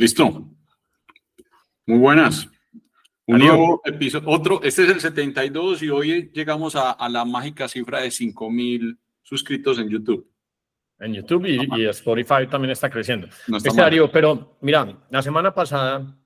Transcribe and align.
Listo. 0.00 0.48
Muy 1.84 1.98
buenas. 1.98 2.48
Un 3.26 3.38
nuevo 3.38 3.82
episodio, 3.84 4.30
otro, 4.30 4.62
este 4.62 4.84
es 4.84 4.88
el 4.88 4.98
72 4.98 5.82
y 5.82 5.90
hoy 5.90 6.30
llegamos 6.32 6.74
a, 6.74 6.96
la 7.10 7.26
mágica 7.26 7.68
cifra 7.68 8.00
de 8.00 8.10
5000 8.10 8.98
suscritos 9.22 9.78
en 9.78 9.90
YouTube. 9.90 10.26
En 11.00 11.12
YouTube 11.12 11.44
y, 11.44 11.84
Spotify 11.88 12.46
también 12.50 12.70
está 12.70 12.88
creciendo. 12.88 13.28
No 13.46 13.58
este 13.58 13.68
pero 14.10 14.56
mira, 14.62 15.06
la 15.10 15.20
semana 15.20 15.52
pasada 15.52 16.16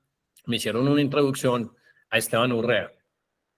me 0.46 0.54
hicieron 0.54 0.86
una 0.86 1.00
introducción 1.00 1.72
a 2.10 2.18
Esteban 2.18 2.52
Urrea. 2.52 2.92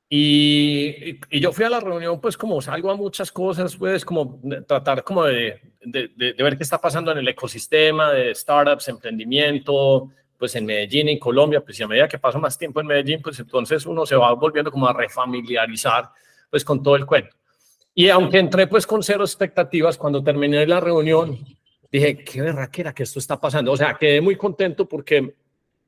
Y, 0.09 1.19
y, 1.31 1.41
yo 1.41 1.53
fui 1.53 1.65
a 1.65 1.69
la 1.69 1.81
reunión, 1.81 2.21
pues 2.21 2.37
como 2.37 2.61
salgo 2.61 2.93
a 2.93 2.97
muchas 2.97 3.33
cosas, 3.33 3.75
pues 3.77 4.05
como 4.05 4.41
tratar 4.67 5.03
como 5.03 5.25
de, 5.25 5.61
de, 5.81 6.09
de, 6.17 6.33
ver 6.35 6.57
qué 6.57 6.63
está 6.63 6.81
pasando 6.81 7.11
en 7.11 7.19
el 7.19 7.27
ecosistema 7.27 8.13
de 8.13 8.33
startups, 8.33 8.87
emprendimiento, 8.87 10.09
pues 10.39 10.55
en 10.55 10.67
Medellín, 10.67 11.09
en 11.09 11.19
Colombia, 11.19 11.61
pues 11.61 11.81
y 11.81 11.83
a 11.83 11.89
medida 11.89 12.07
que 12.07 12.19
paso 12.19 12.39
más 12.39 12.57
tiempo 12.57 12.81
en 12.81 12.87
Medellín, 12.87 13.21
pues 13.21 13.41
entonces 13.41 13.85
uno 13.85 14.07
se 14.07 14.15
va 14.15 14.33
volviendo 14.35 14.71
como 14.71 14.87
a 14.87 14.93
refamiliarizar 14.93 16.11
pues 16.51 16.65
con 16.65 16.83
todo 16.83 16.95
el 16.95 17.05
cuento. 17.05 17.35
Y 17.95 18.09
aunque 18.09 18.39
entré 18.39 18.67
pues 18.67 18.87
con 18.87 19.03
cero 19.03 19.25
expectativas, 19.25 19.97
cuando 19.97 20.23
terminé 20.23 20.67
la 20.67 20.81
reunión, 20.81 21.39
dije, 21.91 22.19
qué 22.19 22.41
era 22.41 22.95
que 22.95 23.03
esto 23.03 23.19
está 23.19 23.41
pasando. 23.41 23.73
O 23.73 23.77
sea, 23.77 23.95
quedé 23.95 24.21
muy 24.21 24.37
contento 24.37 24.87
porque 24.87 25.35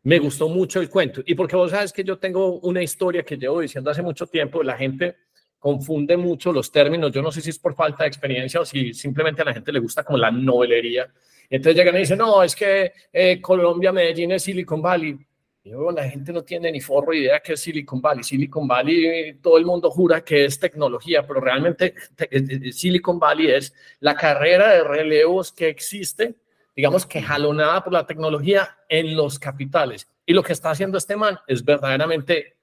me 0.08 0.18
gustó 0.18 0.48
mucho 0.48 0.80
el 0.80 0.88
cuento. 0.88 1.20
Y 1.26 1.34
porque 1.34 1.54
vos 1.54 1.70
sabes 1.70 1.92
que 1.92 2.02
yo 2.02 2.18
tengo 2.18 2.60
una 2.60 2.82
historia 2.82 3.22
que 3.22 3.36
llevo 3.36 3.60
diciendo 3.60 3.90
hace 3.90 4.00
mucho 4.00 4.26
tiempo, 4.26 4.62
la 4.62 4.74
gente 4.74 5.16
confunde 5.58 6.16
mucho 6.16 6.50
los 6.50 6.72
términos. 6.72 7.12
Yo 7.12 7.20
no 7.20 7.30
sé 7.30 7.42
si 7.42 7.50
es 7.50 7.58
por 7.58 7.74
falta 7.74 8.04
de 8.04 8.08
experiencia 8.08 8.58
o 8.58 8.64
si 8.64 8.94
simplemente 8.94 9.42
a 9.42 9.44
la 9.44 9.52
gente 9.52 9.70
le 9.70 9.80
gusta 9.80 10.02
como 10.04 10.16
la 10.16 10.30
novelería. 10.30 11.12
entonces 11.50 11.76
llegan 11.76 11.94
y 11.96 11.98
dicen, 11.98 12.16
no, 12.16 12.42
es 12.42 12.56
que 12.56 12.90
eh, 13.12 13.38
Colombia, 13.38 13.92
Medellín 13.92 14.32
es 14.32 14.44
Silicon 14.44 14.80
Valley. 14.80 15.18
Y 15.62 15.72
la 15.94 16.08
gente 16.08 16.32
no 16.32 16.42
tiene 16.42 16.72
ni 16.72 16.80
forro 16.80 17.12
idea 17.12 17.40
que 17.40 17.52
es 17.52 17.60
Silicon 17.60 18.00
Valley. 18.00 18.24
Silicon 18.24 18.66
Valley, 18.66 19.34
todo 19.42 19.58
el 19.58 19.66
mundo 19.66 19.90
jura 19.90 20.22
que 20.24 20.46
es 20.46 20.58
tecnología, 20.58 21.26
pero 21.26 21.38
realmente 21.38 21.94
eh, 22.18 22.28
eh, 22.30 22.72
Silicon 22.72 23.18
Valley 23.18 23.48
es 23.50 23.74
la 24.00 24.14
carrera 24.14 24.72
de 24.72 24.84
relevos 24.84 25.52
que 25.52 25.68
existe 25.68 26.34
digamos 26.78 27.06
que 27.06 27.20
jalonada 27.20 27.82
por 27.82 27.92
la 27.92 28.06
tecnología 28.06 28.78
en 28.88 29.16
los 29.16 29.36
capitales. 29.40 30.06
Y 30.24 30.32
lo 30.32 30.44
que 30.44 30.52
está 30.52 30.70
haciendo 30.70 30.96
este 30.96 31.16
man 31.16 31.36
es 31.48 31.64
verdaderamente 31.64 32.54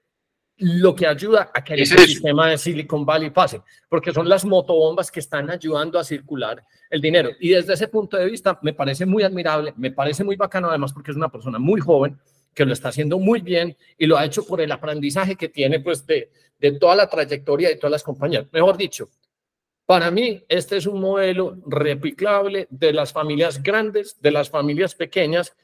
lo 0.56 0.94
que 0.94 1.06
ayuda 1.06 1.50
a 1.52 1.62
que 1.62 1.74
el 1.74 1.86
sistema 1.86 2.48
de 2.48 2.56
Silicon 2.56 3.04
Valley 3.04 3.28
pase, 3.28 3.60
porque 3.90 4.14
son 4.14 4.26
las 4.26 4.46
motobombas 4.46 5.10
que 5.10 5.20
están 5.20 5.50
ayudando 5.50 5.98
a 5.98 6.04
circular 6.04 6.64
el 6.88 7.02
dinero. 7.02 7.28
Y 7.38 7.50
desde 7.50 7.74
ese 7.74 7.88
punto 7.88 8.16
de 8.16 8.24
vista 8.24 8.58
me 8.62 8.72
parece 8.72 9.04
muy 9.04 9.22
admirable, 9.22 9.74
me 9.76 9.90
parece 9.90 10.24
muy 10.24 10.36
bacano 10.36 10.70
además 10.70 10.94
porque 10.94 11.10
es 11.10 11.16
una 11.18 11.28
persona 11.30 11.58
muy 11.58 11.82
joven 11.82 12.18
que 12.54 12.64
lo 12.64 12.72
está 12.72 12.88
haciendo 12.88 13.18
muy 13.18 13.42
bien 13.42 13.76
y 13.98 14.06
lo 14.06 14.16
ha 14.16 14.24
hecho 14.24 14.46
por 14.46 14.62
el 14.62 14.72
aprendizaje 14.72 15.36
que 15.36 15.50
tiene 15.50 15.80
pues 15.80 16.06
de, 16.06 16.30
de 16.58 16.72
toda 16.78 16.96
la 16.96 17.06
trayectoria 17.06 17.68
de 17.68 17.76
todas 17.76 17.92
las 17.92 18.02
compañías. 18.02 18.46
Mejor 18.50 18.78
dicho, 18.78 19.10
para 19.86 20.10
mí, 20.10 20.44
este 20.48 20.76
es 20.76 20.86
un 20.86 21.00
modelo 21.00 21.56
replicable 21.66 22.66
de 22.70 22.92
las 22.92 23.12
familias 23.12 23.62
grandes, 23.62 24.20
de 24.20 24.32
las 24.32 24.50
familias 24.50 24.96
pequeñas 24.96 25.56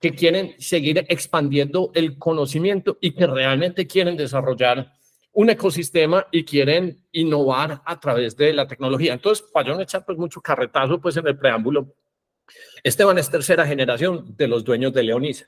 que 0.00 0.14
quieren 0.14 0.54
seguir 0.58 1.04
expandiendo 1.08 1.92
el 1.94 2.18
conocimiento 2.18 2.98
y 3.00 3.12
que 3.12 3.26
realmente 3.26 3.86
quieren 3.86 4.16
desarrollar 4.16 4.92
un 5.32 5.50
ecosistema 5.50 6.26
y 6.32 6.44
quieren 6.44 7.04
innovar 7.12 7.80
a 7.84 8.00
través 8.00 8.36
de 8.36 8.52
la 8.52 8.66
tecnología. 8.66 9.12
Entonces, 9.12 9.46
para 9.52 9.72
no 9.72 9.80
echar 9.80 10.04
pues 10.04 10.18
mucho 10.18 10.40
carretazo 10.40 11.00
pues 11.00 11.16
en 11.16 11.28
el 11.28 11.38
preámbulo, 11.38 11.94
Esteban 12.82 13.18
es 13.18 13.30
tercera 13.30 13.64
generación 13.64 14.36
de 14.36 14.48
los 14.48 14.64
dueños 14.64 14.92
de 14.92 15.04
Leonisa. 15.04 15.46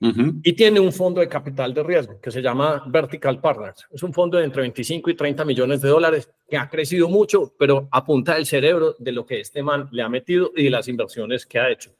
Y 0.00 0.52
tiene 0.52 0.80
un 0.80 0.92
fondo 0.92 1.20
de 1.20 1.28
capital 1.28 1.72
de 1.72 1.82
riesgo 1.82 2.20
que 2.20 2.30
se 2.30 2.42
llama 2.42 2.84
Vertical 2.86 3.40
Partners. 3.40 3.86
Es 3.90 4.02
un 4.02 4.12
fondo 4.12 4.36
de 4.36 4.44
entre 4.44 4.60
25 4.60 5.08
y 5.10 5.14
30 5.14 5.44
millones 5.44 5.80
de 5.80 5.88
dólares 5.88 6.30
que 6.48 6.58
ha 6.58 6.68
crecido 6.68 7.08
mucho, 7.08 7.54
pero 7.58 7.88
apunta 7.90 8.36
el 8.36 8.44
cerebro 8.44 8.96
de 8.98 9.12
lo 9.12 9.24
que 9.24 9.40
este 9.40 9.62
man 9.62 9.88
le 9.92 10.02
ha 10.02 10.08
metido 10.08 10.52
y 10.54 10.64
de 10.64 10.70
las 10.70 10.88
inversiones 10.88 11.46
que 11.46 11.58
ha 11.58 11.70
hecho. 11.70 11.94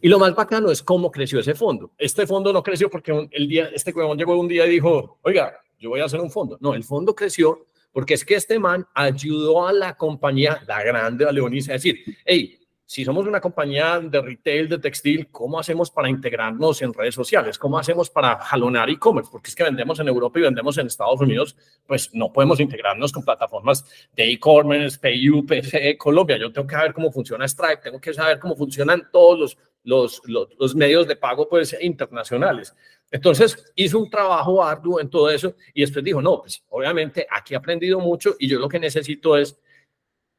Y 0.00 0.08
lo 0.08 0.18
más 0.18 0.34
bacano 0.34 0.70
es 0.70 0.82
cómo 0.82 1.10
creció 1.10 1.38
ese 1.38 1.54
fondo. 1.54 1.92
Este 1.96 2.26
fondo 2.26 2.52
no 2.52 2.62
creció 2.62 2.90
porque 2.90 3.28
el 3.30 3.48
día, 3.48 3.70
este 3.72 3.92
huevón 3.92 4.18
llegó 4.18 4.38
un 4.38 4.48
día 4.48 4.66
y 4.66 4.70
dijo, 4.70 5.18
oiga, 5.22 5.58
yo 5.78 5.90
voy 5.90 6.00
a 6.00 6.04
hacer 6.04 6.20
un 6.20 6.30
fondo. 6.30 6.58
No, 6.60 6.74
el 6.74 6.84
fondo 6.84 7.14
creció 7.14 7.66
porque 7.92 8.14
es 8.14 8.24
que 8.24 8.34
este 8.34 8.58
man 8.58 8.86
ayudó 8.92 9.66
a 9.66 9.72
la 9.72 9.96
compañía, 9.96 10.62
la 10.66 10.82
grande, 10.82 11.24
a 11.24 11.32
Leonisa, 11.32 11.72
a 11.72 11.74
decir, 11.74 11.98
hey, 12.26 12.58
si 12.88 13.04
somos 13.04 13.26
una 13.26 13.40
compañía 13.40 13.98
de 13.98 14.22
retail, 14.22 14.68
de 14.68 14.78
textil, 14.78 15.28
¿cómo 15.32 15.58
hacemos 15.58 15.90
para 15.90 16.08
integrarnos 16.08 16.80
en 16.82 16.94
redes 16.94 17.16
sociales? 17.16 17.58
¿Cómo 17.58 17.80
hacemos 17.80 18.08
para 18.08 18.38
jalonar 18.38 18.88
e-commerce? 18.88 19.28
Porque 19.30 19.48
es 19.48 19.56
que 19.56 19.64
vendemos 19.64 19.98
en 19.98 20.06
Europa 20.06 20.38
y 20.38 20.42
vendemos 20.42 20.78
en 20.78 20.86
Estados 20.86 21.20
Unidos, 21.20 21.56
pues 21.84 22.14
no 22.14 22.32
podemos 22.32 22.60
integrarnos 22.60 23.10
con 23.10 23.24
plataformas 23.24 23.84
de 24.14 24.30
e-commerce, 24.30 25.00
PayU, 25.00 25.44
PCE, 25.44 25.98
Colombia. 25.98 26.38
Yo 26.38 26.52
tengo 26.52 26.68
que 26.68 26.76
saber 26.76 26.92
cómo 26.92 27.10
funciona 27.10 27.48
Stripe, 27.48 27.82
tengo 27.82 28.00
que 28.00 28.14
saber 28.14 28.38
cómo 28.38 28.54
funcionan 28.54 29.08
todos 29.10 29.58
los, 29.82 30.22
los, 30.24 30.52
los, 30.56 30.74
medios 30.76 31.08
de 31.08 31.16
pago 31.16 31.48
pues, 31.48 31.76
internacionales. 31.80 32.72
Entonces 33.10 33.72
hizo 33.74 33.98
un 33.98 34.08
trabajo 34.08 34.62
arduo 34.62 35.00
en 35.00 35.10
todo 35.10 35.28
eso 35.28 35.56
y 35.74 35.80
después 35.80 36.04
dijo, 36.04 36.22
no, 36.22 36.40
pues 36.40 36.62
obviamente 36.68 37.26
aquí 37.28 37.54
he 37.54 37.56
aprendido 37.56 37.98
mucho 37.98 38.36
y 38.38 38.46
yo 38.46 38.60
lo 38.60 38.68
que 38.68 38.78
necesito 38.78 39.36
es 39.36 39.58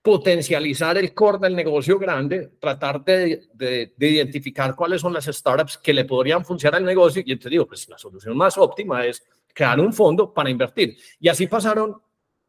potencializar 0.07 0.97
el 0.97 1.13
core 1.13 1.37
del 1.37 1.53
negocio 1.53 1.99
grande, 1.99 2.51
tratar 2.61 3.03
de, 3.03 3.49
de, 3.53 3.93
identificar 3.99 4.73
cuáles 4.73 5.01
son 5.01 5.11
las 5.11 5.25
startups 5.25 5.79
que 5.79 5.93
le 5.93 6.05
podrían 6.05 6.45
funcionar 6.45 6.79
al 6.79 6.85
negocio 6.85 7.21
y 7.25 7.33
entonces 7.33 7.51
digo, 7.51 7.67
pues 7.67 7.89
la 7.89 7.97
solución 7.97 8.37
más 8.37 8.57
óptima 8.57 9.05
es 9.05 9.21
crear 9.53 9.77
un 9.81 9.91
fondo 9.91 10.33
para 10.33 10.49
invertir. 10.49 10.95
Y 11.19 11.27
así 11.27 11.45
pasaron 11.47 12.01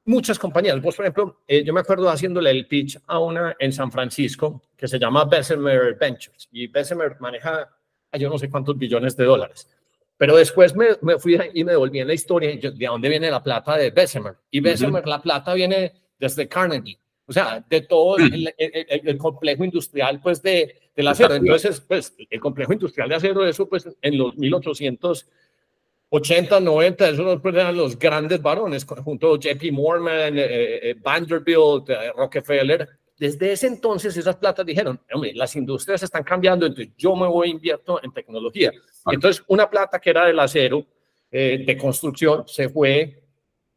muchas 0.05 0.39
compañías. 0.39 0.81
Vos, 0.81 0.95
por 0.95 1.05
ejemplo, 1.07 1.41
eh, 1.49 1.65
yo 1.65 1.75
me 1.75 1.81
acuerdo 1.81 2.09
haciéndole 2.09 2.53
el 2.53 2.69
pitch 2.69 2.97
a 3.09 3.19
una 3.19 3.57
en 3.59 3.73
San 3.73 3.91
Francisco 3.91 4.63
que 4.77 4.87
se 4.87 4.97
llama 5.01 5.25
Bessemer 5.25 5.97
Ventures 5.99 6.49
y 6.53 6.69
Bessemer 6.69 7.17
maneja 7.19 7.69
yo 8.13 8.31
no 8.31 8.39
sé 8.39 8.49
cuántos 8.49 8.79
billones 8.79 9.17
de 9.17 9.25
dólares. 9.25 9.69
Pero 10.17 10.37
después 10.37 10.77
me, 10.77 10.91
me 11.03 11.19
fui 11.19 11.37
y 11.55 11.65
me 11.65 11.73
devolví 11.73 11.99
en 11.99 12.07
la 12.07 12.15
historia 12.15 12.57
de 12.57 12.87
dónde 12.87 13.09
viene 13.09 13.29
la 13.33 13.43
plata 13.43 13.77
de 13.77 13.91
Bessemer. 13.91 14.37
Y 14.49 14.61
Bessemer, 14.61 15.05
la 15.09 15.21
plata 15.21 15.55
viene 15.55 15.93
desde 16.21 16.47
Carnegie 16.47 17.01
o 17.29 17.33
sea, 17.33 17.65
de 17.69 17.83
todo 17.83 18.17
el, 18.17 18.53
el, 18.57 19.19
complejo 19.19 19.63
industrial, 19.63 20.19
pues, 20.23 20.43
de, 20.43 20.75
del 20.97 21.09
acero. 21.09 21.35
Entonces, 21.35 21.79
pues, 21.79 22.17
el 22.31 22.41
complejo 22.41 22.73
industrial 22.73 23.11
de 23.11 23.17
acero, 23.17 23.47
eso, 23.47 23.69
pues, 23.69 23.87
en 24.01 24.17
los 24.17 24.35
1880, 24.39 26.59
90, 26.59 27.09
esos 27.11 27.43
pues, 27.43 27.55
eran 27.55 27.77
los 27.77 27.99
grandes 27.99 28.41
varones, 28.41 28.87
junto 28.87 29.35
a 29.35 29.39
JP 29.39 29.73
Morgan, 29.73 30.39
eh, 30.39 30.91
eh, 30.91 30.95
Vanderbilt, 31.03 31.91
eh, 31.91 32.13
Rockefeller. 32.17 32.89
Desde 33.19 33.53
ese 33.53 33.67
entonces, 33.67 34.17
esas 34.17 34.37
platas 34.37 34.65
dijeron, 34.65 34.99
hombre, 35.13 35.35
las 35.35 35.55
industrias 35.55 36.03
están 36.03 36.25
cambiando, 36.25 36.65
entonces 36.65 36.95
yo 36.97 37.15
me 37.15 37.27
voy 37.27 37.49
a 37.49 37.51
invierto 37.51 38.03
en 38.03 38.11
tecnología. 38.11 38.73
Entonces, 39.11 39.45
una 39.49 39.69
plata 39.69 39.99
que 39.99 40.09
era 40.09 40.25
del 40.25 40.41
acero, 40.41 40.87
de 41.31 41.77
construcción, 41.79 42.45
se 42.47 42.71
fue 42.71 43.28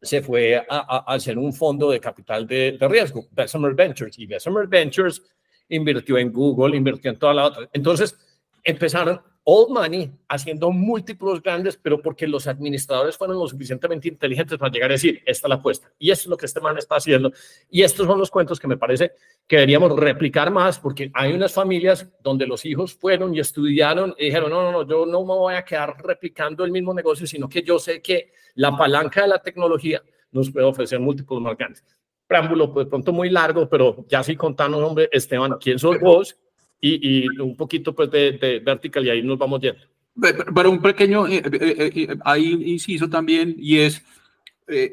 se 0.01 0.21
fue 0.21 0.65
a, 0.67 1.13
hacer 1.13 1.37
un 1.37 1.53
fondo 1.53 1.91
de 1.91 1.99
capital 1.99 2.47
de, 2.47 2.77
riesgo, 2.81 3.27
Bessemer 3.31 3.73
Ventures, 3.73 4.17
y 4.17 4.25
Bessemer 4.25 4.67
Ventures 4.67 5.21
invirtió 5.69 6.17
en 6.17 6.31
Google, 6.31 6.75
invirtió 6.75 7.11
en 7.11 7.19
toda 7.19 7.33
la 7.33 7.45
otra. 7.45 7.69
Entonces 7.71 8.17
empezaron 8.63 9.21
old 9.43 9.71
money 9.71 10.11
haciendo 10.27 10.71
múltiplos 10.71 11.41
grandes, 11.41 11.77
pero 11.77 12.01
porque 12.01 12.27
los 12.27 12.47
administradores 12.47 13.17
fueron 13.17 13.39
lo 13.39 13.47
suficientemente 13.47 14.07
inteligentes 14.07 14.57
para 14.57 14.71
llegar 14.71 14.91
a 14.91 14.93
decir, 14.93 15.21
esta 15.25 15.47
es 15.47 15.49
la 15.49 15.55
apuesta. 15.55 15.91
Y 15.97 16.11
esto 16.11 16.23
es 16.23 16.27
lo 16.27 16.37
que 16.37 16.45
este 16.45 16.59
man 16.59 16.77
está 16.77 16.95
haciendo. 16.95 17.31
Y 17.69 17.81
estos 17.81 18.05
son 18.05 18.19
los 18.19 18.29
cuentos 18.29 18.59
que 18.59 18.67
me 18.67 18.77
parece 18.77 19.13
que 19.47 19.55
deberíamos 19.57 19.97
replicar 19.97 20.51
más, 20.51 20.79
porque 20.79 21.11
hay 21.13 21.33
unas 21.33 21.53
familias 21.53 22.07
donde 22.21 22.45
los 22.45 22.65
hijos 22.65 22.93
fueron 22.93 23.33
y 23.33 23.39
estudiaron 23.39 24.13
y 24.17 24.25
dijeron, 24.25 24.51
no, 24.51 24.61
no, 24.63 24.71
no, 24.71 24.87
yo 24.87 25.05
no 25.05 25.21
me 25.21 25.33
voy 25.33 25.55
a 25.55 25.65
quedar 25.65 25.95
replicando 26.03 26.63
el 26.63 26.71
mismo 26.71 26.93
negocio, 26.93 27.25
sino 27.25 27.49
que 27.49 27.63
yo 27.63 27.79
sé 27.79 28.01
que 28.01 28.31
la 28.55 28.75
palanca 28.77 29.23
de 29.23 29.27
la 29.27 29.39
tecnología 29.39 30.03
nos 30.31 30.51
puede 30.51 30.65
ofrecer 30.65 30.99
múltiples 30.99 31.41
más 31.41 31.57
grandes. 31.57 31.83
Preámbulo, 32.27 32.71
pues, 32.73 32.87
pronto 32.87 33.11
muy 33.11 33.29
largo, 33.29 33.67
pero 33.67 34.05
ya 34.07 34.23
sí 34.23 34.35
contanos, 34.35 34.81
hombre, 34.81 35.09
Esteban, 35.11 35.57
¿quién 35.59 35.79
sos 35.79 35.99
vos? 35.99 36.37
Y, 36.81 37.39
un 37.39 37.55
poquito 37.55 37.93
pues 37.93 38.09
de, 38.09 38.61
vertical 38.65 39.05
y 39.05 39.09
ahí 39.11 39.21
nos 39.21 39.37
vamos 39.37 39.61
yendo. 39.61 39.81
Pero 40.19 40.71
un 40.71 40.81
pequeño, 40.81 41.27
eh, 41.27 41.41
eh, 41.45 41.91
eh, 41.95 42.17
ahí 42.25 42.51
inciso 42.65 43.09
también 43.09 43.55
y 43.57 43.77
es 43.77 44.03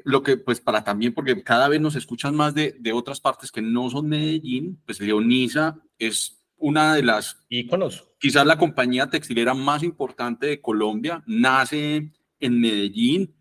lo 0.05 0.25
que 0.25 0.37
pues 0.37 0.61
para 0.61 0.82
también, 0.82 1.14
porque 1.14 1.40
cada 1.44 1.69
vez 1.69 1.81
nos 1.81 1.94
escuchan 1.94 2.35
más 2.35 2.52
de, 2.52 2.75
de 2.81 2.93
otras 2.93 3.20
partes 3.20 3.52
que 3.52 3.62
no 3.62 3.88
son 3.88 4.08
Medellín, 4.08 4.81
pues 4.85 5.00
Leonisa 5.00 5.81
es 6.00 6.43
una 6.56 6.94
de 6.96 7.05
las 7.05 7.38
íconos. 7.49 8.08
Quizás 8.19 8.44
la 8.44 8.58
compañía 8.58 9.08
textilera 9.08 9.55
más 9.55 9.84
importante 9.84 10.49
de 10.49 10.61
Colombia, 10.61 11.23
nace 11.26 12.11
en 12.41 12.61
Medellín 12.61 13.32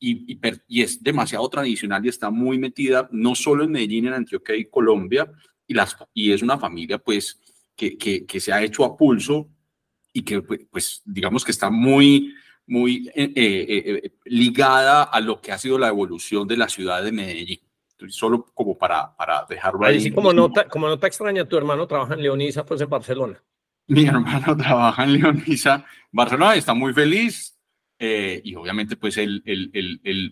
y, 0.00 0.32
y, 0.32 0.40
y, 0.66 0.82
es 0.82 1.00
demasiado 1.00 1.48
tradicional 1.48 2.04
y 2.04 2.08
está 2.08 2.28
muy 2.28 2.58
metida 2.58 3.08
no 3.12 3.36
solo 3.36 3.62
en 3.62 3.70
Medellín, 3.70 4.08
en 4.08 4.14
Antioquia 4.14 4.56
y 4.56 4.64
Colombia, 4.64 5.30
y, 5.68 5.74
las, 5.74 5.96
y 6.12 6.32
es 6.32 6.42
una 6.42 6.58
familia 6.58 6.98
pues 6.98 7.40
que, 7.76 8.26
que, 8.26 8.40
se 8.40 8.52
ha 8.52 8.62
hecho 8.62 8.84
a 8.84 8.96
pulso 8.96 9.48
y 10.12 10.22
que 10.22 10.42
pues 10.42 11.02
digamos 11.04 11.44
que 11.44 11.50
está 11.50 11.70
muy, 11.70 12.34
muy 12.66 13.10
eh, 13.14 13.32
eh, 13.36 14.12
ligada 14.24 15.04
a 15.04 15.20
lo 15.20 15.40
que 15.40 15.52
ha 15.52 15.58
sido 15.58 15.78
la 15.78 15.88
evolución 15.88 16.46
de 16.46 16.56
la 16.56 16.68
ciudad 16.68 17.02
de 17.02 17.12
Medellín. 17.12 17.60
solo 18.08 18.46
como 18.54 18.78
para, 18.78 19.14
para 19.16 19.44
dejarlo 19.48 19.84
ahí. 19.84 20.00
Sí, 20.00 20.12
como 20.12 20.32
nota, 20.32 20.68
como 20.68 20.88
nota 20.88 21.06
extraña, 21.06 21.46
tu 21.46 21.56
hermano 21.56 21.86
trabaja 21.86 22.14
en 22.14 22.22
Leonisa, 22.22 22.64
pues 22.64 22.80
en 22.80 22.90
Barcelona. 22.90 23.42
Mi 23.88 24.06
hermano 24.06 24.56
trabaja 24.56 25.04
en 25.04 25.14
Leonisa, 25.14 25.84
Barcelona, 26.12 26.54
está 26.54 26.74
muy 26.74 26.92
feliz, 26.92 27.50
y 27.98 28.54
obviamente 28.54 28.96
pues 28.96 29.16
él, 29.16 29.42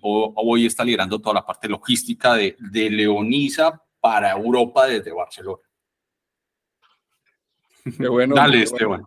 hoy 0.02 0.66
está 0.66 0.84
liderando 0.84 1.20
toda 1.20 1.36
la 1.36 1.46
parte 1.46 1.68
logística 1.68 2.34
de, 2.34 2.54
de 2.58 2.90
Leonisa 2.90 3.82
para 3.98 4.32
Europa 4.32 4.86
desde 4.86 5.12
Barcelona. 5.12 5.62
Qué 7.98 8.08
bueno. 8.08 8.34
Dale, 8.34 8.62
Esteban. 8.62 9.04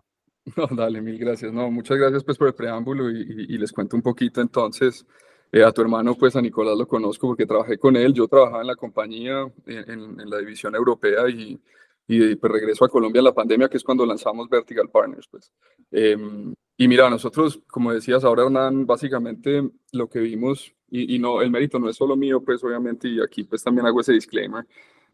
No, 0.56 0.68
dale, 0.70 1.00
mil 1.02 1.18
gracias. 1.18 1.52
No, 1.52 1.70
muchas 1.70 1.98
gracias 1.98 2.22
pues 2.22 2.38
por 2.38 2.46
el 2.46 2.54
preámbulo 2.54 3.10
y, 3.10 3.58
les 3.58 3.72
cuento 3.72 3.96
un 3.96 4.02
poquito 4.02 4.40
entonces. 4.40 5.04
Eh, 5.52 5.62
a 5.62 5.72
tu 5.72 5.80
hermano, 5.80 6.14
pues 6.14 6.34
a 6.36 6.42
Nicolás 6.42 6.76
lo 6.76 6.86
conozco 6.86 7.28
porque 7.28 7.46
trabajé 7.46 7.78
con 7.78 7.96
él. 7.96 8.12
Yo 8.12 8.28
trabajaba 8.28 8.60
en 8.60 8.66
la 8.68 8.76
compañía, 8.76 9.44
en, 9.66 10.30
la 10.30 10.38
división 10.38 10.74
europea 10.74 11.28
y, 11.28 11.58
y 12.06 12.36
pues 12.36 12.52
regreso 12.52 12.84
a 12.84 12.88
Colombia 12.88 13.20
en 13.20 13.24
la 13.24 13.34
pandemia, 13.34 13.68
que 13.68 13.76
es 13.76 13.84
cuando 13.84 14.06
lanzamos 14.06 14.48
Vertical 14.48 14.88
Partners. 14.88 15.26
Pues. 15.28 15.52
Em, 15.90 16.54
y 16.76 16.88
mira, 16.88 17.08
nosotros, 17.10 17.60
como 17.66 17.92
decías 17.92 18.22
ahora, 18.24 18.44
Hernán, 18.44 18.86
básicamente 18.86 19.68
lo 19.92 20.08
que 20.08 20.20
vimos, 20.20 20.72
y, 20.90 21.16
y, 21.16 21.18
no, 21.18 21.42
el 21.42 21.50
mérito 21.50 21.78
no 21.78 21.88
es 21.88 21.96
solo 21.96 22.16
mío, 22.16 22.42
pues 22.44 22.62
obviamente, 22.62 23.08
y 23.08 23.20
aquí 23.20 23.44
pues 23.44 23.62
también 23.64 23.86
hago 23.86 24.00
ese 24.00 24.12
disclaimer, 24.12 24.64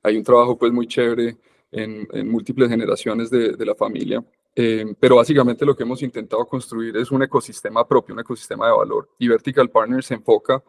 hay 0.03 0.17
un 0.17 0.25
trabajo 0.25 0.59
pues 0.59 0.73
muy 0.73 0.87
chévere 0.87 1.39
en, 1.73 2.07
múltiples 2.31 2.69
generaciones 2.69 3.31
de, 3.31 3.53
de 3.53 3.67
la 3.67 3.75
familia, 3.75 4.25
em, 4.55 4.95
pero 4.95 5.17
básicamente 5.17 5.67
lo 5.67 5.75
que 5.75 5.83
hemos 5.83 6.03
intentado 6.03 6.45
construir 6.47 6.97
es 6.97 7.11
un 7.11 7.23
ecosistema 7.23 7.87
propio, 7.89 8.15
un 8.15 8.21
ecosistema 8.21 8.67
de 8.67 8.77
valor, 8.77 9.09
y 9.19 9.29
Vertical 9.29 9.71
Partners 9.71 10.07
se 10.07 10.15
enfoca 10.15 10.63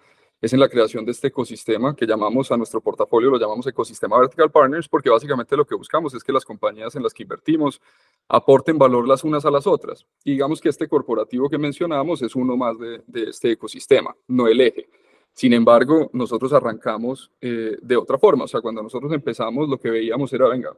es 0.43 0.51
en 0.51 0.59
la 0.59 0.67
creación 0.67 1.05
de 1.05 1.13
este 1.13 1.29
ecosistema 1.29 1.95
que 1.95 2.05
llamamos 2.05 2.51
a 2.51 2.57
nuestro 2.57 2.81
portafolio, 2.81 3.29
lo 3.29 3.39
llamamos 3.39 3.65
ecosistema 3.65 4.19
Vertical 4.19 4.51
Partners, 4.51 4.89
porque 4.89 5.09
básicamente 5.09 5.55
lo 5.55 5.65
que 5.65 5.73
buscamos 5.73 6.13
es 6.15 6.21
que 6.21 6.33
las 6.33 6.43
compañías 6.43 6.93
en 6.97 7.03
las 7.03 7.13
que 7.13 7.23
invertimos 7.23 7.79
aporten 8.27 8.77
valor 8.77 9.07
las 9.07 9.23
unas 9.23 9.45
a 9.45 9.51
las 9.51 9.65
otras. 9.65 10.05
Y 10.25 10.31
digamos 10.31 10.59
que 10.59 10.67
este 10.67 10.89
corporativo 10.89 11.49
que 11.49 11.57
mencionamos 11.57 12.21
es 12.21 12.35
uno 12.35 12.57
más 12.57 12.77
de, 12.77 13.01
este 13.29 13.53
ecosistema, 13.53 14.13
no 14.27 14.49
el 14.49 14.59
eje. 14.59 14.89
Sin 15.33 15.51
embargo, 15.53 16.11
nosotros 16.13 16.53
arrancamos 16.53 17.31
eh, 17.41 17.77
de 17.81 17.97
otra 17.97 18.17
forma. 18.19 18.45
O 18.45 18.47
sea, 18.47 18.61
cuando 18.61 18.83
nosotros 18.83 19.11
empezamos, 19.11 19.67
lo 19.67 19.79
que 19.79 19.89
veíamos 19.89 20.31
era, 20.31 20.47
venga, 20.47 20.69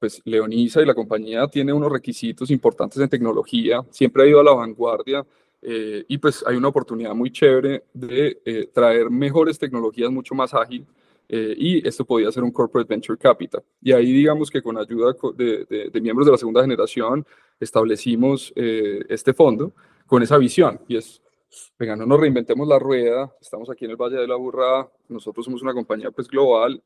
pues 0.00 0.20
Leonisa 0.24 0.82
y 0.82 0.86
la 0.86 0.94
compañía 0.94 1.46
tiene 1.46 1.72
unos 1.72 1.92
requisitos 1.92 2.50
importantes 2.50 3.00
en 3.00 3.08
tecnología, 3.08 3.84
siempre 3.90 4.24
ha 4.24 4.26
ido 4.26 4.40
a 4.40 4.44
la 4.44 4.52
vanguardia 4.52 5.24
eh, 5.62 6.04
y 6.08 6.18
pues 6.18 6.44
hay 6.46 6.56
una 6.56 6.68
oportunidad 6.68 7.14
muy 7.14 7.30
chévere 7.30 7.84
de 7.94 8.42
eh, 8.44 8.68
traer 8.72 9.08
mejores 9.08 9.58
tecnologías 9.58 10.10
mucho 10.10 10.34
más 10.34 10.52
ágil 10.52 10.86
y 11.26 11.84
esto 11.88 12.04
podía 12.04 12.30
ser 12.30 12.44
un 12.44 12.52
corporate 12.52 12.86
venture 12.88 13.18
capital. 13.18 13.60
Y 13.82 13.90
ahí 13.90 14.12
digamos 14.12 14.50
que 14.50 14.62
con 14.62 14.78
ayuda 14.78 15.16
de, 15.34 15.90
de, 15.90 16.00
miembros 16.00 16.26
de 16.26 16.32
la 16.32 16.38
segunda 16.38 16.60
generación 16.60 17.26
establecimos 17.58 18.52
este 18.54 19.32
fondo 19.32 19.72
con 20.06 20.22
esa 20.22 20.38
visión 20.38 20.78
y 20.86 20.96
es, 20.96 21.22
venga, 21.78 21.96
no 21.96 22.06
nos 22.06 22.20
reinventemos 22.20 22.66
la 22.66 22.78
rueda, 22.78 23.34
estamos 23.40 23.70
aquí 23.70 23.84
en 23.84 23.92
el 23.92 23.96
Valle 23.96 24.16
de 24.16 24.28
la 24.28 24.36
Burra, 24.36 24.88
nosotros 25.08 25.44
somos 25.44 25.62
una 25.62 25.72
compañía 25.72 26.10
pues 26.10 26.28
global, 26.28 26.82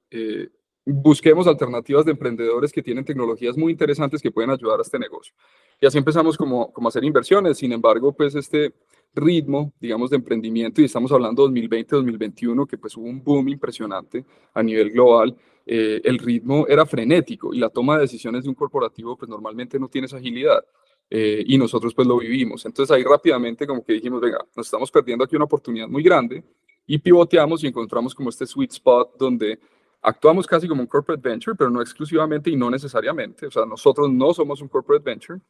busquemos 0.85 1.47
alternativas 1.47 2.05
de 2.05 2.12
emprendedores 2.12 2.73
que 2.73 2.82
tienen 2.82 3.05
tecnologías 3.05 3.56
muy 3.56 3.73
interesantes 3.73 4.23
que 4.23 4.31
pueden 4.31 4.50
ayudar 4.50 4.79
a 4.79 4.82
este 4.82 4.99
negocio. 4.99 5.35
Y 5.81 5.87
así 5.87 5.99
empezamos 5.99 6.37
como, 6.37 6.73
como 6.73 6.88
a 6.88 6.91
hacer 6.91 7.05
inversiones. 7.05 7.59
Sin 7.59 7.73
embargo, 7.73 8.12
pues 8.12 8.35
este 8.35 8.73
ritmo, 9.15 9.73
digamos, 9.81 10.11
de 10.11 10.17
emprendimiento, 10.17 10.81
y 10.81 10.85
estamos 10.85 11.12
hablando 11.12 11.49
2020-2021, 11.49 12.67
que 12.67 12.79
pues 12.79 12.97
hubo 12.97 13.06
un 13.06 13.23
boom 13.23 13.49
impresionante 13.49 14.25
a 14.55 14.62
nivel 14.62 14.91
global, 14.91 15.37
eh, 15.67 16.00
el 16.05 16.19
ritmo 16.19 16.67
era 16.67 16.87
frenético 16.87 17.53
y 17.53 17.59
la 17.59 17.69
toma 17.69 17.97
de 17.97 18.03
decisiones 18.03 18.44
de 18.44 18.49
un 18.49 18.55
corporativo 18.55 19.17
pues 19.19 19.29
normalmente 19.29 19.79
no 19.79 19.88
tiene 19.88 20.06
esa 20.06 20.17
agilidad. 20.17 20.64
Eh, 21.10 21.43
y 21.46 21.56
nosotros 21.56 21.94
pues 21.94 22.06
lo 22.06 22.19
vivimos. 22.19 22.66
Entonces 22.66 22.94
ahí 22.94 23.02
rápidamente 23.02 23.66
como 23.66 23.84
que 23.84 23.94
dijimos, 23.94 24.20
venga, 24.20 24.44
nos 24.55 24.66
estamos 24.66 24.90
perdiendo 24.90 25.25
aquí 25.25 25.37
una 25.37 25.46
oportunidad 25.46 25.88
muy 25.88 26.02
grande 26.02 26.44
y 26.87 26.99
pivoteamos 26.99 27.64
y 27.64 27.66
encontramos 27.66 28.14
como 28.14 28.28
este 28.28 28.46
sweet 28.46 28.72
spot 28.72 29.16
donde 29.19 29.58
actuamos 30.02 30.46
casi 30.46 30.69
como 30.69 30.82
un 30.82 30.87
corporate 30.87 31.26
venture, 31.26 31.56
pero 31.56 31.70
no 31.70 31.81
exclusivamente 31.81 32.50
y 32.50 32.56
no 32.56 32.70
necesariamente. 32.70 33.46
O 33.46 33.50
sea, 33.50 33.64
nosotros 33.64 34.10
no 34.10 34.32
somos 34.34 34.60
un 34.60 34.69
corporate 34.69 35.05
venture 35.05 35.40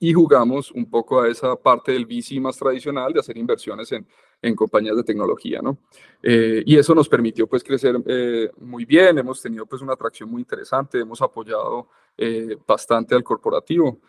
y 0.00 0.12
jugamos 0.12 0.72
un 0.72 0.90
poco 0.90 1.20
a 1.20 1.28
esa 1.28 1.54
parte 1.54 1.92
del 1.92 2.06
VC 2.06 2.40
más 2.40 2.56
tradicional 2.56 3.12
de 3.12 3.20
hacer 3.20 3.36
inversiones 3.38 3.92
en, 3.92 4.04
en 4.42 4.56
compañías 4.56 4.96
de 4.96 5.04
tecnología, 5.04 5.60
¿no? 5.62 5.78
Eh, 6.20 6.64
y 6.66 6.76
eso 6.76 6.92
nos 6.92 7.08
permitió 7.08 7.46
pues 7.46 7.62
crecer 7.62 8.02
eh, 8.06 8.50
muy 8.58 8.84
bien, 8.84 9.18
hemos 9.18 9.40
tenido 9.40 9.64
pues 9.64 9.80
una 9.80 9.92
atracción 9.92 10.28
muy 10.28 10.42
interesante, 10.42 10.98
hemos 10.98 11.22
apoyado 11.22 11.88
eh, 12.16 12.56
bastante 12.66 13.14
al 13.14 13.22
corporativo. 13.22 14.00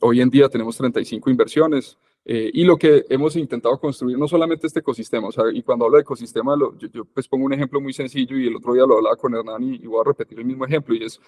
Hoy 0.00 0.20
en 0.20 0.30
día 0.30 0.48
tenemos 0.48 0.76
35 0.76 1.30
inversiones, 1.30 1.98
eh, 2.28 2.50
y 2.52 2.64
lo 2.64 2.76
que 2.76 3.04
hemos 3.08 3.36
intentado 3.36 3.78
construir, 3.78 4.18
no 4.18 4.26
solamente 4.26 4.66
este 4.66 4.80
ecosistema, 4.80 5.28
y 5.52 5.62
cuando 5.62 5.84
hablo 5.84 5.96
de 5.96 6.02
ecosistema, 6.02 6.56
yo, 6.58 6.88
yo, 6.88 7.04
pues 7.04 7.28
pongo 7.28 7.44
un 7.44 7.52
ejemplo 7.52 7.80
muy 7.80 7.92
sencillo 7.92 8.36
y 8.36 8.48
el 8.48 8.56
otro 8.56 8.74
día 8.74 8.84
lo 8.84 8.96
hablaba 8.96 9.14
con 9.14 9.32
Hernán 9.32 9.62
y, 9.62 9.76
y, 9.76 9.86
voy 9.86 10.00
a 10.00 10.08
repetir 10.08 10.40
el 10.40 10.44
mismo 10.44 10.64
ejemplo, 10.64 10.94
y 10.94 11.04
es, 11.04 11.20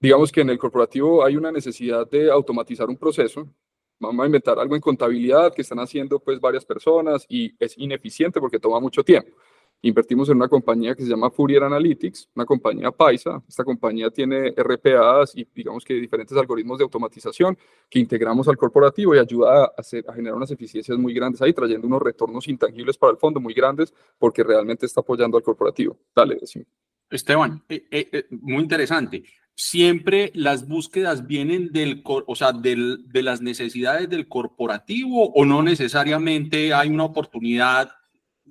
digamos 0.00 0.32
que 0.32 0.40
en 0.40 0.50
el 0.50 0.58
corporativo 0.58 1.24
hay 1.24 1.36
una 1.36 1.52
necesidad 1.52 2.10
de 2.10 2.32
automatizar 2.32 2.88
un 2.88 2.96
proceso, 2.96 3.48
vamos 4.00 4.24
a 4.24 4.26
inventar 4.26 4.58
algo 4.58 4.74
en 4.74 4.80
contabilidad 4.80 5.54
que 5.54 5.62
están 5.62 5.78
haciendo 5.78 6.18
pues 6.18 6.40
varias 6.40 6.64
personas 6.64 7.24
y 7.28 7.54
es 7.60 7.78
ineficiente 7.78 8.40
porque 8.40 8.58
toma 8.58 8.80
mucho 8.80 9.04
tiempo 9.04 9.30
invertimos 9.88 10.28
en 10.30 10.36
una 10.36 10.48
compañía 10.48 10.94
que 10.94 11.02
se 11.02 11.10
llama 11.10 11.30
Fourier 11.30 11.62
Analytics, 11.62 12.30
una 12.34 12.46
compañía 12.46 12.90
paisa. 12.90 13.42
Esta 13.46 13.64
compañía 13.64 14.10
tiene 14.10 14.54
RPAs 14.56 15.36
y 15.36 15.46
digamos 15.54 15.84
que 15.84 15.94
diferentes 15.94 16.36
algoritmos 16.36 16.78
de 16.78 16.84
automatización 16.84 17.56
que 17.90 17.98
integramos 17.98 18.48
al 18.48 18.56
corporativo 18.56 19.14
y 19.14 19.18
ayuda 19.18 19.64
a, 19.64 19.72
hacer, 19.76 20.04
a 20.08 20.14
generar 20.14 20.36
unas 20.36 20.50
eficiencias 20.50 20.96
muy 20.96 21.12
grandes 21.12 21.42
ahí, 21.42 21.52
trayendo 21.52 21.86
unos 21.86 22.02
retornos 22.02 22.48
intangibles 22.48 22.96
para 22.96 23.12
el 23.12 23.18
fondo 23.18 23.40
muy 23.40 23.52
grandes 23.52 23.92
porque 24.18 24.42
realmente 24.42 24.86
está 24.86 25.02
apoyando 25.02 25.36
al 25.36 25.42
corporativo. 25.42 25.98
Dale, 26.16 26.36
decime. 26.40 26.64
Esteban, 27.10 27.62
eh, 27.68 27.86
eh, 27.90 28.08
eh, 28.10 28.26
muy 28.30 28.62
interesante. 28.62 29.24
Siempre 29.54 30.32
las 30.34 30.66
búsquedas 30.66 31.26
vienen 31.26 31.70
del, 31.70 32.02
o 32.04 32.34
sea, 32.34 32.52
del, 32.52 33.04
de 33.06 33.22
las 33.22 33.40
necesidades 33.40 34.08
del 34.08 34.28
corporativo 34.28 35.30
o 35.32 35.44
no 35.44 35.62
necesariamente 35.62 36.72
hay 36.72 36.88
una 36.88 37.04
oportunidad 37.04 37.90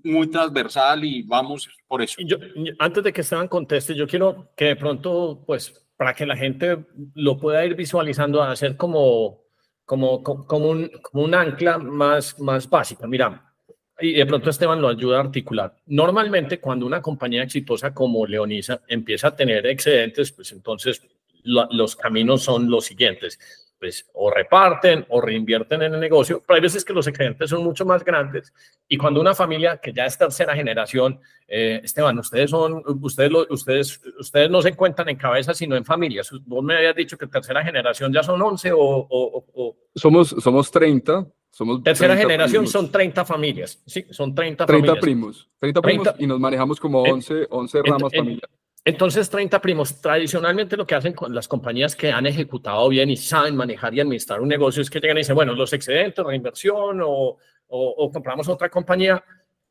muy 0.03 0.27
transversal 0.29 1.03
y 1.03 1.23
vamos 1.23 1.69
por 1.87 2.01
eso. 2.01 2.15
Yo, 2.19 2.37
antes 2.79 3.03
de 3.03 3.13
que 3.13 3.21
Esteban 3.21 3.47
conteste, 3.47 3.95
yo 3.95 4.07
quiero 4.07 4.49
que 4.55 4.65
de 4.65 4.75
pronto, 4.75 5.43
pues, 5.45 5.83
para 5.95 6.13
que 6.13 6.25
la 6.25 6.35
gente 6.35 6.85
lo 7.15 7.37
pueda 7.37 7.65
ir 7.65 7.75
visualizando, 7.75 8.43
hacer 8.43 8.75
como, 8.75 9.43
como, 9.85 10.23
como, 10.23 10.69
un, 10.69 10.91
como 11.01 11.23
un 11.23 11.33
ancla 11.33 11.77
más, 11.77 12.39
más 12.39 12.69
básica. 12.69 13.07
Mira, 13.07 13.53
y 13.99 14.13
de 14.13 14.25
pronto 14.25 14.49
Esteban 14.49 14.81
lo 14.81 14.89
ayuda 14.89 15.17
a 15.17 15.21
articular. 15.21 15.75
Normalmente, 15.85 16.59
cuando 16.59 16.85
una 16.85 17.01
compañía 17.01 17.43
exitosa 17.43 17.93
como 17.93 18.25
Leonisa 18.25 18.81
empieza 18.87 19.29
a 19.29 19.35
tener 19.35 19.65
excedentes, 19.67 20.31
pues 20.31 20.51
entonces 20.51 21.01
los 21.43 21.95
caminos 21.95 22.41
son 22.41 22.69
los 22.69 22.85
siguientes 22.85 23.37
pues 23.83 24.09
o 24.13 24.31
reparten 24.31 25.05
o 25.09 25.19
reinvierten 25.19 25.81
en 25.81 25.93
el 25.93 25.99
negocio, 25.99 26.41
pero 26.47 26.55
hay 26.55 26.61
veces 26.61 26.85
que 26.85 26.93
los 26.93 27.05
excedentes 27.05 27.49
son 27.49 27.65
mucho 27.65 27.85
más 27.85 28.01
grandes 28.05 28.53
y 28.87 28.95
cuando 28.95 29.19
una 29.19 29.35
familia 29.35 29.75
que 29.75 29.91
ya 29.91 30.05
es 30.05 30.17
tercera 30.17 30.55
generación, 30.55 31.19
eh, 31.49 31.81
Esteban, 31.83 32.17
ustedes 32.17 32.49
son, 32.49 32.81
ustedes, 33.01 33.31
ustedes, 33.49 34.01
ustedes 34.17 34.49
no 34.49 34.61
se 34.61 34.73
cuentan 34.73 35.09
en 35.09 35.17
cabeza 35.17 35.53
sino 35.53 35.75
en 35.75 35.83
familias. 35.83 36.31
Vos 36.45 36.63
me 36.63 36.77
habías 36.77 36.95
dicho 36.95 37.17
que 37.17 37.27
tercera 37.27 37.61
generación 37.61 38.13
ya 38.13 38.23
son 38.23 38.41
11 38.41 38.71
o... 38.71 38.79
o, 38.79 39.75
Somos, 39.93 40.29
somos 40.29 40.71
30. 40.71 41.27
Somos 41.51 41.83
tercera 41.83 42.15
generación 42.15 42.65
son 42.65 42.89
30 42.89 43.25
familias, 43.25 43.83
sí, 43.85 44.05
son 44.11 44.33
30, 44.33 44.65
30 44.65 44.95
primos, 44.95 45.49
30 45.59 45.81
primos 45.81 46.09
y 46.19 46.25
nos 46.25 46.39
manejamos 46.39 46.79
como 46.79 47.03
11, 47.03 47.47
11 47.49 47.81
ramas 47.83 48.13
familiares. 48.15 48.62
Entonces, 48.85 49.29
30 49.29 49.61
primos, 49.61 50.01
tradicionalmente 50.01 50.75
lo 50.75 50.85
que 50.85 50.95
hacen 50.95 51.13
con 51.13 51.33
las 51.33 51.47
compañías 51.47 51.95
que 51.95 52.11
han 52.11 52.25
ejecutado 52.25 52.89
bien 52.89 53.09
y 53.09 53.15
saben 53.15 53.55
manejar 53.55 53.93
y 53.93 54.01
administrar 54.01 54.41
un 54.41 54.49
negocio 54.49 54.81
es 54.81 54.89
que 54.89 54.99
llegan 54.99 55.17
y 55.17 55.21
dicen, 55.21 55.35
bueno, 55.35 55.53
los 55.53 55.71
excedentes, 55.71 56.25
la 56.25 56.35
inversión 56.35 56.99
o, 57.01 57.37
o, 57.67 58.11
compramos 58.11 58.47
otra 58.49 58.69
compañía 58.69 59.23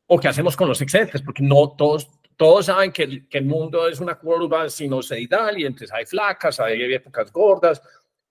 o 0.07 0.19
qué 0.19 0.27
hacemos 0.27 0.57
con 0.57 0.67
los 0.67 0.81
excedentes, 0.81 1.21
porque 1.21 1.43
no 1.43 1.75
todos, 1.77 2.09
todos 2.35 2.65
saben 2.65 2.91
que 2.91 3.23
el, 3.29 3.45
mundo 3.45 3.87
es 3.87 3.99
una 3.99 4.15
curva 4.15 4.67
sinusoidal 4.67 5.59
y 5.59 5.65
entonces 5.65 5.91
hay 5.93 6.05
flacas, 6.05 6.59
hay 6.59 6.81
épocas 6.93 7.31
gordas. 7.31 7.81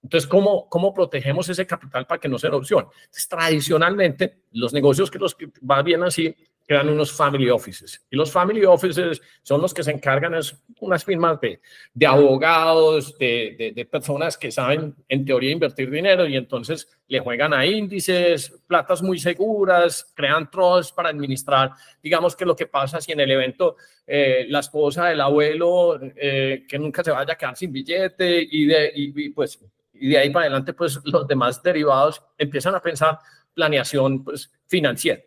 Entonces, 0.03 0.29
¿cómo, 0.29 0.69
¿cómo 0.69 0.93
protegemos 0.93 1.49
ese 1.49 1.65
capital 1.65 2.09
para 2.09 2.21
que 2.21 2.29
no 2.29 2.39
sea 2.39 2.51
opción? 2.51 2.89
tradicionalmente, 3.29 4.43
los 4.51 4.73
negocios 4.73 5.12
que 5.12 5.19
los 5.21 5.37
que 5.37 5.47
va 5.69 5.81
bien 5.83 6.03
así 6.03 6.35
crean 6.73 6.88
unos 6.88 7.12
family 7.12 7.50
offices. 7.50 8.02
Y 8.11 8.17
los 8.17 8.33
family 8.33 8.64
offices 8.64 9.21
son 9.43 9.61
los 9.61 9.75
que 9.75 9.83
se 9.83 9.91
encargan, 9.91 10.35
es 10.35 10.57
unas 10.81 11.05
firmas 11.05 11.38
de, 11.38 11.61
de 11.93 12.07
abogados, 12.07 13.19
de, 13.19 13.75
de, 13.76 13.85
personas 13.85 14.38
que 14.38 14.50
saben 14.50 14.95
en 15.07 15.26
teoría 15.26 15.50
invertir 15.50 15.91
dinero 15.91 16.26
y 16.26 16.35
entonces 16.35 16.88
le 17.09 17.21
juegan 17.21 17.52
a 17.52 17.67
índices, 17.67 18.59
platas 18.67 19.02
muy 19.02 19.19
seguras, 19.19 20.11
crean 20.14 20.50
trusts 20.50 20.95
para 20.95 21.11
administrar. 21.11 21.73
Digamos 22.02 22.35
que 22.35 22.47
lo 22.47 22.57
que 22.57 22.67
pasa 22.67 23.02
si 23.02 23.12
en 23.12 23.21
el 23.21 23.31
evento 23.31 23.76
eh, 24.07 24.47
la 24.49 24.61
esposa 24.61 25.09
del 25.09 25.21
abuelo, 25.21 26.00
eh, 26.17 26.64
que 26.67 26.79
nunca 26.79 27.05
se 27.05 27.11
vaya 27.11 27.35
a 27.35 27.37
quedar 27.37 27.55
sin 27.55 27.71
billete 27.71 28.49
y, 28.50 28.64
de, 28.64 28.93
y, 28.95 29.29
pues, 29.29 29.62
y 29.93 30.09
de 30.09 30.17
ahí 30.17 30.31
para 30.31 30.47
adelante, 30.47 30.73
pues 30.73 30.99
los 31.05 31.29
demás 31.29 31.62
derivados 31.62 32.23
empiezan 32.38 32.75
a 32.75 32.81
pensar 32.81 33.19
planeación 33.52 34.25
pues, 34.25 34.50
financiera. 34.67 35.21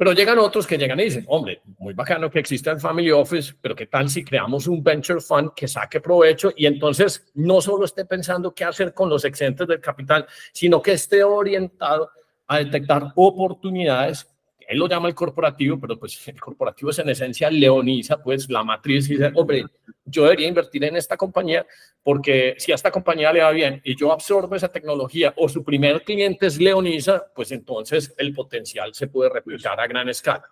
Pero 0.00 0.14
llegan 0.14 0.38
otros 0.38 0.66
que 0.66 0.78
llegan 0.78 0.98
y 0.98 1.04
dicen, 1.04 1.26
hombre, 1.28 1.60
muy 1.76 1.92
bacano 1.92 2.30
que 2.30 2.38
exista 2.38 2.70
el 2.70 2.80
Family 2.80 3.10
Office, 3.10 3.52
pero 3.60 3.76
¿qué 3.76 3.84
tal 3.84 4.08
si 4.08 4.24
creamos 4.24 4.66
un 4.66 4.82
venture 4.82 5.20
fund 5.20 5.50
que 5.54 5.68
saque 5.68 6.00
provecho 6.00 6.50
y 6.56 6.64
entonces 6.64 7.30
no 7.34 7.60
solo 7.60 7.84
esté 7.84 8.06
pensando 8.06 8.54
qué 8.54 8.64
hacer 8.64 8.94
con 8.94 9.10
los 9.10 9.26
excedentes 9.26 9.68
del 9.68 9.78
capital, 9.78 10.26
sino 10.54 10.80
que 10.80 10.92
esté 10.92 11.22
orientado 11.22 12.10
a 12.46 12.56
detectar 12.56 13.12
oportunidades 13.14 14.26
él 14.70 14.78
lo 14.78 14.88
llama 14.88 15.08
el 15.08 15.16
corporativo, 15.16 15.80
pero 15.80 15.98
pues 15.98 16.28
el 16.28 16.40
corporativo 16.40 16.90
es 16.90 16.98
en 17.00 17.08
esencia 17.08 17.50
leoniza, 17.50 18.22
pues 18.22 18.48
la 18.48 18.62
matriz 18.62 19.10
y 19.10 19.14
dice, 19.14 19.32
hombre, 19.34 19.64
yo 20.04 20.22
debería 20.22 20.46
invertir 20.46 20.84
en 20.84 20.94
esta 20.94 21.16
compañía 21.16 21.66
porque 22.04 22.54
si 22.56 22.70
a 22.70 22.76
esta 22.76 22.92
compañía 22.92 23.32
le 23.32 23.40
va 23.40 23.50
bien 23.50 23.80
y 23.82 23.96
yo 23.96 24.12
absorbo 24.12 24.54
esa 24.54 24.68
tecnología 24.68 25.34
o 25.36 25.48
su 25.48 25.64
primer 25.64 26.02
cliente 26.02 26.46
es 26.46 26.60
leoniza, 26.60 27.24
pues 27.34 27.50
entonces 27.50 28.14
el 28.16 28.32
potencial 28.32 28.94
se 28.94 29.08
puede 29.08 29.30
replicar 29.30 29.80
a 29.80 29.88
gran 29.88 30.08
escala. 30.08 30.44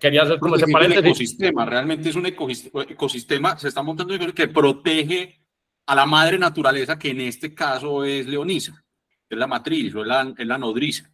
Quería 0.00 0.22
hacer 0.22 0.40
como 0.40 0.56
ese 0.56 0.66
paréntesis. 0.66 1.02
Un 1.02 1.06
ecosistema, 1.06 1.64
realmente 1.64 2.08
es 2.08 2.16
un 2.16 2.26
ecosistema, 2.26 3.56
se 3.56 3.68
está 3.68 3.82
montando 3.82 4.16
que 4.34 4.48
protege 4.48 5.40
a 5.86 5.94
la 5.94 6.06
madre 6.06 6.38
naturaleza, 6.38 6.98
que 6.98 7.10
en 7.10 7.20
este 7.20 7.54
caso 7.54 8.04
es 8.04 8.26
leonisa, 8.26 8.84
es 9.28 9.38
la 9.38 9.46
matriz 9.46 9.94
o 9.94 10.00
es 10.00 10.08
la, 10.08 10.34
es 10.36 10.46
la 10.46 10.58
nodriza. 10.58 11.08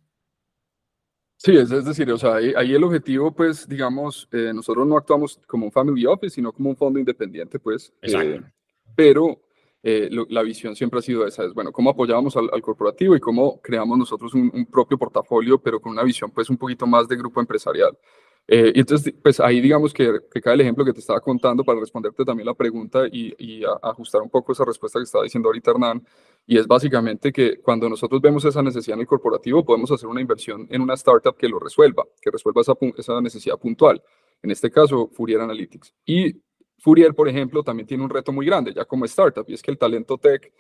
Sí, 1.42 1.56
es, 1.56 1.70
decir, 1.70 2.12
o 2.12 2.18
sea, 2.18 2.34
ahí, 2.34 2.74
el 2.74 2.84
objetivo, 2.84 3.32
pues, 3.32 3.66
digamos, 3.66 4.28
eh, 4.30 4.52
nosotros 4.54 4.86
no 4.86 4.98
actuamos 4.98 5.40
como 5.46 5.64
un 5.64 5.72
family 5.72 6.04
office, 6.04 6.34
sino 6.34 6.52
como 6.52 6.68
un 6.68 6.76
fondo 6.76 6.98
independiente, 6.98 7.58
pues. 7.58 7.94
Eh, 8.02 8.42
pero 8.94 9.40
eh, 9.82 10.10
la 10.28 10.42
visión 10.42 10.76
siempre 10.76 10.98
ha 10.98 11.02
sido 11.02 11.26
esa, 11.26 11.46
es, 11.46 11.54
bueno, 11.54 11.72
cómo 11.72 11.88
apoyamos 11.88 12.36
al, 12.36 12.60
corporativo 12.60 13.16
y 13.16 13.20
cómo 13.20 13.58
creamos 13.62 13.96
nosotros 13.96 14.34
un, 14.34 14.50
un, 14.52 14.66
propio 14.66 14.98
portafolio, 14.98 15.58
pero 15.58 15.80
con 15.80 15.92
una 15.92 16.02
visión, 16.02 16.30
pues, 16.30 16.50
un 16.50 16.58
poquito 16.58 16.86
más 16.86 17.08
de 17.08 17.16
grupo 17.16 17.40
empresarial. 17.40 17.96
Eh, 18.46 18.72
y 18.74 18.80
entonces, 18.80 19.14
pues 19.22 19.40
ahí 19.40 19.60
digamos 19.60 19.94
que, 19.94 20.18
que 20.30 20.40
cae 20.40 20.54
el 20.54 20.60
ejemplo 20.60 20.84
que 20.84 20.92
te 20.92 21.00
estaba 21.00 21.20
contando 21.20 21.64
para 21.64 21.80
responderte 21.80 22.24
también 22.24 22.46
la 22.46 22.54
pregunta 22.54 23.06
y, 23.06 23.32
y 23.38 23.62
ajustar 23.80 24.20
un 24.22 24.28
poco 24.28 24.52
esa 24.52 24.64
respuesta 24.64 24.98
que 24.98 25.04
estaba 25.04 25.24
diciendo 25.24 25.48
ahorita 25.48 25.70
Hernán. 25.70 26.02
Y 26.46 26.58
es 26.58 26.66
básicamente 26.66 27.32
que 27.32 27.60
cuando 27.60 27.88
nosotros 27.88 28.20
vemos 28.20 28.44
esa 28.44 28.62
necesidad 28.62 28.94
en 28.94 29.02
el 29.02 29.06
corporativo, 29.06 29.64
podemos 29.64 29.90
hacer 29.92 30.08
una 30.08 30.20
inversión 30.20 30.66
en 30.70 30.82
una 30.82 30.94
startup 30.94 31.36
que 31.36 31.48
lo 31.48 31.58
resuelva, 31.58 32.04
que 32.20 32.30
resuelva 32.30 32.62
esa, 32.62 32.74
esa 32.96 33.20
necesidad 33.20 33.58
puntual. 33.58 34.02
En 34.42 34.50
este 34.50 34.70
caso, 34.70 35.08
Fourier 35.12 35.40
Analytics. 35.40 35.94
Y 36.04 36.42
Fourier, 36.78 37.14
por 37.14 37.28
ejemplo, 37.28 37.62
también 37.62 37.86
tiene 37.86 38.02
un 38.02 38.10
reto 38.10 38.32
muy 38.32 38.46
grande, 38.46 38.72
ya 38.74 38.84
como 38.84 39.04
startup, 39.04 39.44
y 39.48 39.54
es 39.54 39.62
que 39.62 39.70
el 39.70 39.78
talento 39.78 40.18
tech 40.18 40.52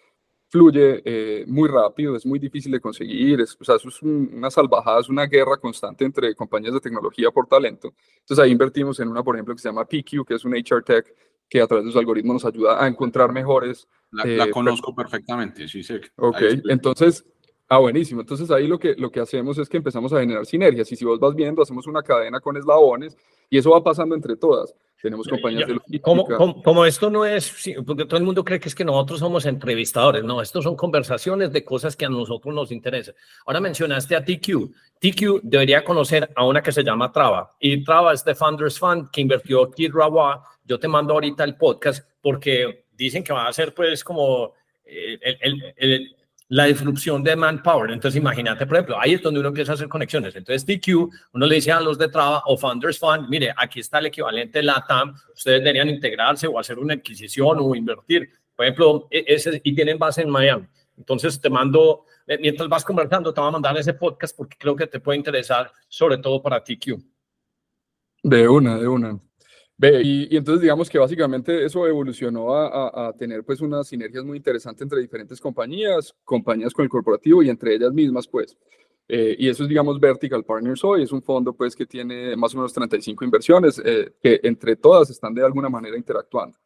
fluye 0.50 1.00
eh, 1.04 1.44
muy 1.46 1.68
rápido, 1.68 2.16
es 2.16 2.26
muy 2.26 2.38
difícil 2.38 2.72
de 2.72 2.80
conseguir, 2.80 3.40
es, 3.40 3.56
o 3.60 3.64
sea, 3.64 3.76
eso 3.76 3.88
es 3.88 4.02
una 4.02 4.50
salvajada, 4.50 5.00
es 5.00 5.08
una 5.08 5.26
guerra 5.26 5.56
constante 5.56 6.04
entre 6.04 6.34
compañías 6.34 6.74
de 6.74 6.80
tecnología 6.80 7.30
por 7.30 7.46
talento. 7.46 7.94
Entonces 8.18 8.38
ahí 8.42 8.50
invertimos 8.50 8.98
en 8.98 9.08
una, 9.08 9.22
por 9.22 9.36
ejemplo, 9.36 9.54
que 9.54 9.62
se 9.62 9.68
llama 9.68 9.84
PQ, 9.84 10.26
que 10.26 10.34
es 10.34 10.44
un 10.44 10.54
HR 10.54 10.82
Tech, 10.82 11.14
que 11.50 11.60
a 11.60 11.66
través 11.66 11.84
de 11.84 11.90
sus 11.90 11.98
algoritmos 11.98 12.34
nos 12.34 12.44
ayuda 12.46 12.82
a 12.82 12.86
encontrar 12.86 13.32
mejores. 13.32 13.88
La, 14.12 14.22
eh, 14.24 14.50
conozco 14.50 14.94
perfectamente, 14.94 15.66
sí 15.68 15.82
sé. 15.82 16.00
Ok, 16.16 16.38
entonces, 16.68 17.26
ah, 17.70 17.78
buenísimo. 17.78 18.20
Entonces 18.20 18.50
ahí 18.50 18.66
lo 18.66 18.78
que, 18.78 18.94
lo 18.96 19.10
que 19.10 19.20
hacemos 19.20 19.56
es 19.56 19.68
que 19.68 19.78
empezamos 19.78 20.12
a 20.12 20.20
generar 20.20 20.44
sinergias 20.44 20.90
y 20.92 20.96
si 20.96 21.04
vos 21.04 21.18
vas 21.18 21.34
viendo, 21.34 21.62
hacemos 21.62 21.86
una 21.86 22.02
cadena 22.02 22.40
con 22.40 22.56
eslabones 22.56 23.16
y 23.48 23.58
eso 23.58 23.70
va 23.70 23.82
pasando 23.82 24.14
entre 24.14 24.36
todas. 24.36 24.74
Tenemos 25.00 25.26
compañías 25.26 25.66
de 25.66 25.74
logística. 25.74 26.02
Como, 26.02 26.62
como, 26.62 26.84
esto 26.84 27.08
no 27.08 27.24
es, 27.24 27.72
porque 27.86 28.04
todo 28.04 28.18
el 28.18 28.24
mundo 28.24 28.44
cree 28.44 28.60
que 28.60 28.68
es 28.68 28.74
que 28.74 28.84
nosotros 28.84 29.18
somos 29.18 29.46
entrevistadores, 29.46 30.22
no, 30.22 30.42
estos 30.42 30.62
son 30.64 30.76
conversaciones 30.76 31.52
de 31.52 31.64
cosas 31.64 31.96
que 31.96 32.04
a 32.04 32.10
nosotros 32.10 32.54
nos 32.54 32.70
interesan. 32.70 33.14
Ahora 33.46 33.60
mencionaste 33.60 34.14
a 34.14 34.22
TQ. 34.22 34.70
TQ 35.00 35.40
debería 35.42 35.82
conocer 35.84 36.30
a 36.36 36.44
una 36.44 36.62
que 36.62 36.70
se 36.70 36.84
llama 36.84 37.10
Trava, 37.10 37.56
y 37.58 37.82
Trava 37.82 38.12
es 38.12 38.24
de 38.24 38.34
Founders 38.34 38.78
Fund 38.78 39.10
que 39.10 39.22
invirtió 39.22 39.70
Kid 39.70 39.92
Rawa. 39.94 40.44
Yo 40.64 40.78
te 40.78 40.86
mando 40.86 41.14
ahorita 41.14 41.44
el 41.44 41.56
podcast 41.56 42.06
porque 42.20 42.84
dicen 42.92 43.24
que 43.24 43.32
va 43.32 43.48
a 43.48 43.52
ser 43.52 43.72
pues 43.72 44.04
como 44.04 44.52
eh, 44.84 45.18
el, 45.40 45.74
el, 45.76 46.16
la 46.50 46.64
disrupción 46.64 47.22
de 47.22 47.36
manpower. 47.36 47.92
Entonces, 47.92 48.20
imagínate, 48.20 48.66
por 48.66 48.76
ejemplo, 48.76 49.00
ahí 49.00 49.14
es 49.14 49.22
donde 49.22 49.38
uno 49.38 49.50
empieza 49.50 49.72
a 49.72 49.74
hacer 49.76 49.88
conexiones. 49.88 50.34
Entonces, 50.34 50.66
TQ, 50.66 51.08
uno 51.32 51.46
le 51.46 51.54
dice 51.54 51.70
a 51.70 51.80
los 51.80 51.96
de 51.96 52.08
Traba 52.08 52.42
o 52.46 52.58
Founders 52.58 52.98
Fund, 52.98 53.28
mire, 53.28 53.54
aquí 53.56 53.78
está 53.78 54.00
el 54.00 54.06
equivalente 54.06 54.60
LATAM, 54.60 55.14
ustedes 55.32 55.60
deberían 55.60 55.88
integrarse 55.88 56.48
o 56.48 56.58
hacer 56.58 56.80
una 56.80 56.94
adquisición 56.94 57.58
o 57.60 57.74
invertir. 57.76 58.30
Por 58.56 58.66
ejemplo, 58.66 59.06
e, 59.12 59.24
ese, 59.28 59.60
y 59.62 59.74
tienen 59.76 59.96
base 59.96 60.22
en 60.22 60.30
Miami. 60.30 60.66
Entonces, 60.98 61.40
te 61.40 61.48
mando, 61.48 62.06
eh, 62.26 62.36
mientras 62.40 62.68
vas 62.68 62.84
conversando, 62.84 63.32
te 63.32 63.40
voy 63.40 63.48
a 63.48 63.52
mandar 63.52 63.78
ese 63.78 63.94
podcast 63.94 64.36
porque 64.36 64.56
creo 64.58 64.74
que 64.74 64.88
te 64.88 64.98
puede 64.98 65.18
interesar, 65.18 65.70
sobre 65.86 66.18
todo 66.18 66.42
para 66.42 66.64
TQ. 66.64 67.00
De 68.24 68.48
una, 68.48 68.76
de 68.76 68.88
una 68.88 69.20
y, 69.82 70.36
entonces 70.36 70.60
digamos 70.60 70.90
que 70.90 70.98
básicamente 70.98 71.64
eso 71.64 71.86
evolucionó 71.86 72.54
a, 72.54 73.12
tener 73.16 73.44
pues 73.44 73.60
unas 73.60 73.88
sinergias 73.88 74.24
muy 74.24 74.36
interesantes 74.36 74.82
entre 74.82 75.00
diferentes 75.00 75.40
compañías, 75.40 76.14
compañías 76.24 76.72
con 76.72 76.84
el 76.84 76.88
corporativo 76.88 77.42
y 77.42 77.48
entre 77.48 77.74
ellas 77.74 77.92
mismas 77.92 78.28
pues. 78.28 78.56
Eh, 79.08 79.34
y 79.38 79.48
eso 79.48 79.64
es 79.64 79.68
digamos 79.68 79.98
Vertical 79.98 80.44
Partners 80.44 80.84
hoy, 80.84 81.02
es 81.02 81.12
un 81.12 81.22
fondo 81.22 81.52
pues 81.52 81.74
que 81.74 81.86
tiene 81.86 82.36
más 82.36 82.54
o 82.54 82.58
menos 82.58 82.72
35 82.72 83.24
inversiones 83.24 83.80
eh, 83.84 84.12
que 84.22 84.40
entre 84.44 84.76
todas 84.76 85.10
están 85.10 85.34
de 85.34 85.44
alguna 85.44 85.68
manera 85.68 85.96
interactuando. 85.96 86.56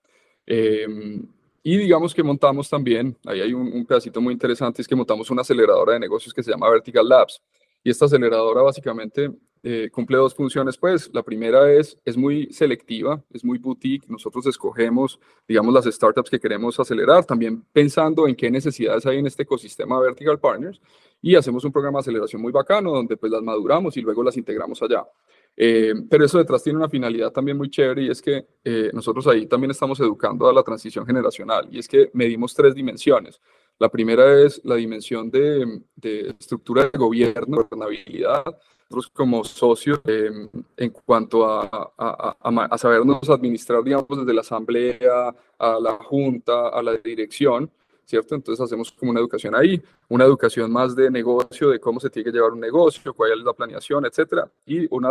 Em, 0.45 1.27
y 1.63 1.77
digamos 1.79 2.13
que 2.13 2.23
montamos 2.23 2.69
también, 2.69 3.17
ahí 3.25 3.41
hay 3.41 3.55
un, 3.55 3.73
un 3.73 3.87
pedacito 3.87 4.21
muy 4.21 4.33
interesante, 4.35 4.83
es 4.83 4.89
que 4.89 4.97
montamos 4.97 5.31
una 5.31 5.41
aceleradora 5.43 5.95
de 5.95 6.01
negocios 6.01 6.35
que 6.35 6.43
se 6.43 6.51
llama 6.51 6.69
Vertical 6.69 7.09
Labs. 7.09 7.41
Y 7.83 7.91
esta 7.91 8.07
aceleradora 8.07 8.63
básicamente 8.63 9.31
eh, 9.67 9.89
cumple 9.91 10.19
dos 10.19 10.35
funciones, 10.35 10.77
pues. 10.77 11.11
La 11.15 11.23
primera 11.23 11.73
es, 11.73 11.99
es 12.05 12.19
muy 12.19 12.53
selectiva, 12.53 13.25
es 13.33 13.43
muy 13.43 13.57
boutique. 13.57 14.07
Nosotros 14.09 14.45
escogemos, 14.45 15.19
digamos, 15.49 15.73
las 15.73 15.87
startups 15.87 16.29
que 16.29 16.39
queremos 16.39 16.79
acelerar, 16.79 17.25
también 17.25 17.65
pensando 17.73 18.29
en 18.29 18.37
qué 18.37 18.51
necesidades 18.51 19.07
hay 19.07 19.19
en 19.19 19.27
este 19.27 19.45
ecosistema 19.45 19.99
Vertical 19.99 20.39
Partners. 20.39 20.83
Y 21.23 21.35
hacemos 21.35 21.65
un 21.65 21.73
programa 21.73 21.99
de 21.99 22.01
aceleración 22.03 22.43
muy 22.43 22.53
bacano, 22.53 22.93
donde 22.93 23.17
pues 23.17 23.33
las 23.33 23.41
maduramos 23.41 23.97
y 23.97 24.03
luego 24.03 24.23
las 24.23 24.37
integramos 24.37 24.83
allá. 24.83 25.03
Eh, 25.57 25.95
pero 26.11 26.27
eso 26.27 26.37
detrás 26.37 26.63
tiene 26.63 26.79
una 26.79 26.89
finalidad 26.91 27.31
también 27.31 27.57
muy 27.57 27.71
chévere 27.71 28.03
y 28.03 28.11
es 28.11 28.21
que 28.21 28.47
eh, 28.65 28.91
nosotros 28.93 29.27
ahí 29.29 29.47
también 29.47 29.71
estamos 29.71 29.99
educando 30.01 30.49
a 30.49 30.53
la 30.53 30.63
transición 30.63 31.07
generacional 31.07 31.69
y 31.71 31.79
es 31.79 31.89
que 31.89 32.11
medimos 32.13 32.53
tres 32.53 32.75
dimensiones. 32.75 33.41
La 33.79 33.89
primera 33.89 34.41
es 34.41 34.61
la 34.65 34.77
dimensión 34.77 35.31
de, 35.31 35.83
estructura 36.39 36.85
de 36.85 36.99
gobierno, 36.99 37.67
gobernabilidad. 37.71 38.45
Nosotros 38.91 39.11
como 39.15 39.45
socios, 39.45 40.01
em, 40.05 40.49
en 40.77 40.91
cuanto 40.91 41.47
a, 41.47 41.93
a, 41.97 42.79
sabernos 42.79 43.29
administrar, 43.29 43.83
digamos, 43.83 44.07
desde 44.09 44.35
la 44.35 44.43
asamblea 44.43 45.35
a 45.59 45.81
la 45.81 45.93
junta, 45.95 46.69
a 46.69 46.83
la 46.83 46.93
dirección, 46.97 47.71
¿cierto? 48.05 48.35
Entonces 48.35 48.63
hacemos 48.63 48.93
como 48.93 49.11
una 49.11 49.21
educación 49.21 49.55
ahí, 49.55 49.83
una 50.09 50.25
educación 50.25 50.71
más 50.71 50.95
de 50.95 51.11
negocio, 51.11 51.71
de 51.71 51.81
cómo 51.81 52.01
se 52.01 52.11
tiene 52.11 52.31
que 52.31 52.37
llevar 52.37 52.53
un 52.53 52.61
negocio, 52.61 53.15
cuál 53.15 53.33
es 53.33 53.39
la 53.39 53.53
planeación, 53.53 54.05
etcétera. 54.05 54.51
Y 54.67 54.87
una, 54.95 55.11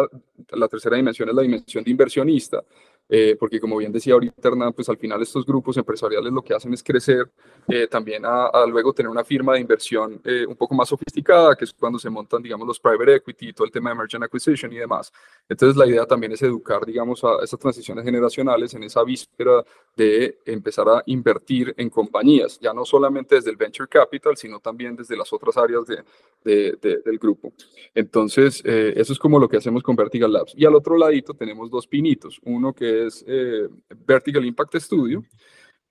la 0.51 0.67
tercera 0.67 0.95
dimensión 0.95 1.29
es 1.29 1.35
la 1.35 1.41
dimensión 1.41 1.83
de 1.83 1.91
inversionista, 1.91 2.63
eh, 3.09 3.35
porque 3.37 3.59
como 3.59 3.77
bien 3.77 3.91
decía 3.91 4.13
ahorita 4.13 4.47
Hernán, 4.47 4.73
pues 4.73 4.87
al 4.87 4.97
final 4.97 5.21
estos 5.21 5.45
grupos 5.45 5.75
empresariales 5.77 6.31
lo 6.31 6.41
que 6.41 6.53
hacen 6.53 6.73
es 6.73 6.81
crecer 6.81 7.29
eh, 7.67 7.87
también 7.87 8.23
a, 8.25 8.49
luego 8.67 8.93
tener 8.93 9.09
una 9.09 9.23
firma 9.23 9.53
de 9.53 9.59
inversión 9.59 10.21
eh, 10.23 10.45
un 10.47 10.55
poco 10.55 10.73
más 10.73 10.89
sofisticada, 10.89 11.55
que 11.55 11.65
es 11.65 11.73
cuando 11.73 11.99
se 11.99 12.09
montan, 12.09 12.41
digamos, 12.41 12.67
los 12.67 12.79
private 12.79 13.15
equity, 13.15 13.53
todo 13.53 13.65
el 13.65 13.71
tema 13.71 13.89
de 13.89 13.97
merchant 13.97 14.23
acquisition 14.23 14.71
y 14.71 14.77
demás. 14.77 15.11
Entonces 15.47 15.75
la 15.75 15.85
idea 15.85 16.05
también 16.05 16.31
es 16.31 16.41
educar, 16.41 16.85
digamos, 16.85 17.23
a 17.23 17.43
esas 17.43 17.59
transiciones 17.59 18.05
generacionales 18.05 18.73
en 18.73 18.83
esa 18.83 19.03
víspera 19.03 19.63
de 19.95 20.39
empezar 20.45 20.87
a 20.89 21.03
invertir 21.05 21.73
en 21.77 21.89
compañías, 21.89 22.59
ya 22.59 22.73
no 22.73 22.85
solamente 22.85 23.35
desde 23.35 23.51
el 23.51 23.57
venture 23.57 23.87
capital, 23.87 24.37
sino 24.37 24.59
también 24.59 24.95
desde 24.95 25.15
las 25.15 25.31
otras 25.31 25.57
áreas 25.57 25.83
de, 25.85 26.03
del 26.43 27.19
grupo. 27.19 27.53
Entonces, 27.93 28.61
eso 28.65 29.13
es 29.13 29.19
como 29.19 29.39
lo 29.39 29.47
que 29.47 29.57
hacemos 29.57 29.83
con 29.83 29.95
Vertical 29.95 30.31
Labs. 30.31 30.53
Y 30.55 30.65
al 30.65 30.75
otro 30.75 30.97
ladito 30.97 31.33
tenemos 31.33 31.69
dos 31.69 31.85
pinitos, 31.85 32.39
uno 32.43 32.73
que 32.73 32.92
es 32.93 33.23
eh, 33.27 33.67
Vertical 34.05 34.45
Impact 34.45 34.75
Studio. 34.77 35.23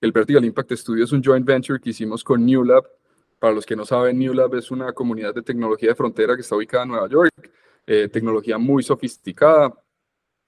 El 0.01 0.11
Vertical 0.11 0.43
Impact 0.43 0.73
Studio 0.73 1.03
es 1.03 1.11
un 1.11 1.23
joint 1.23 1.45
venture 1.45 1.79
que 1.79 1.91
hicimos 1.91 2.23
con 2.23 2.45
New 2.45 2.63
Lab. 2.63 2.83
Para 3.39 3.53
los 3.53 3.65
que 3.65 3.75
no 3.75 3.85
saben, 3.85 4.17
New 4.17 4.33
Lab 4.33 4.55
es 4.55 4.71
una 4.71 4.93
comunidad 4.93 5.33
de 5.33 5.41
tecnología 5.41 5.89
de 5.89 5.95
frontera 5.95 6.35
que 6.35 6.41
está 6.41 6.55
ubicada 6.55 6.83
en 6.83 6.89
Nueva 6.89 7.09
York. 7.09 7.31
Eh, 7.85 8.07
tecnología 8.07 8.57
muy 8.57 8.83
sofisticada. 8.83 9.73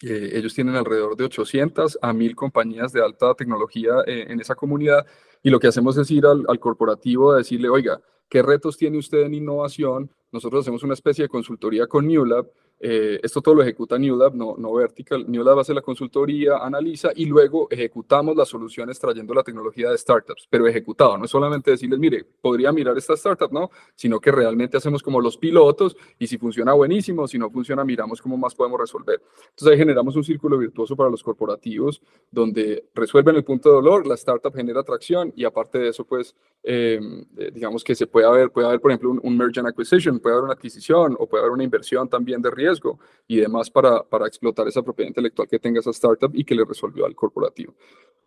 ellos 0.01 0.53
tienen 0.53 0.75
alrededor 0.75 1.15
de 1.15 1.23
800 1.25 1.99
a 2.01 2.13
1000 2.13 2.35
compañías 2.35 2.91
de 2.91 3.01
alta 3.01 3.33
tecnología 3.33 3.93
en 4.05 4.39
esa 4.41 4.53
comunidad 4.53 5.05
y 5.41 5.49
lo 5.49 5.59
que 5.59 5.67
hacemos 5.67 5.97
es 5.97 6.11
ir 6.11 6.25
al, 6.25 6.43
al 6.47 6.59
corporativo 6.59 7.31
a 7.31 7.37
decirle, 7.37 7.69
oiga, 7.69 8.01
¿qué 8.29 8.41
retos 8.41 8.77
tiene 8.77 8.97
usted 8.97 9.21
en 9.21 9.35
innovación? 9.35 10.11
Nosotros 10.31 10.61
hacemos 10.61 10.83
una 10.83 10.95
especie 10.95 11.23
de 11.23 11.29
consultoría 11.29 11.87
con 11.87 12.07
NewLab 12.07 12.51
eh, 12.79 13.19
esto 13.23 13.41
todo 13.41 13.55
lo 13.55 13.61
ejecuta 13.61 13.97
NewLab, 13.97 14.35
no, 14.35 14.55
no 14.57 14.73
Vertical. 14.73 15.25
NewLab 15.27 15.59
hace 15.59 15.73
la 15.73 15.81
consultoría, 15.81 16.57
analiza 16.57 17.09
y 17.15 17.25
luego 17.25 17.67
ejecutamos 17.71 18.35
las 18.35 18.49
soluciones 18.49 18.99
trayendo 18.99 19.33
la 19.33 19.43
tecnología 19.43 19.89
de 19.89 19.97
startups, 19.97 20.47
pero 20.49 20.67
ejecutado. 20.67 21.17
No 21.17 21.25
es 21.25 21.31
solamente 21.31 21.71
decirles, 21.71 21.99
mire, 21.99 22.25
podría 22.41 22.71
mirar 22.71 22.97
esta 22.97 23.13
startup, 23.13 23.51
no, 23.51 23.69
sino 23.95 24.19
que 24.19 24.31
realmente 24.31 24.77
hacemos 24.77 25.01
como 25.01 25.21
los 25.21 25.37
pilotos 25.37 25.95
y 26.19 26.27
si 26.27 26.37
funciona 26.37 26.73
buenísimo, 26.73 27.27
si 27.27 27.37
no 27.39 27.49
funciona, 27.49 27.85
miramos 27.85 28.21
cómo 28.21 28.37
más 28.37 28.53
podemos 28.53 28.79
resolver. 28.79 29.21
Entonces 29.49 29.67
ahí 29.69 29.77
generamos 29.77 30.15
un 30.15 30.23
círculo 30.23 30.57
virtuoso 30.57 30.95
para 30.95 31.09
los 31.09 31.23
corporativos 31.23 32.01
donde 32.29 32.89
resuelven 32.93 33.37
el 33.37 33.43
punto 33.43 33.69
de 33.69 33.75
dolor, 33.75 34.05
la 34.05 34.15
startup 34.15 34.53
genera 34.53 34.81
atracción 34.81 35.31
y 35.35 35.45
aparte 35.45 35.79
de 35.79 35.89
eso, 35.89 36.05
pues, 36.05 36.35
eh, 36.63 36.99
eh, 37.37 37.51
digamos 37.53 37.83
que 37.83 37.95
se 37.95 38.07
puede 38.07 38.25
haber, 38.25 38.51
puede 38.51 38.67
haber, 38.67 38.81
por 38.81 38.91
ejemplo, 38.91 39.11
un, 39.11 39.21
un 39.23 39.37
merge 39.37 39.59
and 39.59 39.69
acquisition, 39.69 40.19
puede 40.19 40.33
haber 40.33 40.45
una 40.45 40.53
adquisición 40.53 41.15
o 41.17 41.27
puede 41.27 41.43
haber 41.43 41.53
una 41.53 41.63
inversión 41.63 42.09
también 42.09 42.41
de 42.41 42.51
riesgo 42.51 42.64
riesgo 42.65 42.99
y 43.27 43.37
demás 43.37 43.69
para, 43.69 44.03
para 44.03 44.27
explotar 44.27 44.67
esa 44.67 44.81
propiedad 44.81 45.09
intelectual 45.09 45.47
que 45.47 45.59
tenga 45.59 45.79
esa 45.79 45.91
startup 45.91 46.31
y 46.33 46.43
que 46.43 46.55
le 46.55 46.65
resolvió 46.65 47.05
al 47.05 47.15
corporativo. 47.15 47.73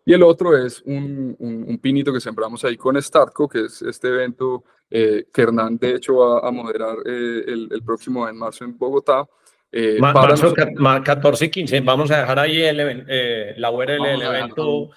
Y 0.05 0.13
el 0.13 0.23
otro 0.23 0.57
es 0.57 0.81
un, 0.85 1.35
un, 1.39 1.77
pinito 1.77 2.11
que 2.11 2.19
sembramos 2.19 2.63
ahí 2.65 2.77
con 2.77 2.99
Startco, 2.99 3.47
que 3.47 3.65
es 3.65 3.81
este 3.81 4.07
evento 4.07 4.63
eh, 4.89 5.25
que 5.31 5.41
Hernán 5.43 5.77
de 5.77 5.95
hecho 5.95 6.15
va 6.15 6.47
a 6.47 6.51
moderar 6.51 6.97
eh, 7.05 7.43
el, 7.45 7.69
el, 7.71 7.83
próximo 7.83 8.27
en 8.27 8.37
marzo 8.37 8.63
en 8.63 8.77
Bogotá. 8.77 9.27
Eh, 9.71 9.97
marzo 9.99 10.51
14 10.53 11.45
y 11.45 11.49
15, 11.49 11.81
vamos 11.81 12.09
a 12.09 12.21
dejar 12.21 12.39
ahí 12.39 12.59
el, 12.61 13.05
eh, 13.07 13.53
la 13.57 13.69
URL 13.69 14.01
del 14.01 14.21
evento, 14.23 14.89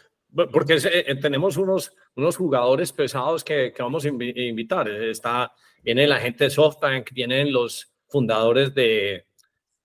porque 0.50 0.78
tenemos 1.20 1.58
unos, 1.58 1.92
unos 2.16 2.38
jugadores 2.38 2.90
pesados 2.90 3.44
que, 3.44 3.70
que 3.76 3.82
vamos 3.82 4.06
a 4.06 4.08
invitar. 4.08 4.88
Está, 4.88 5.52
viene 5.82 6.06
la 6.06 6.20
gente 6.20 6.44
de 6.44 6.50
SoftBank, 6.50 7.12
vienen 7.12 7.52
los 7.52 7.92
fundadores 8.08 8.74
de, 8.74 9.26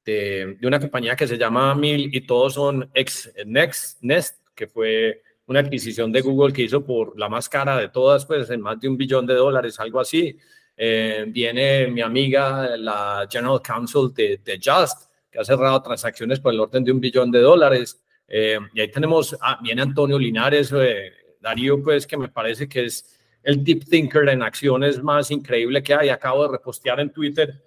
de, 0.07 0.57
una 0.63 0.79
compañía 0.79 1.15
que 1.15 1.27
se 1.27 1.37
llama 1.37 1.75
Mil 1.75 2.09
y 2.15 2.21
todos 2.21 2.53
son 2.53 2.89
ex 2.93 3.31
Next, 3.45 4.01
Nest, 4.01 4.37
que 4.55 4.67
fue 4.67 5.21
una 5.47 5.59
adquisición 5.59 6.11
de 6.11 6.21
Google 6.21 6.53
que 6.53 6.63
hizo 6.63 6.85
por 6.85 7.17
la 7.19 7.29
más 7.29 7.49
cara 7.49 7.77
de 7.77 7.89
todas, 7.89 8.25
pues 8.25 8.49
en 8.49 8.61
más 8.61 8.79
de 8.79 8.87
un 8.87 8.97
billón 8.97 9.25
de 9.25 9.33
dólares, 9.33 9.79
algo 9.79 9.99
así. 9.99 10.37
Eh, 10.75 11.25
viene 11.27 11.87
mi 11.87 12.01
amiga, 12.01 12.77
la 12.77 13.27
General 13.29 13.61
Counsel 13.61 14.13
de, 14.13 14.59
Just, 14.63 15.09
que 15.29 15.39
ha 15.39 15.43
cerrado 15.43 15.81
transacciones 15.81 16.39
por 16.39 16.53
el 16.53 16.59
orden 16.59 16.83
de 16.83 16.91
un 16.91 17.01
billón 17.01 17.29
de 17.29 17.39
dólares. 17.39 18.01
Eh, 18.27 18.59
y 18.73 18.81
ahí 18.81 18.91
tenemos, 18.91 19.37
ah, 19.41 19.59
viene 19.61 19.81
Antonio 19.81 20.17
Linares, 20.17 20.71
eh, 20.73 21.11
Darío, 21.41 21.81
pues 21.83 22.07
que 22.07 22.17
me 22.17 22.29
parece 22.29 22.67
que 22.67 22.85
es 22.85 23.19
el 23.43 23.63
deep 23.63 23.85
thinker 23.85 24.27
en 24.29 24.41
acciones 24.41 25.01
más 25.01 25.31
increíble 25.31 25.83
que 25.83 25.93
hay. 25.93 26.09
Acabo 26.09 26.43
de 26.43 26.57
repostear 26.57 26.99
en 26.99 27.11
Twitter 27.11 27.61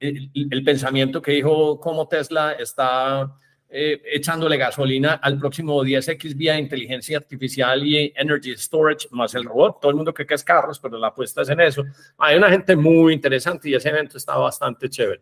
el, 0.00 0.64
pensamiento 0.64 1.20
que 1.20 1.32
dijo 1.32 1.78
cómo 1.80 2.06
Tesla 2.06 2.52
está 2.52 3.34
eh, 3.68 4.00
echándole 4.12 4.56
gasolina 4.56 5.14
al 5.14 5.38
próximo 5.38 5.82
10X 5.82 6.36
vía 6.36 6.58
inteligencia 6.58 7.18
artificial 7.18 7.84
y 7.84 8.12
energy 8.16 8.56
storage 8.56 9.08
más 9.10 9.34
el 9.34 9.44
robot. 9.44 9.80
Todo 9.80 9.90
el 9.90 9.96
mundo 9.96 10.14
cree 10.14 10.26
que 10.26 10.34
es 10.34 10.44
carros, 10.44 10.78
pero 10.78 10.98
la 10.98 11.08
apuesta 11.08 11.42
es 11.42 11.48
en 11.48 11.60
eso. 11.60 11.84
Hay 12.18 12.36
una 12.36 12.50
gente 12.50 12.76
muy 12.76 13.12
interesante 13.12 13.68
y 13.68 13.74
ese 13.74 13.88
evento 13.88 14.16
está 14.16 14.36
bastante 14.36 14.88
chévere. 14.88 15.20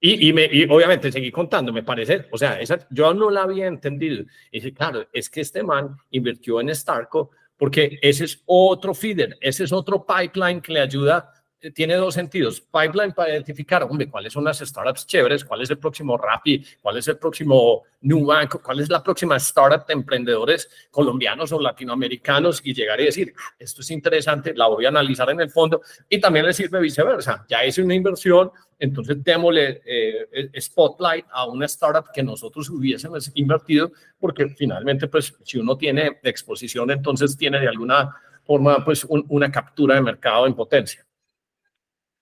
Y, 0.00 0.28
y, 0.28 0.32
me, 0.34 0.44
y 0.52 0.64
obviamente 0.64 1.10
seguí 1.10 1.32
contando, 1.32 1.72
me 1.72 1.82
parece, 1.82 2.26
o 2.30 2.36
sea, 2.36 2.60
esa, 2.60 2.86
yo 2.90 3.14
no 3.14 3.30
la 3.30 3.44
había 3.44 3.66
entendido. 3.66 4.26
Y 4.52 4.72
claro, 4.72 5.08
es 5.10 5.30
que 5.30 5.40
este 5.40 5.62
man 5.62 5.96
invirtió 6.10 6.60
en 6.60 6.74
Starco 6.74 7.30
porque 7.56 7.98
ese 8.02 8.24
es 8.24 8.42
otro 8.44 8.94
feeder, 8.94 9.38
ese 9.40 9.64
es 9.64 9.72
otro 9.72 10.04
pipeline 10.04 10.60
que 10.60 10.72
le 10.72 10.80
ayuda 10.80 11.32
tiene 11.72 11.94
dos 11.94 12.14
sentidos. 12.14 12.60
Pipeline 12.60 13.12
para 13.12 13.30
identificar, 13.30 13.86
cuáles 14.10 14.32
son 14.32 14.44
las 14.44 14.58
startups 14.58 15.06
chéveres, 15.06 15.44
cuál 15.44 15.62
es 15.62 15.70
el 15.70 15.78
próximo 15.78 16.16
Rappi, 16.16 16.64
cuál 16.82 16.98
es 16.98 17.08
el 17.08 17.18
próximo 17.18 17.84
Nubank, 18.02 18.60
cuál 18.60 18.80
es 18.80 18.88
la 18.88 19.02
próxima 19.02 19.36
startup 19.36 19.86
de 19.86 19.94
emprendedores 19.94 20.68
colombianos 20.90 21.52
o 21.52 21.60
latinoamericanos 21.60 22.60
y 22.64 22.74
llegar 22.74 23.00
y 23.00 23.06
decir, 23.06 23.34
esto 23.58 23.80
es 23.80 23.90
interesante, 23.90 24.54
la 24.54 24.66
voy 24.66 24.84
a 24.84 24.88
analizar 24.88 25.30
en 25.30 25.40
el 25.40 25.50
fondo 25.50 25.80
y 26.08 26.20
también 26.20 26.46
le 26.46 26.52
sirve 26.52 26.80
viceversa. 26.80 27.46
Ya 27.48 27.64
hice 27.64 27.82
una 27.82 27.94
inversión, 27.94 28.50
entonces 28.78 29.22
démosle 29.22 29.82
eh, 29.84 30.50
spotlight 30.60 31.26
a 31.30 31.46
una 31.46 31.66
startup 31.66 32.12
que 32.12 32.22
nosotros 32.22 32.68
hubiésemos 32.68 33.30
invertido 33.34 33.92
porque 34.18 34.48
finalmente, 34.50 35.08
pues, 35.08 35.34
si 35.42 35.58
uno 35.58 35.76
tiene 35.76 36.18
exposición, 36.22 36.90
entonces 36.90 37.36
tiene 37.36 37.60
de 37.60 37.68
alguna 37.68 38.14
forma, 38.44 38.84
pues, 38.84 39.06
una 39.08 39.50
captura 39.50 39.94
de 39.94 40.02
mercado 40.02 40.46
en 40.46 40.54
potencia. 40.54 41.04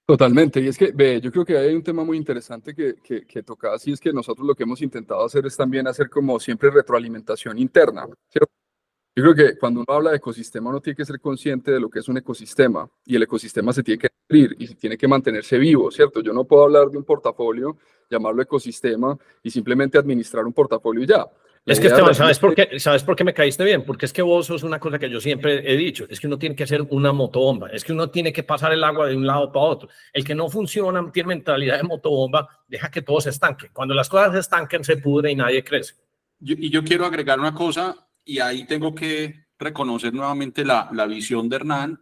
Totalmente, 0.04 0.60
y 0.60 0.66
es 0.66 0.76
que 0.76 0.90
ve, 0.92 1.20
yo 1.20 1.30
creo 1.30 1.44
que 1.44 1.56
hay 1.56 1.74
un 1.74 1.82
tema 1.82 2.04
muy 2.04 2.16
interesante 2.16 2.74
que, 2.74 2.96
que, 2.96 3.24
que 3.24 3.44
y 3.84 3.92
es 3.92 4.00
que 4.00 4.12
nosotros 4.12 4.44
lo 4.46 4.54
que 4.54 4.64
hemos 4.64 4.82
intentado 4.82 5.24
hacer 5.24 5.46
es 5.46 5.56
también 5.56 5.86
hacer 5.86 6.10
como 6.10 6.40
siempre 6.40 6.70
retroalimentación 6.70 7.56
interna. 7.58 8.06
Yo 9.14 9.22
creo 9.22 9.34
que 9.34 9.58
cuando 9.58 9.80
uno 9.80 9.94
habla 9.94 10.10
de 10.10 10.16
ecosistema 10.16 10.70
uno 10.70 10.80
tiene 10.80 10.96
que 10.96 11.04
ser 11.04 11.20
consciente 11.20 11.70
de 11.70 11.78
lo 11.80 11.90
que 11.90 11.98
es 11.98 12.08
un 12.08 12.16
ecosistema 12.16 12.88
y 13.04 13.14
el 13.14 13.22
ecosistema 13.22 13.72
se 13.72 13.82
tiene 13.82 13.98
que 13.98 14.08
abrir 14.28 14.56
y 14.58 14.74
tiene 14.74 14.96
que 14.96 15.06
mantenerse 15.06 15.58
vivo, 15.58 15.90
¿cierto? 15.90 16.20
Yo 16.22 16.32
no 16.32 16.44
puedo 16.44 16.64
hablar 16.64 16.88
de 16.88 16.96
un 16.96 17.04
portafolio, 17.04 17.76
llamarlo 18.10 18.42
ecosistema 18.42 19.16
y 19.42 19.50
simplemente 19.50 19.98
administrar 19.98 20.46
un 20.46 20.52
portafolio 20.54 21.04
y 21.04 21.06
ya. 21.06 21.26
Es 21.64 21.78
que 21.78 21.86
Esteban, 21.86 22.14
¿sabes 22.14 22.40
por, 22.40 22.56
qué, 22.56 22.80
¿sabes 22.80 23.04
por 23.04 23.14
qué 23.14 23.22
me 23.22 23.32
caíste 23.32 23.62
bien? 23.62 23.84
Porque 23.84 24.06
es 24.06 24.12
que 24.12 24.22
vos 24.22 24.46
sos 24.46 24.64
una 24.64 24.80
cosa 24.80 24.98
que 24.98 25.08
yo 25.08 25.20
siempre 25.20 25.62
he 25.72 25.76
dicho, 25.76 26.06
es 26.08 26.18
que 26.18 26.26
uno 26.26 26.36
tiene 26.36 26.56
que 26.56 26.64
hacer 26.64 26.82
una 26.90 27.12
motobomba, 27.12 27.68
es 27.68 27.84
que 27.84 27.92
uno 27.92 28.10
tiene 28.10 28.32
que 28.32 28.42
pasar 28.42 28.72
el 28.72 28.82
agua 28.82 29.06
de 29.06 29.14
un 29.14 29.24
lado 29.24 29.52
para 29.52 29.66
otro. 29.66 29.88
El 30.12 30.24
que 30.24 30.34
no 30.34 30.48
funciona, 30.48 31.08
tiene 31.12 31.28
mentalidad 31.28 31.76
de 31.76 31.84
motobomba, 31.84 32.48
deja 32.66 32.90
que 32.90 33.02
todo 33.02 33.20
se 33.20 33.30
estanque. 33.30 33.70
Cuando 33.72 33.94
las 33.94 34.08
cosas 34.08 34.32
se 34.32 34.40
estanquen, 34.40 34.82
se 34.82 34.96
pudre 34.96 35.30
y 35.30 35.36
nadie 35.36 35.62
crece. 35.62 35.94
y 36.40 36.68
yo 36.68 36.82
quiero 36.82 37.06
agregar 37.06 37.38
una 37.38 37.54
cosa, 37.54 38.08
y 38.24 38.40
ahí 38.40 38.66
tengo 38.66 38.92
que 38.92 39.46
reconocer 39.58 40.12
nuevamente 40.12 40.64
la, 40.64 40.88
la 40.92 41.06
visión 41.06 41.48
de 41.48 41.56
Hernán, 41.56 42.00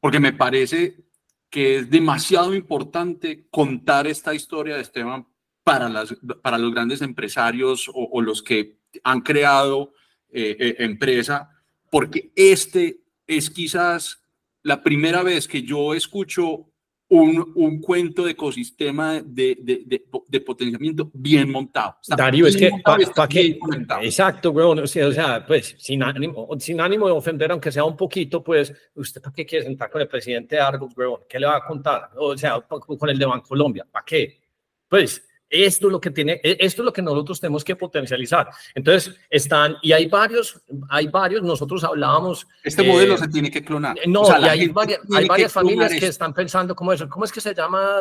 porque 0.00 0.20
me 0.20 0.32
parece 0.32 1.04
que 1.50 1.76
es 1.76 1.90
demasiado 1.90 2.54
importante 2.54 3.46
contar 3.50 4.06
esta 4.06 4.34
historia 4.34 4.74
de 4.74 4.82
Esteban 4.82 5.26
para, 5.64 5.88
las, 5.88 6.14
para 6.42 6.58
los 6.58 6.72
grandes 6.72 7.00
empresarios 7.02 7.90
o, 7.92 8.20
los 8.20 8.42
que 8.42 8.78
han 9.02 9.22
creado 9.22 9.94
eh, 10.30 10.56
eh, 10.58 10.76
empresa, 10.78 11.50
porque 11.90 12.30
este 12.36 13.00
es 13.26 13.50
quizás 13.50 14.22
la 14.62 14.82
primera 14.82 15.22
vez 15.22 15.48
que 15.48 15.62
yo 15.62 15.94
escucho 15.94 16.70
un, 17.08 17.52
un 17.54 17.80
cuento 17.80 18.24
de 18.24 18.32
ecosistema 18.32 19.20
de, 19.24 19.56
de, 19.60 20.02
de, 20.26 20.40
potenciamiento 20.40 21.10
bien 21.12 21.50
montado. 21.50 21.96
Darío, 22.16 22.46
es 22.46 22.56
que, 22.56 22.70
para 22.82 23.28
qué? 23.28 23.58
Exacto, 24.02 24.52
güey, 24.52 24.66
o 24.66 24.86
sea, 24.86 25.44
pues 25.46 25.76
sin 25.78 26.02
ánimo, 26.02 26.48
sin 26.58 26.80
ánimo 26.80 27.06
de 27.06 27.12
ofender, 27.12 27.52
aunque 27.52 27.70
sea 27.70 27.84
un 27.84 27.96
poquito, 27.96 28.42
pues, 28.42 28.72
¿usted 28.94 29.20
para 29.20 29.34
qué 29.34 29.46
quiere 29.46 29.64
sentar 29.64 29.90
con 29.90 30.00
el 30.00 30.08
presidente 30.08 30.56
de 30.56 30.62
Argos, 30.62 30.94
güey? 30.94 31.08
¿Qué 31.28 31.38
le 31.38 31.46
va 31.46 31.56
a 31.56 31.64
contar? 31.64 32.10
O 32.16 32.36
sea, 32.36 32.60
con 32.60 33.10
el 33.10 33.18
de 33.18 33.26
Bancolombia, 33.26 33.86
¿para 33.90 34.04
qué? 34.04 34.40
Pues, 34.88 35.22
esto 35.48 35.86
es 35.86 35.92
lo 35.92 36.00
que 36.00 36.10
tiene, 36.10 36.40
e, 36.42 36.56
esto 36.60 36.82
es 36.82 36.86
lo 36.86 36.92
que 36.92 37.02
nosotros 37.02 37.40
tenemos 37.40 37.64
que 37.64 37.76
potencializar. 37.76 38.48
Entonces, 38.74 39.14
están, 39.30 39.76
y 39.82 39.92
hay 39.92 40.06
varios, 40.06 40.60
hay 40.88 41.08
varios, 41.08 41.42
nosotros 41.42 41.84
hablábamos. 41.84 42.46
Este 42.62 42.82
modelo 42.82 43.14
eh, 43.14 43.18
se 43.18 43.28
tiene 43.28 43.50
que 43.50 43.64
clonar. 43.64 43.96
No, 44.06 44.22
o 44.22 44.26
sea, 44.26 44.40
y 44.40 44.60
hay 44.60 44.68
varias, 44.68 45.00
hay 45.14 45.26
varias 45.26 45.52
familias 45.52 45.92
que 45.92 46.06
están 46.06 46.32
pensando 46.34 46.74
como 46.74 46.92
eso. 46.92 47.08
¿Cómo 47.08 47.24
es 47.24 47.32
que 47.32 47.40
se 47.40 47.54
llama, 47.54 48.00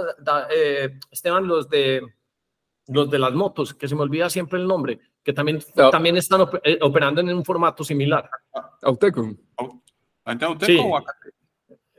eh, 0.56 1.00
Esteban, 1.12 1.48
los 1.48 1.70
de, 1.70 2.02
los 2.88 3.10
de 3.10 3.20
las 3.20 3.34
motos, 3.34 3.74
que 3.74 3.88
se 3.88 3.96
me 3.96 4.02
olvida 4.02 4.30
siempre 4.30 4.60
el 4.60 4.68
nombre, 4.68 5.00
que 5.24 5.34
también, 5.34 5.60
también 5.92 6.18
están 6.18 6.48
eh, 6.64 6.80
operando 6.82 7.22
en 7.22 7.30
un 7.30 7.46
formato 7.46 7.84
similar? 7.84 8.30
Auteco. 8.82 9.34
¿Auteco 10.26 10.66
sí. 10.66 10.78
o 10.82 11.04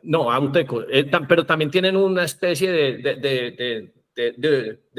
No, 0.03 0.33
Auteco, 0.33 0.85
pero 1.29 1.47
también 1.47 1.71
tienen 1.71 1.97
una 1.97 2.25
especie 2.25 2.73
de 2.73 2.99
de, 2.99 3.15
de, 3.17 3.95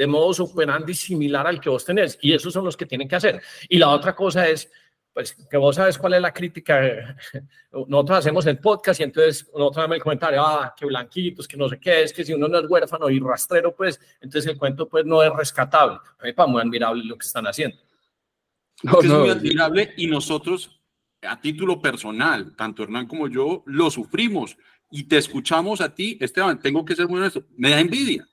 modos 0.06 0.40
operandi 0.40 0.94
similar 0.94 1.46
al 1.46 1.60
que 1.60 1.70
vos 1.70 1.84
tenés. 1.84 2.18
Y 2.20 2.32
esos 2.32 2.52
son 2.52 2.64
los 2.64 2.76
que 2.76 2.86
tienen 2.86 3.08
que 3.08 3.16
hacer. 3.16 3.42
Y 3.68 3.78
la 3.78 3.88
otra 3.88 4.14
cosa 4.14 4.48
es, 4.48 4.70
pues, 5.12 5.34
que 5.50 5.56
vos 5.56 5.74
sabes 5.74 5.96
cuál 5.96 6.14
es 6.14 6.20
la 6.20 6.32
crítica. 6.32 7.16
Nosotros 7.88 8.18
hacemos 8.18 8.46
el 8.46 8.58
podcast 8.58 9.00
y 9.00 9.04
entonces 9.04 9.48
nosotros 9.52 9.82
damos 9.82 9.96
el 9.96 10.02
comentario, 10.02 10.42
ah, 10.42 10.74
que 10.78 10.86
blanquitos, 10.86 11.48
que 11.48 11.56
no 11.56 11.68
sé 11.68 11.80
qué, 11.80 12.02
es 12.02 12.12
que 12.12 12.24
si 12.24 12.34
uno 12.34 12.48
no 12.48 12.58
es 12.58 12.66
huérfano 12.68 13.08
y 13.08 13.18
rastrero, 13.18 13.74
pues, 13.74 14.00
entonces 14.20 14.50
el 14.50 14.58
cuento, 14.58 14.88
pues, 14.88 15.04
no 15.04 15.22
es 15.22 15.32
rescatable. 15.34 15.98
para 16.34 16.46
muy 16.46 16.60
admirable 16.60 17.04
lo 17.04 17.16
que 17.16 17.26
están 17.26 17.46
haciendo. 17.46 17.78
No, 18.82 19.00
es 19.00 19.08
muy 19.08 19.30
admirable 19.30 19.94
y 19.96 20.06
nosotros, 20.06 20.82
a 21.22 21.40
título 21.40 21.80
personal, 21.80 22.54
tanto 22.54 22.82
Hernán 22.82 23.06
como 23.06 23.26
yo, 23.26 23.62
lo 23.64 23.90
sufrimos 23.90 24.58
y 24.90 25.04
te 25.04 25.16
escuchamos 25.16 25.80
a 25.80 25.94
ti, 25.94 26.18
Esteban, 26.20 26.60
tengo 26.60 26.84
que 26.84 26.94
ser 26.94 27.08
muy 27.08 27.20
honesto, 27.20 27.42
me 27.56 27.70
da 27.70 27.80
envidia 27.80 28.28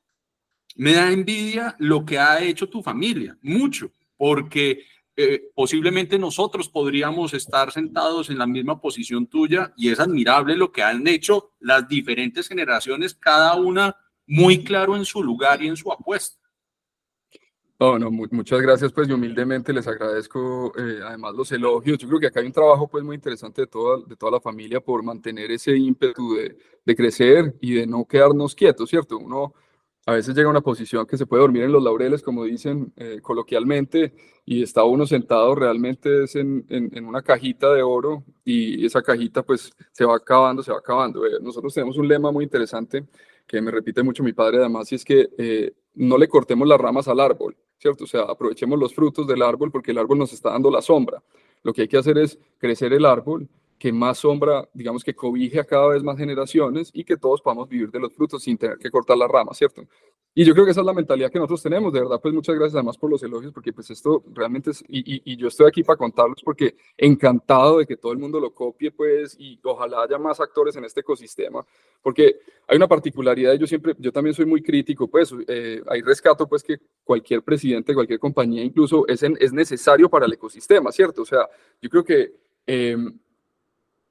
me 0.75 0.93
da 0.93 1.11
envidia 1.11 1.75
lo 1.79 2.05
que 2.05 2.19
ha 2.19 2.41
hecho 2.41 2.69
tu 2.69 2.81
familia, 2.81 3.37
mucho, 3.41 3.91
porque 4.17 4.85
eh, 5.15 5.51
posiblemente 5.53 6.17
nosotros 6.17 6.69
podríamos 6.69 7.33
estar 7.33 7.71
sentados 7.71 8.29
en 8.29 8.39
la 8.39 8.47
misma 8.47 8.81
posición 8.81 9.27
tuya 9.27 9.71
y 9.77 9.89
es 9.89 9.99
admirable 9.99 10.55
lo 10.55 10.71
que 10.71 10.81
han 10.81 11.07
hecho 11.07 11.51
las 11.59 11.87
diferentes 11.87 12.47
generaciones, 12.47 13.13
cada 13.13 13.55
una 13.55 13.95
muy 14.25 14.63
claro 14.63 14.95
en 14.95 15.05
su 15.05 15.23
lugar 15.23 15.61
y 15.61 15.67
en 15.67 15.77
su 15.77 15.91
apuesta. 15.91 16.43
Oh, 17.79 17.99
no, 17.99 18.09
muchas 18.09 18.61
gracias, 18.61 18.93
pues 18.93 19.09
yo 19.09 19.15
humildemente 19.15 19.73
les 19.73 19.85
agradezco 19.87 20.71
eh, 20.77 21.01
además 21.05 21.35
los 21.35 21.51
elogios. 21.51 21.97
Yo 21.97 22.07
creo 22.07 22.19
que 22.19 22.27
acá 22.27 22.39
hay 22.39 22.45
un 22.45 22.53
trabajo 22.53 22.87
pues 22.87 23.03
muy 23.03 23.15
interesante 23.15 23.61
de 23.61 23.67
toda, 23.67 23.99
de 24.07 24.15
toda 24.15 24.31
la 24.31 24.39
familia 24.39 24.79
por 24.79 25.03
mantener 25.03 25.51
ese 25.51 25.75
ímpetu 25.75 26.35
de, 26.35 26.95
crecer 26.95 27.55
y 27.59 27.73
de 27.73 27.85
no 27.85 28.05
quedarnos 28.05 28.55
quietos, 28.55 28.89
¿cierto? 28.89 29.17
Uno 29.17 29.53
a 30.05 30.13
veces 30.13 30.35
llega 30.35 30.47
a 30.47 30.51
una 30.51 30.61
posición 30.61 31.05
que 31.05 31.17
se 31.17 31.25
puede 31.25 31.41
dormir 31.41 31.63
en 31.63 31.71
los 31.71 31.81
laureles, 31.81 32.21
como 32.21 32.43
dicen 32.43 32.91
eh, 32.97 33.19
coloquialmente, 33.21 34.13
y 34.45 34.61
está 34.61 34.83
uno 34.83 35.05
sentado 35.05 35.55
realmente 35.55 36.25
en, 36.33 36.65
en, 36.67 37.05
una 37.05 37.21
cajita 37.21 37.73
de 37.73 37.81
oro 37.81 38.23
y 38.43 38.85
esa 38.85 39.01
cajita 39.01 39.43
pues 39.43 39.71
se 39.93 40.03
va 40.03 40.17
acabando, 40.17 40.61
se 40.61 40.73
va 40.73 40.79
acabando. 40.79 41.25
Eh, 41.25 41.39
nosotros 41.41 41.73
tenemos 41.73 41.97
un 41.97 42.07
lema 42.07 42.31
muy 42.31 42.43
interesante 42.43 43.05
que 43.47 43.61
me 43.61 43.71
repite 43.71 44.03
mucho 44.03 44.23
mi 44.23 44.33
padre 44.33 44.57
además, 44.57 44.91
y 44.91 44.95
es 44.95 45.05
que 45.05 45.29
eh, 45.37 45.73
no 45.95 46.17
le 46.17 46.27
cortemos 46.27 46.67
las 46.67 46.79
ramas 46.79 47.07
al 47.07 47.21
árbol, 47.21 47.55
¿cierto? 47.77 48.03
O 48.03 48.07
sea, 48.07 48.23
aprovechemos 48.23 48.77
los 48.77 48.93
frutos 48.93 49.25
del 49.25 49.41
árbol 49.41 49.71
porque 49.71 49.91
el 49.91 49.97
árbol 49.97 50.17
nos 50.17 50.33
está 50.33 50.51
dando 50.51 50.69
la 50.69 50.81
sombra. 50.81 51.23
Lo 51.61 51.71
que 51.71 51.83
hay 51.83 51.87
que 51.87 51.97
hacer 51.97 52.17
es 52.17 52.37
crecer 52.57 52.91
el 52.91 53.05
árbol 53.05 53.47
que 53.83 53.91
más 53.91 54.19
sombra, 54.19 54.65
digamos 54.73 55.03
que 55.03 55.13
cobije 55.13 55.59
a 55.59 55.65
cada 55.65 55.89
vez 55.89 56.01
más 56.01 56.17
generaciones 56.17 56.89
y 56.93 57.03
que 57.03 57.17
todos 57.17 57.41
podamos 57.41 57.67
vivir 57.67 57.91
de 57.91 57.99
los 57.99 58.13
frutos 58.13 58.41
sin 58.41 58.57
tener 58.57 58.77
que 58.77 58.89
cortar 58.89 59.17
la 59.17 59.27
rama, 59.27 59.53
¿cierto? 59.53 59.83
Y 60.33 60.45
yo 60.45 60.53
creo 60.53 60.63
que 60.63 60.71
esa 60.71 60.79
es 60.79 60.85
la 60.85 60.93
mentalidad 60.93 61.29
que 61.29 61.37
nosotros 61.37 61.61
tenemos, 61.63 61.91
de 61.91 61.99
verdad, 61.99 62.17
pues 62.21 62.33
muchas 62.33 62.55
gracias 62.55 62.75
además 62.75 62.97
por 62.97 63.09
los 63.09 63.21
elogios, 63.23 63.51
porque 63.51 63.73
pues 63.73 63.89
esto 63.89 64.23
realmente 64.31 64.71
es, 64.71 64.85
y, 64.87 65.29
y, 65.29 65.35
yo 65.35 65.49
estoy 65.49 65.67
aquí 65.67 65.83
para 65.83 65.97
contarlos 65.97 66.41
porque 66.45 66.77
encantado 66.95 67.79
de 67.79 67.85
que 67.85 67.97
todo 67.97 68.13
el 68.13 68.19
mundo 68.19 68.39
lo 68.39 68.53
copie, 68.53 68.89
pues, 68.89 69.35
y 69.37 69.59
ojalá 69.61 70.03
haya 70.03 70.17
más 70.17 70.39
actores 70.39 70.77
en 70.77 70.85
este 70.85 71.01
ecosistema, 71.01 71.65
porque 72.01 72.37
hay 72.69 72.77
una 72.77 72.87
particularidad, 72.87 73.53
yo 73.55 73.67
siempre, 73.67 73.95
yo 73.99 74.13
también 74.13 74.33
soy 74.33 74.45
muy 74.45 74.61
crítico, 74.61 75.09
pues, 75.09 75.35
eh, 75.45 75.83
hay 75.89 76.01
rescato, 76.03 76.47
pues, 76.47 76.63
que 76.63 76.77
cualquier 77.03 77.43
presidente, 77.43 77.93
cualquier 77.93 78.19
compañía 78.19 78.63
incluso 78.63 79.05
es, 79.09 79.23
es 79.23 79.51
necesario 79.51 80.09
para 80.09 80.25
el 80.25 80.31
ecosistema, 80.31 80.89
¿cierto? 80.93 81.23
O 81.23 81.25
sea, 81.25 81.49
yo 81.81 81.89
creo 81.89 82.05
que... 82.05 82.31
Eh, 82.65 82.95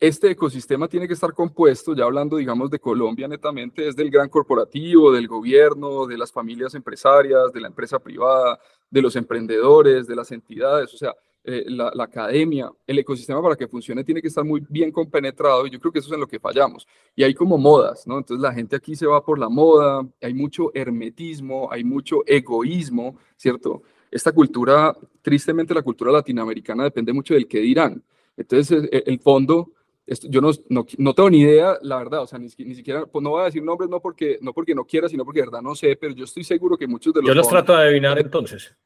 este 0.02 0.32
ecosistema 0.32 0.88
tiene 0.88 1.06
que 1.06 1.14
estar 1.14 1.32
compuesto, 1.32 1.94
ya 1.94 2.02
hablando, 2.02 2.36
digamos, 2.36 2.68
de 2.70 2.80
Colombia 2.80 3.28
netamente, 3.28 3.86
es 3.86 3.94
del 3.94 4.10
gran 4.10 4.28
corporativo, 4.28 5.12
del 5.12 5.28
gobierno, 5.28 6.08
de 6.08 6.18
las 6.18 6.32
familias 6.32 6.74
empresarias, 6.74 7.52
de 7.52 7.60
la 7.60 7.68
empresa 7.68 8.00
privada, 8.00 8.58
de 8.90 9.00
los 9.00 9.14
emprendedores, 9.14 10.08
de 10.08 10.16
las 10.16 10.32
entidades, 10.32 10.92
o 10.92 10.96
sea, 10.96 11.14
eh, 11.44 11.66
la, 11.68 11.92
academia, 12.02 12.68
el 12.84 12.98
ecosistema 12.98 13.40
para 13.40 13.54
que 13.54 13.68
funcione 13.68 14.02
tiene 14.02 14.20
que 14.20 14.26
estar 14.26 14.44
muy 14.44 14.66
bien 14.68 14.90
compenetrado 14.90 15.68
y 15.68 15.70
yo 15.70 15.78
creo 15.78 15.92
que 15.92 16.00
eso 16.00 16.08
es 16.08 16.14
en 16.14 16.20
lo 16.20 16.26
que 16.26 16.40
fallamos. 16.40 16.84
Y 17.14 17.22
hay 17.22 17.32
como 17.32 17.56
modas, 17.56 18.04
¿no? 18.04 18.18
Entonces 18.18 18.42
la 18.42 18.52
gente 18.52 18.74
aquí 18.74 18.96
se 18.96 19.06
va 19.06 19.24
por 19.24 19.38
la 19.38 19.48
moda, 19.48 20.04
hay 20.20 20.34
mucho 20.34 20.72
hermetismo, 20.74 21.68
hay 21.70 21.84
mucho 21.84 22.24
egoísmo, 22.26 23.18
¿cierto? 23.36 23.84
Esta 24.10 24.32
cultura, 24.32 24.96
tristemente 25.22 25.72
la 25.72 25.82
cultura 25.82 26.10
latinoamericana 26.10 26.82
depende 26.82 27.12
mucho 27.12 27.34
del 27.34 27.46
qué 27.46 27.60
dirán. 27.60 28.02
Entonces 28.36 28.88
el 28.90 29.20
fondo 29.20 29.70
yo 30.06 30.40
no, 30.40 30.50
no, 30.68 31.14
tengo 31.14 31.30
ni 31.30 31.40
idea, 31.40 31.78
la 31.82 31.98
verdad, 31.98 32.22
o 32.22 32.26
sea, 32.26 32.38
ni, 32.38 32.48
ni, 32.58 32.74
siquiera, 32.74 33.06
pues 33.06 33.22
no 33.22 33.30
voy 33.30 33.42
a 33.42 33.44
decir 33.44 33.62
nombres, 33.62 33.88
no 33.88 34.00
porque, 34.00 34.38
no 34.40 34.52
porque 34.52 34.74
no 34.74 34.84
quiera, 34.84 35.08
sino 35.08 35.24
porque 35.24 35.40
de 35.40 35.46
verdad 35.46 35.62
no 35.62 35.74
sé, 35.74 35.96
pero 35.96 36.12
yo 36.12 36.24
estoy 36.24 36.44
seguro 36.44 36.76
que 36.76 36.86
muchos 36.86 37.14
de 37.14 37.20
los... 37.20 37.28
Yo 37.28 37.34
los 37.34 37.48
trato 37.48 37.76
de 37.76 37.84
adivinar 37.84 38.18
entonces. 38.18 38.76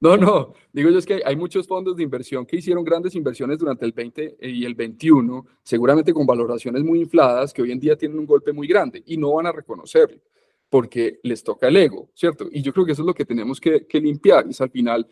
No, 0.00 0.16
no, 0.16 0.52
digo 0.72 0.90
yo 0.90 0.98
es 0.98 1.06
que 1.06 1.22
hay 1.24 1.36
muchos 1.36 1.66
fondos 1.66 1.96
de 1.96 2.02
inversión 2.02 2.44
que 2.44 2.56
hicieron 2.56 2.84
grandes 2.84 3.14
inversiones 3.14 3.58
durante 3.58 3.86
el 3.86 3.92
20 3.92 4.36
y 4.40 4.64
el 4.64 4.74
21, 4.74 5.46
seguramente 5.62 6.12
con 6.12 6.26
valoraciones 6.26 6.82
muy 6.82 7.00
infladas, 7.00 7.54
que 7.54 7.62
hoy 7.62 7.72
en 7.72 7.80
día 7.80 7.96
tienen 7.96 8.18
un 8.18 8.26
golpe 8.26 8.52
muy 8.52 8.66
grande 8.66 9.02
y 9.06 9.16
no 9.16 9.32
van 9.32 9.46
a 9.46 9.52
reconocerlo, 9.52 10.20
porque 10.68 11.20
les 11.22 11.42
toca 11.42 11.68
el 11.68 11.76
ego, 11.76 12.10
¿cierto? 12.14 12.48
Y 12.50 12.60
yo 12.60 12.72
creo 12.72 12.84
que 12.84 12.92
eso 12.92 13.02
es 13.02 13.06
lo 13.06 13.14
que 13.14 13.24
tenemos 13.24 13.60
que, 13.60 13.86
que 13.86 14.00
limpiar, 14.00 14.46
es 14.46 14.60
al 14.60 14.70
final, 14.70 15.06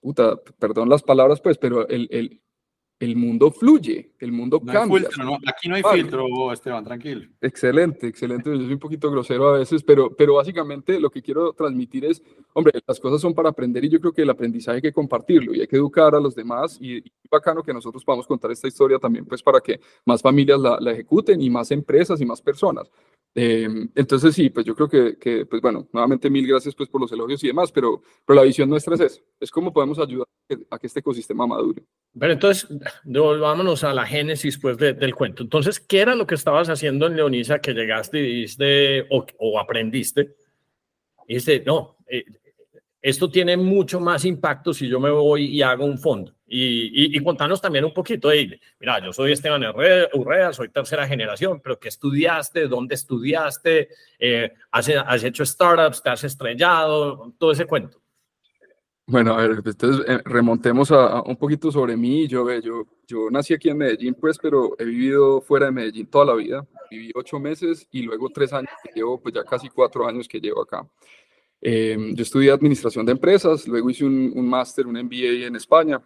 puta, 0.00 0.36
perdón 0.58 0.88
las 0.88 1.02
palabras, 1.02 1.40
pues, 1.42 1.58
pero 1.58 1.86
el, 1.88 2.08
el, 2.10 2.40
el 3.00 3.16
mundo 3.16 3.50
fluye, 3.50 4.12
el 4.18 4.32
mundo 4.32 4.60
cambia. 4.60 5.08
aquí 5.46 5.68
no 5.68 5.74
hay 5.74 5.82
filtro, 5.82 6.52
Esteban, 6.52 6.84
tranquilo. 6.84 7.26
Excelente, 7.40 8.06
excelente. 8.06 8.50
Yo 8.50 8.56
soy 8.56 8.72
un 8.72 8.78
poquito 8.78 9.10
grosero 9.10 9.48
a 9.48 9.58
veces, 9.58 9.82
pero, 9.82 10.14
pero 10.14 10.34
básicamente 10.34 11.00
lo 11.00 11.10
que 11.10 11.20
quiero 11.20 11.52
transmitir 11.52 12.04
es, 12.04 12.22
hombre, 12.52 12.80
las 12.86 13.00
cosas 13.00 13.20
son 13.20 13.34
para 13.34 13.48
aprender 13.48 13.84
y 13.84 13.88
yo 13.88 14.00
creo 14.00 14.12
que 14.12 14.22
el 14.22 14.30
aprendizaje 14.30 14.76
hay 14.76 14.82
que 14.82 14.92
compartirlo 14.92 15.54
y 15.54 15.60
hay 15.60 15.66
que 15.66 15.76
educar 15.76 16.14
a 16.14 16.20
los 16.20 16.34
demás 16.34 16.78
y, 16.80 16.98
y 16.98 17.12
bacano 17.30 17.62
que 17.62 17.74
nosotros 17.74 18.04
podamos 18.04 18.26
contar 18.26 18.52
esta 18.52 18.68
historia 18.68 18.98
también, 18.98 19.24
pues 19.24 19.42
para 19.42 19.60
que 19.60 19.80
más 20.04 20.22
familias 20.22 20.60
la, 20.60 20.78
la 20.80 20.92
ejecuten 20.92 21.40
y 21.40 21.50
más 21.50 21.70
empresas 21.70 22.20
y 22.20 22.26
más 22.26 22.40
personas. 22.40 22.90
Eh, 23.36 23.68
entonces 23.96 24.32
sí, 24.34 24.48
pues 24.50 24.64
yo 24.64 24.76
creo 24.76 24.88
que, 24.88 25.46
pues 25.46 25.60
bueno, 25.60 25.88
nuevamente 25.92 26.30
mil 26.30 26.46
gracias 26.46 26.74
pues 26.74 26.88
por 26.88 27.00
los 27.00 27.10
elogios 27.10 27.42
y 27.42 27.48
demás, 27.48 27.72
pero, 27.72 28.02
pero 28.24 28.36
la 28.36 28.44
visión 28.44 28.68
nuestra 28.70 28.94
es 28.94 29.00
eso, 29.00 29.22
es 29.40 29.50
cómo 29.50 29.72
podemos 29.72 29.98
ayudar 29.98 30.28
a 30.70 30.78
que 30.78 30.86
este 30.86 31.00
ecosistema 31.00 31.46
madure. 31.46 31.82
Pero 32.16 32.32
entonces, 32.32 32.68
volvámonos 33.04 33.82
a 33.82 33.92
la 33.92 34.06
génesis 34.06 34.56
pues 34.58 34.76
del 34.78 35.14
cuento. 35.14 35.42
Entonces, 35.42 35.80
¿qué 35.80 36.00
era 36.00 36.14
lo 36.14 36.26
que 36.26 36.36
estabas 36.36 36.68
haciendo 36.68 37.06
en 37.06 37.16
Leonisa 37.16 37.58
que 37.58 37.72
llegaste 37.72 38.20
y 38.20 38.42
diste 38.42 39.06
o, 39.10 39.58
aprendiste? 39.58 40.36
Y 41.26 41.38
no, 41.64 41.96
eh, 42.06 42.24
esto 43.04 43.28
tiene 43.28 43.58
mucho 43.58 44.00
más 44.00 44.24
impacto 44.24 44.72
si 44.72 44.88
yo 44.88 44.98
me 44.98 45.10
voy 45.10 45.44
y 45.44 45.60
hago 45.60 45.84
un 45.84 45.98
fondo. 45.98 46.32
Y, 46.46 47.14
y, 47.14 47.22
contanos 47.22 47.60
también 47.60 47.84
un 47.84 47.92
poquito, 47.92 48.30
de, 48.30 48.58
mira, 48.80 48.98
yo 49.04 49.12
soy 49.12 49.32
Esteban 49.32 49.62
Urrea, 50.14 50.54
soy 50.54 50.70
tercera 50.70 51.06
generación, 51.06 51.60
pero 51.62 51.78
¿qué 51.78 51.88
estudiaste? 51.88 52.66
¿Dónde 52.66 52.94
estudiaste? 52.94 53.88
Eh, 54.18 54.54
has, 54.70 54.88
¿Has 54.88 55.22
hecho 55.22 55.44
startups? 55.44 56.02
¿Te 56.02 56.08
has 56.08 56.24
estrellado? 56.24 57.34
Todo 57.36 57.52
ese 57.52 57.66
cuento. 57.66 58.00
Bueno, 59.06 59.34
a 59.34 59.46
ver, 59.46 59.60
entonces 59.62 60.02
eh, 60.08 60.22
remontemos 60.24 60.90
a, 60.90 61.20
un 61.24 61.36
poquito 61.36 61.70
sobre 61.70 61.98
mí. 61.98 62.26
Yo, 62.26 62.50
yo, 62.60 62.86
yo 63.06 63.28
nací 63.30 63.52
aquí 63.52 63.68
en 63.68 63.76
Medellín, 63.76 64.14
pues, 64.14 64.38
pero 64.38 64.76
he 64.78 64.84
vivido 64.86 65.42
fuera 65.42 65.66
de 65.66 65.72
Medellín 65.72 66.06
toda 66.06 66.24
la 66.24 66.34
vida. 66.34 66.66
Viví 66.90 67.10
ocho 67.14 67.38
meses 67.38 67.86
y 67.90 68.00
luego 68.00 68.30
tres 68.32 68.54
años 68.54 68.70
que 68.82 68.92
llevo, 68.94 69.20
pues 69.20 69.34
ya 69.34 69.44
casi 69.44 69.68
cuatro 69.68 70.06
años 70.06 70.26
que 70.26 70.40
llevo 70.40 70.62
acá. 70.62 70.88
Em, 71.66 72.14
yo 72.14 72.22
estudié 72.22 72.50
administración 72.50 73.06
de 73.06 73.12
empresas, 73.12 73.66
luego 73.66 73.88
hice 73.88 74.04
un, 74.04 74.32
un 74.34 74.46
máster, 74.46 74.86
un 74.86 74.98
MBA 75.02 75.46
en 75.46 75.56
España. 75.56 75.98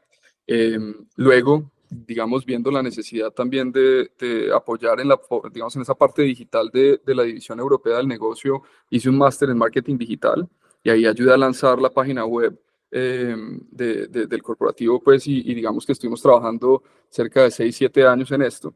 Em, 0.47 0.95
luego, 1.17 1.73
digamos, 1.91 2.47
viendo 2.47 2.71
la 2.71 2.81
necesidad 2.81 3.33
también 3.33 3.73
de, 3.73 4.09
apoyar 4.55 5.01
en, 5.01 5.09
la, 5.09 5.21
digamos, 5.53 5.75
en 5.75 5.83
esa 5.83 5.97
parte 5.97 6.23
digital 6.23 6.71
de, 6.73 7.01
de 7.05 7.15
la 7.15 7.25
división 7.25 7.59
europea 7.59 7.97
del 7.97 8.07
negocio, 8.07 8.63
hice 8.89 9.09
un 9.09 9.19
máster 9.19 9.51
en 9.51 9.59
marketing 9.59 9.99
digital 9.99 10.49
y 10.85 10.91
ahí 10.91 11.07
ayudé 11.07 11.33
a 11.33 11.37
lanzar 11.37 11.81
la 11.83 11.91
página 11.91 12.25
web 12.25 12.57
em, 12.93 13.59
de, 13.73 14.07
del 14.07 14.43
corporativo, 14.45 15.03
pues, 15.03 15.27
y, 15.27 15.41
y, 15.41 15.55
digamos 15.55 15.85
que 15.85 15.91
estuvimos 15.93 16.23
trabajando 16.23 16.85
cerca 17.09 17.43
de 17.43 17.51
6, 17.51 17.75
7 17.75 18.07
años 18.07 18.31
en 18.31 18.43
esto. 18.43 18.73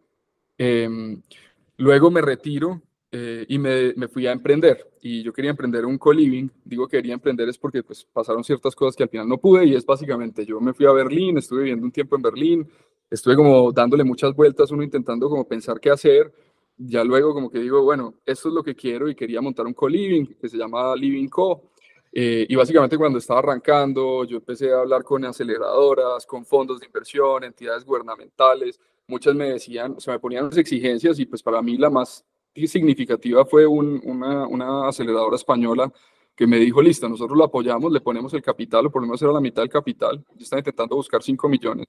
luego 1.76 2.10
me 2.10 2.20
retiro 2.20 2.82
eh, 3.14 3.44
y 3.46 3.58
me, 3.58 3.92
me, 3.94 4.08
fui 4.08 4.26
a 4.26 4.32
emprender 4.32 4.90
y 5.02 5.22
yo 5.22 5.34
quería 5.34 5.50
emprender 5.50 5.84
un 5.84 5.98
co-living, 5.98 6.48
digo 6.64 6.88
quería 6.88 7.12
emprender 7.12 7.46
es 7.46 7.58
porque 7.58 7.82
pues 7.82 8.06
pasaron 8.10 8.42
ciertas 8.42 8.74
cosas 8.74 8.96
que 8.96 9.02
al 9.02 9.10
final 9.10 9.28
no 9.28 9.36
pude 9.36 9.66
y 9.66 9.74
es 9.74 9.84
básicamente 9.84 10.46
yo 10.46 10.60
me 10.60 10.72
fui 10.72 10.86
a 10.86 10.92
Berlín, 10.92 11.36
estuve 11.36 11.64
viviendo 11.64 11.84
un 11.84 11.92
tiempo 11.92 12.16
en 12.16 12.22
Berlín, 12.22 12.70
estuve 13.10 13.36
como 13.36 13.70
dándole 13.70 14.02
muchas 14.02 14.34
vueltas, 14.34 14.70
uno 14.70 14.82
intentando 14.82 15.28
como 15.28 15.46
pensar 15.46 15.78
qué 15.78 15.90
hacer, 15.90 16.32
ya 16.78 17.04
luego 17.04 17.34
como 17.34 17.50
que 17.50 17.58
digo, 17.58 17.82
bueno, 17.82 18.14
esto 18.24 18.48
es 18.48 18.54
lo 18.54 18.62
que 18.62 18.74
quiero 18.74 19.08
y 19.08 19.14
quería 19.14 19.42
montar 19.42 19.66
un 19.66 19.74
co-living 19.74 20.34
que 20.40 20.48
se 20.48 20.56
llama 20.56 20.96
Living 20.96 21.28
Co. 21.28 21.70
Eh, 22.14 22.46
y 22.48 22.54
básicamente 22.56 22.98
cuando 22.98 23.18
estaba 23.18 23.40
arrancando, 23.40 24.24
yo 24.24 24.38
empecé 24.38 24.72
a 24.72 24.80
hablar 24.80 25.02
con 25.02 25.24
aceleradoras, 25.24 26.26
con 26.26 26.44
fondos 26.44 26.80
de 26.80 26.86
inversión, 26.86 27.44
entidades 27.44 27.84
gubernamentales. 27.84 28.80
Muchas 29.06 29.34
me 29.34 29.50
decían, 29.50 29.94
o 29.96 30.00
sea, 30.00 30.14
me 30.14 30.20
ponían 30.20 30.44
unas 30.44 30.58
exigencias 30.58 31.18
y 31.18 31.26
pues 31.26 31.42
para 31.42 31.62
mí 31.62 31.76
la 31.76 31.90
más 31.90 32.24
significativa 32.54 33.44
fue 33.44 33.66
una, 33.66 34.46
una, 34.46 34.88
aceleradora 34.88 35.36
española 35.36 35.92
que 36.34 36.46
me 36.46 36.58
dijo, 36.58 36.80
listo, 36.80 37.08
nosotros 37.08 37.36
lo 37.36 37.44
apoyamos, 37.44 37.92
le 37.92 38.00
ponemos 38.00 38.32
el 38.34 38.42
capital, 38.42 38.86
o 38.86 38.90
por 38.90 39.02
lo 39.02 39.08
menos 39.08 39.22
era 39.22 39.32
la 39.32 39.40
mitad 39.40 39.62
del 39.62 39.68
capital, 39.68 40.24
están 40.38 40.60
intentando 40.60 40.96
buscar 40.96 41.22
5 41.22 41.48
millones. 41.48 41.86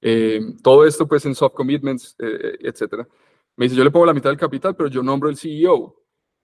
Eh, 0.00 0.40
todo 0.62 0.84
esto 0.84 1.06
pues 1.06 1.24
en 1.26 1.34
soft 1.34 1.54
commitments, 1.54 2.14
eh, 2.18 2.26
eh, 2.42 2.58
etcétera. 2.60 3.06
Me 3.56 3.66
dice, 3.66 3.76
yo 3.76 3.84
le 3.84 3.90
pongo 3.90 4.06
la 4.06 4.14
mitad 4.14 4.30
del 4.30 4.38
capital, 4.38 4.74
pero 4.76 4.88
yo 4.88 5.02
nombro 5.02 5.28
el 5.28 5.36
CEO. 5.36 5.96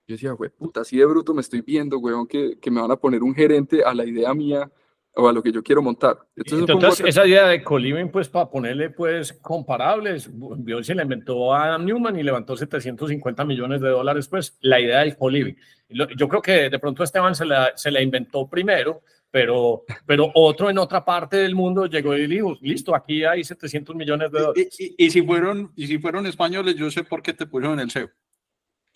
Yo 0.07 0.15
decía, 0.15 0.33
güey, 0.33 0.51
puta, 0.51 0.81
así 0.81 0.97
de 0.97 1.05
bruto 1.05 1.35
me 1.35 1.41
estoy 1.41 1.61
viendo, 1.61 1.99
weón, 1.99 2.27
que, 2.27 2.59
que 2.59 2.71
me 2.71 2.81
van 2.81 2.91
a 2.91 2.97
poner 2.97 3.23
un 3.23 3.35
gerente 3.35 3.83
a 3.85 3.95
la 3.95 4.05
idea 4.05 4.33
mía 4.35 4.71
o 5.15 5.29
a 5.29 5.33
lo 5.33 5.43
que 5.43 5.53
yo 5.53 5.63
quiero 5.63 5.83
montar. 5.83 6.19
Entonces, 6.37 7.07
esa 7.07 7.27
idea 7.27 7.49
de 7.49 7.63
co-living, 7.63 8.09
pues 8.09 8.29
para 8.29 8.49
ponerle 8.49 8.91
pues 8.91 9.33
comparables, 9.33 10.31
Dios 10.59 10.87
se 10.87 10.95
la 10.95 11.03
inventó 11.03 11.53
a 11.53 11.65
Adam 11.65 11.85
Newman 11.85 12.19
y 12.19 12.23
levantó 12.23 12.57
750 12.57 13.45
millones 13.45 13.81
de 13.81 13.89
dólares, 13.89 14.29
pues 14.29 14.57
la 14.61 14.81
idea 14.81 15.01
del 15.01 15.17
co-living. 15.17 15.55
Yo 15.89 16.29
creo 16.29 16.41
que 16.41 16.71
de 16.71 16.79
pronto 16.79 17.03
Esteban 17.03 17.35
se 17.35 17.45
la, 17.45 17.73
se 17.75 17.91
la 17.91 18.01
inventó 18.01 18.49
primero, 18.49 19.03
pero, 19.31 19.85
pero 20.07 20.31
otro 20.35 20.71
en 20.71 20.79
otra 20.79 21.05
parte 21.05 21.39
del 21.39 21.55
mundo 21.55 21.87
llegó 21.87 22.17
y 22.17 22.27
dijo, 22.27 22.57
listo, 22.61 22.95
aquí 22.95 23.25
hay 23.25 23.45
700 23.45 23.95
millones 23.97 24.31
de 24.31 24.41
dólares. 24.41 24.77
Y, 24.79 25.11
si, 25.11 25.23
fueron, 25.23 25.73
y 25.75 25.87
si 25.87 25.99
fueron 25.99 26.27
españoles, 26.27 26.77
yo 26.77 26.91
sé 26.91 27.05
por 27.05 27.23
qué 27.23 27.33
te 27.33 27.47
pusieron 27.47 27.81
el 27.81 27.91
CEO. 27.91 28.11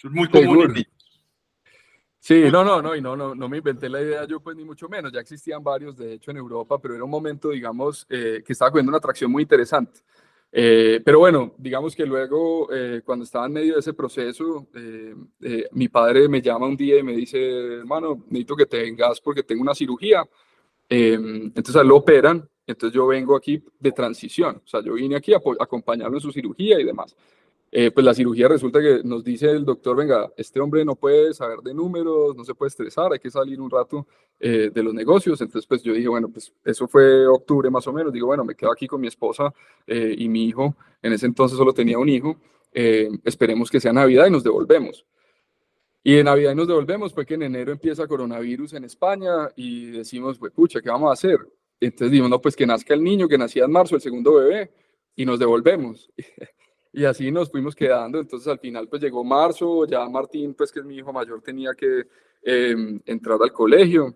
Es 0.03 0.11
muy 0.11 0.29
común. 0.29 0.75
Sí, 2.27 2.45
no, 2.51 2.65
no, 2.65 2.81
no, 2.81 2.97
y 2.97 3.03
no, 3.03 3.15
no, 3.15 3.35
no 3.35 3.51
me 3.51 3.59
inventé 3.59 3.87
la 3.87 4.01
idea 4.01 4.25
yo, 4.25 4.41
pues 4.41 4.57
ni 4.57 4.65
mucho 4.65 4.89
menos. 4.89 5.13
Ya 5.13 5.21
existían 5.21 5.63
varios, 5.63 5.95
de 5.95 6.15
hecho, 6.15 6.31
en 6.31 6.39
Europa, 6.39 6.79
pero 6.81 6.95
era 6.95 7.05
un 7.05 7.11
momento, 7.11 7.51
digamos, 7.51 8.07
eh, 8.09 8.43
que 8.43 8.55
estaba 8.55 8.71
cogiendo 8.71 8.89
una 8.89 8.97
atracción 8.97 9.31
muy 9.31 9.43
interesante. 9.43 10.01
Eh, 10.51 11.03
pero 11.05 11.19
bueno, 11.19 11.53
digamos 11.59 11.95
que 11.95 12.07
luego, 12.07 12.73
eh, 12.73 13.03
cuando 13.05 13.27
estaba 13.27 13.45
en 13.45 13.53
medio 13.53 13.75
de 13.75 13.81
ese 13.81 13.93
proceso, 13.93 14.69
mi 15.73 15.89
padre 15.89 16.27
me 16.27 16.41
llama 16.41 16.67
un 16.67 16.79
día 16.79 16.99
y 16.99 17.03
me 17.03 17.13
dice, 17.13 17.39
hermano, 17.81 18.25
necesito 18.31 18.57
que 18.57 18.65
te 18.65 18.79
vengas 18.81 19.21
porque 19.21 19.43
tengo 19.43 19.61
una 19.61 19.75
cirugía. 19.75 20.27
entonces 20.89 21.77
a 21.77 21.85
lo 21.85 21.97
operan, 21.97 22.49
entonces 22.67 22.95
yo 22.97 23.07
vengo 23.07 23.37
aquí 23.37 23.63
de 23.79 23.93
transición, 23.93 24.63
o 24.65 24.67
sea, 24.67 24.81
yo 24.83 24.95
vine 24.95 25.17
aquí 25.17 25.35
a 25.35 25.41
acompañarlo 25.61 26.17
en 26.17 26.23
su 26.23 26.33
cirugía 26.33 26.81
y 26.81 26.85
demás. 26.85 27.15
Eh, 27.77 27.91
pues 27.91 28.07
la 28.07 28.15
cirugía 28.15 28.47
resulta 28.47 28.81
que 28.81 29.01
nos 29.03 29.25
dice 29.25 29.51
el 29.51 29.65
doctor, 29.65 29.97
venga, 29.97 30.33
este 30.37 30.61
hombre 30.61 30.85
no 30.85 30.95
puede 30.95 31.35
saber 31.35 31.59
de 31.59 31.75
números, 31.75 32.37
no 32.37 32.45
se 32.45 32.55
puede 32.55 32.69
estresar, 32.69 33.13
hay 33.13 33.19
que 33.19 33.33
salir 33.33 33.61
un 33.61 33.69
rato 33.69 34.07
eh, 34.39 34.71
de 34.73 34.81
los 34.81 34.95
negocios. 34.95 35.41
Entonces, 35.41 35.67
pues 35.67 35.83
yo 35.83 35.93
dije, 35.93 36.07
bueno, 36.07 36.29
pues 36.29 36.53
eso 36.65 36.87
fue 36.87 37.27
octubre 37.27 37.69
más 37.71 37.85
o 37.89 37.93
menos. 37.93 38.13
Digo, 38.13 38.29
bueno, 38.29 38.45
me 38.45 38.55
quedo 38.55 38.71
aquí 38.71 38.87
con 38.87 39.01
mi 39.01 39.09
esposa 39.09 39.53
eh, 39.89 40.15
y 40.17 40.29
mi 40.29 40.45
hijo. 40.45 40.77
En 41.03 41.15
ese 41.15 41.27
entonces 41.27 41.59
solo 41.59 41.73
tenía 41.75 41.99
un 41.99 42.09
hijo. 42.09 42.37
esperemos 42.73 43.73
que 43.73 43.81
sea 43.81 43.93
Navidad 43.93 44.29
y 44.29 44.31
nos 44.31 44.45
devolvemos. 44.45 45.05
Y 46.05 46.19
en 46.19 46.27
Navidad 46.27 46.55
nos 46.55 46.69
devolvemos, 46.69 47.13
fue 47.13 47.27
que 47.27 47.35
en 47.35 47.43
enero 47.43 47.73
empieza 47.73 48.07
coronavirus 48.07 48.75
en 48.75 48.85
España 48.85 49.51
y 49.57 49.87
decimos, 49.87 50.39
pues 50.39 50.53
pucha, 50.53 50.81
¿qué 50.81 50.91
vamos 50.91 51.11
a 51.11 51.15
hacer? 51.15 51.41
Entonces 51.81 52.13
dijimos, 52.13 52.31
no, 52.31 52.41
pues 52.41 52.55
que 52.55 52.67
nazca 52.69 52.95
el 52.95 53.03
niño, 53.03 53.27
que 53.27 53.37
nacía 53.37 53.65
en 53.65 53.73
marzo, 53.73 53.97
el 53.97 54.01
segundo 54.01 54.35
bebé, 54.35 54.71
y 55.17 55.25
nos 55.27 55.41
devolvemos. 55.41 56.09
Y 56.97 57.05
así 57.07 57.33
nos 57.33 57.51
fuimos 57.51 57.75
quedando. 57.75 58.21
Entonces 58.21 58.47
al 58.47 58.61
final 58.61 58.89
pues 58.89 59.03
llegó 59.03 59.25
marzo, 59.25 59.85
ya 59.85 60.09
Martín, 60.09 60.55
pues 60.55 60.71
que 60.71 60.79
es 60.79 60.87
mi 60.87 60.97
hijo 60.97 61.13
mayor, 61.13 61.43
tenía 61.43 61.75
que 61.75 62.05
em, 62.43 63.01
entrar 63.05 63.39
al 63.43 63.53
colegio. 63.53 64.15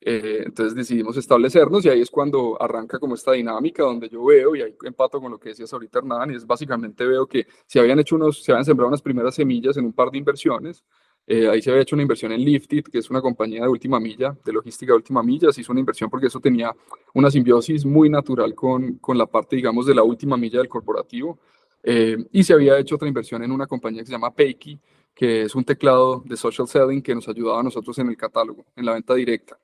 Eh, 0.00 0.42
entonces 0.44 0.74
decidimos 0.74 1.16
establecernos 1.16 1.84
y 1.84 1.88
ahí 1.88 2.02
es 2.02 2.10
cuando 2.10 2.60
arranca 2.62 2.98
como 2.98 3.14
esta 3.14 3.32
dinámica 3.32 3.82
donde 3.82 4.08
yo 4.08 4.24
veo 4.24 4.54
y 4.54 4.62
ahí 4.62 4.76
empato 4.84 5.20
con 5.20 5.32
lo 5.32 5.40
que 5.40 5.48
decías 5.48 5.72
ahorita 5.72 5.98
Hernán 5.98 6.30
y 6.30 6.36
es 6.36 6.46
básicamente 6.46 7.04
veo 7.04 7.26
que 7.26 7.48
se 7.66 7.80
habían 7.80 7.98
hecho 7.98 8.14
unos, 8.14 8.44
se 8.44 8.52
habían 8.52 8.64
sembrado 8.64 8.88
unas 8.88 9.02
primeras 9.02 9.34
semillas 9.34 9.76
en 9.76 9.86
un 9.86 9.92
par 9.92 10.10
de 10.10 10.18
inversiones. 10.18 10.84
Eh, 11.26 11.48
ahí 11.48 11.62
se 11.62 11.70
había 11.70 11.82
hecho 11.82 11.96
una 11.96 12.02
inversión 12.02 12.32
en 12.32 12.42
Lifted, 12.42 12.84
que 12.84 12.98
es 12.98 13.10
una 13.10 13.20
compañía 13.22 13.62
de 13.62 13.68
última 13.68 13.98
milla, 13.98 14.36
de 14.44 14.52
logística 14.52 14.92
de 14.92 14.96
última 14.96 15.22
milla. 15.22 15.50
Se 15.50 15.62
hizo 15.62 15.72
una 15.72 15.80
inversión 15.80 16.10
porque 16.10 16.26
eso 16.26 16.40
tenía 16.40 16.74
una 17.14 17.30
simbiosis 17.30 17.84
muy 17.86 18.08
natural 18.10 18.54
con, 18.54 18.98
con 18.98 19.16
la 19.18 19.26
parte, 19.26 19.56
digamos, 19.56 19.86
de 19.86 19.94
la 19.94 20.02
última 20.02 20.36
milla 20.36 20.58
del 20.58 20.68
corporativo. 20.68 21.38
Eh, 21.82 22.16
y 22.32 22.42
se 22.42 22.52
había 22.52 22.78
hecho 22.78 22.96
otra 22.96 23.08
inversión 23.08 23.42
en 23.42 23.52
una 23.52 23.66
compañía 23.66 24.02
que 24.02 24.06
se 24.06 24.12
llama 24.12 24.34
Payki, 24.34 24.78
que 25.14 25.42
es 25.42 25.54
un 25.54 25.64
teclado 25.64 26.22
de 26.24 26.36
social 26.36 26.68
selling 26.68 27.02
que 27.02 27.14
nos 27.14 27.28
ayudaba 27.28 27.60
a 27.60 27.62
nosotros 27.62 27.98
en 27.98 28.08
el 28.08 28.16
catálogo, 28.16 28.66
en 28.76 28.86
la 28.86 28.92
venta 28.92 29.14
directa. 29.14 29.58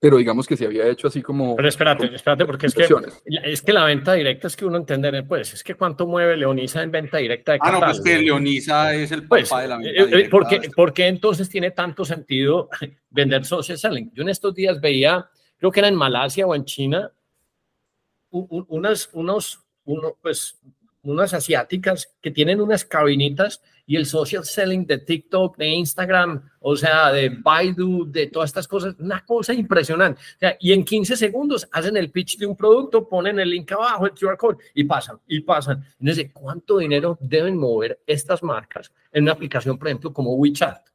Pero 0.00 0.16
digamos 0.16 0.46
que 0.46 0.56
se 0.56 0.64
había 0.64 0.86
hecho 0.86 1.08
así 1.08 1.20
como... 1.20 1.56
Pero 1.56 1.68
espérate, 1.68 2.14
espérate, 2.14 2.46
porque 2.46 2.66
es 2.68 2.74
que, 2.74 2.86
es 3.44 3.62
que 3.62 3.72
la 3.72 3.84
venta 3.84 4.14
directa 4.14 4.46
es 4.46 4.56
que 4.56 4.64
uno 4.64 4.76
entender, 4.76 5.26
pues, 5.26 5.54
es 5.54 5.64
que 5.64 5.74
cuánto 5.74 6.06
mueve 6.06 6.36
Leonisa 6.36 6.82
en 6.84 6.92
venta 6.92 7.18
directa 7.18 7.52
de 7.52 7.58
catálogo. 7.58 7.84
Ah, 7.84 7.88
no, 7.88 7.92
pues 7.92 8.04
que 8.04 8.22
Leonisa 8.22 8.94
es 8.94 9.10
el 9.10 9.22
papá 9.22 9.28
pues, 9.28 9.50
de 9.50 9.68
la 9.68 9.76
venta 9.76 9.90
eh, 9.90 10.02
eh, 10.02 10.06
directa. 10.06 10.30
Porque, 10.30 10.70
¿Por 10.74 10.94
qué 10.94 11.08
entonces 11.08 11.48
tiene 11.48 11.72
tanto 11.72 12.04
sentido 12.04 12.70
vender 13.10 13.44
social 13.44 13.76
selling? 13.76 14.12
Yo 14.14 14.22
en 14.22 14.28
estos 14.28 14.54
días 14.54 14.80
veía, 14.80 15.28
creo 15.56 15.72
que 15.72 15.80
era 15.80 15.88
en 15.88 15.96
Malasia 15.96 16.46
o 16.46 16.54
en 16.54 16.64
China, 16.64 17.12
unas, 18.30 19.10
unos, 19.12 19.64
uno, 19.84 20.16
pues, 20.22 20.60
unas 21.10 21.34
asiáticas 21.34 22.14
que 22.20 22.30
tienen 22.30 22.60
unas 22.60 22.84
cabinitas 22.84 23.62
y 23.86 23.96
el 23.96 24.04
social 24.04 24.44
selling 24.44 24.86
de 24.86 24.98
TikTok, 24.98 25.56
de 25.56 25.66
Instagram, 25.66 26.42
o 26.60 26.76
sea, 26.76 27.10
de 27.10 27.30
Baidu, 27.30 28.04
de 28.10 28.26
todas 28.26 28.50
estas 28.50 28.68
cosas, 28.68 28.94
una 28.98 29.24
cosa 29.24 29.54
impresionante. 29.54 30.20
O 30.20 30.38
sea, 30.38 30.56
y 30.60 30.72
en 30.72 30.84
15 30.84 31.16
segundos 31.16 31.66
hacen 31.72 31.96
el 31.96 32.10
pitch 32.10 32.36
de 32.36 32.44
un 32.44 32.54
producto, 32.54 33.08
ponen 33.08 33.40
el 33.40 33.48
link 33.48 33.72
abajo, 33.72 34.04
el 34.04 34.12
QR 34.12 34.36
code 34.36 34.58
y 34.74 34.84
pasan, 34.84 35.18
y 35.26 35.40
pasan. 35.40 35.82
Entonces, 35.98 36.30
¿cuánto 36.34 36.78
dinero 36.78 37.16
deben 37.20 37.56
mover 37.56 38.00
estas 38.06 38.42
marcas 38.42 38.92
en 39.10 39.22
una 39.22 39.32
aplicación, 39.32 39.78
por 39.78 39.88
ejemplo, 39.88 40.12
como 40.12 40.34
WeChat? 40.34 40.86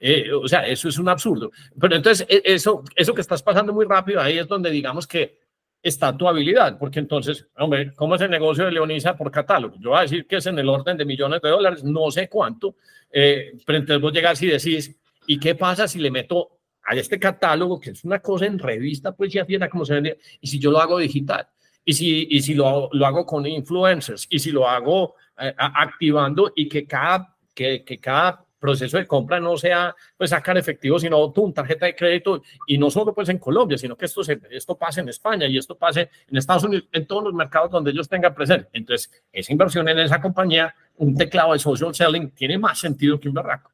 Eh, 0.00 0.30
o 0.32 0.46
sea, 0.46 0.66
eso 0.66 0.88
es 0.88 0.98
un 0.98 1.08
absurdo. 1.08 1.50
Pero 1.80 1.96
entonces, 1.96 2.26
e, 2.28 2.42
eso, 2.44 2.84
eso 2.94 3.14
que 3.14 3.20
estás 3.20 3.42
pasando 3.42 3.72
muy 3.72 3.86
rápido, 3.86 4.20
ahí 4.20 4.38
es 4.38 4.46
donde 4.46 4.70
digamos 4.70 5.06
que 5.06 5.47
está 5.82 6.16
tu 6.16 6.28
habilidad, 6.28 6.78
porque 6.78 6.98
entonces, 6.98 7.46
hombre, 7.56 7.92
¿cómo 7.94 8.16
es 8.16 8.20
el 8.20 8.30
negocio 8.30 8.64
de 8.64 8.72
Leonisa 8.72 9.16
por 9.16 9.30
catálogo? 9.30 9.76
Yo 9.78 9.90
voy 9.90 9.98
a 9.98 10.02
decir 10.02 10.26
que 10.26 10.36
es 10.36 10.46
en 10.46 10.58
el 10.58 10.68
orden 10.68 10.96
de 10.96 11.04
millones 11.04 11.40
de 11.40 11.48
dólares, 11.48 11.84
no 11.84 12.10
sé 12.10 12.28
cuánto, 12.28 12.76
eh, 13.10 13.52
pero 13.64 13.78
entonces 13.78 14.02
vos 14.02 14.12
llegas 14.12 14.42
y 14.42 14.46
decís, 14.46 14.96
¿y 15.26 15.38
qué 15.38 15.54
pasa 15.54 15.86
si 15.86 15.98
le 15.98 16.10
meto 16.10 16.50
a 16.82 16.94
este 16.94 17.18
catálogo, 17.18 17.78
que 17.78 17.90
es 17.90 18.04
una 18.04 18.18
cosa 18.18 18.46
en 18.46 18.58
revista, 18.58 19.12
pues 19.12 19.32
ya 19.32 19.44
tiene 19.44 19.68
como 19.68 19.84
se 19.84 19.94
vende, 19.94 20.18
y 20.40 20.46
si 20.46 20.58
yo 20.58 20.70
lo 20.70 20.80
hago 20.80 20.98
digital? 20.98 21.46
Y 21.84 21.94
si, 21.94 22.26
y 22.30 22.42
si 22.42 22.54
lo, 22.54 22.90
lo 22.92 23.06
hago 23.06 23.24
con 23.24 23.46
influencers, 23.46 24.26
y 24.28 24.38
si 24.38 24.50
lo 24.50 24.68
hago 24.68 25.14
eh, 25.38 25.54
activando 25.56 26.52
y 26.54 26.68
que 26.68 26.86
cada, 26.86 27.34
que, 27.54 27.84
que 27.84 27.98
cada 27.98 28.44
proceso 28.58 28.98
de 28.98 29.06
compra 29.06 29.40
no 29.40 29.56
sea 29.56 29.94
pues 30.16 30.30
sacar 30.30 30.58
efectivo, 30.58 30.98
sino 30.98 31.30
tú, 31.32 31.52
tarjeta 31.52 31.86
de 31.86 31.94
crédito, 31.94 32.42
y 32.66 32.76
no 32.78 32.90
solo 32.90 33.14
pues 33.14 33.28
en 33.28 33.38
Colombia, 33.38 33.78
sino 33.78 33.96
que 33.96 34.06
esto, 34.06 34.22
se, 34.24 34.40
esto 34.50 34.76
pase 34.76 35.00
en 35.00 35.08
España 35.08 35.46
y 35.46 35.56
esto 35.56 35.76
pase 35.76 36.10
en 36.28 36.36
Estados 36.36 36.64
Unidos, 36.64 36.88
en 36.92 37.06
todos 37.06 37.24
los 37.24 37.34
mercados 37.34 37.70
donde 37.70 37.90
ellos 37.90 38.08
tengan 38.08 38.34
presente. 38.34 38.68
Entonces, 38.72 39.10
esa 39.32 39.52
inversión 39.52 39.88
en 39.88 39.98
esa 40.00 40.20
compañía, 40.20 40.74
un 40.96 41.16
teclado 41.16 41.52
de 41.52 41.58
social 41.58 41.94
selling, 41.94 42.30
tiene 42.30 42.58
más 42.58 42.78
sentido 42.78 43.18
que 43.18 43.28
un 43.28 43.34
barraco. 43.34 43.70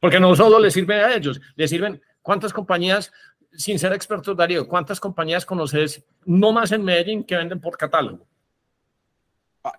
Porque 0.00 0.18
no 0.18 0.34
solo 0.34 0.58
le 0.58 0.70
sirve 0.70 0.96
a 1.02 1.14
ellos, 1.14 1.40
le 1.54 1.68
sirven 1.68 2.02
cuántas 2.22 2.52
compañías, 2.52 3.12
sin 3.52 3.78
ser 3.78 3.92
expertos, 3.92 4.36
Darío, 4.36 4.66
cuántas 4.66 4.98
compañías 4.98 5.46
conoces, 5.46 6.04
no 6.24 6.52
más 6.52 6.72
en 6.72 6.82
Medellín, 6.82 7.24
que 7.24 7.36
venden 7.36 7.60
por 7.60 7.76
catálogo. 7.76 8.26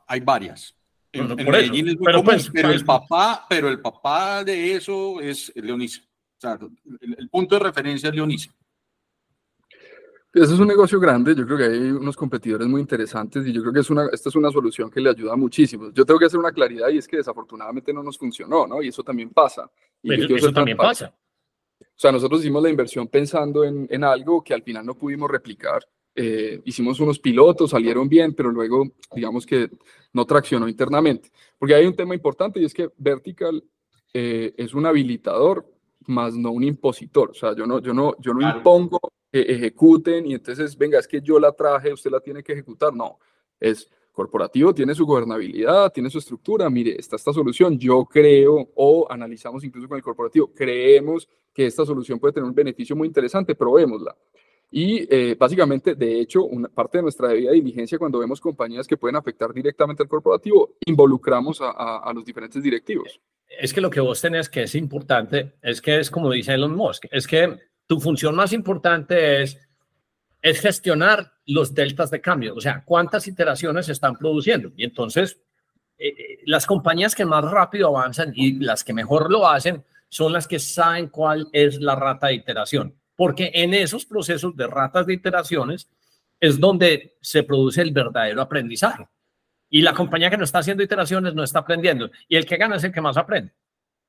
Hay 0.07 0.21
varias 0.21 0.73
pero, 1.13 2.23
pues, 2.23 2.49
pero 2.51 2.71
el 2.71 2.83
papá, 2.83 3.45
pero 3.47 3.69
el 3.69 3.79
papá 3.79 4.43
de 4.43 4.73
eso 4.73 5.21
es 5.21 5.51
Leonisa. 5.55 6.01
O 6.01 6.41
sea, 6.41 6.57
el, 7.01 7.29
punto 7.29 7.55
de 7.55 7.59
referencia 7.59 8.09
es 8.09 8.15
Leonisa. 8.15 8.51
Ese 10.33 10.55
es 10.55 10.59
un 10.59 10.67
negocio 10.67 10.99
grande, 10.99 11.35
yo 11.35 11.45
creo 11.45 11.59
que 11.59 11.65
hay 11.65 11.91
unos 11.91 12.15
competidores 12.15 12.67
muy 12.67 12.81
interesantes 12.81 13.45
y 13.45 13.53
yo 13.53 13.61
creo 13.61 13.71
que 13.71 13.81
es 13.81 13.89
una, 13.91 14.07
esta 14.11 14.29
es 14.29 14.35
una 14.35 14.49
solución 14.49 14.89
que 14.89 14.99
le 14.99 15.11
ayuda 15.11 15.35
muchísimo. 15.35 15.91
Yo 15.91 16.03
tengo 16.03 16.19
que 16.19 16.25
hacer 16.25 16.39
una 16.39 16.51
claridad 16.51 16.89
y 16.89 16.97
es 16.97 17.07
que 17.07 17.17
desafortunadamente 17.17 17.93
no 17.93 18.01
nos 18.01 18.17
funcionó, 18.17 18.65
¿no? 18.65 18.81
Y 18.81 18.87
eso 18.87 19.03
también 19.03 19.29
pasa. 19.29 19.69
Y 20.01 20.33
eso 20.33 20.51
también 20.51 20.75
pasa. 20.75 21.15
O 21.79 21.85
sea, 21.95 22.11
nosotros 22.11 22.41
hicimos 22.41 22.63
la 22.63 22.71
inversión 22.71 23.07
pensando 23.07 23.63
en, 23.63 23.87
en 23.91 24.03
algo 24.03 24.43
que 24.43 24.55
al 24.55 24.63
final 24.63 24.83
no 24.83 24.95
pudimos 24.95 25.29
replicar 25.29 25.87
eh, 26.15 26.61
hicimos 26.65 26.99
unos 26.99 27.19
pilotos, 27.19 27.71
salieron 27.71 28.07
bien, 28.07 28.33
pero 28.33 28.51
luego 28.51 28.85
digamos 29.15 29.45
que 29.45 29.69
no 30.13 30.25
traccionó 30.25 30.67
internamente. 30.67 31.31
Porque 31.57 31.75
hay 31.75 31.85
un 31.85 31.95
tema 31.95 32.13
importante 32.13 32.59
y 32.59 32.65
es 32.65 32.73
que 32.73 32.89
Vertical 32.97 33.63
eh, 34.13 34.53
es 34.57 34.73
un 34.73 34.85
habilitador, 34.85 35.65
más 36.05 36.35
no 36.35 36.51
un 36.51 36.63
impositor. 36.63 37.31
O 37.31 37.33
sea, 37.33 37.55
yo 37.55 37.65
no, 37.65 37.79
yo 37.79 37.93
no, 37.93 38.15
yo 38.19 38.33
no 38.33 38.47
impongo 38.47 38.99
que 39.31 39.41
ejecuten 39.41 40.27
y 40.27 40.35
entonces, 40.35 40.77
venga, 40.77 40.99
es 40.99 41.07
que 41.07 41.21
yo 41.21 41.39
la 41.39 41.51
traje, 41.51 41.91
usted 41.91 42.11
la 42.11 42.19
tiene 42.19 42.43
que 42.43 42.53
ejecutar. 42.53 42.93
No, 42.93 43.19
es 43.59 43.89
corporativo, 44.11 44.73
tiene 44.73 44.93
su 44.93 45.05
gobernabilidad, 45.05 45.91
tiene 45.91 46.09
su 46.09 46.19
estructura. 46.19 46.69
Mire, 46.69 46.95
está 46.99 47.15
esta 47.15 47.33
solución. 47.33 47.79
Yo 47.79 48.05
creo, 48.05 48.69
o 48.75 49.07
analizamos 49.09 49.63
incluso 49.63 49.87
con 49.87 49.97
el 49.97 50.03
corporativo, 50.03 50.53
creemos 50.53 51.27
que 51.51 51.65
esta 51.65 51.85
solución 51.85 52.19
puede 52.19 52.33
tener 52.33 52.47
un 52.47 52.55
beneficio 52.55 52.95
muy 52.95 53.07
interesante, 53.07 53.55
probémosla. 53.55 54.15
Y 54.75 55.07
eh, 55.07 55.35
básicamente, 55.37 55.93
de 55.93 56.19
hecho, 56.19 56.45
una 56.45 56.67
parte 56.67 56.97
de 56.97 57.03
nuestra 57.03 57.27
debida 57.27 57.51
diligencia 57.51 57.99
cuando 57.99 58.17
vemos 58.17 58.41
compañías 58.41 58.87
que 58.87 58.97
pueden 58.97 59.15
afectar 59.15 59.53
directamente 59.53 60.01
al 60.01 60.09
corporativo, 60.09 60.77
involucramos 60.87 61.59
a, 61.61 62.11
los 62.11 62.25
diferentes 62.25 62.63
directivos. 62.63 63.21
Es 63.47 63.71
que 63.71 63.81
lo 63.81 63.91
que 63.91 63.99
vos 63.99 64.19
tenés 64.19 64.49
que 64.49 64.63
es 64.63 64.73
importante, 64.73 65.53
es 65.61 65.79
que 65.79 65.99
es 65.99 66.09
como 66.09 66.31
dice 66.31 66.55
Elon 66.55 66.75
Musk, 66.75 67.05
es 67.11 67.27
que 67.27 67.55
tu 67.85 67.99
función 67.99 68.33
más 68.33 68.51
importante 68.51 69.43
es, 69.43 69.59
es 70.41 70.59
gestionar 70.59 71.33
los 71.45 71.75
deltas 71.75 72.09
de 72.09 72.19
cambio, 72.19 72.55
o 72.55 72.59
sea, 72.59 72.83
cuántas 72.83 73.27
iteraciones 73.27 73.89
están 73.89 74.15
produciendo. 74.15 74.71
Y 74.75 74.85
entonces, 74.85 75.39
eh, 75.99 76.07
eh, 76.07 76.39
las 76.47 76.65
compañías 76.65 77.13
que 77.13 77.25
más 77.25 77.43
rápido 77.43 77.89
avanzan 77.89 78.33
y 78.35 78.53
las 78.53 78.83
que 78.83 78.93
mejor 78.93 79.31
lo 79.31 79.47
hacen 79.47 79.83
son 80.09 80.33
las 80.33 80.47
que 80.47 80.57
saben 80.57 81.09
cuál 81.09 81.47
es 81.51 81.79
la 81.79 81.95
rata 81.95 82.27
de 82.27 82.33
iteración 82.33 82.95
porque 83.15 83.51
en 83.53 83.73
esos 83.73 84.05
procesos 84.05 84.55
de 84.55 84.67
ratas 84.67 85.05
de 85.05 85.13
iteraciones 85.13 85.89
es 86.39 86.59
donde 86.59 87.15
se 87.21 87.43
produce 87.43 87.81
el 87.81 87.91
verdadero 87.91 88.41
aprendizaje. 88.41 89.07
Y 89.69 89.81
la 89.81 89.93
compañía 89.93 90.29
que 90.29 90.37
no 90.37 90.43
está 90.43 90.59
haciendo 90.59 90.83
iteraciones 90.83 91.33
no 91.33 91.43
está 91.43 91.59
aprendiendo. 91.59 92.11
Y 92.27 92.35
el 92.35 92.45
que 92.45 92.57
gana 92.57 92.75
es 92.75 92.83
el 92.83 92.91
que 92.91 93.01
más 93.01 93.17
aprende. 93.17 93.53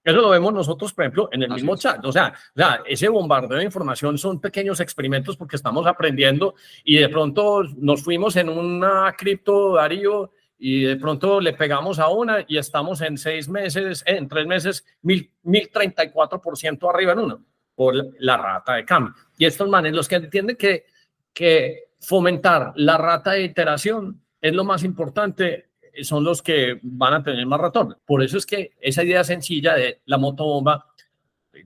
Eso 0.03 0.21
lo 0.21 0.29
vemos 0.29 0.53
nosotros, 0.53 0.93
por 0.93 1.05
ejemplo, 1.05 1.29
en 1.33 1.43
el 1.43 1.51
mismo 1.51 1.77
chat. 1.77 2.05
O 2.05 2.13
sea, 2.13 2.35
o 2.55 2.59
sea, 2.59 2.83
ese 2.87 3.09
bombardeo 3.09 3.59
de 3.59 3.65
información 3.65 4.19
son 4.19 4.41
pequeños 4.41 4.81
experimentos 4.81 5.37
porque 5.37 5.57
estamos 5.57 5.87
aprendiendo 5.87 6.55
y 6.85 6.99
de 6.99 7.09
pronto 7.09 7.63
nos 7.79 8.05
fuimos 8.05 8.37
en 8.37 8.51
una 8.51 9.15
cripto, 9.17 9.77
Darío, 9.77 10.33
y 10.59 10.83
de 10.83 10.97
pronto 10.97 11.41
le 11.41 11.55
pegamos 11.55 11.99
a 11.99 12.09
una 12.09 12.45
y 12.47 12.59
estamos 12.59 13.01
en 13.01 13.17
seis 13.17 13.49
meses, 13.49 14.03
en 14.07 14.29
tres 14.29 14.47
meses, 14.47 14.85
mil, 15.01 15.31
mil 15.43 15.71
treinta 15.71 16.05
y 16.05 16.11
cuatro 16.11 16.41
por 16.43 16.59
ciento 16.59 16.91
arriba 16.91 17.13
en 17.13 17.21
uno 17.21 17.45
por 17.75 17.95
la 18.19 18.37
rata 18.37 18.75
de 18.75 18.85
cambio. 18.85 19.15
Y 19.39 19.47
estos 19.47 19.69
manes, 19.69 19.93
los 19.93 20.09
que 20.09 20.17
entienden 20.17 20.57
que, 20.57 20.87
que 21.33 21.85
fomentar 22.01 22.73
la 22.77 22.97
rata 22.99 23.33
de 23.33 23.45
iteración 23.45 24.21
es 24.41 24.55
lo 24.55 24.65
más 24.65 24.85
importante, 24.85 25.71
son 26.03 26.25
los 26.25 26.43
que 26.43 26.79
van 26.83 27.15
a 27.15 27.23
tener 27.23 27.47
más 27.47 27.61
retorno. 27.61 27.97
Por 28.05 28.23
eso 28.23 28.39
es 28.39 28.47
que 28.47 28.73
esa 28.81 29.03
idea 29.03 29.25
sencilla 29.25 29.75
de 29.75 30.03
la 30.07 30.19
motobomba, 30.19 30.87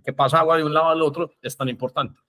que 0.05 0.13
pasa 0.13 0.41
agua 0.41 0.57
de 0.59 0.65
un 0.65 0.75
lado 0.75 0.91
al 0.91 1.03
otro, 1.03 1.33
es 1.43 1.57
tan 1.57 1.69
importante. 1.69 2.21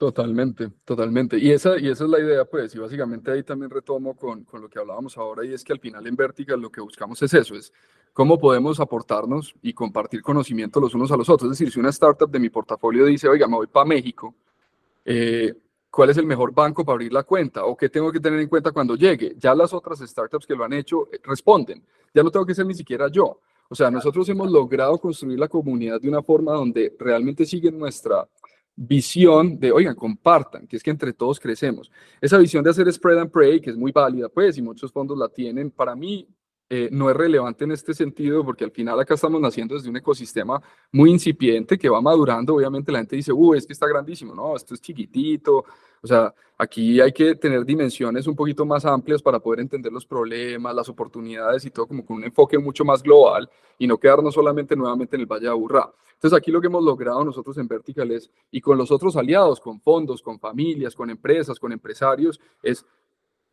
Totalmente, 0.00 0.70
totalmente. 0.86 1.36
Y 1.36 1.50
esa, 1.50 1.78
y 1.78 1.90
esa 1.90 2.04
es 2.04 2.10
la 2.10 2.18
idea, 2.18 2.46
pues, 2.46 2.74
y 2.74 2.78
básicamente 2.78 3.30
ahí 3.30 3.42
también 3.42 3.70
retomo 3.70 4.16
con, 4.16 4.44
con, 4.44 4.62
lo 4.62 4.70
que 4.70 4.78
hablábamos 4.78 5.18
ahora, 5.18 5.44
y 5.44 5.52
es 5.52 5.62
que 5.62 5.74
al 5.74 5.78
final 5.78 6.06
en 6.06 6.16
Vertical 6.16 6.58
lo 6.58 6.72
que 6.72 6.80
buscamos 6.80 7.20
es 7.20 7.34
eso, 7.34 7.54
es 7.54 7.70
cómo 8.14 8.38
podemos 8.38 8.80
aportarnos 8.80 9.54
y 9.60 9.74
compartir 9.74 10.22
conocimiento 10.22 10.80
los 10.80 10.94
unos 10.94 11.12
a 11.12 11.18
los 11.18 11.28
otros. 11.28 11.52
Es 11.52 11.58
decir, 11.58 11.70
si 11.70 11.78
una 11.78 11.90
startup 11.90 12.30
de 12.30 12.38
mi 12.38 12.48
portafolio 12.48 13.04
dice, 13.04 13.28
oiga, 13.28 13.46
me 13.46 13.56
voy 13.56 13.66
para 13.66 13.84
México, 13.84 14.34
eh, 15.04 15.52
¿cuál 15.90 16.08
es 16.08 16.16
el 16.16 16.24
mejor 16.24 16.54
banco 16.54 16.82
para 16.82 16.94
abrir 16.94 17.12
la 17.12 17.24
cuenta? 17.24 17.66
¿O 17.66 17.76
qué 17.76 17.90
tengo 17.90 18.10
que 18.10 18.20
tener 18.20 18.40
en 18.40 18.48
cuenta 18.48 18.72
cuando 18.72 18.96
llegue? 18.96 19.34
Ya 19.36 19.54
las 19.54 19.74
otras 19.74 19.98
startups 19.98 20.46
que 20.46 20.56
lo 20.56 20.64
han 20.64 20.72
hecho 20.72 21.08
eh, 21.12 21.20
responden. 21.22 21.84
Ya 22.14 22.22
no 22.22 22.30
tengo 22.30 22.46
que 22.46 22.54
ser 22.54 22.64
ni 22.64 22.72
siquiera 22.72 23.08
yo. 23.08 23.38
O 23.68 23.74
sea, 23.74 23.90
nosotros 23.90 24.26
hemos 24.30 24.50
logrado 24.50 24.96
construir 24.96 25.38
la 25.38 25.46
comunidad 25.46 26.00
de 26.00 26.08
una 26.08 26.22
forma 26.22 26.54
donde 26.54 26.96
realmente 26.98 27.44
siguen 27.44 27.78
nuestra 27.78 28.26
visión 28.82 29.60
de, 29.60 29.72
oigan, 29.72 29.94
compartan, 29.94 30.66
que 30.66 30.76
es 30.76 30.82
que 30.82 30.90
entre 30.90 31.12
todos 31.12 31.38
crecemos. 31.38 31.90
Esa 32.18 32.38
visión 32.38 32.64
de 32.64 32.70
hacer 32.70 32.90
spread 32.90 33.18
and 33.18 33.30
pray, 33.30 33.60
que 33.60 33.68
es 33.68 33.76
muy 33.76 33.92
válida, 33.92 34.30
pues, 34.30 34.56
y 34.56 34.62
muchos 34.62 34.90
fondos 34.90 35.18
la 35.18 35.28
tienen, 35.28 35.70
para 35.70 35.94
mí 35.94 36.26
eh, 36.72 36.88
no 36.92 37.10
es 37.10 37.16
relevante 37.16 37.64
en 37.64 37.72
este 37.72 37.92
sentido, 37.94 38.44
porque 38.44 38.62
al 38.62 38.70
final 38.70 39.00
acá 39.00 39.14
estamos 39.14 39.40
naciendo 39.40 39.74
desde 39.74 39.90
un 39.90 39.96
ecosistema 39.96 40.62
muy 40.92 41.10
incipiente 41.10 41.76
que 41.76 41.88
va 41.88 42.00
madurando. 42.00 42.54
Obviamente 42.54 42.92
la 42.92 43.00
gente 43.00 43.16
dice, 43.16 43.32
uh, 43.32 43.54
es 43.54 43.66
que 43.66 43.72
está 43.72 43.88
grandísimo. 43.88 44.36
No, 44.36 44.54
esto 44.54 44.74
es 44.74 44.80
chiquitito. 44.80 45.64
O 46.00 46.06
sea, 46.06 46.32
aquí 46.56 47.00
hay 47.00 47.10
que 47.10 47.34
tener 47.34 47.64
dimensiones 47.64 48.28
un 48.28 48.36
poquito 48.36 48.64
más 48.64 48.84
amplias 48.84 49.20
para 49.20 49.40
poder 49.40 49.58
entender 49.58 49.92
los 49.92 50.06
problemas, 50.06 50.72
las 50.72 50.88
oportunidades 50.88 51.64
y 51.64 51.70
todo 51.70 51.88
como 51.88 52.06
con 52.06 52.18
un 52.18 52.24
enfoque 52.24 52.56
mucho 52.56 52.84
más 52.84 53.02
global 53.02 53.50
y 53.76 53.88
no 53.88 53.98
quedarnos 53.98 54.32
solamente 54.32 54.76
nuevamente 54.76 55.16
en 55.16 55.22
el 55.22 55.26
Valle 55.26 55.46
de 55.46 55.50
Aburrá. 55.50 55.92
Entonces 56.14 56.36
aquí 56.36 56.52
lo 56.52 56.60
que 56.60 56.68
hemos 56.68 56.84
logrado 56.84 57.24
nosotros 57.24 57.58
en 57.58 57.66
Vertical 57.66 58.10
es, 58.12 58.30
y 58.52 58.60
con 58.60 58.78
los 58.78 58.92
otros 58.92 59.16
aliados, 59.16 59.58
con 59.58 59.80
fondos, 59.80 60.22
con 60.22 60.38
familias, 60.38 60.94
con 60.94 61.10
empresas, 61.10 61.58
con 61.58 61.72
empresarios, 61.72 62.38
es 62.62 62.86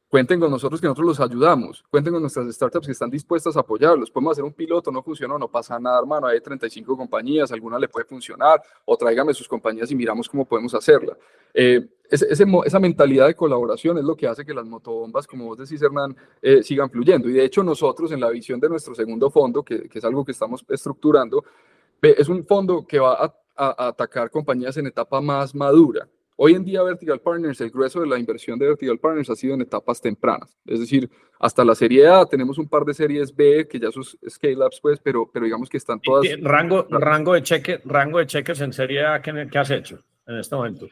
Cuenten 0.09 0.39
con 0.39 0.49
nosotros 0.49 0.79
que 0.79 0.87
nosotros 0.87 1.17
los 1.17 1.19
ayudamos. 1.19 1.83
Cuenten 1.89 2.13
con 2.13 2.21
nuestras 2.21 2.47
startups 2.55 2.85
que 2.85 2.93
están 2.93 3.09
dispuestas 3.09 3.57
a 3.57 3.59
apoyarlos. 3.59 4.09
Podemos 4.09 4.31
hacer 4.31 4.43
un 4.45 4.53
piloto, 4.53 4.89
no 4.89 5.03
funcionó, 5.03 5.37
no 5.37 5.49
pasa 5.49 5.77
nada, 5.79 5.99
hermano. 5.99 6.27
Hay 6.27 6.39
35 6.39 6.95
compañías, 6.95 7.51
alguna 7.51 7.77
le 7.77 7.89
puede 7.89 8.05
funcionar, 8.05 8.61
o 8.85 8.95
tráigame 8.95 9.33
sus 9.33 9.49
compañías 9.49 9.91
y 9.91 9.95
miramos 9.95 10.29
cómo 10.29 10.45
podemos 10.45 10.73
hacerla. 10.73 11.17
Eh, 11.53 11.85
esa 12.09 12.79
mentalidad 12.79 13.27
de 13.27 13.35
colaboración 13.35 13.97
es 13.97 14.05
lo 14.05 14.15
que 14.15 14.27
hace 14.27 14.45
que 14.45 14.53
las 14.53 14.65
motobombas, 14.65 15.27
como 15.27 15.45
vos 15.45 15.57
decís, 15.57 15.81
Hernán, 15.81 16.15
eh, 16.41 16.63
sigan 16.63 16.89
fluyendo. 16.89 17.27
Y 17.27 17.33
de 17.33 17.43
hecho, 17.43 17.61
nosotros 17.61 18.09
en 18.13 18.21
la 18.21 18.29
visión 18.29 18.61
de 18.61 18.69
nuestro 18.69 18.95
segundo 18.95 19.29
fondo, 19.29 19.61
que, 19.61 19.89
es 19.93 20.05
algo 20.05 20.23
que 20.23 20.31
estamos 20.31 20.63
estructurando, 20.69 21.43
es 22.01 22.29
un 22.29 22.45
fondo 22.45 22.87
que 22.87 22.99
va 22.99 23.33
a 23.57 23.87
atacar 23.87 24.31
compañías 24.31 24.77
en 24.77 24.87
etapa 24.87 25.19
más 25.19 25.53
madura. 25.53 26.07
Hoy 26.39 26.53
en 26.53 26.63
día 26.63 26.83
Vertical 26.83 27.19
Partners, 27.19 27.59
el 27.61 27.71
grueso 27.71 27.99
de 27.99 28.05
la 28.05 28.19
inversión 28.19 28.59
de 28.59 28.67
Vertical 28.67 28.99
Partners 28.99 29.27
ha 29.31 29.35
sido 29.35 29.55
en 29.55 29.61
etapas 29.61 29.99
tempranas. 29.99 30.55
Es 30.67 30.79
decir, 30.79 31.09
hasta 31.39 31.65
la 31.65 31.73
serie 31.73 32.07
A 32.07 32.27
tenemos 32.27 32.59
un 32.59 32.69
par 32.69 32.85
de 32.85 32.93
series 32.93 33.35
B 33.35 33.67
que 33.67 33.79
ya 33.79 33.91
sus 33.91 34.19
scale-ups, 34.29 34.79
pues, 34.79 34.99
pero, 34.99 35.27
pero 35.33 35.45
digamos 35.45 35.67
que 35.67 35.77
están 35.77 35.99
todas... 35.99 36.27
Rango, 36.39 36.85
rango, 36.91 37.33
de 37.33 37.41
cheque, 37.41 37.81
rango 37.85 38.19
de 38.19 38.27
cheques 38.27 38.61
en 38.61 38.71
serie 38.71 39.03
A, 39.03 39.19
¿qué, 39.19 39.47
qué 39.51 39.57
has 39.57 39.71
hecho 39.71 39.97
en 40.27 40.37
este 40.37 40.55
momento? 40.55 40.87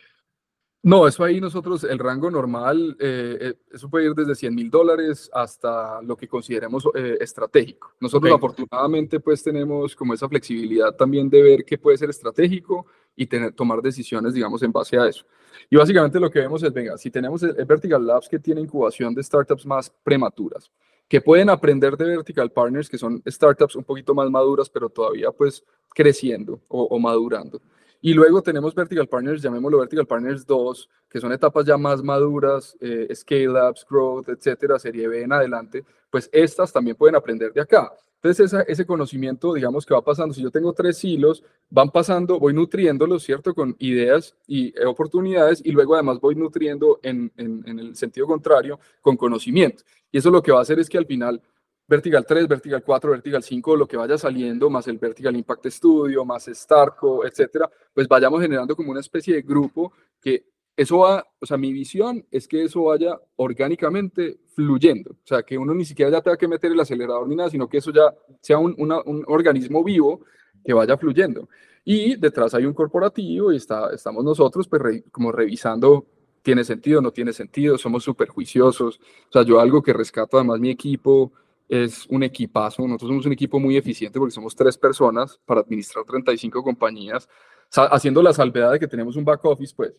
No, 0.86 1.08
eso 1.08 1.24
ahí 1.24 1.42
nosotros, 1.42 1.84
el 1.84 1.98
rango 1.98 2.30
normal, 2.30 2.96
eh, 3.00 3.38
eh, 3.42 3.54
eso 3.74 3.90
puede 3.90 4.06
ir 4.06 4.14
desde 4.14 4.36
100 4.36 4.54
mil 4.54 4.70
dólares 4.70 5.32
hasta 5.34 6.00
lo 6.04 6.16
que 6.16 6.28
consideremos 6.28 6.88
eh, 6.94 7.18
estratégico. 7.20 7.94
Nosotros 8.00 8.32
afortunadamente 8.32 9.20
pues 9.20 9.42
tenemos 9.42 9.96
como 9.96 10.14
esa 10.14 10.30
flexibilidad 10.30 10.96
también 10.96 11.28
de 11.28 11.42
ver 11.42 11.66
qué 11.66 11.80
puede 11.80 11.98
ser 11.98 12.12
estratégico 12.12 12.86
y 13.16 13.26
tener, 13.26 13.52
tomar 13.54 13.82
decisiones, 13.82 14.36
digamos, 14.36 14.62
en 14.62 14.72
base 14.72 14.96
a 15.00 15.08
eso. 15.08 15.26
Y 15.72 15.76
básicamente 15.76 16.20
lo 16.20 16.30
que 16.30 16.42
vemos 16.42 16.62
es, 16.62 16.72
venga, 16.72 16.96
si 17.00 17.10
tenemos 17.10 17.42
el, 17.42 17.66
Vertical 17.66 18.06
Labs 18.06 18.30
que 18.30 18.38
tiene 18.38 18.62
incubación 18.62 19.16
de 19.16 19.24
startups 19.24 19.66
más 19.66 19.92
prematuras, 20.04 20.70
que 21.08 21.20
pueden 21.20 21.50
aprender 21.50 21.98
de 21.98 22.06
Vertical 22.06 22.52
Partners, 22.52 22.90
que 22.90 23.00
son 23.00 23.24
startups 23.28 23.76
un 23.76 23.86
poquito 23.86 24.14
más 24.14 24.30
maduras, 24.30 24.70
pero 24.70 24.88
todavía 24.90 25.32
pues 25.32 25.64
creciendo 25.96 26.62
o 26.68 27.00
madurando. 27.00 27.60
Y 28.06 28.14
luego 28.14 28.44
tenemos 28.44 28.76
Vertical 28.76 29.08
Partners, 29.08 29.42
llamémoslo 29.42 29.80
Vertical 29.80 30.06
Partners 30.06 30.46
2, 30.46 30.90
que 31.10 31.20
son 31.20 31.32
etapas 31.32 31.66
ya 31.66 31.76
más 31.76 32.04
maduras, 32.04 32.78
eh, 32.80 33.08
Scale 33.16 33.50
Ups, 33.68 33.84
Growth, 33.90 34.30
etcétera, 34.30 34.78
Serie 34.78 35.08
B 35.08 35.24
en 35.24 35.34
adelante, 35.34 35.84
pues 36.12 36.30
estas 36.32 36.72
también 36.72 36.96
pueden 36.96 37.16
aprender 37.16 37.52
de 37.52 37.62
acá. 37.62 37.92
Entonces, 38.22 38.54
ese 38.68 38.86
conocimiento, 38.86 39.56
digamos 39.56 39.88
que 39.88 39.96
va 39.96 40.04
pasando, 40.04 40.36
si 40.36 40.44
yo 40.44 40.52
tengo 40.52 40.72
tres 40.72 41.04
hilos, 41.04 41.44
van 41.72 41.90
pasando, 41.90 42.40
voy 42.40 42.54
nutriéndolos, 42.54 43.24
¿cierto? 43.24 43.56
Con 43.56 43.76
ideas 43.80 44.36
y 44.46 44.68
eh, 44.80 44.86
oportunidades, 44.86 45.60
y 45.66 45.72
luego 45.72 45.96
además 45.96 46.20
voy 46.20 46.36
nutriendo 46.36 47.00
en, 47.02 47.32
en, 47.38 47.64
en 47.66 47.80
el 47.80 47.96
sentido 47.96 48.28
contrario 48.28 48.80
con 49.02 49.18
conocimiento. 49.18 49.84
Y 50.12 50.20
eso 50.20 50.30
lo 50.30 50.44
que 50.44 50.52
va 50.52 50.60
a 50.60 50.62
hacer 50.62 50.78
es 50.78 50.90
que 50.90 51.00
al 51.00 51.08
final 51.08 51.42
Vertical 51.88 52.26
3, 52.26 52.48
Vertical 52.48 52.84
4, 52.84 53.12
Vertical 53.12 53.44
5, 53.44 53.76
lo 53.76 53.88
que 53.88 53.98
vaya 53.98 54.18
saliendo, 54.18 54.70
más 54.70 54.88
el 54.88 54.98
Vertical 54.98 55.36
Impact 55.36 55.68
Studio, 55.68 56.26
más 56.26 56.46
Starco, 56.46 57.26
etcétera, 57.26 57.70
pues 57.94 58.08
vayamos 58.08 58.42
generando 58.42 58.76
como 58.76 58.92
una 58.92 59.00
especie 59.00 59.36
de 59.36 59.42
grupo 59.42 59.94
que 60.20 60.46
eso 60.76 61.00
va, 61.00 61.26
o 61.40 61.46
sea, 61.46 61.58
mi 61.58 61.72
visión 61.72 62.26
es 62.32 62.48
que 62.48 62.64
eso 62.64 62.84
vaya 62.84 63.18
orgánicamente 63.38 64.40
fluyendo, 64.54 65.12
o 65.12 65.26
sea, 65.28 65.44
que 65.44 65.58
uno 65.58 65.74
ni 65.74 65.86
siquiera 65.86 66.12
ya 66.12 66.22
tenga 66.22 66.38
que 66.38 66.48
meter 66.48 66.72
el 66.72 66.80
acelerador 66.80 67.28
ni 67.28 67.36
nada, 67.36 67.50
sino 67.50 67.70
que 67.70 67.78
eso 67.78 67.94
ya 67.94 68.14
sea 68.42 68.58
un, 68.58 68.76
un 68.78 69.24
organismo 69.28 69.84
vivo 69.84 70.22
que 70.64 70.74
vaya 70.74 70.98
fluyendo. 70.98 71.48
Y 71.86 72.16
detrás 72.16 72.56
hay 72.56 72.66
un 72.66 72.74
corporativo 72.74 73.54
y 73.54 73.58
está, 73.58 73.92
estamos 73.94 74.24
nosotros 74.24 74.68
pues 74.68 75.04
como 75.12 75.32
revisando 75.32 76.08
tiene 76.42 76.64
sentido, 76.64 77.02
no 77.02 77.12
tiene 77.12 77.32
sentido, 77.32 77.78
somos 77.78 78.04
súper 78.04 78.28
juiciosos, 78.28 79.00
o 79.00 79.32
sea, 79.32 79.44
yo 79.44 79.60
algo 79.60 79.82
que 79.82 79.94
rescato 79.94 80.38
además 80.38 80.60
mi 80.60 80.70
equipo, 80.70 81.32
es 81.68 82.06
un 82.08 82.24
equipazo. 82.24 82.84
Nosotros 82.84 83.10
somos 83.10 83.26
un 83.26 83.34
equipo 83.34 83.60
muy 83.60 83.78
eficiente 83.78 84.20
porque 84.20 84.34
somos 84.34 84.56
tres 84.56 84.78
personas 84.78 85.40
para 85.46 85.62
administrar 85.62 86.06
35 86.06 86.64
compañías, 86.64 87.28
haciendo 87.72 88.22
la 88.22 88.34
salvedad 88.34 88.72
de 88.72 88.80
que 88.80 88.88
tenemos 88.88 89.16
un 89.16 89.26
back 89.26 89.44
office, 89.46 89.74
pues. 89.76 89.94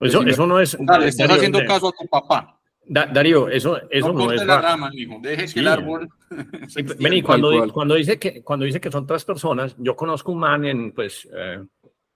Eso, 0.00 0.22
eso 0.22 0.46
no 0.46 0.60
es. 0.60 0.76
Dale, 0.78 1.08
estás 1.08 1.30
haciendo 1.30 1.64
caso 1.64 1.88
a 1.88 1.92
tu 1.92 2.06
papá. 2.06 2.58
Darío, 2.88 3.48
eso, 3.48 3.80
eso 3.90 4.12
no, 4.12 4.30
es. 4.30 4.44
la 4.44 4.60
rama, 4.60 4.90
hijo. 4.92 5.18
Deje 5.20 5.52
que 5.52 5.60
el 5.60 5.68
árbol. 5.68 6.08
Vení, 7.00 7.22
cuando, 7.22 7.72
cuando, 7.72 7.94
dice 7.94 8.18
que, 8.18 8.42
cuando 8.42 8.64
dice 8.64 8.80
que 8.80 8.92
son 8.92 9.06
tres 9.06 9.24
personas, 9.24 9.74
yo 9.78 9.96
conozco 9.96 10.30
un 10.30 10.38
man 10.38 10.64
en, 10.64 10.92
pues, 10.92 11.28
eh, 11.34 11.64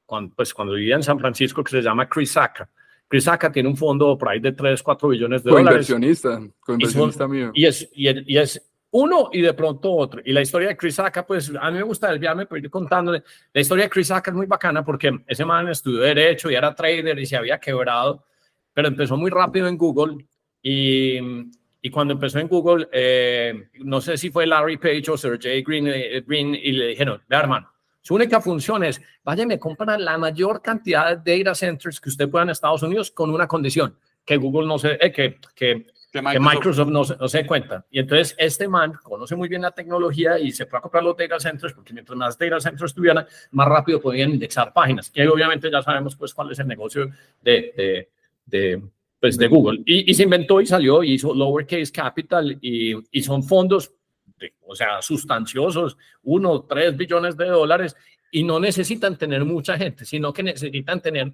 cuando, 0.07 0.35
pues, 0.35 0.55
cuando 0.55 0.75
vivía 0.75 0.95
en 0.95 1.03
San 1.03 1.19
Francisco 1.19 1.65
que 1.65 1.71
se 1.71 1.83
llama 1.83 2.09
Chris 2.09 2.33
Saka 2.33 2.71
Chris 3.11 3.25
Saka 3.25 3.51
tiene 3.51 3.69
un 3.69 3.77
fondo 3.77 4.17
por 4.17 4.29
ahí 4.29 4.39
de 4.39 4.53
3, 4.53 4.81
4 4.85 5.09
billones 5.09 5.43
de 5.43 5.51
dólares. 5.51 5.91
Inversionista, 5.91 6.41
inversionista 6.69 7.27
mío. 7.27 7.51
Y 7.53 7.67
es, 7.67 7.91
y, 7.93 8.39
es 8.39 8.71
uno 8.93 9.31
y 9.33 9.41
de 9.41 9.53
pronto 9.53 9.91
otro. 9.93 10.23
Y 10.25 10.33
la 10.33 10.43
historia 10.43 10.69
de 10.69 10.77
Chris 10.77 10.95
Saka, 10.95 11.27
pues 11.27 11.51
a 11.61 11.71
mí 11.73 11.79
me 11.79 11.83
gusta 11.83 12.13
desviarme, 12.13 12.47
pero 12.47 12.61
ir 12.61 12.71
contándole. 12.71 13.25
La 13.53 13.61
historia 13.61 13.87
de 13.87 13.91
Chris 13.91 14.07
Saka 14.07 14.31
es 14.31 14.37
muy 14.37 14.47
bacana 14.47 14.85
porque 14.85 15.11
ese 15.27 15.45
man 15.45 15.67
estudió 15.67 16.03
Derecho 16.03 16.53
y 16.53 16.55
era 16.55 16.73
trader 16.73 17.19
y 17.19 17.27
se 17.27 17.37
había 17.37 17.59
quebrado, 17.59 18.25
pero 18.73 18.87
empezó 18.87 19.17
muy 19.17 19.33
rápido 19.33 19.67
en 19.67 19.77
Google. 19.77 20.25
Y, 20.63 21.19
y 21.83 21.91
cuando 21.91 22.15
empezó 22.15 22.39
en 22.39 22.47
Google, 22.47 22.89
eh, 22.93 23.71
no 23.81 24.01
sé 24.01 24.17
si 24.19 24.31
fue 24.31 24.47
Larry 24.47 24.77
Page 24.77 25.11
o 25.11 25.17
Sergey 25.17 25.65
Green, 25.65 25.89
eh, 25.89 26.23
Green 26.25 26.55
y 26.55 26.71
le 26.71 26.87
dijeron, 26.87 27.21
hermano, 27.29 27.73
su 28.01 28.15
única 28.15 28.41
función 28.41 28.85
es, 28.85 29.01
vaya 29.23 29.47
me 29.47 29.59
comprar 29.59 30.01
la 30.01 30.17
mayor 30.19 30.63
cantidad 30.63 31.17
de 31.17 31.39
data 31.39 31.55
centers 31.55 32.01
que 32.01 32.09
usted 32.09 32.29
pueda 32.29 32.45
en 32.45 32.51
Estados 32.51 32.83
Unidos 32.83 33.11
con 33.11 33.31
una 33.31 33.47
condición, 33.47 33.97
que 34.25 34.37
Google 34.37 34.67
no 34.67 34.79
se, 34.79 34.99
eh, 35.05 35.13
que, 35.13 35.39
que 35.55 35.87
que 36.11 36.41
Microsoft, 36.41 36.89
no, 36.89 37.03
no, 37.21 37.29
se 37.29 37.47
cuenta. 37.47 37.87
Y 37.91 38.01
entonces 38.01 38.35
este 38.37 38.67
man 38.67 38.95
conoce 39.03 39.37
muy 39.37 39.49
bien 39.49 39.63
la 39.63 39.71
tecnología 39.71 40.39
y 40.39 40.51
se 40.51 40.67
fue 40.67 40.79
a 40.79 40.83
comprar 40.83 41.05
los 41.05 41.17
data 41.17 41.39
centers 41.39 41.73
porque 41.73 41.93
mientras 41.93 42.17
más 42.19 42.37
data 42.37 42.61
centers 42.61 42.93
tuvieran, 42.93 43.25
más 43.53 43.69
rápido 43.69 44.01
podían 44.01 44.31
indexar 44.31 44.73
páginas. 44.73 45.13
Y 45.15 45.23
obviamente 45.23 45.71
ya 45.71 45.83
sabemos 45.83 46.17
pues 46.17 46.35
cuál 46.35 46.51
es 46.51 46.59
el 46.59 46.67
negocio 46.67 47.11
de, 47.41 47.73
de, 47.77 48.09
de 48.47 48.83
pues, 49.21 49.39
de 49.39 49.47
Google. 49.47 49.83
Y, 49.87 50.11
y, 50.11 50.15
se 50.15 50.25
inventó 50.25 50.61
y 50.61 50.67
salió, 50.67 51.05
hizo 51.05 51.33
lowercase 51.33 51.93
capital 51.93 52.59
y, 52.61 52.97
y 53.13 53.23
son 53.23 53.45
fondos, 53.45 53.93
de, 54.41 54.55
o 54.67 54.75
sea, 54.75 55.01
sustanciosos, 55.03 55.97
uno, 56.23 56.63
tres 56.63 56.97
billones 56.97 57.37
de 57.37 57.47
dólares 57.47 57.95
y 58.33 58.43
no 58.43 58.59
necesitan 58.59 59.17
tener 59.17 59.45
mucha 59.45 59.77
gente, 59.77 60.05
sino 60.05 60.33
que 60.33 60.43
necesitan 60.43 61.01
tener 61.01 61.33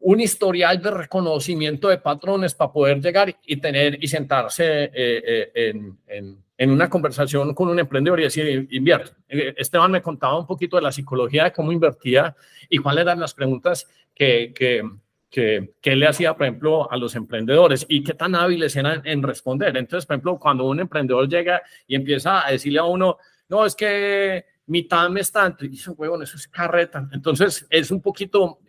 un 0.00 0.20
historial 0.20 0.80
de 0.80 0.90
reconocimiento 0.90 1.88
de 1.88 1.98
patrones 1.98 2.54
para 2.54 2.72
poder 2.72 3.00
llegar 3.00 3.36
y 3.44 3.56
tener 3.58 4.02
y 4.02 4.08
sentarse 4.08 4.84
eh, 4.84 4.92
eh, 4.94 5.50
en, 5.54 5.98
en, 6.06 6.38
en, 6.56 6.70
una 6.70 6.88
conversación 6.88 7.54
con 7.54 7.68
un 7.68 7.78
emprendedor 7.78 8.18
y 8.20 8.24
decir, 8.24 8.66
invierte. 8.70 9.12
Eh, 9.28 9.54
Esteban 9.58 9.90
me 9.90 10.00
contaba 10.00 10.38
un 10.38 10.46
poquito 10.46 10.76
de 10.76 10.82
la 10.82 10.92
psicología 10.92 11.44
de 11.44 11.52
cómo 11.52 11.70
invertía 11.70 12.34
y 12.70 12.78
cuáles 12.78 13.02
eran 13.02 13.20
las 13.20 13.34
preguntas 13.34 13.86
que, 14.14 14.52
que, 14.54 14.82
que, 15.30 15.74
que 15.80 15.96
le 15.96 16.06
hacía, 16.06 16.34
por 16.34 16.46
ejemplo, 16.46 16.90
a 16.90 16.96
los 16.96 17.14
emprendedores 17.14 17.86
y 17.88 18.02
qué 18.02 18.14
tan 18.14 18.34
hábiles 18.34 18.74
eran 18.76 19.02
en 19.04 19.22
responder. 19.22 19.76
Entonces, 19.76 20.06
por 20.06 20.14
ejemplo, 20.14 20.38
cuando 20.38 20.64
un 20.64 20.80
emprendedor 20.80 21.28
llega 21.28 21.62
y 21.86 21.94
empieza 21.94 22.46
a 22.46 22.50
decirle 22.50 22.80
a 22.80 22.84
uno, 22.84 23.16
no, 23.48 23.64
es 23.64 23.74
que 23.74 24.44
mi 24.66 24.84
TAM 24.84 25.16
es 25.18 25.32
tanto, 25.32 25.64
y 25.64 25.68
dice, 25.68 25.90
huevón, 25.90 26.22
eso 26.22 26.36
es 26.36 26.46
carreta. 26.46 27.08
Entonces, 27.12 27.66
es 27.70 27.90
un 27.90 28.00
poquito 28.00 28.60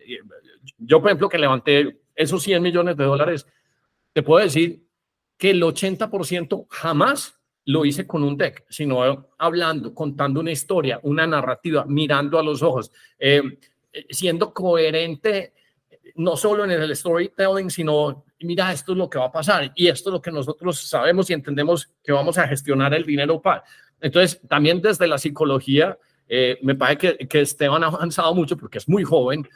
yo, 0.78 1.00
por 1.00 1.10
ejemplo, 1.10 1.28
que 1.28 1.38
levanté 1.38 2.00
esos 2.14 2.42
100 2.42 2.62
millones 2.62 2.96
de 2.96 3.04
dólares, 3.04 3.46
te 4.12 4.22
puedo 4.22 4.44
decir 4.44 4.84
que 5.36 5.50
el 5.50 5.62
80% 5.62 6.66
jamás 6.68 7.38
lo 7.64 7.84
hice 7.84 8.06
con 8.06 8.22
un 8.22 8.36
deck, 8.36 8.64
sino 8.68 9.28
hablando, 9.38 9.94
contando 9.94 10.40
una 10.40 10.50
historia, 10.50 11.00
una 11.02 11.26
narrativa, 11.26 11.84
mirando 11.86 12.38
a 12.38 12.42
los 12.42 12.62
ojos, 12.62 12.90
eh, 13.18 13.58
siendo 14.10 14.52
coherente 14.52 15.52
no 16.16 16.36
solo 16.36 16.64
en 16.64 16.70
el 16.70 16.94
storytelling, 16.94 17.70
sino 17.70 18.24
mira, 18.40 18.72
esto 18.72 18.92
es 18.92 18.98
lo 18.98 19.08
que 19.08 19.18
va 19.18 19.26
a 19.26 19.32
pasar 19.32 19.72
y 19.74 19.88
esto 19.88 20.10
es 20.10 20.12
lo 20.14 20.22
que 20.22 20.32
nosotros 20.32 20.78
sabemos 20.80 21.30
y 21.30 21.32
entendemos 21.32 21.90
que 22.02 22.12
vamos 22.12 22.38
a 22.38 22.48
gestionar 22.48 22.94
el 22.94 23.04
dinero 23.04 23.40
para. 23.40 23.62
Entonces, 24.00 24.40
también 24.48 24.80
desde 24.80 25.06
la 25.06 25.18
psicología, 25.18 25.96
eh, 26.28 26.58
me 26.62 26.74
parece 26.74 27.16
que, 27.16 27.28
que 27.28 27.40
Esteban 27.40 27.84
ha 27.84 27.88
avanzado 27.88 28.34
mucho 28.34 28.56
porque 28.56 28.78
es 28.78 28.88
muy 28.88 29.04
joven, 29.04 29.46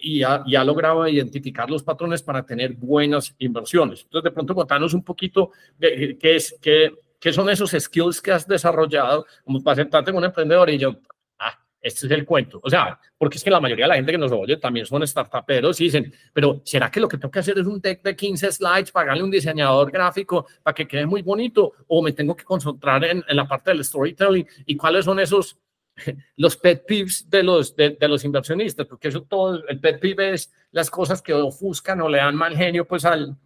y 0.00 0.22
ha, 0.22 0.42
ha, 0.44 0.64
logrado 0.64 1.06
identificar 1.06 1.70
los 1.70 1.82
patrones 1.82 2.22
para 2.22 2.44
tener 2.44 2.72
buenas 2.74 3.34
inversiones. 3.38 4.02
Entonces, 4.02 4.24
de 4.24 4.30
pronto, 4.32 4.54
contanos 4.54 4.94
un 4.94 5.04
poquito 5.04 5.52
de, 5.78 6.16
qué, 6.20 6.36
es, 6.36 6.56
qué, 6.60 6.92
qué 7.20 7.32
son 7.32 7.48
esos 7.48 7.70
skills 7.70 8.20
que 8.20 8.32
has 8.32 8.46
desarrollado 8.46 9.26
como 9.44 9.62
para 9.62 9.76
sentarte 9.76 10.10
con 10.10 10.18
un 10.18 10.24
emprendedor 10.24 10.70
y 10.70 10.78
yo, 10.78 10.96
este 11.80 12.06
es 12.06 12.12
el 12.12 12.24
cuento. 12.24 12.60
O 12.62 12.70
sea, 12.70 12.98
porque 13.16 13.38
es 13.38 13.44
que 13.44 13.50
la 13.50 13.60
mayoría 13.60 13.84
de 13.84 13.88
la 13.90 13.94
gente 13.96 14.12
que 14.12 14.18
nos 14.18 14.32
oye 14.32 14.56
también 14.56 14.86
son 14.86 15.06
startuperos 15.06 15.80
y 15.80 15.84
dicen, 15.84 16.12
pero 16.32 16.60
¿será 16.64 16.90
que 16.90 17.00
lo 17.00 17.08
que 17.08 17.18
tengo 17.18 17.30
que 17.30 17.38
hacer 17.38 17.58
es 17.58 17.66
un 17.66 17.80
deck 17.80 18.02
de 18.02 18.16
15 18.16 18.52
slides, 18.52 18.90
pagarle 18.90 19.22
un 19.22 19.30
diseñador 19.30 19.90
gráfico 19.90 20.46
para 20.62 20.74
que 20.74 20.86
quede 20.86 21.06
muy 21.06 21.22
bonito? 21.22 21.72
¿O 21.86 22.02
me 22.02 22.12
tengo 22.12 22.34
que 22.34 22.44
concentrar 22.44 23.04
en, 23.04 23.24
en 23.26 23.36
la 23.36 23.46
parte 23.46 23.70
del 23.70 23.84
storytelling? 23.84 24.46
¿Y 24.66 24.76
cuáles 24.76 25.04
son 25.04 25.20
esos 25.20 25.58
los 26.36 26.56
pet 26.56 26.84
peeves 26.86 27.28
de 27.28 27.42
los, 27.42 27.74
de, 27.74 27.96
los 28.02 28.24
inversionistas, 28.24 28.86
porque 28.86 29.08
eso 29.08 29.22
todo, 29.22 29.66
el 29.66 29.80
pet 29.80 30.00
peeve 30.00 30.34
es 30.34 30.52
las 30.70 30.90
cosas 30.90 31.22
que 31.22 31.32
ofuscan 31.32 32.00
o 32.00 32.08
le 32.08 32.18
dan 32.18 32.36
mal 32.36 32.56
genio 32.56 32.86
pues 32.86 33.04
al, 33.04 33.36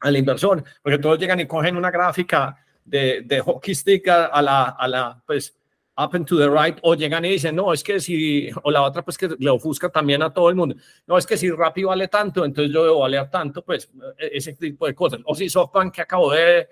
al 0.00 0.16
inversor, 0.16 0.62
porque 0.82 0.98
todos 0.98 1.18
llegan 1.18 1.40
y 1.40 1.46
cogen 1.46 1.76
una 1.76 1.90
gráfica 1.90 2.56
de, 2.84 3.22
de 3.24 3.40
hockey 3.40 3.74
stick 3.74 4.08
a, 4.08 4.40
la, 4.40 4.64
a 4.64 4.88
la, 4.88 5.22
pues, 5.26 5.56
up 5.98 6.14
and 6.14 6.26
to 6.26 6.36
the 6.36 6.48
right, 6.48 6.78
o 6.82 6.94
llegan 6.94 7.24
y 7.24 7.30
dicen, 7.30 7.56
no, 7.56 7.72
es 7.72 7.82
que 7.82 8.00
si, 8.00 8.50
o 8.62 8.70
la 8.70 8.82
otra, 8.82 9.02
pues 9.02 9.16
que 9.16 9.30
le 9.38 9.50
ofusca 9.50 9.88
también 9.88 10.22
a 10.22 10.32
todo 10.32 10.50
el 10.50 10.56
mundo, 10.56 10.76
no, 11.06 11.16
es 11.16 11.26
que 11.26 11.36
si 11.36 11.50
Rappi 11.50 11.84
vale 11.84 12.08
tanto, 12.08 12.44
entonces 12.44 12.72
yo 12.72 12.84
debo 12.84 13.00
valer 13.00 13.30
tanto, 13.30 13.64
pues, 13.64 13.90
e, 14.18 14.30
ese 14.34 14.54
tipo 14.54 14.86
de 14.86 14.94
cosas, 14.94 15.20
o 15.24 15.34
si 15.34 15.48
SoftBank 15.48 15.94
que 15.94 16.02
acabo 16.02 16.32
de 16.32 16.68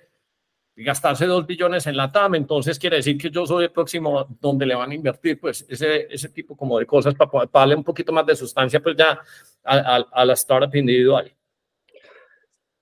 gastarse 0.76 1.26
dos 1.26 1.46
billones 1.46 1.86
en 1.86 1.96
la 1.96 2.10
TAM, 2.10 2.34
entonces 2.34 2.78
quiere 2.78 2.96
decir 2.96 3.16
que 3.16 3.30
yo 3.30 3.46
soy 3.46 3.64
el 3.64 3.70
próximo 3.70 4.26
donde 4.40 4.66
le 4.66 4.74
van 4.74 4.90
a 4.90 4.94
invertir, 4.94 5.38
pues 5.40 5.64
ese, 5.68 6.08
ese 6.10 6.28
tipo 6.30 6.56
como 6.56 6.78
de 6.78 6.86
cosas 6.86 7.14
para, 7.14 7.30
darle 7.52 7.76
un 7.76 7.84
poquito 7.84 8.12
más 8.12 8.26
de 8.26 8.34
sustancia, 8.34 8.82
pues 8.82 8.96
ya 8.96 9.20
a, 9.62 10.04
a, 10.10 10.24
la 10.24 10.32
startup 10.32 10.74
individual. 10.74 11.32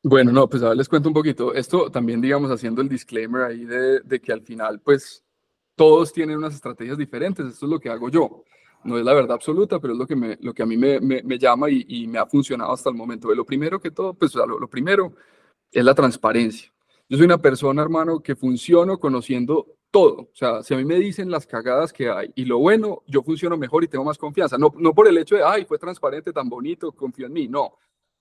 Bueno, 0.03 0.33
no, 0.33 0.49
pues 0.49 0.63
a 0.63 0.71
ver, 0.71 0.79
les 0.79 0.89
cuento 0.89 1.09
un 1.09 1.15
poquito. 1.15 1.55
Esto 1.55 1.91
también, 1.91 2.21
digamos, 2.21 2.51
haciendo 2.51 2.83
el 2.83 2.89
disclaimer 2.89 3.43
ahí 3.43 3.65
de, 3.65 4.01
de, 4.01 4.21
que 4.21 4.33
al 4.33 4.43
final, 4.43 4.81
pues, 4.81 5.23
todos 5.83 6.13
tienen 6.13 6.39
unas 6.39 6.55
estrategias 6.55 6.97
diferentes. 6.97 7.45
Esto 7.45 7.67
es 7.67 7.73
lo 7.73 7.81
que 7.81 7.91
hago 7.91 8.09
yo. 8.09 8.45
No 8.85 8.99
es 8.99 9.05
la 9.05 9.15
verdad 9.15 9.33
absoluta, 9.33 9.81
pero 9.81 9.95
es 9.95 9.99
lo 9.99 10.07
que, 10.07 10.15
me, 10.15 10.39
lo 10.41 10.55
que 10.55 10.63
a 10.63 10.67
mí 10.67 10.77
me, 10.77 11.39
llama 11.41 11.69
y, 11.69 12.07
me 12.07 12.21
ha 12.21 12.27
funcionado 12.27 12.73
hasta 12.73 12.89
el 12.89 12.95
momento. 12.95 13.35
Lo 13.35 13.45
primero 13.45 13.81
que 13.81 13.91
todo, 13.91 14.15
pues, 14.15 14.33
lo, 14.37 14.61
lo 14.61 14.71
primero 14.71 15.13
es 15.73 15.85
la 15.85 15.93
transparencia. 15.93 16.73
Yo 17.09 17.17
soy 17.17 17.25
una 17.25 17.39
persona, 17.39 17.83
hermano, 17.83 18.21
que 18.21 18.37
funciono 18.37 19.01
conociendo 19.01 19.75
todo. 19.91 20.21
O 20.21 20.35
sea, 20.35 20.63
si 20.63 20.73
a 20.73 20.77
mí 20.77 20.85
me 20.85 21.01
dicen 21.01 21.33
las 21.33 21.49
cagadas 21.49 21.93
que 21.93 22.09
hay 22.09 22.31
y 22.37 22.45
lo 22.45 22.59
bueno, 22.59 23.03
yo 23.09 23.25
funciono 23.25 23.57
mejor 23.57 23.83
y 23.83 23.89
tengo 23.89 24.05
más 24.05 24.19
confianza. 24.19 24.57
No, 24.59 24.73
no 24.79 24.95
por 24.95 25.09
el 25.09 25.19
hecho 25.19 25.35
de, 25.35 25.43
ay, 25.43 25.65
fue 25.65 25.79
transparente, 25.79 26.33
tan 26.33 26.49
bonito, 26.49 26.93
confío 26.93 27.27
en 27.27 27.33
mí. 27.33 27.49
No, 27.49 27.73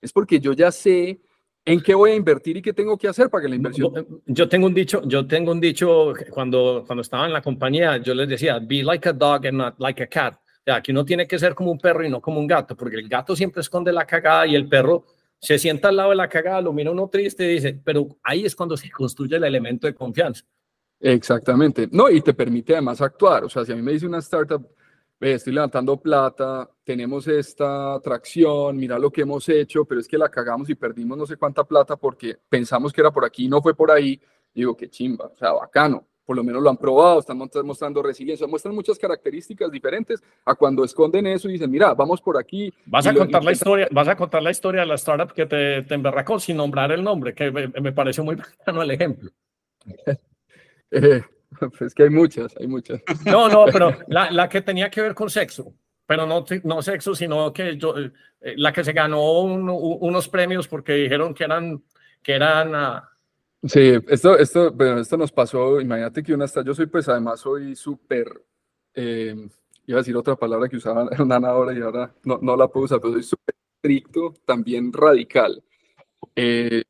es 0.01 0.12
porque 0.12 0.39
yo 0.39 0.53
ya 0.53 0.72
sé 0.72 1.22
en 1.64 1.82
qué 1.82 1.93
voy 1.93 2.12
a 2.12 2.16
invertir 2.16 2.57
y 2.57 2.62
qué 2.62 2.74
tengo 2.74 2.97
que 2.97 3.07
hacer 3.07 3.30
para 3.30 3.43
que 3.43 3.49
la 3.49 3.55
inversión. 3.55 4.22
Yo 4.26 4.49
tengo 4.49 4.68
un 4.68 4.74
dicho, 4.74 5.01
yo 5.05 5.26
tengo 5.28 5.51
un 5.51 5.59
dicho 5.59 6.14
cuando, 6.30 6.84
cuando 6.86 7.01
estaba 7.01 7.26
en 7.26 7.34
la 7.34 7.41
compañía, 7.41 7.97
yo 7.97 8.14
les 8.14 8.28
decía, 8.28 8.59
be 8.59 8.84
like 8.84 9.07
a 9.07 9.14
dog 9.14 9.45
and 9.45 9.57
not 9.57 9.80
like 9.80 10.01
a 10.01 10.07
cat. 10.07 10.36
O 10.36 10.64
sea, 10.64 10.82
que 10.82 10.91
uno 10.91 11.05
tiene 11.05 11.28
que 11.28 11.39
ser 11.39 11.55
como 11.55 11.72
un 11.72 11.80
perro 11.80 12.05
y 12.05 12.09
no 12.09 12.22
como 12.22 12.39
un 12.39 12.47
gato, 12.47 12.76
porque 12.76 12.97
el 12.97 13.07
gato 13.07 13.36
siempre 13.36 13.62
esconde 13.62 13.91
la 13.91 14.05
cagada 14.05 14.45
y 14.47 14.55
el 14.55 14.68
perro 14.68 15.05
se 15.39 15.57
sienta 15.57 15.89
al 15.89 15.97
lado 15.97 16.12
de 16.12 16.16
la 16.16 16.30
cagada, 16.30 16.62
lo 16.62 16.72
mira 16.72 16.91
uno 16.91 17.09
triste 17.09 17.45
y 17.45 17.55
dice, 17.55 17.80
pero 17.84 18.07
ahí 18.24 18.45
es 18.45 18.55
cuando 18.55 18.78
se 18.78 18.89
construye 18.91 19.38
el 19.38 19.43
elemento 19.43 19.88
de 19.88 19.95
confianza. 19.95 20.45
Exactamente. 20.99 21.89
No, 21.91 22.09
y 22.09 22.22
te 22.22 22.34
permite 22.34 22.74
además 22.74 23.01
actuar. 23.01 23.43
O 23.43 23.49
sea, 23.49 23.66
si 23.66 23.72
a 23.72 23.76
mí 23.76 23.82
me 23.82 23.93
dice 23.93 24.05
una 24.05 24.20
startup, 24.20 24.68
estoy 25.22 25.53
levantando 25.53 25.97
plata, 25.97 26.69
tenemos 26.84 27.28
esta 27.28 27.93
atracción, 27.93 28.78
mira 28.78 28.97
lo 28.97 29.11
que 29.11 29.22
hemos 29.22 29.47
hecho, 29.49 29.86
pero 29.86 30.01
es 30.01 30.07
que 30.07 30.17
la 30.17 30.30
cagamos 30.30 30.69
y 30.69 30.76
perdimos 30.76 31.17
no 31.17 31.26
sé 31.26 31.38
cuánta 31.38 31.63
plata 31.63 31.95
porque 31.95 32.38
pensamos 32.49 32.91
que 32.91 33.01
era 33.01 33.11
por 33.11 33.26
aquí 33.26 33.45
y 33.45 33.49
no 33.49 33.61
fue 33.61 33.76
por 33.76 33.91
ahí. 33.91 34.19
Digo, 34.53 34.76
qué 34.76 34.89
chimba, 34.89 35.28
o 35.28 35.36
sea, 35.36 35.53
bacano 35.53 36.07
por 36.32 36.38
lo 36.38 36.43
menos 36.45 36.63
lo 36.63 36.69
han 36.69 36.78
probado, 36.78 37.19
están 37.19 37.38
mostrando 37.38 38.01
resiliencia, 38.01 38.47
muestran 38.47 38.74
muchas 38.74 38.97
características 38.97 39.69
diferentes 39.69 40.24
a 40.45 40.55
cuando 40.55 40.86
esconden 40.86 41.28
eso 41.28 41.49
y 41.49 41.53
dicen, 41.53 41.69
mira, 41.69 41.93
vamos 41.93 42.22
por 42.22 42.38
aquí. 42.38 42.74
Vas 42.86 43.05
a 43.05 43.13
contar 43.13 43.43
la 43.43 43.51
historia, 43.51 43.89
vas 43.91 44.07
a 44.07 44.15
contar 44.15 44.41
la 44.41 44.51
historia 44.51 44.80
de 44.80 44.88
la 44.88 44.95
startup 44.95 45.34
que 45.34 45.45
te, 45.45 45.82
te 45.82 45.93
emberracó 45.93 46.39
sin 46.39 46.55
nombrar 46.55 46.91
el 46.93 47.03
nombre, 47.03 47.34
que 47.34 47.51
me, 47.51 47.67
me 47.67 47.91
pareció 47.91 48.24
muy 48.24 48.36
bacano 48.38 48.82
el 48.82 48.91
ejemplo. 48.91 49.30
eh, 50.91 51.22
pues 51.78 51.93
que 51.93 52.04
hay 52.04 52.10
muchas, 52.10 52.56
hay 52.58 52.68
muchas. 52.68 53.02
No, 53.26 53.49
no, 53.49 53.66
pero 53.72 53.97
la, 54.08 54.32
la 54.32 54.49
que 54.49 54.62
tenía 54.62 54.89
que 54.89 55.02
ver 55.02 55.14
con 55.14 55.30
sexo 55.30 55.74
pero 56.12 56.26
no, 56.26 56.43
no 56.66 56.82
sexo, 56.82 57.16
sino 57.16 57.54
que 57.54 57.78
yo, 57.78 57.95
eh, 57.97 58.12
la 58.58 58.74
que 58.74 58.84
se 58.84 58.91
ganó 58.91 59.39
un, 59.43 59.70
unos 59.70 60.28
premios 60.28 60.68
porque 60.68 60.91
dijeron 60.91 61.34
que 61.34 61.45
eran, 61.45 61.82
que 62.22 62.34
eran 62.34 62.76
uh, 62.76 63.02
Sí, 63.64 63.93
esto, 64.10 64.38
esto, 64.38 64.74
bueno, 64.74 64.99
esto 64.99 65.16
nos 65.16 65.32
pasó, 65.32 65.80
imagínate 65.80 66.22
que 66.22 66.34
una 66.34 66.43
hasta 66.43 66.66
yo 66.66 66.74
soy 66.74 66.88
pues 66.88 67.08
además 67.08 67.39
soy 67.39 67.78
súper, 67.78 68.28
eh, 68.93 69.47
iba 69.86 69.99
a 69.99 70.02
decir 70.02 70.18
otra 70.18 70.36
palabra 70.36 70.68
que 70.68 70.76
usaba 70.76 71.06
Nana 71.26 71.47
ahora 71.47 71.72
y 71.72 71.80
ahora 71.80 72.14
no, 72.26 72.39
no 72.41 72.58
la 72.58 72.68
puedo 72.68 72.88
usar, 72.88 72.99
pero 72.99 73.14
soy 73.14 73.24
súper 73.24 73.56
estricto, 73.78 74.34
también 74.43 74.91
radical, 74.91 75.64
eh, 76.36 76.84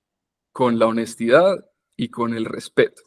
con 0.51 0.79
la 0.79 0.87
honestidad 0.87 1.63
y 1.95 2.09
con 2.09 2.33
el 2.33 2.45
respeto. 2.45 3.03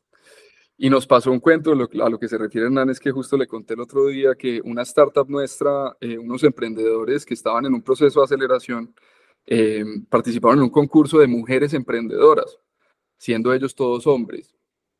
Y 0.77 0.91
nos 0.91 1.07
pasó 1.07 1.31
un 1.31 1.41
cuento, 1.41 1.73
a 1.73 2.11
lo 2.11 2.19
que 2.19 2.29
se 2.29 2.37
refiere 2.37 2.67
Hernán 2.67 2.91
es 2.91 2.99
que 2.99 3.13
justo 3.13 3.37
le 3.37 3.47
conté 3.47 3.75
el 3.75 3.81
otro 3.81 4.07
día 4.07 4.35
que 4.35 4.61
una 4.65 4.83
startup 4.83 5.29
nuestra, 5.29 5.97
eh, 6.01 6.19
unos 6.19 6.43
emprendedores 6.43 7.25
que 7.25 7.35
estaban 7.35 7.67
en 7.67 7.75
un 7.75 7.83
proceso 7.83 8.21
de 8.21 8.25
aceleración, 8.25 8.95
participaron 10.09 10.59
en 10.59 10.65
un 10.65 10.71
concurso 10.71 11.19
de 11.19 11.27
mujeres 11.27 11.75
emprendedoras 11.75 12.59
siendo 13.25 13.55
ellos 13.55 13.75
todos 13.75 14.07
hombres. 14.07 14.55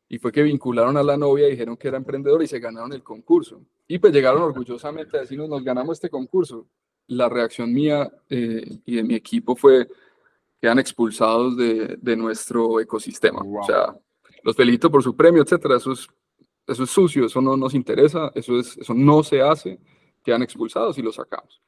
Y 0.07 0.17
fue 0.17 0.31
que 0.31 0.41
vincularon 0.43 0.97
a 0.97 1.03
la 1.03 1.15
novia, 1.17 1.47
dijeron 1.47 1.77
que 1.77 1.87
era 1.87 1.97
emprendedor 1.97 2.41
y 2.41 2.47
se 2.47 2.59
ganaron 2.59 2.91
el 2.93 3.03
concurso. 3.03 3.61
Y 3.87 3.99
pues 3.99 4.13
llegaron 4.13 4.41
orgullosamente 4.41 5.17
a 5.17 5.21
decirnos, 5.21 5.47
nos 5.47 5.63
ganamos 5.63 5.97
este 5.97 6.09
concurso. 6.09 6.67
La 7.07 7.29
reacción 7.29 7.71
mía 7.71 8.11
eh, 8.29 8.79
y 8.83 8.95
de 8.95 9.03
mi 9.03 9.13
equipo 9.13 9.55
fue, 9.55 9.87
quedan 10.59 10.79
expulsados 10.79 11.55
de, 11.57 11.97
de 12.01 12.15
nuestro 12.15 12.79
ecosistema. 12.79 13.41
O 13.43 13.63
sea, 13.63 13.95
los 14.45 14.55
felicito 14.55 14.91
por 14.91 15.03
su 15.03 15.15
premio, 15.15 15.41
etcétera. 15.41 15.77
Eso 15.77 15.91
es, 15.91 16.07
eso 16.67 16.83
es 16.83 16.89
sucio, 16.89 17.25
eso 17.25 17.41
no 17.41 17.57
nos 17.57 17.73
interesa, 17.73 18.31
eso, 18.35 18.59
es, 18.59 18.77
eso 18.77 18.93
no 18.93 19.23
se 19.23 19.41
hace. 19.41 19.79
Quedan 20.23 20.43
expulsados 20.43 20.97
y 20.97 21.01
los 21.01 21.15
sacamos. 21.15 21.61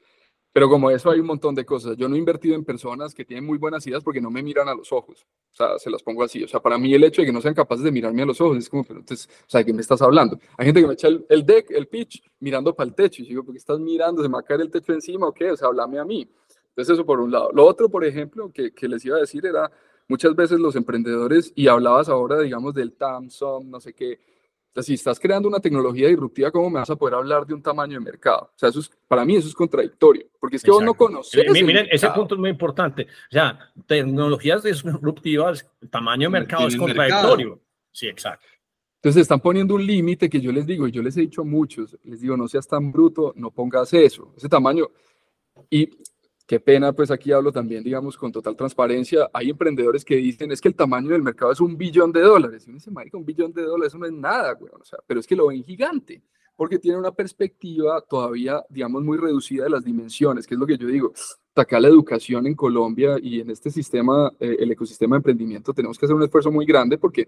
Pero 0.54 0.70
como 0.70 0.90
eso 0.90 1.10
hay 1.10 1.20
un 1.20 1.26
montón 1.26 1.54
de 1.54 1.66
cosas. 1.66 1.98
Yo 1.98 2.08
no 2.08 2.16
he 2.16 2.20
invertido 2.20 2.56
en 2.56 2.64
personas 2.64 3.14
que 3.14 3.26
tienen 3.26 3.46
muy 3.46 3.58
buenas 3.58 3.86
ideas 3.86 4.04
porque 4.04 4.22
no 4.22 4.30
me 4.30 4.42
miran 4.42 4.70
a 4.70 4.76
los 4.76 4.92
ojos. 4.92 5.28
O 5.52 5.56
sea, 5.56 5.78
se 5.80 5.90
las 5.90 6.04
pongo 6.04 6.24
así. 6.24 6.44
O 6.44 6.48
sea, 6.48 6.60
para 6.60 6.78
mí 6.78 6.94
el 6.94 7.04
hecho 7.04 7.22
de 7.22 7.28
que 7.28 7.34
no 7.34 7.42
sean 7.42 7.54
capaces 7.54 7.84
de 7.84 7.92
mirarme 7.92 8.22
a 8.22 8.26
los 8.26 8.40
ojos 8.42 8.58
es 8.58 8.70
como, 8.70 8.84
pero 8.84 9.00
entonces, 9.00 9.28
o 9.42 9.50
sea, 9.50 9.60
¿de 9.60 9.66
qué 9.66 9.74
me 9.74 9.82
estás 9.82 10.02
hablando? 10.02 10.40
Hay 10.58 10.66
gente 10.66 10.82
que 10.82 10.88
me 10.88 10.94
echa 10.94 11.08
el, 11.08 11.46
deck, 11.46 11.72
el 11.72 11.88
pitch, 11.88 12.24
mirando 12.40 12.76
para 12.76 12.88
el 12.88 12.96
techo. 12.96 13.24
Y 13.24 13.28
digo, 13.28 13.44
¿por 13.44 13.54
qué 13.54 13.60
estás 13.60 13.80
mirando? 13.80 14.22
¿Se 14.22 14.30
me 14.30 14.34
va 14.34 14.40
a 14.40 14.44
caer 14.44 14.62
el 14.62 14.72
techo 14.72 14.94
encima 14.94 15.28
o 15.28 15.34
qué? 15.34 15.52
O 15.52 15.58
sea, 15.58 15.68
háblame 15.68 16.00
a 16.00 16.06
mí. 16.06 16.28
Entonces, 16.70 16.94
eso 16.94 17.06
por 17.06 17.20
un 17.20 17.32
lado. 17.32 17.52
Lo 17.54 17.66
otro, 17.66 17.90
por 17.90 18.06
ejemplo, 18.06 18.52
que, 18.52 18.72
que 18.72 18.88
les 18.88 19.04
iba 19.06 19.18
a 19.18 19.22
decir 19.22 19.46
era, 19.46 19.72
muchas 20.08 20.36
veces 20.36 20.60
los 20.60 20.76
emprendedores, 20.76 21.52
y 21.56 21.68
hablabas 21.68 22.10
ahora, 22.10 22.40
digamos, 22.40 22.74
del 22.74 22.94
TAMSOM, 22.94 23.70
no 23.70 23.80
sé 23.80 23.94
qué, 23.94 24.20
si 24.84 24.94
estás 24.94 25.20
creando 25.20 25.48
una 25.48 25.60
tecnología 25.60 26.08
disruptiva, 26.08 26.52
¿cómo 26.52 26.70
me 26.70 26.80
vas 26.80 26.90
a 26.90 26.96
poder 26.96 27.16
hablar 27.16 27.46
de 27.46 27.54
un 27.54 27.62
tamaño 27.62 27.94
de 27.94 28.06
mercado? 28.06 28.52
O 28.56 28.58
sea, 28.58 28.70
eso 28.70 28.80
es, 28.80 28.92
para 29.08 29.26
mí 29.26 29.36
eso 29.36 29.48
es 29.48 29.54
contradictorio, 29.54 30.28
porque 30.40 30.58
es 30.58 30.64
que 30.64 30.72
vos 30.72 30.84
no 30.84 30.94
conoces. 30.94 31.50
Miren, 31.52 31.88
ese 31.92 32.10
punto 32.12 32.36
es 32.36 32.40
muy 32.40 32.50
importante. 32.50 33.04
O 33.04 33.32
sea, 33.32 33.72
tecnologías 33.86 34.64
disruptivas, 34.64 35.70
tamaño 35.90 36.28
de 36.28 36.32
mercado 36.32 36.68
es 36.68 36.76
contradictorio. 36.76 37.60
Sí, 37.92 38.08
exacto. 38.08 38.46
Entonces 38.98 39.24
están 39.24 39.40
poniendo 39.40 39.76
un 39.76 39.86
límite 39.86 40.30
que 40.30 40.42
yo 40.42 40.52
les 40.52 40.66
digo, 40.66 40.88
y 40.88 40.92
yo 40.92 41.02
les 41.02 41.16
he 41.18 41.22
dicho 41.22 41.42
a 41.42 41.46
muchos, 41.46 41.98
les 42.04 42.22
digo, 42.22 42.36
no 42.36 42.48
seas 42.48 42.68
tan 42.68 42.92
bruto, 42.92 43.34
no 43.36 43.52
pongas 43.52 43.94
eso, 43.94 44.34
ese 44.36 44.50
tamaño. 44.50 44.90
Y 45.70 45.90
Qué 46.48 46.62
pena, 46.62 46.94
pues 46.94 47.12
aquí 47.12 47.34
hablo 47.34 47.52
también, 47.52 47.84
digamos, 47.84 48.16
con 48.16 48.32
total 48.32 48.56
transparencia. 48.56 49.30
Hay 49.34 49.50
emprendedores 49.50 50.06
que 50.06 50.16
dicen, 50.16 50.50
es 50.50 50.62
que 50.62 50.70
el 50.70 50.76
tamaño 50.76 51.10
del 51.10 51.22
mercado 51.22 51.52
es 51.52 51.60
un 51.60 51.78
billón 51.78 52.14
de 52.14 52.22
dólares. 52.22 52.66
Y 52.66 52.70
uno 52.70 52.78
dice, 52.78 52.90
marica, 52.90 53.18
un 53.18 53.26
billón 53.26 53.52
de 53.52 53.64
dólares, 53.64 53.92
eso 53.92 53.98
no 53.98 54.06
es 54.06 54.14
nada, 54.14 54.54
güey. 54.54 54.72
O 54.80 54.86
sea, 54.86 54.98
pero 55.06 55.20
es 55.20 55.28
que 55.28 55.36
lo 55.36 55.48
ven 55.48 55.62
gigante, 55.66 56.24
porque 56.56 56.80
tiene 56.80 56.98
una 56.98 57.12
perspectiva 57.12 58.00
todavía, 58.00 58.64
digamos, 58.70 59.04
muy 59.04 59.18
reducida 59.18 59.66
de 59.66 59.72
las 59.72 59.84
dimensiones, 59.84 60.48
que 60.48 60.54
es 60.54 60.60
lo 60.60 60.66
que 60.66 60.78
yo 60.78 60.88
digo. 60.88 61.12
Acá 61.54 61.82
la 61.82 61.90
educación 61.90 62.48
en 62.48 62.56
Colombia 62.56 63.18
y 63.22 63.42
en 63.42 63.50
este 63.50 63.70
sistema, 63.70 64.32
eh, 64.40 64.56
el 64.58 64.72
ecosistema 64.72 65.16
de 65.16 65.18
emprendimiento, 65.18 65.74
tenemos 65.74 66.00
que 66.00 66.06
hacer 66.06 66.16
un 66.16 66.24
esfuerzo 66.24 66.50
muy 66.50 66.66
grande 66.66 66.98
porque 66.98 67.28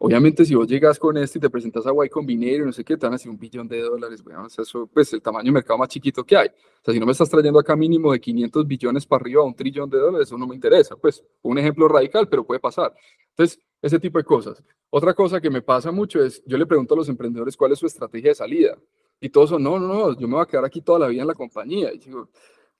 Obviamente, 0.00 0.44
si 0.44 0.54
vos 0.54 0.68
llegas 0.68 0.96
con 0.96 1.16
esto 1.16 1.38
y 1.38 1.40
te 1.40 1.50
presentas 1.50 1.84
a 1.84 1.90
Y 2.04 2.08
Combinator, 2.08 2.66
no 2.66 2.72
sé 2.72 2.84
qué, 2.84 2.96
te 2.96 3.04
van 3.04 3.14
a 3.14 3.16
decir 3.16 3.30
un 3.30 3.38
billón 3.38 3.66
de 3.66 3.80
dólares, 3.80 4.22
bueno, 4.22 4.44
o 4.44 4.48
sea, 4.48 4.62
eso, 4.62 4.86
pues 4.86 5.12
el 5.12 5.20
tamaño 5.20 5.46
de 5.46 5.52
mercado 5.52 5.76
más 5.76 5.88
chiquito 5.88 6.24
que 6.24 6.36
hay. 6.36 6.48
O 6.48 6.84
sea, 6.84 6.94
si 6.94 7.00
no 7.00 7.06
me 7.06 7.12
estás 7.12 7.28
trayendo 7.28 7.58
acá 7.58 7.74
mínimo 7.74 8.12
de 8.12 8.20
500 8.20 8.66
billones 8.66 9.06
para 9.06 9.22
arriba 9.22 9.42
a 9.42 9.44
un 9.44 9.54
trillón 9.54 9.90
de 9.90 9.98
dólares, 9.98 10.28
eso 10.28 10.38
no 10.38 10.46
me 10.46 10.54
interesa. 10.54 10.94
Pues, 10.94 11.24
un 11.42 11.58
ejemplo 11.58 11.88
radical, 11.88 12.28
pero 12.28 12.44
puede 12.44 12.60
pasar. 12.60 12.94
Entonces, 13.30 13.60
ese 13.82 13.98
tipo 13.98 14.18
de 14.18 14.24
cosas. 14.24 14.62
Otra 14.90 15.14
cosa 15.14 15.40
que 15.40 15.50
me 15.50 15.62
pasa 15.62 15.90
mucho 15.90 16.22
es, 16.22 16.42
yo 16.46 16.56
le 16.56 16.66
pregunto 16.66 16.94
a 16.94 16.98
los 16.98 17.08
emprendedores 17.08 17.56
cuál 17.56 17.72
es 17.72 17.80
su 17.80 17.86
estrategia 17.86 18.30
de 18.30 18.34
salida. 18.36 18.78
Y 19.20 19.30
todos 19.30 19.50
son, 19.50 19.62
no, 19.64 19.80
no, 19.80 19.88
no, 19.88 20.18
yo 20.18 20.28
me 20.28 20.34
voy 20.34 20.42
a 20.42 20.46
quedar 20.46 20.64
aquí 20.64 20.80
toda 20.80 21.00
la 21.00 21.08
vida 21.08 21.22
en 21.22 21.28
la 21.28 21.34
compañía. 21.34 21.92
Y 21.92 21.98
digo, 21.98 22.28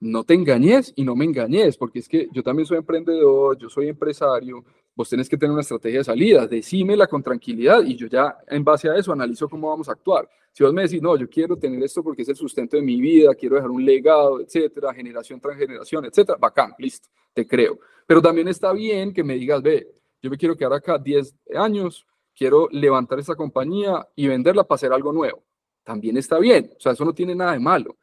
no 0.01 0.23
te 0.23 0.35
engañes 0.35 0.93
y 0.95 1.05
no 1.05 1.17
me 1.17 1.25
engañes, 1.25 1.77
porque 1.77 1.99
es 1.99 2.09
que 2.09 2.29
yo 2.33 2.43
también 2.43 2.67
soy 2.67 2.79
emprendedor, 2.79 3.59
yo 3.59 3.69
soy 3.69 3.89
empresario, 3.89 4.65
vos 4.99 5.09
tenés 5.09 5.29
que 5.29 5.37
tener 5.37 5.53
una 5.53 5.61
estrategia 5.61 6.01
de 6.01 6.05
salida, 6.05 6.49
decímela 6.49 7.07
con 7.07 7.23
tranquilidad 7.23 7.85
y 7.85 7.95
yo 7.95 8.09
ya 8.09 8.37
en 8.49 8.65
base 8.65 8.91
a 8.91 8.97
eso 8.97 9.13
analizo 9.13 9.49
cómo 9.49 9.69
vamos 9.69 9.89
a 9.89 9.93
actuar. 9.93 10.29
Si 10.51 10.65
vos 10.65 10.73
me 10.73 10.83
decís, 10.83 11.01
no, 11.01 11.17
yo 11.17 11.31
quiero 11.31 11.57
tener 11.57 11.81
esto 11.85 12.03
porque 12.03 12.23
es 12.23 12.29
el 12.31 12.35
sustento 12.35 12.77
de 12.77 12.83
mi 12.83 13.01
vida, 13.01 13.33
quiero 13.37 13.55
dejar 13.55 13.71
un 13.71 13.85
legado, 13.85 14.41
etcétera, 14.41 14.93
generación 14.93 15.39
tras 15.39 15.57
generación, 15.57 16.05
etcétera, 16.05 16.37
bacán, 16.37 16.73
listo, 16.79 17.09
te 17.33 17.47
creo. 17.47 17.79
Pero 18.09 18.21
también 18.21 18.49
está 18.49 18.73
bien 18.73 19.15
que 19.15 19.23
me 19.23 19.35
digas, 19.35 19.63
ve, 19.63 19.87
yo 20.21 20.31
me 20.31 20.37
quiero 20.37 20.57
quedar 20.57 20.73
acá 20.73 20.99
10 20.99 21.33
años, 21.55 22.05
quiero 22.35 22.67
levantar 22.73 23.21
esta 23.21 23.37
compañía 23.37 24.05
y 24.17 24.27
venderla 24.27 24.65
para 24.65 24.75
hacer 24.75 24.93
algo 24.93 25.13
nuevo. 25.13 25.45
También 25.85 26.17
está 26.17 26.41
bien, 26.41 26.73
o 26.77 26.81
sea, 26.81 26.91
eso 26.91 27.05
no 27.05 27.15
tiene 27.15 27.37
nada 27.37 27.53
de 27.53 27.61
malo. 27.61 27.99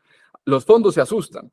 Los 0.45 0.63
fondos 0.63 0.93
se 0.93 1.01
asustan, 1.01 1.51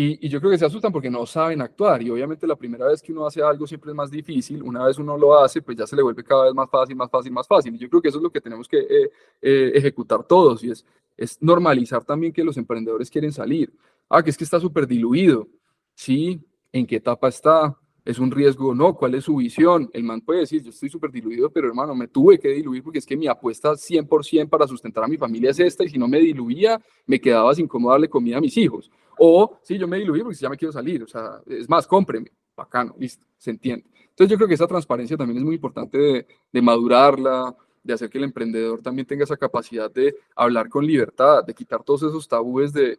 y, 0.00 0.28
yo 0.28 0.38
creo 0.38 0.52
que 0.52 0.58
se 0.58 0.64
asustan 0.64 0.92
porque 0.92 1.10
no 1.10 1.26
saben 1.26 1.60
actuar. 1.60 2.00
Y 2.02 2.10
obviamente 2.10 2.46
la 2.46 2.54
primera 2.54 2.86
vez 2.86 3.02
que 3.02 3.12
uno 3.12 3.26
hace 3.26 3.42
algo 3.42 3.66
siempre 3.66 3.90
es 3.90 3.96
más 3.96 4.08
difícil. 4.08 4.62
Una 4.62 4.86
vez 4.86 4.96
uno 4.96 5.18
lo 5.18 5.36
hace, 5.36 5.60
pues 5.60 5.76
ya 5.76 5.88
se 5.88 5.96
le 5.96 6.02
vuelve 6.02 6.22
cada 6.22 6.44
vez 6.44 6.54
más 6.54 6.70
fácil, 6.70 6.94
más 6.94 7.10
fácil, 7.10 7.32
más 7.32 7.48
fácil. 7.48 7.74
Y 7.74 7.78
yo 7.78 7.90
creo 7.90 8.00
que 8.00 8.08
eso 8.08 8.18
es 8.18 8.22
lo 8.22 8.30
que 8.30 8.40
tenemos 8.40 8.68
que 8.68 8.78
eh, 8.78 9.10
eh, 9.42 9.72
ejecutar 9.74 10.22
todos. 10.22 10.62
Y 10.62 10.70
es, 10.70 10.86
es 11.16 11.42
normalizar 11.42 12.04
también 12.04 12.32
que 12.32 12.44
los 12.44 12.56
emprendedores 12.56 13.10
quieren 13.10 13.32
salir. 13.32 13.72
Ah, 14.08 14.22
que 14.22 14.30
es 14.30 14.38
que 14.38 14.44
está 14.44 14.60
súper 14.60 14.86
diluido. 14.86 15.48
Sí, 15.94 16.40
¿en 16.70 16.86
qué 16.86 16.96
etapa 16.96 17.26
está? 17.26 17.76
¿Es 18.08 18.18
un 18.18 18.30
riesgo? 18.30 18.74
No, 18.74 18.94
¿cuál 18.94 19.16
es 19.16 19.24
su 19.24 19.36
visión? 19.36 19.90
El 19.92 20.02
man 20.02 20.22
puede 20.22 20.40
decir, 20.40 20.62
yo 20.62 20.70
estoy 20.70 20.88
súper 20.88 21.12
diluido, 21.12 21.50
pero 21.50 21.68
hermano, 21.68 21.94
me 21.94 22.08
tuve 22.08 22.38
que 22.38 22.48
diluir 22.48 22.82
porque 22.82 23.00
es 23.00 23.04
que 23.04 23.18
mi 23.18 23.26
apuesta 23.26 23.72
100% 23.76 24.48
para 24.48 24.66
sustentar 24.66 25.04
a 25.04 25.08
mi 25.08 25.18
familia 25.18 25.50
es 25.50 25.60
esta 25.60 25.84
y 25.84 25.90
si 25.90 25.98
no 25.98 26.08
me 26.08 26.18
diluía, 26.18 26.80
me 27.04 27.20
quedaba 27.20 27.54
sin 27.54 27.68
cómo 27.68 27.90
darle 27.90 28.08
comida 28.08 28.38
a 28.38 28.40
mis 28.40 28.56
hijos. 28.56 28.90
O, 29.18 29.58
sí, 29.60 29.76
yo 29.76 29.86
me 29.86 29.98
diluí 29.98 30.22
porque 30.22 30.38
ya 30.38 30.48
me 30.48 30.56
quiero 30.56 30.72
salir, 30.72 31.02
o 31.02 31.06
sea, 31.06 31.42
es 31.46 31.68
más, 31.68 31.86
cómpreme, 31.86 32.32
bacano, 32.56 32.94
listo, 32.98 33.26
se 33.36 33.50
entiende. 33.50 33.84
Entonces 34.08 34.30
yo 34.30 34.36
creo 34.38 34.48
que 34.48 34.54
esa 34.54 34.66
transparencia 34.66 35.18
también 35.18 35.36
es 35.36 35.44
muy 35.44 35.56
importante 35.56 35.98
de, 35.98 36.26
de 36.50 36.62
madurarla, 36.62 37.54
de 37.82 37.92
hacer 37.92 38.08
que 38.08 38.16
el 38.16 38.24
emprendedor 38.24 38.80
también 38.80 39.04
tenga 39.04 39.24
esa 39.24 39.36
capacidad 39.36 39.90
de 39.90 40.16
hablar 40.34 40.70
con 40.70 40.86
libertad, 40.86 41.44
de 41.44 41.52
quitar 41.52 41.84
todos 41.84 42.04
esos 42.04 42.26
tabúes 42.26 42.72
de, 42.72 42.98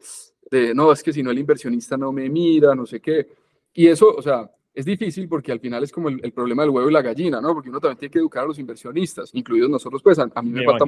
de, 0.52 0.76
no, 0.76 0.92
es 0.92 1.02
que 1.02 1.12
si 1.12 1.24
no 1.24 1.32
el 1.32 1.40
inversionista 1.40 1.98
no 1.98 2.12
me 2.12 2.30
mira, 2.30 2.76
no 2.76 2.86
sé 2.86 3.00
qué. 3.00 3.28
Y 3.74 3.88
eso, 3.88 4.14
o 4.16 4.22
sea, 4.22 4.52
es 4.80 4.86
difícil 4.86 5.28
porque 5.28 5.52
al 5.52 5.60
final 5.60 5.84
es 5.84 5.92
como 5.92 6.10
el, 6.10 6.32
problema 6.32 6.64
del 6.64 6.72
huevo 6.72 6.90
y 6.90 6.94
la 6.94 7.02
gallina, 7.02 7.42
¿no? 7.42 7.54
Porque 7.54 7.70
uno 7.70 7.82
también 7.82 7.98
tiene 7.98 8.12
que 8.12 8.20
educar 8.20 8.44
a 8.44 8.48
los 8.48 8.60
inversionistas, 8.60 9.30
incluidos 9.34 9.70
nosotros, 9.70 10.02
pues 10.02 10.18
a, 10.20 10.26
mí 10.26 10.52
me 10.52 10.64
falta 10.64 10.86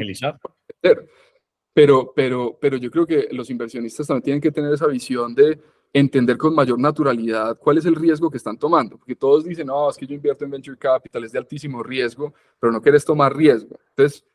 pero, 1.73 2.13
pero, 2.15 2.57
pero 2.59 2.77
yo 2.77 2.89
creo 2.89 3.05
que 3.05 3.27
los 3.31 3.49
inversionistas 3.49 4.07
también 4.07 4.23
tienen 4.23 4.41
que 4.41 4.51
tener 4.51 4.73
esa 4.73 4.87
visión 4.87 5.35
de 5.35 5.59
entender 5.93 6.37
con 6.37 6.55
mayor 6.55 6.79
naturalidad 6.79 7.57
cuál 7.57 7.77
es 7.77 7.85
el 7.85 7.95
riesgo 7.95 8.31
que 8.31 8.37
están 8.37 8.57
tomando, 8.57 8.97
porque 8.97 9.15
todos 9.15 9.43
dicen, 9.43 9.67
no, 9.67 9.89
es 9.89 9.97
que 9.97 10.07
yo 10.07 10.15
invierto 10.15 10.45
en 10.45 10.51
venture 10.51 10.77
capital, 10.77 11.25
es 11.25 11.33
de 11.33 11.39
altísimo 11.39 11.83
riesgo, 11.83 12.33
pero 12.59 12.71
no 12.71 12.81
quieres 12.81 13.03
tomar 13.03 13.35
riesgo. 13.35 13.77
Entonces, 13.89 14.25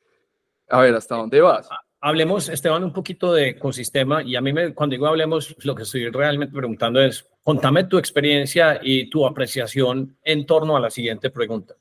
a 0.68 0.80
ver, 0.80 0.94
¿hasta 0.94 1.16
dónde 1.16 1.40
vas? 1.40 1.68
Hablemos, 2.00 2.50
Esteban, 2.50 2.84
un 2.84 2.92
poquito 2.92 3.32
de 3.32 3.50
ecosistema 3.50 4.22
y 4.22 4.36
a 4.36 4.42
mí 4.42 4.52
me, 4.52 4.74
cuando 4.74 4.94
digo 4.94 5.06
hablemos, 5.06 5.56
lo 5.64 5.74
que 5.74 5.84
estoy 5.84 6.10
realmente 6.10 6.54
preguntando 6.54 7.00
es, 7.00 7.26
contame 7.46 7.84
tu 7.84 7.96
experiencia 7.96 8.80
y 8.82 9.08
tu 9.08 9.24
apreciación 9.24 10.18
en 10.24 10.44
torno 10.44 10.76
a 10.76 10.80
la 10.80 10.90
siguiente 10.90 11.30
pregunta. 11.30 11.76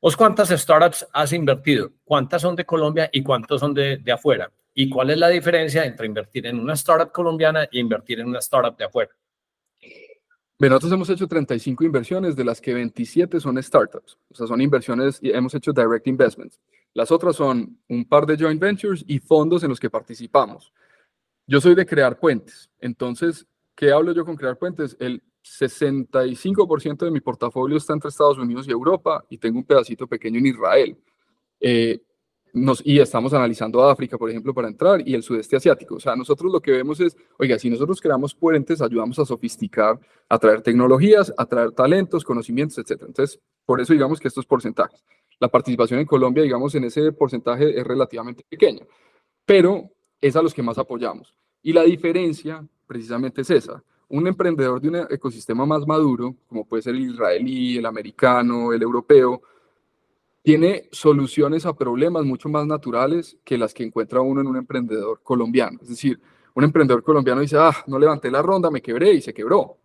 ¿Vos 0.00 0.16
cuántas 0.16 0.48
startups 0.48 1.06
has 1.12 1.34
invertido? 1.34 1.92
¿Cuántas 2.02 2.40
son 2.40 2.56
de 2.56 2.64
Colombia 2.64 3.10
y 3.12 3.22
cuántas 3.22 3.60
son 3.60 3.74
de, 3.74 3.98
de 3.98 4.12
afuera? 4.12 4.50
¿Y 4.72 4.88
cuál 4.88 5.10
es 5.10 5.18
la 5.18 5.28
diferencia 5.28 5.84
entre 5.84 6.06
invertir 6.06 6.46
en 6.46 6.58
una 6.58 6.72
startup 6.72 7.12
colombiana 7.12 7.64
e 7.64 7.78
invertir 7.78 8.20
en 8.20 8.28
una 8.28 8.38
startup 8.38 8.74
de 8.74 8.84
afuera? 8.86 9.10
Bien, 10.58 10.70
nosotros 10.70 10.92
hemos 10.92 11.10
hecho 11.10 11.28
35 11.28 11.84
inversiones, 11.84 12.34
de 12.34 12.44
las 12.44 12.58
que 12.58 12.72
27 12.72 13.38
son 13.38 13.62
startups, 13.62 14.16
o 14.30 14.34
sea, 14.34 14.46
son 14.46 14.62
inversiones 14.62 15.18
y 15.20 15.30
hemos 15.30 15.54
hecho 15.54 15.74
direct 15.74 16.06
investments. 16.06 16.58
Las 16.94 17.12
otras 17.12 17.36
son 17.36 17.78
un 17.90 18.08
par 18.08 18.24
de 18.24 18.38
joint 18.38 18.58
ventures 18.58 19.04
y 19.06 19.18
fondos 19.18 19.62
en 19.62 19.68
los 19.68 19.78
que 19.78 19.90
participamos. 19.90 20.72
Yo 21.46 21.60
soy 21.60 21.74
de 21.74 21.84
crear 21.84 22.18
puentes, 22.18 22.70
entonces, 22.80 23.46
¿qué 23.76 23.92
hablo 23.92 24.12
yo 24.12 24.24
con 24.24 24.36
crear 24.36 24.58
puentes? 24.58 24.96
El 24.98 25.22
65% 25.44 27.04
de 27.04 27.10
mi 27.10 27.20
portafolio 27.20 27.76
está 27.76 27.92
entre 27.92 28.08
Estados 28.08 28.38
Unidos 28.38 28.66
y 28.66 28.72
Europa 28.72 29.24
y 29.30 29.38
tengo 29.38 29.58
un 29.58 29.64
pedacito 29.64 30.08
pequeño 30.08 30.38
en 30.38 30.46
Israel. 30.46 30.98
Eh, 31.60 32.00
y 32.84 32.98
estamos 32.98 33.34
analizando 33.34 33.86
África, 33.86 34.16
por 34.16 34.30
ejemplo, 34.30 34.54
para 34.54 34.68
entrar 34.68 35.06
y 35.06 35.14
el 35.14 35.22
sudeste 35.22 35.56
asiático. 35.56 35.96
O 35.96 36.00
sea, 36.00 36.16
nosotros 36.16 36.50
lo 36.50 36.60
que 36.60 36.72
vemos 36.72 36.98
es, 37.00 37.14
oiga, 37.38 37.58
si 37.58 37.68
nosotros 37.68 38.00
creamos 38.00 38.34
puentes, 38.34 38.80
ayudamos 38.80 39.18
a 39.18 39.26
sofisticar, 39.26 40.00
a 40.28 40.38
traer 40.38 40.62
tecnologías, 40.62 41.32
a 41.36 41.44
traer 41.44 41.72
talentos, 41.72 42.24
conocimientos, 42.24 42.78
etc. 42.78 43.02
Entonces, 43.06 43.38
por 43.66 43.80
eso 43.80 43.92
digamos 43.92 44.18
que 44.18 44.28
estos 44.28 44.46
porcentajes. 44.46 45.04
La 45.38 45.48
participación 45.48 46.00
en 46.00 46.06
Colombia, 46.06 46.42
digamos, 46.42 46.74
en 46.74 46.84
ese 46.84 47.12
porcentaje 47.12 47.78
es 47.78 47.86
relativamente 47.86 48.42
pequeña, 48.48 48.86
pero 49.44 49.90
es 50.18 50.34
a 50.34 50.40
los 50.40 50.54
que 50.54 50.62
más 50.62 50.78
apoyamos. 50.78 51.36
Y 51.62 51.74
la 51.74 51.82
diferencia 51.82 52.66
precisamente 52.86 53.42
es 53.42 53.50
esa. 53.50 53.82
Un 54.08 54.26
emprendedor 54.26 54.80
de 54.80 54.88
un 54.88 54.96
ecosistema 55.10 55.66
más 55.66 55.86
maduro, 55.86 56.36
como 56.48 56.64
puede 56.64 56.82
ser 56.82 56.94
el 56.94 57.10
israelí, 57.10 57.78
el 57.78 57.86
americano, 57.86 58.72
el 58.72 58.82
europeo, 58.82 59.42
tiene 60.42 60.88
soluciones 60.92 61.66
a 61.66 61.74
problemas 61.74 62.24
mucho 62.24 62.48
más 62.48 62.66
naturales 62.66 63.36
que 63.42 63.58
las 63.58 63.74
que 63.74 63.82
encuentra 63.82 64.20
uno 64.20 64.40
en 64.40 64.46
un 64.46 64.56
emprendedor 64.56 65.20
colombiano. 65.24 65.80
Es 65.82 65.88
decir, 65.88 66.20
un 66.54 66.62
emprendedor 66.62 67.02
colombiano 67.02 67.40
dice, 67.40 67.56
ah, 67.58 67.74
no 67.88 67.98
levanté 67.98 68.30
la 68.30 68.42
ronda, 68.42 68.70
me 68.70 68.80
quebré 68.80 69.12
y 69.12 69.20
se 69.20 69.34
quebró. 69.34 69.76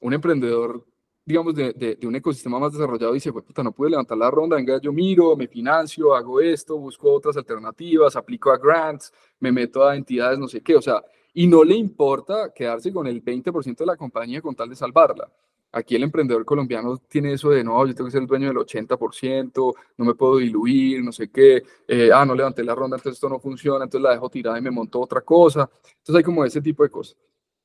Un 0.00 0.12
emprendedor, 0.12 0.84
digamos, 1.24 1.54
de, 1.54 1.72
de, 1.72 2.06
un 2.06 2.14
ecosistema 2.14 2.58
más 2.58 2.72
desarrollado 2.72 3.14
dice, 3.14 3.32
pues 3.32 3.46
puta, 3.46 3.62
no 3.62 3.72
pude 3.72 3.88
levantar 3.88 4.18
la 4.18 4.30
ronda, 4.30 4.56
venga, 4.56 4.78
yo 4.78 4.92
miro, 4.92 5.34
me 5.36 5.48
financio, 5.48 6.14
hago 6.14 6.38
esto, 6.38 6.76
busco 6.78 7.10
otras 7.10 7.38
alternativas, 7.38 8.14
aplico 8.14 8.52
a 8.52 8.58
grants, 8.58 9.10
me 9.40 9.50
meto 9.50 9.84
a 9.84 9.96
entidades, 9.96 10.38
no 10.38 10.48
sé 10.48 10.60
qué, 10.60 10.76
o 10.76 10.82
sea, 10.82 11.02
y 11.38 11.46
no 11.46 11.62
le 11.62 11.76
importa 11.76 12.52
quedarse 12.52 12.92
con 12.92 13.06
el 13.06 13.22
20% 13.22 13.76
de 13.76 13.86
la 13.86 13.96
compañía 13.96 14.42
con 14.42 14.56
tal 14.56 14.70
de 14.70 14.74
salvarla. 14.74 15.30
Aquí 15.70 15.94
el 15.94 16.02
emprendedor 16.02 16.44
colombiano 16.44 16.96
tiene 17.08 17.32
eso 17.32 17.50
de, 17.50 17.62
no, 17.62 17.86
yo 17.86 17.94
tengo 17.94 18.08
que 18.08 18.10
ser 18.10 18.22
el 18.22 18.26
dueño 18.26 18.48
del 18.48 18.56
80%, 18.56 19.74
no 19.98 20.04
me 20.04 20.16
puedo 20.16 20.38
diluir, 20.38 21.00
no 21.04 21.12
sé 21.12 21.30
qué, 21.30 21.62
eh, 21.86 22.10
ah, 22.12 22.26
no 22.26 22.34
levanté 22.34 22.64
la 22.64 22.74
ronda, 22.74 22.96
entonces 22.96 23.18
esto 23.18 23.28
no 23.28 23.38
funciona, 23.38 23.84
entonces 23.84 24.02
la 24.02 24.14
dejo 24.14 24.28
tirada 24.28 24.58
y 24.58 24.62
me 24.62 24.72
monto 24.72 25.00
otra 25.00 25.20
cosa. 25.20 25.70
Entonces 25.84 26.16
hay 26.16 26.24
como 26.24 26.44
ese 26.44 26.60
tipo 26.60 26.82
de 26.82 26.90
cosas. 26.90 27.16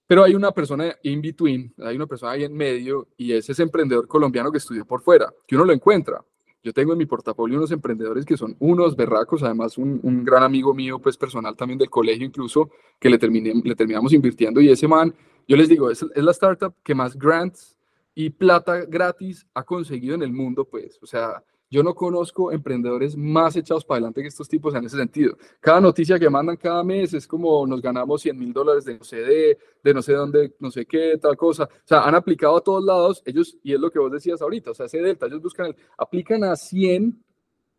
Pero 0.06 0.24
hay 0.24 0.36
una 0.36 0.52
persona 0.52 0.96
in 1.02 1.20
between, 1.20 1.74
hay 1.80 1.96
una 1.96 2.06
persona 2.06 2.34
ahí 2.34 2.44
en 2.44 2.54
medio 2.54 3.08
y 3.18 3.34
es 3.34 3.50
ese 3.50 3.64
emprendedor 3.64 4.08
colombiano 4.08 4.52
que 4.52 4.60
estudió 4.60 4.86
por 4.86 5.02
fuera, 5.02 5.34
que 5.48 5.56
uno 5.56 5.66
lo 5.66 5.74
encuentra. 5.74 6.24
Yo 6.64 6.72
tengo 6.72 6.94
en 6.94 6.98
mi 6.98 7.06
portafolio 7.06 7.58
unos 7.58 7.72
emprendedores 7.72 8.26
que 8.26 8.38
son 8.38 8.56
unos 8.60 8.96
berracos, 8.96 9.44
además 9.44 9.78
un, 9.78 10.00
un 10.02 10.24
gran 10.24 10.44
amigo 10.44 10.74
mío, 10.74 10.98
pues 10.98 11.18
personal 11.18 11.58
también 11.58 11.78
del 11.78 11.90
colegio 11.90 12.26
incluso, 12.26 12.70
que 13.00 13.10
le, 13.10 13.18
terminé, 13.18 13.54
le 13.62 13.76
terminamos 13.76 14.14
invirtiendo. 14.14 14.62
Y 14.62 14.70
ese 14.70 14.88
man, 14.88 15.14
yo 15.46 15.58
les 15.58 15.68
digo, 15.68 15.92
es, 15.92 16.06
es 16.16 16.24
la 16.24 16.32
startup 16.32 16.74
que 16.82 16.96
más 16.96 17.18
grants 17.18 17.78
y 18.16 18.30
plata 18.30 18.86
gratis 18.86 19.46
ha 19.54 19.64
conseguido 19.64 20.16
en 20.16 20.24
el 20.24 20.32
mundo, 20.32 20.64
pues, 20.64 20.98
o 21.02 21.06
sea, 21.06 21.44
yo 21.74 21.82
no 21.82 21.96
conozco 21.96 22.52
emprendedores 22.52 23.18
más 23.18 23.56
echados 23.56 23.84
para 23.84 23.98
adelante 23.98 24.22
que 24.22 24.28
estos 24.28 24.48
tipos 24.48 24.76
en 24.76 24.86
ese 24.86 24.96
sentido. 24.96 25.36
Cada 25.60 25.82
noticia 25.82 26.20
que 26.20 26.30
mandan 26.30 26.56
cada 26.56 26.84
mes 26.84 27.16
es 27.16 27.26
como 27.26 27.66
nos 27.66 27.82
ganamos 27.82 28.22
100 28.22 28.38
mil 28.38 28.54
dólares 28.54 28.86
de 28.86 29.00
no 29.00 29.04
sé 29.04 29.16
de, 29.18 29.58
de 29.84 29.94
no 29.94 30.04
sé 30.04 30.14
dónde, 30.14 30.54
no 30.60 30.70
sé 30.70 30.86
qué, 30.86 31.18
tal 31.18 31.36
cosa. 31.36 31.64
O 31.64 31.84
sea, 31.84 32.04
han 32.04 32.14
aplicado 32.14 32.58
a 32.58 32.62
todos 32.62 32.84
lados 32.84 33.24
ellos, 33.26 33.58
y 33.64 33.74
es 33.74 33.80
lo 33.80 33.90
que 33.90 33.98
vos 33.98 34.12
decías 34.12 34.40
ahorita, 34.40 34.70
o 34.70 34.74
sea, 34.76 34.86
ese 34.86 35.02
delta, 35.02 35.26
ellos 35.26 35.42
buscan, 35.42 35.66
el, 35.66 35.76
aplican 35.98 36.44
a 36.44 36.56
100 36.56 37.20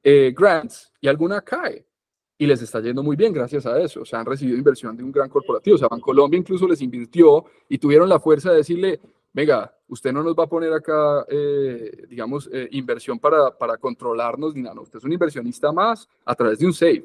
eh, 0.03 0.35
grants 0.37 0.93
y 1.01 1.07
alguna 1.07 1.41
cae. 1.43 1.87
Y 2.37 2.47
les 2.47 2.61
está 2.63 2.81
yendo 2.81 3.05
muy 3.05 3.15
bien 3.15 3.33
gracias 3.33 3.65
a 3.65 3.81
eso. 3.81 4.01
O 4.01 4.05
sea, 4.05 4.19
han 4.19 4.27
recibido 4.27 4.59
inversión 4.59 4.97
de 4.97 5.05
un 5.05 5.13
gran 5.13 5.29
corporativo. 5.29 5.77
O 5.77 5.79
sea, 5.79 5.89
Colombia 6.01 6.37
incluso 6.37 6.67
les 6.67 6.83
invirtió 6.83 7.45
y 7.69 7.79
tuvieron 7.79 8.09
la 8.09 8.19
fuerza 8.19 8.51
de 8.51 8.57
decirle, 8.57 9.01
venga, 9.35 9.77
usted 9.89 10.13
no 10.13 10.23
nos 10.23 10.35
va 10.35 10.45
a 10.45 10.49
poner 10.49 10.73
acá, 10.73 11.27
eh, 11.29 12.07
digamos, 12.09 12.49
eh, 12.51 12.69
inversión 12.71 13.19
para, 13.19 13.51
para 13.59 13.77
controlarnos 13.77 14.55
ni 14.55 14.63
nada, 14.63 14.81
usted 14.81 14.99
es 14.99 15.05
un 15.05 15.13
inversionista 15.13 15.73
más 15.73 16.09
a 16.25 16.35
través 16.35 16.61
de 16.61 16.67
un 16.67 16.73
SAFE 16.73 17.05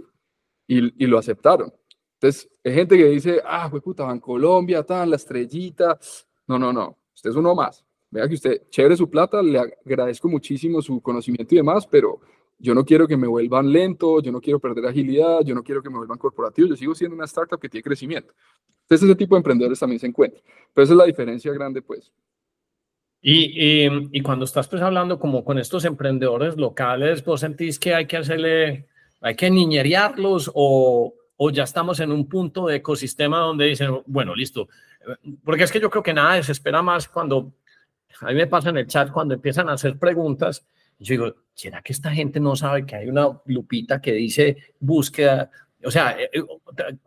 y, 0.68 1.04
y 1.04 1.08
lo 1.08 1.18
aceptaron. 1.18 1.74
Entonces, 2.14 2.50
hay 2.64 2.74
gente 2.74 2.98
que 2.98 3.06
dice, 3.06 3.42
ah, 3.46 3.68
pues 3.70 3.82
puta, 3.82 4.04
van 4.04 4.20
Colombia, 4.20 4.84
tan, 4.84 5.10
la 5.10 5.16
estrellita. 5.16 5.98
No, 6.48 6.60
no, 6.60 6.72
no, 6.72 6.98
usted 7.16 7.30
es 7.30 7.36
uno 7.36 7.56
más. 7.56 7.84
Vea 8.12 8.28
que 8.28 8.34
usted, 8.34 8.64
chévere 8.70 8.98
su 8.98 9.10
plata, 9.10 9.42
le 9.42 9.60
agradezco 9.60 10.28
muchísimo 10.28 10.82
su 10.82 11.02
conocimiento 11.02 11.56
y 11.56 11.60
demás, 11.60 11.88
pero 11.88 12.20
yo 12.60 12.76
no 12.76 12.84
quiero 12.84 13.08
que 13.08 13.16
me 13.16 13.26
vuelvan 13.26 13.72
lento, 13.72 14.22
yo 14.22 14.32
no 14.32 14.42
quiero 14.42 14.60
perder 14.60 14.86
agilidad, 14.86 15.40
yo 15.46 15.56
no 15.56 15.64
quiero 15.64 15.82
que 15.82 15.90
me 15.90 15.98
vuelvan 15.98 16.18
corporativo, 16.18 16.68
yo 16.68 16.76
sigo 16.76 16.94
siendo 16.94 17.16
una 17.16 17.26
startup 17.26 17.60
que 17.60 17.70
tiene 17.70 17.84
crecimiento. 17.84 18.34
Entonces 18.82 19.08
ese 19.08 19.16
tipo 19.16 19.36
de 19.36 19.40
emprendedores 19.40 19.80
también 19.80 20.00
se 20.00 20.08
encuentran. 20.08 20.44
Pero 20.74 20.84
esa 20.84 20.94
es 20.94 20.98
la 20.98 21.06
diferencia 21.06 21.54
grande, 21.54 21.82
pues. 21.82 22.12
Y, 23.22 23.88
y, 24.12 24.22
cuando 24.22 24.46
estás 24.46 24.68
pues 24.68 24.82
hablando 24.82 25.20
como 25.20 25.44
con 25.44 25.58
estos 25.58 25.84
emprendedores 25.84 26.56
locales, 26.56 27.24
¿vos 27.24 27.42
sentís 27.42 27.78
que 27.78 27.94
hay 27.94 28.06
que 28.06 28.16
hacerle, 28.18 28.88
hay 29.20 29.36
que 29.36 29.50
niñerearlos 29.50 30.50
o, 30.54 31.14
o 31.36 31.50
ya 31.50 31.64
estamos 31.64 32.00
en 32.00 32.14
un 32.14 32.30
punto 32.30 32.68
de 32.68 32.78
ecosistema 32.78 33.40
donde 33.40 33.66
dicen, 33.66 34.02
bueno, 34.06 34.36
listo? 34.36 34.70
Porque 35.44 35.64
es 35.64 35.72
que 35.72 35.82
yo 35.82 35.90
creo 35.90 36.04
que 36.04 36.14
nada 36.14 36.36
desespera 36.36 36.82
más 36.82 37.10
cuando, 37.10 37.52
a 38.22 38.28
mí 38.28 38.36
me 38.36 38.48
pasa 38.48 38.70
en 38.70 38.78
el 38.78 38.88
chat, 38.88 39.12
cuando 39.12 39.34
empiezan 39.34 39.68
a 39.68 39.74
hacer 39.74 40.00
preguntas 40.00 40.66
yo 41.00 41.14
digo, 41.14 41.36
¿será 41.60 41.82
que 41.82 41.92
esta 41.92 42.10
gente 42.12 42.40
no 42.40 42.56
sabe 42.56 42.86
que 42.86 42.96
hay 42.96 43.10
una 43.10 43.38
lupita 43.46 44.00
que 44.00 44.14
dice 44.14 44.56
búsqueda? 44.80 45.52
O 45.84 45.92
sea, 45.92 46.16
eh, 46.18 46.30
eh, 46.32 46.42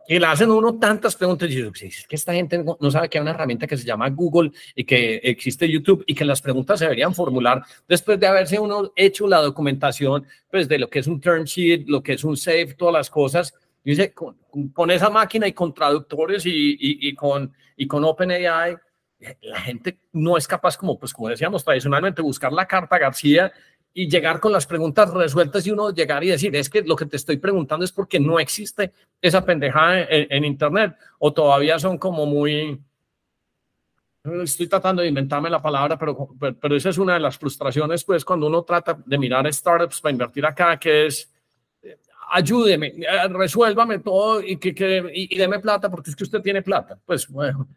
y 0.07 0.19
le 0.19 0.25
hacen 0.27 0.51
uno 0.51 0.77
tantas 0.77 1.15
preguntas 1.15 1.49
y 1.49 1.59
es 1.59 2.05
que 2.07 2.15
esta 2.15 2.33
gente 2.33 2.63
no 2.63 2.91
sabe 2.91 3.09
que 3.09 3.17
hay 3.17 3.23
una 3.23 3.31
herramienta 3.31 3.65
que 3.65 3.77
se 3.77 3.83
llama 3.83 4.09
Google 4.11 4.51
y 4.75 4.83
que 4.83 5.15
existe 5.23 5.67
YouTube 5.67 6.03
y 6.05 6.13
que 6.13 6.23
las 6.23 6.39
preguntas 6.39 6.77
se 6.77 6.85
deberían 6.85 7.15
formular 7.15 7.63
después 7.87 8.19
de 8.19 8.27
haberse 8.27 8.59
uno 8.59 8.91
hecho 8.95 9.27
la 9.27 9.41
documentación 9.41 10.27
pues 10.51 10.67
de 10.67 10.77
lo 10.77 10.87
que 10.87 10.99
es 10.99 11.07
un 11.07 11.19
term 11.19 11.45
sheet, 11.45 11.85
lo 11.87 12.03
que 12.03 12.13
es 12.13 12.23
un 12.23 12.37
safe, 12.37 12.75
todas 12.77 12.93
las 12.93 13.09
cosas. 13.09 13.55
Dice, 13.83 14.13
con, 14.13 14.37
con 14.71 14.91
esa 14.91 15.09
máquina 15.09 15.47
y 15.47 15.53
con 15.53 15.73
traductores 15.73 16.45
y, 16.45 16.51
y, 16.51 17.09
y 17.09 17.15
con, 17.15 17.51
y 17.75 17.87
con 17.87 18.03
OpenAI, 18.03 18.77
eh, 19.23 19.37
la 19.41 19.61
gente 19.61 19.99
no 20.11 20.37
es 20.37 20.47
capaz, 20.47 20.77
como, 20.77 20.99
pues, 20.99 21.13
como 21.13 21.29
decíamos 21.29 21.63
tradicionalmente, 21.63 22.21
buscar 22.21 22.51
la 22.51 22.65
carta 22.65 22.97
García 22.97 23.51
y 23.93 24.09
llegar 24.09 24.39
con 24.39 24.51
las 24.51 24.65
preguntas 24.65 25.13
resueltas 25.13 25.65
y 25.67 25.71
uno 25.71 25.91
llegar 25.91 26.23
y 26.23 26.29
decir, 26.29 26.55
es 26.55 26.69
que 26.69 26.81
lo 26.81 26.95
que 26.95 27.05
te 27.05 27.17
estoy 27.17 27.37
preguntando 27.37 27.85
es 27.85 27.91
porque 27.91 28.19
no 28.19 28.39
existe 28.39 28.91
esa 29.21 29.45
pendejada 29.45 30.05
en, 30.09 30.43
Internet 30.43 30.95
o 31.19 31.31
todavía 31.31 31.77
son 31.79 31.97
como 31.97 32.25
muy... 32.25 32.81
Estoy 34.23 34.67
tratando 34.67 35.01
de 35.01 35.09
inventarme 35.09 35.49
la 35.49 35.61
palabra, 35.61 35.99
pero, 35.99 36.29
pero, 36.39 36.75
esa 36.77 36.89
es 36.89 36.97
una 36.97 37.15
de 37.15 37.19
las 37.19 37.37
frustraciones, 37.37 38.05
pues, 38.05 38.23
cuando 38.23 38.47
uno 38.47 38.63
trata 38.63 38.97
de 39.05 39.17
mirar 39.17 39.51
startups 39.53 39.99
para 39.99 40.13
invertir 40.13 40.45
acá, 40.45 40.79
que 40.79 41.07
es, 41.07 41.29
ayúdeme, 42.31 42.87
eh, 42.87 43.27
resuélvame 43.27 43.99
todo 43.99 44.41
y, 44.41 44.55
que 44.55 45.11
y, 45.13 45.35
y 45.35 45.37
deme 45.37 45.59
plata 45.59 45.91
porque 45.91 46.09
es 46.09 46.15
que 46.15 46.23
usted 46.23 46.41
tiene 46.41 46.61
plata. 46.61 46.97
Pues, 47.05 47.27
bueno, 47.27 47.67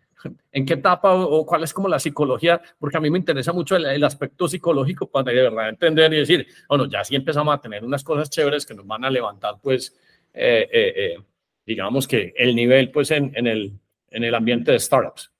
en 0.53 0.67
qué 0.67 0.75
etapa 0.75 1.15
o, 1.15 1.45
cuál 1.45 1.65
es 1.65 1.73
como 1.73 1.89
la 1.89 1.99
psicología, 1.99 2.61
porque 2.79 2.97
a 2.97 3.01
mí 3.01 3.11
me 3.11 3.19
interesa 3.19 3.53
mucho 3.53 3.77
el, 3.77 4.05
aspecto 4.05 4.49
psicológico 4.49 5.11
para 5.11 5.33
de 5.33 5.43
verdad 5.43 5.69
entender 5.69 6.13
y 6.13 6.19
decir, 6.19 6.47
bueno, 6.69 6.87
ya 6.87 7.05
sí 7.05 7.17
empezamos 7.17 7.55
a 7.55 7.61
tener 7.61 7.85
unas 7.85 8.03
cosas 8.03 8.31
chéveres 8.31 8.65
que 8.65 8.75
nos 8.75 8.87
van 8.87 9.05
a 9.05 9.11
levantar, 9.11 9.57
pues, 9.63 9.95
eh, 10.33 10.69
eh, 10.73 10.93
eh, 10.97 11.19
digamos 11.65 12.07
que 12.07 12.33
el 12.37 12.55
nivel, 12.55 12.91
pues, 12.91 13.11
en, 13.11 13.33
en, 13.35 13.47
el, 13.47 13.73
en 14.11 14.25
el 14.25 14.35
ambiente 14.35 14.73
de 14.73 14.81
startups. 14.81 15.31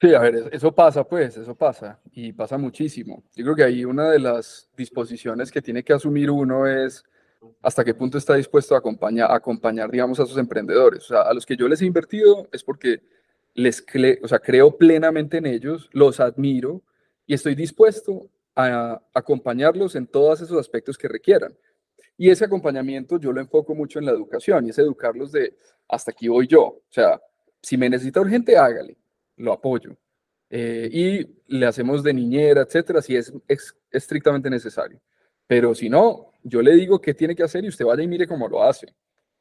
Sí, 0.00 0.14
a 0.14 0.20
ver, 0.20 0.50
eso 0.52 0.72
pasa, 0.72 1.02
pues, 1.02 1.36
eso 1.36 1.56
pasa, 1.56 1.98
y 2.12 2.32
pasa 2.32 2.56
muchísimo. 2.56 3.24
Yo 3.34 3.44
creo 3.44 3.56
que 3.56 3.64
ahí 3.64 3.84
una 3.84 4.10
de 4.10 4.20
las 4.20 4.70
disposiciones 4.76 5.50
que 5.50 5.60
tiene 5.60 5.82
que 5.82 5.92
asumir 5.92 6.30
uno 6.30 6.66
es 6.66 7.04
hasta 7.62 7.84
qué 7.84 7.94
punto 7.94 8.18
está 8.18 8.34
dispuesto 8.34 8.74
a 8.74 8.78
acompañar, 8.78 9.30
a 9.30 9.36
acompañar 9.36 9.90
digamos, 9.90 10.20
a 10.20 10.26
sus 10.26 10.38
emprendedores. 10.38 11.04
O 11.04 11.08
sea, 11.08 11.22
a 11.22 11.34
los 11.34 11.44
que 11.44 11.56
yo 11.56 11.68
les 11.68 11.82
he 11.82 11.86
invertido 11.86 12.48
es 12.52 12.62
porque 12.62 13.00
les 13.58 13.84
o 14.22 14.28
sea, 14.28 14.38
creo 14.38 14.76
plenamente 14.76 15.38
en 15.38 15.46
ellos, 15.46 15.90
los 15.92 16.20
admiro 16.20 16.80
y 17.26 17.34
estoy 17.34 17.56
dispuesto 17.56 18.30
a 18.54 19.02
acompañarlos 19.12 19.96
en 19.96 20.06
todos 20.06 20.40
esos 20.40 20.58
aspectos 20.58 20.96
que 20.96 21.08
requieran. 21.08 21.56
Y 22.16 22.30
ese 22.30 22.44
acompañamiento 22.44 23.18
yo 23.18 23.32
lo 23.32 23.40
enfoco 23.40 23.74
mucho 23.74 23.98
en 23.98 24.06
la 24.06 24.12
educación 24.12 24.64
y 24.64 24.70
es 24.70 24.78
educarlos 24.78 25.32
de 25.32 25.56
hasta 25.88 26.12
aquí 26.12 26.28
voy 26.28 26.46
yo. 26.46 26.62
O 26.62 26.84
sea, 26.88 27.20
si 27.60 27.76
me 27.76 27.90
necesita 27.90 28.20
urgente, 28.20 28.56
hágale, 28.56 28.96
lo 29.36 29.52
apoyo. 29.52 29.96
Eh, 30.50 30.88
y 30.92 31.56
le 31.58 31.66
hacemos 31.66 32.04
de 32.04 32.14
niñera, 32.14 32.62
etcétera, 32.62 33.02
si 33.02 33.16
es, 33.16 33.32
es, 33.48 33.76
estrictamente 33.90 34.48
necesario. 34.48 35.00
Pero 35.48 35.74
si 35.74 35.88
no, 35.88 36.30
yo 36.44 36.62
le 36.62 36.74
digo 36.74 37.00
qué 37.00 37.12
tiene 37.12 37.34
que 37.34 37.42
hacer 37.42 37.64
y 37.64 37.68
usted 37.68 37.84
vaya 37.84 38.04
y 38.04 38.08
mire 38.08 38.28
cómo 38.28 38.48
lo 38.48 38.62
hace. 38.62 38.94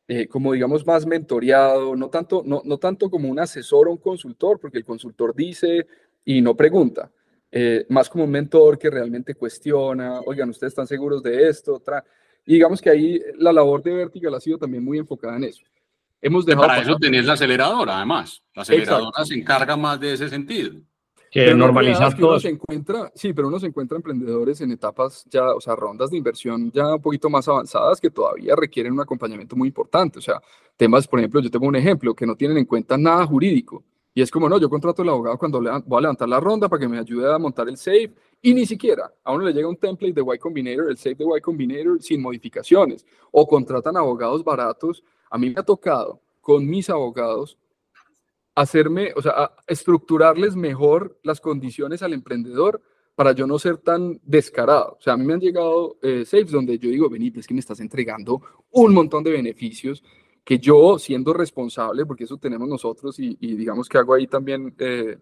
Eh, 0.10 0.28
como 0.28 0.54
digamos 0.54 0.86
más 0.86 1.06
mentoreado, 1.06 1.94
no 1.96 2.10
tanto, 2.10 2.42
no, 2.46 2.62
no 2.64 2.78
tanto 2.78 3.10
como 3.10 3.28
un 3.28 3.40
asesor 3.40 3.88
o 3.88 3.92
un 3.92 3.98
consultor, 3.98 4.58
porque 4.58 4.78
el 4.78 4.86
consultor 4.86 5.36
dice 5.36 5.86
y 6.24 6.42
no 6.42 6.56
pregunta, 6.56 7.12
eh, 7.52 7.86
más 7.90 8.10
como 8.10 8.24
un 8.24 8.32
mentor 8.32 8.80
que 8.80 8.90
realmente 8.90 9.36
cuestiona, 9.36 10.22
oigan, 10.22 10.50
ustedes 10.50 10.72
están 10.72 10.88
seguros 10.88 11.22
de 11.22 11.50
esto, 11.50 11.82
y 12.46 12.54
digamos 12.54 12.82
que 12.82 12.90
ahí 12.90 13.22
la 13.38 13.52
labor 13.52 13.84
de 13.84 13.94
Vertical 13.94 14.34
ha 14.36 14.40
sido 14.40 14.58
también 14.58 14.84
muy 14.84 14.98
enfocada 14.98 15.36
en 15.36 15.44
eso. 15.44 15.64
Hemos 16.22 16.46
dejado 16.46 16.68
para 16.68 16.82
eso 16.82 16.96
tenés 16.98 17.26
la 17.26 17.34
aceleradora, 17.34 17.98
además. 17.98 18.42
La 18.56 18.62
aceleradora 18.62 19.26
se 19.26 19.36
encarga 19.36 19.76
más 19.76 20.00
de 20.00 20.14
ese 20.14 20.30
sentido 20.30 20.80
que 21.46 21.56
normalizar 21.56 22.18
todo. 22.18 22.40
Se 22.40 22.50
encuentra, 22.50 23.12
sí, 23.16 23.34
pero 23.34 23.48
uno 23.48 23.60
se 23.60 23.68
encuentra 23.68 23.98
emprendedores 23.98 24.62
en 24.62 24.72
etapas 24.72 25.26
ya, 25.30 25.54
o 25.54 25.62
sea, 25.62 25.76
rondas 25.76 26.12
de 26.12 26.18
inversión 26.18 26.72
ya 26.72 26.96
un 26.96 27.02
poquito 27.02 27.30
más 27.30 27.48
avanzadas 27.48 28.02
que 28.02 28.10
todavía 28.10 28.56
requieren 28.56 28.94
un 28.94 29.02
acompañamiento 29.02 29.56
muy 29.56 29.68
importante. 29.68 30.20
O 30.20 30.22
sea, 30.22 30.42
temas, 30.76 31.08
por 31.08 31.20
ejemplo, 31.20 31.42
yo 31.42 31.52
tengo 31.52 31.68
un 31.68 31.76
ejemplo 31.76 32.14
que 32.14 32.26
no 32.26 32.36
tienen 32.36 32.58
en 32.58 32.66
cuenta 32.66 32.98
nada 32.98 33.26
jurídico. 33.26 33.84
Y 34.18 34.22
es 34.24 34.32
como, 34.32 34.50
no, 34.50 34.60
yo 34.60 34.68
contrato 34.68 35.04
al 35.04 35.10
abogado 35.10 35.38
cuando 35.38 35.62
le 35.62 35.70
voy 35.86 36.00
a 36.00 36.02
levantar 36.02 36.28
la 36.28 36.40
ronda 36.40 36.68
para 36.68 36.80
que 36.80 36.88
me 36.88 36.98
ayude 36.98 37.32
a 37.32 37.38
montar 37.38 37.70
el 37.70 37.78
safe 37.78 38.12
y 38.42 38.52
ni 38.52 38.66
siquiera 38.66 39.14
a 39.24 39.32
uno 39.32 39.46
le 39.46 39.54
llega 39.54 39.70
un 39.70 39.78
template 39.78 40.14
de 40.14 40.24
Y 40.34 40.40
Combinator, 40.40 40.90
el 40.90 40.98
safe 40.98 41.18
de 41.18 41.38
Y 41.38 41.42
Combinator 41.42 42.02
sin 42.02 42.24
modificaciones. 42.24 43.06
O 43.30 43.46
contratan 43.46 43.96
abogados 43.96 44.44
baratos. 44.44 45.04
A 45.30 45.38
mí 45.38 45.52
me 45.52 45.60
ha 45.60 45.64
tocado 45.64 46.20
con 46.42 46.66
mis 46.66 46.90
abogados 46.90 47.60
hacerme, 48.58 49.14
o 49.16 49.22
sea, 49.22 49.52
estructurarles 49.68 50.56
mejor 50.56 51.20
las 51.22 51.40
condiciones 51.40 52.02
al 52.02 52.14
emprendedor 52.14 52.82
para 53.14 53.32
yo 53.34 53.46
no 53.46 53.60
ser 53.60 53.78
tan 53.78 54.20
descarado. 54.24 54.98
O 55.00 55.02
sea, 55.02 55.14
a 55.14 55.18
mí 55.18 55.26
me 55.26 55.34
han 55.34 55.40
llegado 55.40 56.00
eh, 56.02 56.26
saves 56.26 56.50
donde 56.50 56.80
yo 56.80 56.90
digo, 56.90 57.08
vení, 57.08 57.32
es 57.36 57.46
que 57.46 57.54
me 57.54 57.60
estás 57.60 57.80
entregando 57.82 58.42
un 58.72 58.96
montón 58.96 59.24
de 59.24 59.30
beneficios 59.30 60.04
que 60.44 60.58
yo, 60.58 60.98
siendo 60.98 61.34
responsable, 61.34 62.04
porque 62.08 62.24
eso 62.24 62.38
tenemos 62.38 62.68
nosotros, 62.68 63.20
y, 63.20 63.36
digamos 63.36 63.88
que 63.88 64.00
hago 64.00 64.16
ahí 64.16 64.26
también 64.26 64.74
eh, 64.80 65.18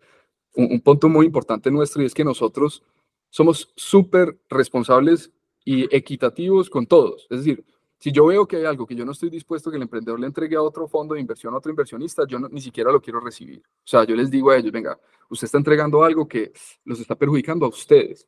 un, 0.55 0.71
un, 0.71 0.79
punto 0.79 1.09
muy 1.09 1.25
importante 1.25 1.69
nuestro, 1.69 2.03
y 2.03 2.05
es 2.05 2.13
que 2.13 2.23
nosotros 2.23 2.83
somos 3.29 3.73
súper 3.75 4.39
responsables 4.49 5.29
y 5.65 5.93
equitativos 5.93 6.69
con 6.69 6.85
todos. 6.85 7.27
Es 7.29 7.39
decir, 7.39 7.65
si 8.05 8.11
yo 8.11 8.27
veo 8.27 8.47
que 8.47 8.57
hay 8.57 8.65
algo 8.65 8.85
que 8.85 8.93
yo 8.93 9.03
no 9.03 9.13
estoy 9.13 9.31
dispuesto 9.31 9.71
que 9.71 9.77
el 9.77 9.81
emprendedor 9.81 10.19
le 10.19 10.27
entregue 10.27 10.55
a 10.55 10.61
otro 10.61 10.87
fondo 10.87 11.15
de 11.15 11.21
inversión, 11.21 11.55
a 11.55 11.57
otro 11.57 11.71
inversionista, 11.71 12.21
yo 12.27 12.37
ni 12.37 12.61
siquiera 12.61 12.91
lo 12.91 13.01
quiero 13.01 13.19
recibir. 13.19 13.63
O 13.65 13.87
sea, 13.87 14.03
yo 14.03 14.15
les 14.15 14.29
digo 14.29 14.51
a 14.51 14.57
ellos, 14.57 14.71
venga, 14.71 14.95
usted 15.27 15.45
está 15.45 15.57
entregando 15.57 16.03
algo 16.03 16.27
que 16.27 16.51
los 16.83 16.99
está 16.99 17.15
perjudicando 17.15 17.65
a 17.65 17.69
ustedes. 17.69 18.27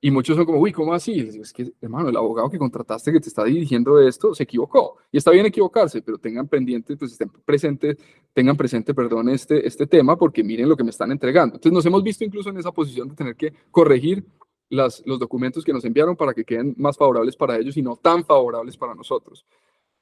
Y 0.00 0.12
muchos 0.12 0.36
son 0.36 0.46
como, 0.46 0.60
uy, 0.60 0.70
¿cómo 0.70 0.94
así? 0.94 1.18
Es 1.18 1.52
que, 1.52 1.72
hermano, 1.80 2.10
el 2.10 2.16
abogado 2.16 2.48
que 2.48 2.58
contrataste 2.58 3.10
que 3.10 3.18
te 3.18 3.28
está 3.28 3.42
dirigiendo 3.42 4.00
esto 4.00 4.36
se 4.36 4.44
equivocó. 4.44 4.98
Y 5.10 5.18
está 5.18 5.32
bien 5.32 5.46
equivocarse, 5.46 6.00
pero 6.00 6.18
tengan 6.18 6.46
pendiente, 6.46 6.96
pues 6.96 7.10
estén 7.10 7.28
presentes, 7.44 7.96
tengan 8.32 8.56
presente, 8.56 8.94
perdón, 8.94 9.30
este, 9.30 9.66
este 9.66 9.88
tema, 9.88 10.16
porque 10.16 10.44
miren 10.44 10.68
lo 10.68 10.76
que 10.76 10.84
me 10.84 10.90
están 10.90 11.10
entregando. 11.10 11.56
Entonces 11.56 11.72
nos 11.72 11.84
hemos 11.86 12.04
visto 12.04 12.22
incluso 12.22 12.50
en 12.50 12.58
esa 12.58 12.70
posición 12.70 13.08
de 13.08 13.16
tener 13.16 13.34
que 13.34 13.52
corregir 13.72 14.24
las, 14.70 15.02
los 15.06 15.18
documentos 15.18 15.64
que 15.64 15.72
nos 15.72 15.84
enviaron 15.84 16.16
para 16.16 16.34
que 16.34 16.44
queden 16.44 16.74
más 16.76 16.96
favorables 16.96 17.36
para 17.36 17.56
ellos 17.56 17.76
y 17.76 17.82
no 17.82 17.96
tan 17.96 18.24
favorables 18.24 18.76
para 18.76 18.94
nosotros. 18.94 19.44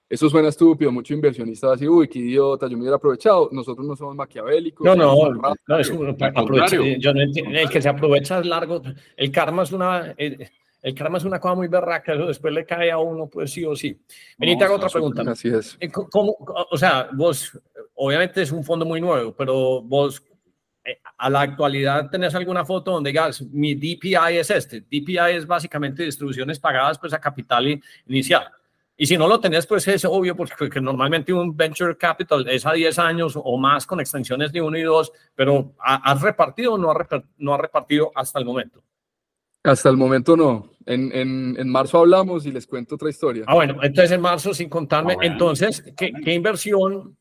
Eso 0.08 0.30
suena 0.30 0.48
estúpido, 0.48 0.92
mucho 0.92 1.14
inversionista 1.14 1.72
así, 1.72 1.88
uy, 1.88 2.06
qué 2.06 2.20
idiota, 2.20 2.68
yo 2.68 2.76
me 2.76 2.82
hubiera 2.82 2.96
aprovechado. 2.96 3.48
Nosotros 3.50 3.84
no 3.84 3.96
somos 3.96 4.14
maquiavélicos. 4.14 4.84
No, 4.84 4.94
no, 4.94 5.14
no, 5.66 5.78
es 5.78 5.90
un, 5.90 6.16
yo 7.00 7.12
no 7.12 7.22
entiendo, 7.22 7.58
el 7.58 7.68
que 7.68 7.82
se 7.82 7.88
aprovecha 7.88 8.38
es 8.38 8.46
largo. 8.46 8.82
El 9.16 9.32
karma 9.32 9.64
es 9.64 9.72
una, 9.72 10.14
el, 10.16 10.94
karma 10.94 11.18
es 11.18 11.24
una 11.24 11.40
cosa 11.40 11.56
muy 11.56 11.66
berraca, 11.66 12.14
eso 12.14 12.26
después 12.26 12.54
le 12.54 12.64
cae 12.64 12.92
a 12.92 12.98
uno, 12.98 13.26
pues 13.26 13.50
sí 13.50 13.64
o 13.64 13.74
sí. 13.74 13.98
Vení, 14.38 14.56
te 14.56 14.64
hago 14.64 14.76
otra 14.76 14.88
pregunta. 14.88 15.24
Así 15.28 15.48
es. 15.48 15.76
Eh, 15.80 15.90
¿Cómo, 15.90 16.36
o 16.70 16.78
sea, 16.78 17.08
vos, 17.12 17.60
obviamente 17.94 18.42
es 18.42 18.52
un 18.52 18.62
fondo 18.62 18.86
muy 18.86 19.00
nuevo, 19.00 19.34
pero 19.36 19.82
vos 19.82 20.22
eh, 20.22 20.35
a 21.16 21.30
la 21.30 21.40
actualidad 21.40 22.08
tenés 22.10 22.34
alguna 22.34 22.64
foto 22.64 22.92
donde 22.92 23.10
digas, 23.10 23.42
mi 23.42 23.74
DPI 23.74 24.38
es 24.38 24.50
este. 24.50 24.80
DPI 24.80 25.36
es 25.36 25.46
básicamente 25.46 26.02
distribuciones 26.02 26.58
pagadas 26.58 26.98
pues 26.98 27.12
a 27.12 27.20
capital 27.20 27.80
inicial. 28.06 28.48
Y 28.98 29.06
si 29.06 29.18
no 29.18 29.28
lo 29.28 29.38
tenés, 29.38 29.66
pues 29.66 29.86
es 29.88 30.06
obvio, 30.06 30.34
porque 30.34 30.80
normalmente 30.80 31.32
un 31.32 31.54
venture 31.54 31.96
capital 31.98 32.48
es 32.48 32.64
a 32.64 32.72
10 32.72 32.98
años 32.98 33.34
o 33.36 33.58
más 33.58 33.86
con 33.86 34.00
extensiones 34.00 34.52
de 34.52 34.62
1 34.62 34.78
y 34.78 34.82
2, 34.82 35.12
pero 35.34 35.74
¿has 35.78 36.22
repartido 36.22 36.74
o 36.74 36.78
no 36.78 36.90
has 36.90 36.96
no 37.36 37.54
ha 37.54 37.58
repartido 37.58 38.10
hasta 38.14 38.38
el 38.38 38.46
momento? 38.46 38.82
Hasta 39.62 39.90
el 39.90 39.98
momento 39.98 40.36
no. 40.36 40.70
En, 40.86 41.10
en, 41.12 41.56
en, 41.58 41.68
marzo 41.68 41.98
hablamos 41.98 42.46
y 42.46 42.52
les 42.52 42.66
cuento 42.66 42.94
otra 42.94 43.10
historia. 43.10 43.44
Ah, 43.48 43.54
bueno, 43.54 43.82
entonces 43.82 44.12
en 44.12 44.20
marzo, 44.20 44.54
sin 44.54 44.68
contarme, 44.68 45.14
ah, 45.14 45.26
entonces, 45.26 45.82
¿qué, 45.96 46.12
¿qué, 46.24 46.32
inversión, 46.32 47.16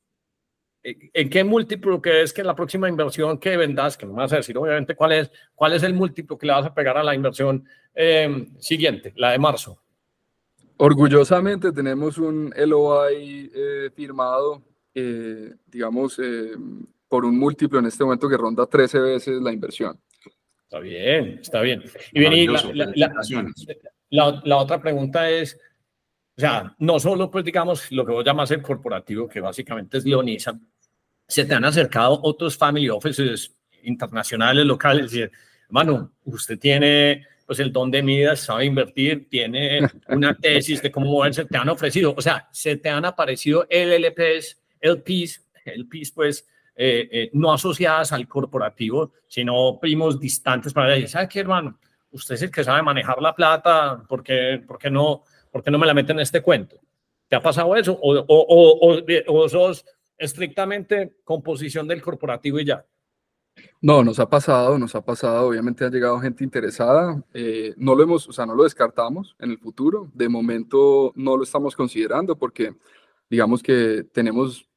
en 0.85 1.29
qué 1.29 1.43
múltiplo 1.43 1.99
que 1.99 2.21
es 2.21 2.31
que 2.31 2.43
la 2.43 2.55
próxima 2.55 2.87
inversión 2.87 3.39
que 3.39 3.57
vendas, 3.57 3.97
que 3.97 4.05
no 4.05 4.13
me 4.13 4.19
vas 4.19 4.33
a 4.33 4.37
decir 4.37 4.55
obviamente 4.57 4.95
cuál 4.95 5.13
es, 5.13 5.31
cuál 5.55 5.73
es 5.73 5.81
el 5.81 5.95
múltiplo 5.95 6.37
que 6.37 6.45
le 6.45 6.53
vas 6.53 6.65
a 6.65 6.73
pegar 6.73 6.97
a 6.97 7.03
la 7.03 7.15
inversión 7.15 7.65
eh, 7.95 8.47
siguiente, 8.59 9.11
la 9.15 9.31
de 9.31 9.39
marzo? 9.39 9.81
Orgullosamente 10.77 11.71
tenemos 11.71 12.17
un 12.17 12.53
LOI 12.55 13.51
eh, 13.53 13.89
firmado, 13.95 14.61
eh, 14.93 15.53
digamos, 15.65 16.19
eh, 16.19 16.51
por 17.07 17.25
un 17.25 17.39
múltiplo 17.39 17.79
en 17.79 17.85
este 17.85 18.03
momento 18.03 18.29
que 18.29 18.37
ronda 18.37 18.67
13 18.67 18.99
veces 18.99 19.41
la 19.41 19.53
inversión. 19.53 19.99
Está 20.63 20.79
bien, 20.79 21.39
está 21.41 21.61
bien. 21.61 21.83
Y 22.11 22.19
bien, 22.19 22.53
la, 24.09 24.41
la, 24.43 24.57
otra 24.57 24.81
pregunta 24.81 25.29
es, 25.29 25.57
o 26.37 26.41
sea, 26.41 26.75
no 26.79 26.99
solo, 26.99 27.31
pues 27.31 27.45
digamos, 27.45 27.91
lo 27.91 28.05
que 28.05 28.11
vos 28.11 28.25
llamas 28.25 28.51
el 28.51 28.61
corporativo, 28.61 29.27
que 29.27 29.39
básicamente 29.39 29.97
es 29.97 30.05
Leonisa, 30.05 30.59
se 31.27 31.45
te 31.45 31.53
han 31.53 31.65
acercado 31.65 32.19
otros 32.23 32.57
family 32.57 32.89
offices 32.89 33.55
internacionales, 33.83 34.65
locales, 34.65 35.13
y, 35.13 35.25
hermano, 35.67 36.11
usted 36.25 36.59
tiene 36.59 37.25
pues 37.45 37.59
el 37.59 37.71
don 37.71 37.91
de 37.91 38.01
Midas 38.01 38.39
sabe 38.39 38.65
invertir, 38.65 39.29
tiene 39.29 39.81
una 40.09 40.35
tesis 40.35 40.81
de 40.81 40.91
cómo 40.91 41.11
moverse, 41.11 41.45
te 41.45 41.57
han 41.57 41.69
ofrecido, 41.69 42.13
o 42.17 42.21
sea, 42.21 42.47
se 42.51 42.77
te 42.77 42.89
han 42.89 43.05
aparecido 43.05 43.67
LLPs, 43.69 44.59
LPs, 44.81 45.45
LPs 45.65 46.11
pues 46.11 46.47
eh, 46.75 47.07
eh, 47.11 47.29
no 47.33 47.53
asociadas 47.53 48.11
al 48.11 48.27
corporativo, 48.27 49.13
sino 49.27 49.79
primos 49.79 50.19
distantes 50.19 50.73
para 50.73 50.89
decir, 50.89 51.09
¿sabe 51.09 51.29
qué 51.29 51.39
hermano? 51.39 51.79
Usted 52.11 52.35
es 52.35 52.41
el 52.43 52.51
que 52.51 52.63
sabe 52.63 52.81
manejar 52.81 53.21
la 53.21 53.35
plata, 53.35 54.03
¿por 54.07 54.23
qué, 54.23 54.61
por 54.65 54.79
qué 54.79 54.89
no, 54.89 55.23
por 55.51 55.63
qué 55.63 55.69
no 55.69 55.77
me 55.77 55.85
la 55.85 55.93
meten 55.93 56.17
en 56.17 56.23
este 56.23 56.41
cuento? 56.41 56.79
¿Te 57.27 57.35
ha 57.35 57.41
pasado 57.41 57.75
eso? 57.75 57.93
¿O, 57.93 58.15
o, 58.15 58.25
o, 58.27 59.03
o 59.27 59.49
sos 59.49 59.85
estrictamente 60.17 61.17
composición 61.23 61.87
del 61.87 62.01
corporativo 62.01 62.59
y 62.59 62.65
ya? 62.65 62.85
No, 63.81 64.03
nos 64.03 64.19
ha 64.19 64.29
pasado, 64.29 64.77
nos 64.77 64.95
ha 64.95 65.01
pasado, 65.03 65.47
obviamente 65.47 65.85
ha 65.85 65.89
llegado 65.89 66.19
gente 66.19 66.43
interesada, 66.43 67.23
eh, 67.33 67.73
no 67.77 67.95
lo 67.95 68.03
hemos, 68.03 68.27
o 68.27 68.33
sea, 68.33 68.45
no 68.45 68.55
lo 68.55 68.63
descartamos 68.63 69.35
en 69.39 69.51
el 69.51 69.59
futuro, 69.59 70.11
de 70.13 70.27
momento 70.27 71.13
no 71.15 71.37
lo 71.37 71.43
estamos 71.43 71.75
considerando 71.75 72.37
porque 72.37 72.75
digamos 73.29 73.63
que 73.63 74.03
tenemos 74.11 74.67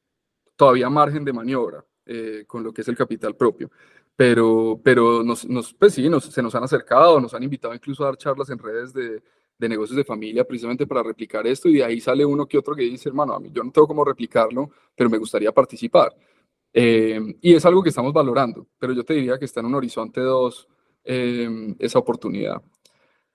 todavía 0.55 0.89
margen 0.89 1.25
de 1.25 1.33
maniobra 1.33 1.85
eh, 2.05 2.45
con 2.47 2.63
lo 2.63 2.73
que 2.73 2.81
es 2.81 2.87
el 2.87 2.95
capital 2.95 3.35
propio, 3.35 3.69
pero, 4.15 4.79
pero 4.83 5.23
nos, 5.23 5.45
nos 5.45 5.73
pues 5.73 5.93
sí, 5.93 6.09
nos, 6.09 6.25
se 6.25 6.41
nos 6.41 6.55
han 6.55 6.63
acercado, 6.63 7.19
nos 7.19 7.33
han 7.33 7.43
invitado 7.43 7.73
incluso 7.73 8.03
a 8.03 8.07
dar 8.07 8.17
charlas 8.17 8.49
en 8.49 8.59
redes 8.59 8.93
de, 8.93 9.21
de 9.59 9.69
negocios 9.69 9.97
de 9.97 10.05
familia 10.05 10.45
precisamente 10.45 10.87
para 10.87 11.03
replicar 11.03 11.45
esto 11.45 11.67
y 11.67 11.75
de 11.75 11.83
ahí 11.83 11.99
sale 11.99 12.25
uno 12.25 12.47
que 12.47 12.57
otro 12.57 12.73
que 12.73 12.83
dice, 12.83 13.09
hermano, 13.09 13.33
a 13.33 13.39
mí 13.39 13.49
yo 13.51 13.61
no 13.61 13.71
tengo 13.71 13.87
cómo 13.87 14.05
replicarlo, 14.05 14.71
pero 14.95 15.09
me 15.09 15.17
gustaría 15.17 15.51
participar. 15.51 16.15
Eh, 16.73 17.19
y 17.41 17.53
es 17.53 17.65
algo 17.65 17.83
que 17.83 17.89
estamos 17.89 18.13
valorando, 18.13 18.67
pero 18.79 18.93
yo 18.93 19.03
te 19.03 19.13
diría 19.13 19.37
que 19.37 19.45
está 19.45 19.59
en 19.59 19.65
un 19.65 19.75
horizonte 19.75 20.21
2 20.21 20.67
eh, 21.03 21.75
esa 21.77 21.99
oportunidad. 21.99 22.61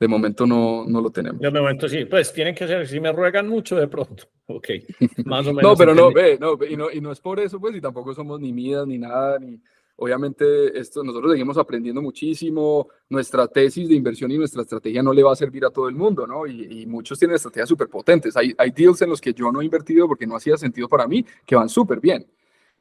De 0.01 0.09
momento 0.09 0.47
no, 0.47 0.85
no 0.87 1.01
lo 1.01 1.11
tenemos. 1.11 1.41
De 1.41 1.51
momento 1.51 1.89
sí, 1.89 2.07
pues 2.07 2.33
tienen 2.33 2.55
que 2.55 2.67
ser, 2.67 2.87
si 2.89 2.99
me 3.01 3.13
ruegan 3.13 3.47
mucho 3.47 3.77
de 3.77 3.87
pronto, 3.87 4.25
ok, 4.47 4.69
más 5.27 5.47
o 5.47 5.53
menos. 5.53 5.63
no, 5.63 5.77
pero 5.77 5.95
no, 5.95 6.11
ve, 6.11 6.39
no, 6.41 6.59
y 6.69 6.77
no, 6.77 6.91
y 6.91 7.01
no 7.01 7.13
es 7.13 7.21
por 7.21 7.39
eso, 7.39 7.61
pues, 7.61 7.77
y 7.77 7.81
tampoco 7.81 8.15
somos 8.15 8.41
ni 8.41 8.53
midas 8.53 8.87
ni 8.87 8.99
nada, 8.99 9.39
ni, 9.39 9.61
obviamente 9.97 10.79
esto, 10.79 11.03
nosotros 11.05 11.33
seguimos 11.33 11.57
aprendiendo 11.57 12.03
muchísimo, 12.03 12.89
nuestra 13.09 13.47
tesis 13.47 13.89
de 13.89 13.95
inversión 13.95 14.31
y 14.31 14.39
nuestra 14.39 14.63
estrategia 14.63 15.03
no 15.03 15.13
le 15.13 15.23
va 15.23 15.33
a 15.33 15.37
servir 15.37 15.65
a 15.65 15.71
todo 15.71 15.89
el 15.89 15.95
mundo, 15.95 16.27
¿no? 16.27 16.47
Y, 16.47 16.83
y 16.83 16.87
muchos 16.87 17.19
tienen 17.19 17.37
estrategias 17.37 17.69
súper 17.69 17.89
potentes. 17.89 18.37
Hay, 18.37 18.55
hay 18.59 18.71
deals 18.71 19.03
en 19.03 19.11
los 19.11 19.21
que 19.21 19.33
yo 19.33 19.53
no 19.53 19.61
he 19.61 19.65
invertido 19.65 20.09
porque 20.09 20.27
no 20.27 20.37
hacía 20.37 20.57
sentido 20.57 20.89
para 20.89 21.07
mí, 21.07 21.25
que 21.47 21.57
van 21.57 21.69
súper 21.69 22.01
bien. 22.01 22.27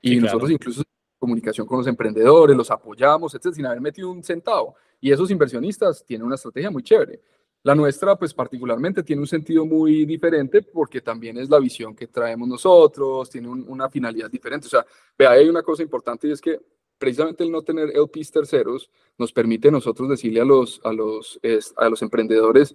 Y 0.01 0.17
nosotros 0.17 0.51
incluso 0.51 0.81
en 0.81 0.85
comunicación 1.17 1.65
con 1.65 1.77
los 1.77 1.87
emprendedores, 1.87 2.57
los 2.57 2.69
apoyamos, 2.69 3.33
etcétera, 3.33 3.55
sin 3.55 3.65
haber 3.65 3.81
metido 3.81 4.11
un 4.11 4.23
centavo. 4.23 4.75
Y 4.99 5.11
esos 5.11 5.31
inversionistas 5.31 6.03
tienen 6.05 6.25
una 6.25 6.35
estrategia 6.35 6.69
muy 6.69 6.83
chévere. 6.83 7.21
La 7.63 7.73
nuestra, 7.73 8.17
pues 8.17 8.33
particularmente, 8.33 9.03
tiene 9.03 9.21
un 9.21 9.27
sentido 9.27 9.65
muy 9.65 10.05
diferente 10.05 10.61
porque 10.61 10.99
también 10.99 11.37
es 11.37 11.49
la 11.49 11.59
visión 11.59 11.95
que 11.95 12.07
traemos 12.07 12.45
nosotros, 12.45 13.29
tiene 13.29 13.47
una 13.47 13.89
finalidad 13.89 14.29
diferente. 14.29 14.67
O 14.67 14.69
sea, 14.69 14.85
vea, 15.17 15.31
hay 15.31 15.47
una 15.47 15.63
cosa 15.63 15.81
importante 15.81 16.27
y 16.27 16.31
es 16.31 16.41
que 16.41 16.59
precisamente 17.03 17.43
el 17.43 17.51
no 17.51 17.63
tener 17.63 17.89
LPs 17.89 18.31
terceros 18.31 18.89
nos 19.17 19.33
permite 19.33 19.67
a 19.67 19.71
nosotros 19.71 20.07
decirle 20.07 20.39
a 20.39 20.45
los, 20.45 20.79
a 20.85 20.93
los, 20.93 21.37
a 21.75 21.89
los 21.89 22.01
emprendedores, 22.01 22.73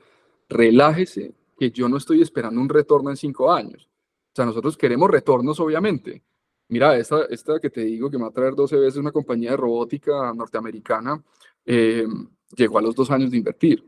relájese, 0.51 1.33
que 1.59 1.71
yo 1.71 1.89
no 1.89 1.97
estoy 1.97 2.21
esperando 2.21 2.61
un 2.61 2.69
retorno 2.69 3.09
en 3.09 3.17
cinco 3.17 3.51
años. 3.51 3.89
O 4.33 4.37
sea, 4.37 4.45
nosotros 4.45 4.77
queremos 4.77 5.11
retornos, 5.11 5.59
obviamente, 5.61 6.23
Mira, 6.69 6.99
esta, 6.99 7.25
esta 7.31 7.59
que 7.59 7.71
te 7.71 7.81
digo 7.81 8.11
que 8.11 8.19
me 8.19 8.25
va 8.25 8.29
a 8.29 8.33
traer 8.33 8.55
12 8.55 8.77
veces 8.77 8.99
una 8.99 9.11
compañía 9.11 9.53
de 9.53 9.57
robótica 9.57 10.35
norteamericana, 10.35 11.23
eh, 11.65 12.07
llegó 12.55 12.79
a 12.79 12.83
los 12.83 12.95
dos 12.95 13.11
años 13.11 13.31
de 13.31 13.39
invertir. 13.39 13.83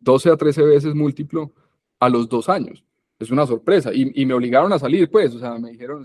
12 0.00 0.30
a 0.30 0.36
13 0.36 0.62
veces 0.62 0.94
múltiplo 0.94 1.52
a 2.00 2.08
los 2.08 2.26
dos 2.26 2.48
años. 2.48 2.82
Es 3.18 3.30
una 3.30 3.46
sorpresa. 3.46 3.92
Y, 3.92 4.10
y 4.22 4.24
me 4.24 4.32
obligaron 4.32 4.72
a 4.72 4.78
salir, 4.78 5.10
pues. 5.10 5.34
O 5.34 5.38
sea, 5.38 5.58
me 5.58 5.72
dijeron, 5.72 6.04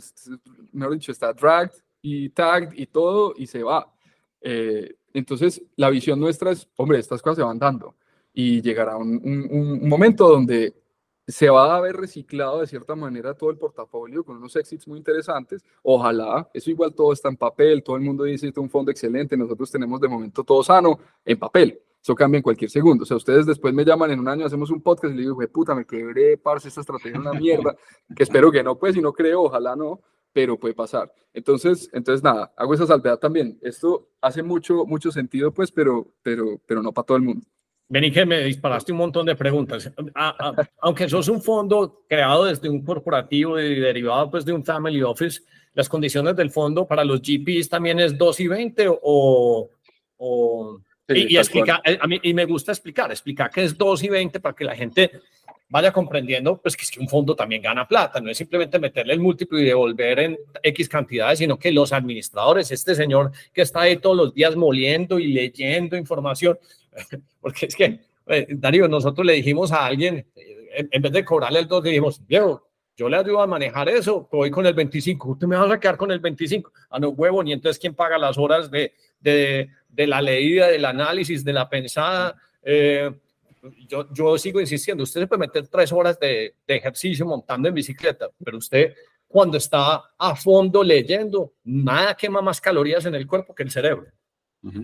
mejor 0.74 0.94
dicho, 0.94 1.14
está 1.14 1.32
dragged 1.32 1.82
y 2.02 2.30
tagged 2.30 2.74
y 2.74 2.88
todo, 2.88 3.34
y 3.36 3.48
se 3.48 3.64
va. 3.64 3.94
Eh, 4.42 4.96
entonces, 5.14 5.62
la 5.76 5.90
visión 5.90 6.20
nuestra 6.20 6.52
es, 6.52 6.68
hombre, 6.76 7.00
estas 7.00 7.22
cosas 7.22 7.38
se 7.38 7.44
van 7.44 7.60
dando. 7.60 7.96
Y 8.34 8.62
llegará 8.62 8.96
un, 8.98 9.20
un, 9.24 9.80
un 9.82 9.90
momento 9.90 10.28
donde 10.30 10.74
se 11.30 11.48
va 11.50 11.74
a 11.74 11.78
haber 11.78 11.96
reciclado 11.96 12.60
de 12.60 12.68
cierta 12.68 12.96
manera 12.96 13.36
todo 13.36 13.52
el 13.52 13.58
portafolio 13.58 14.24
con 14.24 14.38
unos 14.38 14.56
exits 14.56 14.88
muy 14.88 14.98
interesantes. 14.98 15.64
Ojalá, 15.84 16.50
eso 16.54 16.72
igual 16.72 16.94
todo 16.94 17.14
está 17.14 17.30
en 17.30 17.38
papel, 17.38 17.84
todo 17.84 17.96
el 17.96 18.02
mundo 18.02 18.24
dice 18.24 18.48
es 18.48 18.58
un 18.58 18.70
fondo 18.70 18.90
excelente, 18.90 19.38
nosotros 19.38 19.70
tenemos 19.70 20.02
de 20.02 20.08
momento 20.08 20.44
todo 20.44 20.64
sano 20.64 21.00
en 21.24 21.38
papel. 21.38 21.80
Eso 22.02 22.16
cambia 22.16 22.38
en 22.38 22.44
cualquier 22.44 22.72
segundo. 22.72 23.04
O 23.04 23.06
sea, 23.06 23.18
ustedes 23.18 23.46
después 23.46 23.74
me 23.74 23.86
llaman 23.86 24.10
en 24.10 24.20
un 24.20 24.28
año, 24.28 24.46
hacemos 24.46 24.72
un 24.72 24.82
podcast 24.82 25.14
y 25.14 25.18
le 25.18 25.22
digo, 25.24 25.38
puta, 25.52 25.76
me 25.76 25.86
quebré, 25.86 26.38
parce, 26.38 26.70
esta 26.70 26.82
estrategia 26.82 27.12
es 27.12 27.20
una 27.20 27.34
mierda, 27.34 27.76
que 28.16 28.24
espero 28.24 28.52
que 28.52 28.64
no, 28.64 28.80
pues, 28.80 28.96
si 28.96 29.02
no 29.02 29.14
creo, 29.14 29.44
ojalá 29.44 29.76
no, 29.76 30.02
pero 30.34 30.60
puede 30.60 30.74
pasar. 30.74 31.12
Entonces, 31.34 31.90
entonces 31.94 32.24
nada, 32.24 32.54
hago 32.58 32.74
esa 32.74 32.86
salvedad 32.86 33.18
también. 33.18 33.58
Esto 33.62 34.10
hace 34.22 34.44
mucho, 34.44 34.86
mucho 34.86 35.12
sentido, 35.12 35.54
pues, 35.54 35.72
pero, 35.72 36.14
pero, 36.22 36.60
pero 36.66 36.82
no 36.82 36.92
para 36.92 37.06
todo 37.06 37.18
el 37.18 37.24
mundo. 37.24 37.46
Vení 37.92 38.12
que 38.12 38.26
me 38.26 38.44
disparaste 38.44 38.92
un 38.92 39.00
montón 39.00 39.26
de 39.26 39.36
preguntas. 39.36 39.92
aunque 40.80 41.10
sos 41.10 41.28
un 41.28 41.42
fondo 41.42 42.04
creado 42.08 42.46
desde 42.46 42.70
un 42.70 42.84
corporativo 42.84 43.60
y 43.60 43.80
derivado 43.80 44.30
pues 44.30 44.46
de 44.46 44.54
un 44.54 44.64
family 44.64 45.02
office, 45.02 45.42
las 45.74 45.90
condiciones 45.90 46.36
del 46.36 46.52
fondo 46.52 46.88
para 46.88 47.04
los 47.04 47.22
GPs 47.22 47.68
también 47.70 48.00
es 48.00 48.18
2 48.18 48.40
y 48.42 48.48
20 48.48 48.86
o... 49.02 49.70
o 50.18 50.82
y, 51.10 51.38
explica, 51.38 51.82
eh, 51.84 51.98
a 52.00 52.08
mí, 52.08 52.20
y 52.22 52.34
me 52.34 52.46
gusta 52.46 52.72
explicar, 52.72 53.12
explicar 53.12 53.50
que 53.50 53.64
es 53.64 53.78
2 53.78 54.04
y 54.04 54.10
20 54.10 54.40
para 54.40 54.56
que 54.56 54.64
la 54.64 54.76
gente 54.76 55.12
vaya 55.70 55.92
comprendiendo 55.92 56.58
pues 56.58 56.76
que 56.76 56.84
es 56.84 56.92
que 56.92 57.00
un 57.00 57.08
fondo 57.08 57.36
también 57.36 57.62
gana 57.62 57.88
plata, 57.88 58.20
no 58.20 58.30
es 58.30 58.38
simplemente 58.38 58.80
meterle 58.80 59.14
el 59.14 59.20
múltiplo 59.20 59.60
y 59.60 59.66
devolver 59.66 60.20
en 60.20 60.38
X 60.64 60.90
cantidades, 60.90 61.40
sino 61.40 61.58
que 61.58 61.72
los 61.72 61.94
administradores, 61.94 62.72
este 62.72 62.96
señor 62.96 63.32
que 63.54 63.62
está 63.62 63.82
ahí 63.82 63.98
todos 63.98 64.18
los 64.18 64.34
días 64.34 64.56
moliendo 64.56 65.20
y 65.20 65.28
leyendo 65.28 65.96
información, 65.96 66.58
porque 67.42 67.68
es 67.68 67.76
que 67.76 68.00
eh, 68.28 68.48
Darío, 68.50 68.88
nosotros 68.88 69.26
le 69.26 69.34
dijimos 69.34 69.72
a 69.72 69.86
alguien, 69.86 70.26
en, 70.36 71.02
vez 71.02 71.12
de 71.12 71.26
cobrarle 71.26 71.60
el 71.60 71.68
2, 71.68 71.84
dijimos, 71.84 72.28
Diego, 72.28 72.68
yo 72.96 73.10
le 73.10 73.18
ayudo 73.18 73.42
a 73.42 73.48
manejar 73.48 73.90
eso, 73.90 74.28
voy 74.32 74.52
con 74.52 74.66
el 74.66 74.74
25, 74.74 75.30
usted 75.30 75.48
me 75.48 75.56
va 75.56 75.74
a 75.74 75.80
quedar 75.80 75.98
con 75.98 76.12
el 76.12 76.20
25. 76.20 76.72
Ah, 76.90 77.00
no, 77.00 77.10
huevo, 77.10 77.44
y 77.44 77.54
entonces, 77.54 77.80
¿quién 77.80 77.96
paga 77.96 78.18
las 78.18 78.38
horas 78.38 78.70
de, 78.70 78.94
de, 79.20 79.70
de 79.88 80.08
la 80.08 80.22
leída, 80.22 80.68
del 80.68 80.86
análisis, 80.86 81.44
de 81.44 81.54
la 81.54 81.70
pensada? 81.70 82.36
Eh, 82.62 83.12
yo, 83.88 84.12
yo 84.14 84.38
sigo 84.38 84.62
insistiendo, 84.62 85.04
usted 85.04 85.22
se 85.22 85.28
puede 85.28 85.42
meter 85.42 85.68
tres 85.68 85.92
horas 85.92 86.20
de, 86.20 86.56
de 86.66 86.76
ejercicio 86.76 87.26
montando 87.26 87.68
en 87.68 87.74
bicicleta, 87.74 88.30
pero 88.44 88.58
usted 88.58 88.94
cuando 89.30 89.58
está 89.58 90.04
a 90.18 90.36
fondo 90.36 90.84
leyendo, 90.84 91.54
nada 91.64 92.16
quema 92.16 92.42
más 92.42 92.60
calorías 92.60 93.06
en 93.06 93.14
el 93.14 93.28
cuerpo 93.28 93.54
que 93.54 93.64
el 93.64 93.70
cerebro. 93.70 94.08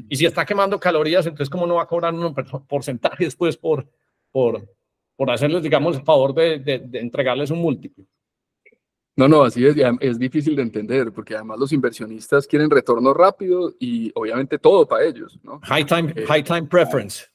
Y 0.07 0.15
si 0.15 0.25
está 0.25 0.45
quemando 0.45 0.79
calorías, 0.79 1.25
entonces, 1.25 1.49
¿cómo 1.49 1.67
no 1.67 1.75
va 1.75 1.81
a 1.81 1.87
cobrar 1.87 2.13
un 2.13 2.33
porcentaje 2.67 3.25
después 3.25 3.57
por, 3.57 3.89
por, 4.31 4.73
por 5.17 5.31
hacerles, 5.31 5.63
digamos, 5.63 5.97
el 5.97 6.03
favor 6.03 6.33
de, 6.33 6.59
de, 6.59 6.99
entregarles 6.99 7.49
un 7.49 7.59
múltiplo? 7.59 8.05
No, 9.17 9.29
no, 9.29 9.43
así 9.43 9.65
es, 9.65 9.75
es 10.01 10.19
difícil 10.19 10.57
de 10.57 10.61
entender, 10.61 11.13
porque 11.13 11.35
además 11.35 11.57
los 11.57 11.71
inversionistas 11.71 12.47
quieren 12.47 12.69
retorno 12.69 13.13
rápido 13.13 13.73
y 13.79 14.11
obviamente 14.13 14.59
todo 14.59 14.85
para 14.85 15.05
ellos, 15.05 15.39
¿no? 15.41 15.61
High 15.63 15.85
time, 15.85 16.13
eh, 16.15 16.25
high 16.27 16.43
time 16.43 16.63
preference. 16.63 17.25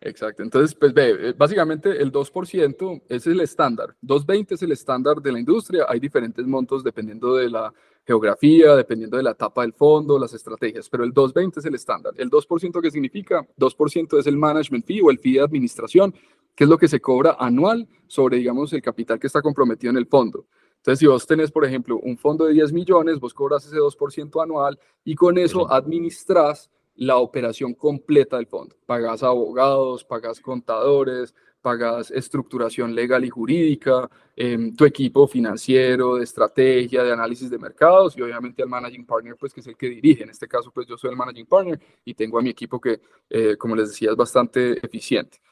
Exacto. 0.00 0.42
Entonces, 0.42 0.74
pues 0.74 0.94
ve, 0.94 1.10
eh, 1.10 1.34
básicamente 1.36 2.00
el 2.00 2.10
2% 2.10 3.02
es 3.08 3.26
el 3.26 3.40
estándar. 3.40 3.94
2.20 4.02 4.52
es 4.52 4.62
el 4.62 4.72
estándar 4.72 5.16
de 5.20 5.32
la 5.32 5.40
industria. 5.40 5.84
Hay 5.88 6.00
diferentes 6.00 6.46
montos 6.46 6.82
dependiendo 6.82 7.34
de 7.34 7.50
la 7.50 7.72
geografía, 8.06 8.76
dependiendo 8.76 9.18
de 9.18 9.24
la 9.24 9.32
etapa 9.32 9.62
del 9.62 9.74
fondo, 9.74 10.18
las 10.18 10.32
estrategias, 10.32 10.88
pero 10.88 11.04
el 11.04 11.12
2.20 11.12 11.58
es 11.58 11.64
el 11.66 11.74
estándar. 11.74 12.14
El 12.16 12.30
2% 12.30 12.80
¿qué 12.80 12.90
significa? 12.90 13.46
2% 13.58 14.18
es 14.18 14.26
el 14.26 14.38
management 14.38 14.86
fee 14.86 15.02
o 15.02 15.10
el 15.10 15.18
fee 15.18 15.34
de 15.34 15.42
administración, 15.42 16.14
que 16.54 16.64
es 16.64 16.70
lo 16.70 16.78
que 16.78 16.88
se 16.88 17.00
cobra 17.00 17.36
anual 17.38 17.86
sobre, 18.06 18.38
digamos, 18.38 18.72
el 18.72 18.80
capital 18.80 19.18
que 19.18 19.26
está 19.26 19.42
comprometido 19.42 19.90
en 19.90 19.98
el 19.98 20.06
fondo. 20.06 20.46
Entonces, 20.80 21.00
si 21.00 21.06
vos 21.06 21.26
tenés, 21.26 21.50
por 21.50 21.66
ejemplo, 21.66 21.98
un 21.98 22.16
fondo 22.16 22.46
de 22.46 22.54
10 22.54 22.72
millones, 22.72 23.20
vos 23.20 23.34
cobras 23.34 23.66
ese 23.66 23.76
2% 23.76 24.42
anual 24.42 24.78
y 25.04 25.14
con 25.14 25.36
eso 25.36 25.70
administras 25.70 26.70
la 26.94 27.18
operación 27.18 27.74
completa 27.74 28.38
del 28.38 28.46
fondo. 28.46 28.76
Pagas 28.86 29.22
abogados, 29.22 30.04
pagas 30.04 30.40
contadores, 30.40 31.34
pagas 31.60 32.10
estructuración 32.10 32.94
legal 32.94 33.26
y 33.26 33.28
jurídica, 33.28 34.08
em, 34.34 34.74
tu 34.74 34.86
equipo 34.86 35.26
financiero, 35.28 36.16
de 36.16 36.24
estrategia, 36.24 37.02
de 37.02 37.12
análisis 37.12 37.50
de 37.50 37.58
mercados 37.58 38.16
y 38.16 38.22
obviamente 38.22 38.62
al 38.62 38.70
managing 38.70 39.04
partner, 39.04 39.36
pues 39.36 39.52
que 39.52 39.60
es 39.60 39.66
el 39.66 39.76
que 39.76 39.90
dirige. 39.90 40.22
En 40.22 40.30
este 40.30 40.48
caso, 40.48 40.70
pues 40.70 40.86
yo 40.86 40.96
soy 40.96 41.10
el 41.10 41.16
managing 41.16 41.46
partner 41.46 41.78
y 42.06 42.14
tengo 42.14 42.38
a 42.38 42.42
mi 42.42 42.48
equipo 42.48 42.80
que, 42.80 43.00
eh, 43.28 43.56
como 43.58 43.76
les 43.76 43.88
decía, 43.90 44.10
es 44.10 44.16
bastante 44.16 44.84
eficiente. 44.84 45.42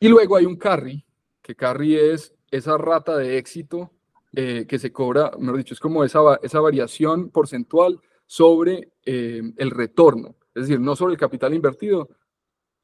Y 0.00 0.08
luego 0.08 0.36
hay 0.36 0.46
un 0.46 0.56
carry, 0.56 1.04
que 1.42 1.54
carry 1.54 1.96
es 1.96 2.34
esa 2.50 2.78
rata 2.78 3.16
de 3.18 3.36
éxito 3.38 3.92
eh, 4.36 4.66
que 4.68 4.78
se 4.78 4.92
cobra, 4.92 5.32
mejor 5.38 5.56
dicho, 5.56 5.74
es 5.74 5.80
como 5.80 6.04
esa, 6.04 6.20
esa 6.42 6.60
variación 6.60 7.30
porcentual 7.30 7.98
sobre 8.26 8.90
eh, 9.04 9.42
el 9.56 9.70
retorno. 9.70 10.36
Es 10.54 10.68
decir, 10.68 10.78
no 10.78 10.94
sobre 10.94 11.14
el 11.14 11.18
capital 11.18 11.54
invertido. 11.54 12.08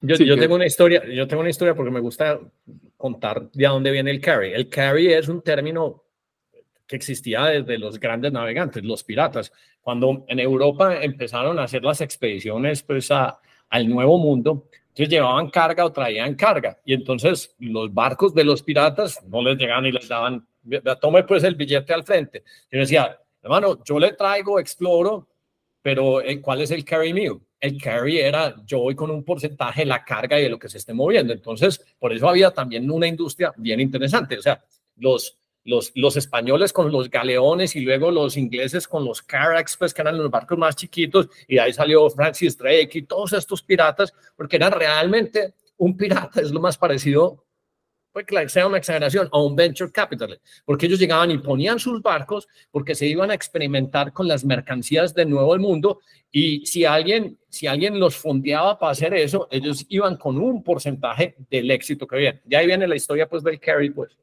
Yo, 0.00 0.16
yo 0.16 0.36
tengo 0.36 0.54
una 0.54 0.66
historia, 0.66 1.04
yo 1.06 1.28
tengo 1.28 1.40
una 1.40 1.50
historia 1.50 1.74
porque 1.74 1.90
me 1.90 2.00
gusta 2.00 2.40
contar 2.96 3.50
de 3.52 3.66
dónde 3.66 3.90
viene 3.90 4.10
el 4.10 4.20
carry. 4.20 4.52
El 4.52 4.68
carry 4.68 5.12
es 5.12 5.28
un 5.28 5.42
término 5.42 6.02
que 6.86 6.96
existía 6.96 7.44
desde 7.44 7.78
los 7.78 8.00
grandes 8.00 8.32
navegantes, 8.32 8.82
los 8.82 9.04
piratas. 9.04 9.52
Cuando 9.80 10.24
en 10.28 10.40
Europa 10.40 11.02
empezaron 11.02 11.58
a 11.58 11.64
hacer 11.64 11.82
las 11.82 12.00
expediciones 12.00 12.82
pues, 12.82 13.10
a, 13.10 13.40
al 13.68 13.88
Nuevo 13.88 14.18
Mundo, 14.18 14.68
entonces 14.88 15.08
llevaban 15.08 15.50
carga 15.50 15.86
o 15.86 15.92
traían 15.92 16.34
carga. 16.34 16.78
Y 16.84 16.92
entonces 16.92 17.54
los 17.58 17.92
barcos 17.92 18.34
de 18.34 18.44
los 18.44 18.62
piratas 18.62 19.22
no 19.26 19.42
les 19.42 19.56
llegaban 19.56 19.86
y 19.86 19.92
les 19.92 20.06
daban, 20.06 20.46
tome 21.00 21.24
pues 21.24 21.44
el 21.44 21.54
billete 21.54 21.92
al 21.92 22.04
frente. 22.04 22.44
Yo 22.70 22.80
decía, 22.80 23.18
hermano, 23.42 23.82
yo 23.84 23.98
le 23.98 24.12
traigo, 24.12 24.58
exploro, 24.58 25.28
pero 25.82 26.20
eh, 26.20 26.40
¿cuál 26.40 26.62
es 26.62 26.70
el 26.70 26.84
carry 26.84 27.12
mío? 27.12 27.40
el 27.62 27.80
carry 27.80 28.18
era 28.18 28.56
yo 28.66 28.80
voy 28.80 28.96
con 28.96 29.10
un 29.10 29.24
porcentaje 29.24 29.82
de 29.82 29.86
la 29.86 30.04
carga 30.04 30.38
y 30.38 30.42
de 30.42 30.48
lo 30.50 30.58
que 30.58 30.68
se 30.68 30.78
esté 30.78 30.92
moviendo. 30.92 31.32
Entonces, 31.32 31.80
por 31.98 32.12
eso 32.12 32.28
había 32.28 32.50
también 32.50 32.90
una 32.90 33.06
industria 33.06 33.54
bien 33.56 33.78
interesante. 33.78 34.36
O 34.36 34.42
sea, 34.42 34.64
los, 34.96 35.38
los, 35.62 35.92
los 35.94 36.16
españoles 36.16 36.72
con 36.72 36.90
los 36.90 37.08
galeones 37.08 37.76
y 37.76 37.80
luego 37.80 38.10
los 38.10 38.36
ingleses 38.36 38.88
con 38.88 39.04
los 39.04 39.22
Caracs, 39.22 39.76
pues 39.76 39.94
que 39.94 40.02
eran 40.02 40.18
los 40.18 40.28
barcos 40.28 40.58
más 40.58 40.74
chiquitos, 40.74 41.28
y 41.46 41.58
ahí 41.58 41.72
salió 41.72 42.10
Francis 42.10 42.58
Drake 42.58 42.90
y 42.94 43.02
todos 43.02 43.32
estos 43.32 43.62
piratas, 43.62 44.12
porque 44.36 44.56
eran 44.56 44.72
realmente 44.72 45.54
un 45.76 45.96
pirata, 45.96 46.40
es 46.40 46.50
lo 46.50 46.60
más 46.60 46.76
parecido 46.76 47.44
puede 48.12 48.26
que 48.26 48.48
sea 48.48 48.66
una 48.66 48.78
exageración, 48.78 49.28
a 49.32 49.42
un 49.42 49.56
venture 49.56 49.90
capital, 49.90 50.40
porque 50.64 50.86
ellos 50.86 50.98
llegaban 50.98 51.30
y 51.30 51.38
ponían 51.38 51.78
sus 51.78 52.02
barcos 52.02 52.46
porque 52.70 52.94
se 52.94 53.06
iban 53.06 53.30
a 53.30 53.34
experimentar 53.34 54.12
con 54.12 54.28
las 54.28 54.44
mercancías 54.44 55.14
del 55.14 55.30
nuevo 55.30 55.56
mundo 55.58 56.00
y 56.30 56.64
si 56.66 56.84
alguien, 56.84 57.38
si 57.48 57.66
alguien 57.66 57.98
los 57.98 58.16
fondeaba 58.16 58.78
para 58.78 58.92
hacer 58.92 59.14
eso, 59.14 59.48
ellos 59.50 59.84
iban 59.88 60.16
con 60.16 60.38
un 60.38 60.62
porcentaje 60.62 61.36
del 61.50 61.70
éxito 61.70 62.06
que 62.06 62.16
había. 62.16 62.40
Ya 62.44 62.58
ahí 62.58 62.66
viene 62.66 62.86
la 62.86 62.96
historia 62.96 63.28
pues 63.28 63.42
del 63.42 63.58
carry 63.58 63.90
pues. 63.90 64.16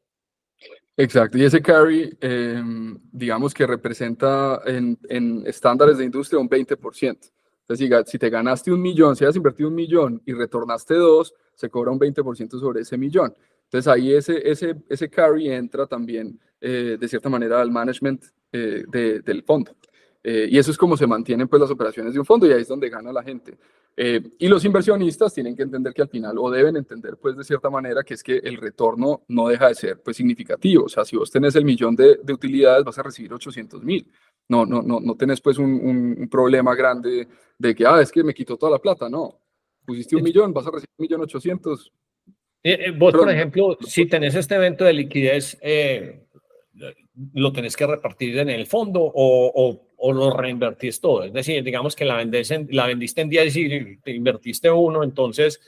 Exacto, 0.98 1.38
y 1.38 1.46
ese 1.46 1.62
carry, 1.62 2.18
em, 2.20 3.00
digamos 3.12 3.54
que 3.54 3.66
representa 3.66 4.62
en, 4.66 5.00
en, 5.08 5.44
estándares 5.48 5.98
de 5.98 6.04
industria 6.04 6.40
un 6.40 6.50
20%. 6.50 7.32
Entonces, 7.70 8.10
si 8.12 8.18
te 8.18 8.30
ganaste 8.30 8.72
un 8.72 8.82
millón, 8.82 9.16
si 9.16 9.24
has 9.24 9.36
invertido 9.36 9.70
un 9.70 9.76
millón 9.76 10.22
y 10.26 10.34
retornaste 10.34 10.96
dos, 10.96 11.34
se 11.54 11.70
cobra 11.70 11.92
un 11.92 12.00
20% 12.00 12.60
sobre 12.60 12.82
ese 12.82 12.98
millón. 12.98 13.34
Entonces 13.70 13.88
ahí 13.88 14.14
ese, 14.14 14.50
ese, 14.50 14.76
ese 14.90 15.10
carry 15.10 15.52
entra 15.52 15.86
también 15.86 16.40
eh, 16.60 16.98
de 17.00 17.08
cierta 17.08 17.30
manera 17.30 17.62
al 17.62 17.70
management 17.70 18.26
eh, 18.52 18.84
del 18.90 19.44
fondo. 19.44 19.76
Eh, 20.24 20.48
y 20.50 20.58
eso 20.58 20.72
es 20.72 20.78
como 20.78 20.98
se 20.98 21.06
mantienen 21.06 21.48
pues 21.48 21.62
las 21.62 21.70
operaciones 21.70 22.14
de 22.14 22.20
un 22.20 22.26
fondo 22.26 22.48
y 22.48 22.52
ahí 22.52 22.62
es 22.62 22.68
donde 22.68 22.90
gana 22.90 23.14
la 23.14 23.24
gente. 23.24 23.58
y 23.96 24.48
los 24.48 24.66
inversionistas 24.66 25.34
tienen 25.34 25.56
que 25.56 25.64
entender 25.64 25.94
que 25.94 26.02
al 26.02 26.10
final, 26.10 26.38
o 26.40 26.50
deben 26.50 26.78
entender 26.78 27.18
pues 27.18 27.38
de 27.38 27.44
cierta 27.44 27.70
manera, 27.70 28.02
que 28.02 28.16
es 28.16 28.24
que 28.24 28.38
el 28.38 28.58
retorno 28.58 29.24
no 29.28 29.50
deja 29.50 29.68
de 29.68 29.76
ser 29.76 30.02
pues 30.02 30.18
significativo. 30.18 30.86
O 30.86 30.90
sea, 30.90 31.06
si 31.06 31.16
vos 31.16 31.30
tenés 31.30 31.56
el 31.56 31.66
millón 31.66 31.96
de, 31.96 32.20
de 32.24 32.34
utilidades, 32.34 32.84
vas 32.84 32.98
a 32.98 33.04
recibir 33.04 33.32
800 33.34 33.84
mil. 33.84 34.08
No, 34.48 34.66
no, 34.66 34.82
no, 34.82 35.00
no 35.00 35.16
tenés 35.16 35.42
pues 35.42 35.60
un, 35.60 35.72
un, 36.20 36.28
problema 36.28 36.74
grande 36.74 37.28
de 37.58 37.76
que, 37.76 37.86
ah, 37.86 38.02
es 38.02 38.12
que 38.12 38.24
me 38.24 38.34
quitó 38.34 38.58
toda 38.58 38.72
la 38.72 38.80
plata. 38.80 39.10
No, 39.10 39.40
pusiste 39.86 40.16
un 40.16 40.24
millón, 40.24 40.54
vas 40.54 40.66
a 40.66 40.72
recibir 40.72 40.90
un 40.98 41.04
millón 41.04 41.22
ochocientos 41.22 41.92
eh, 42.64 42.88
eh, 42.88 42.92
vos, 42.92 43.14
por 43.14 43.30
ejemplo, 43.30 43.78
si 43.86 44.06
tenés 44.06 44.36
este 44.36 44.56
evento 44.56 44.84
de 44.84 44.94
liquidez, 44.94 45.58
eh, 45.62 46.24
¿lo 47.34 47.54
tenés 47.54 47.76
que 47.78 47.88
repartir 47.88 48.38
en 48.38 48.50
el 48.50 48.66
fondo 48.66 49.02
o, 49.02 49.82
o, 49.98 50.14
lo 50.14 50.36
reinvertís 50.36 51.00
todo? 51.00 51.24
Es 51.24 51.34
decir, 51.34 51.64
digamos 51.64 51.96
que 51.96 52.06
la, 52.06 52.24
la 52.70 52.88
vendiste 52.88 53.22
en 53.22 53.30
10 53.30 53.56
y 53.58 53.98
te 53.98 54.12
invertiste 54.12 54.70
uno, 54.70 55.04
entonces, 55.04 55.62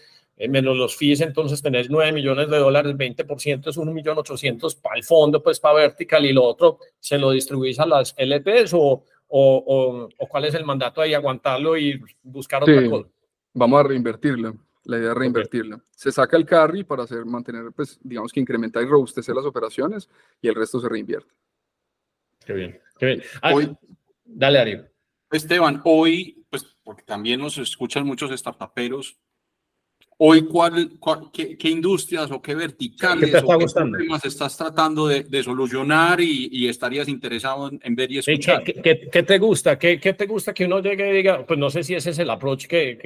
menos 0.49 0.75
los 0.75 0.95
fees, 0.97 1.21
entonces 1.21 1.61
tenés 1.61 1.89
9 1.89 2.11
millones 2.11 2.49
de 2.49 2.57
dólares, 2.57 2.95
20% 2.95 3.69
es 3.69 3.77
1 3.77 3.91
millón 3.93 4.17
800 4.17 4.75
para 4.75 4.97
el 4.97 5.03
fondo, 5.03 5.41
pues 5.41 5.59
para 5.59 5.75
vertical 5.75 6.25
y 6.25 6.33
lo 6.33 6.43
otro 6.43 6.79
se 6.99 7.17
lo 7.17 7.31
distribuís 7.31 7.79
a 7.79 7.85
las 7.85 8.15
LPs 8.17 8.73
o, 8.73 9.03
o, 9.27 10.09
o 10.17 10.27
cuál 10.27 10.45
es 10.45 10.55
el 10.55 10.65
mandato 10.65 11.01
ahí, 11.01 11.13
aguantarlo 11.13 11.77
y 11.77 12.01
buscar 12.23 12.63
otra 12.63 12.89
cosa. 12.89 13.07
Vamos 13.53 13.79
a 13.79 13.83
reinvertirlo. 13.83 14.55
La 14.83 14.97
idea 14.97 15.11
es 15.11 15.17
reinvertirla. 15.17 15.83
Se 15.91 16.11
saca 16.11 16.37
el 16.37 16.45
carry 16.45 16.83
para 16.83 17.03
hacer, 17.03 17.25
mantener, 17.25 17.71
pues, 17.71 17.99
digamos 18.01 18.31
que 18.31 18.39
incrementar 18.39 18.81
y 18.83 18.87
robustecer 18.87 19.35
las 19.35 19.45
operaciones 19.45 20.09
y 20.41 20.47
el 20.47 20.55
resto 20.55 20.79
se 20.79 20.89
reinvierte. 20.89 21.31
Qué 22.45 22.53
bien, 22.53 22.79
qué 22.97 23.05
bien. 23.05 23.23
Ah, 23.41 23.53
hoy, 23.53 23.75
dale, 24.25 24.59
Ari. 24.59 24.81
Esteban, 25.31 25.81
hoy, 25.85 26.43
pues, 26.49 26.75
porque 26.83 27.03
también 27.03 27.39
nos 27.39 27.57
escuchan 27.57 28.05
muchos 28.05 28.31
startuperos, 28.31 29.17
Hoy, 30.23 30.43
¿cuál, 30.43 30.91
qué, 31.33 31.57
industrias 31.69 32.29
o 32.29 32.39
qué 32.39 32.53
verticales 32.53 33.43
o 33.43 33.57
qué 33.57 33.65
problemas 33.73 34.23
estás 34.23 34.55
tratando 34.55 35.07
de, 35.07 35.43
solucionar 35.43 36.21
y, 36.21 36.69
estarías 36.69 37.07
interesado 37.07 37.71
en, 37.81 37.95
ver 37.95 38.11
y 38.11 38.19
escuchar? 38.19 38.63
¿Qué, 38.63 39.09
qué, 39.11 39.23
te 39.23 39.39
gusta? 39.39 39.79
¿Qué, 39.79 39.97
te 39.97 40.25
gusta 40.27 40.53
que 40.53 40.65
uno 40.65 40.79
llegue 40.79 41.09
y 41.09 41.13
diga, 41.13 41.43
pues 41.43 41.57
no 41.57 41.71
sé 41.71 41.83
si 41.83 41.95
ese 41.95 42.11
es 42.11 42.19
el 42.19 42.29
approach 42.29 42.67
que, 42.67 42.99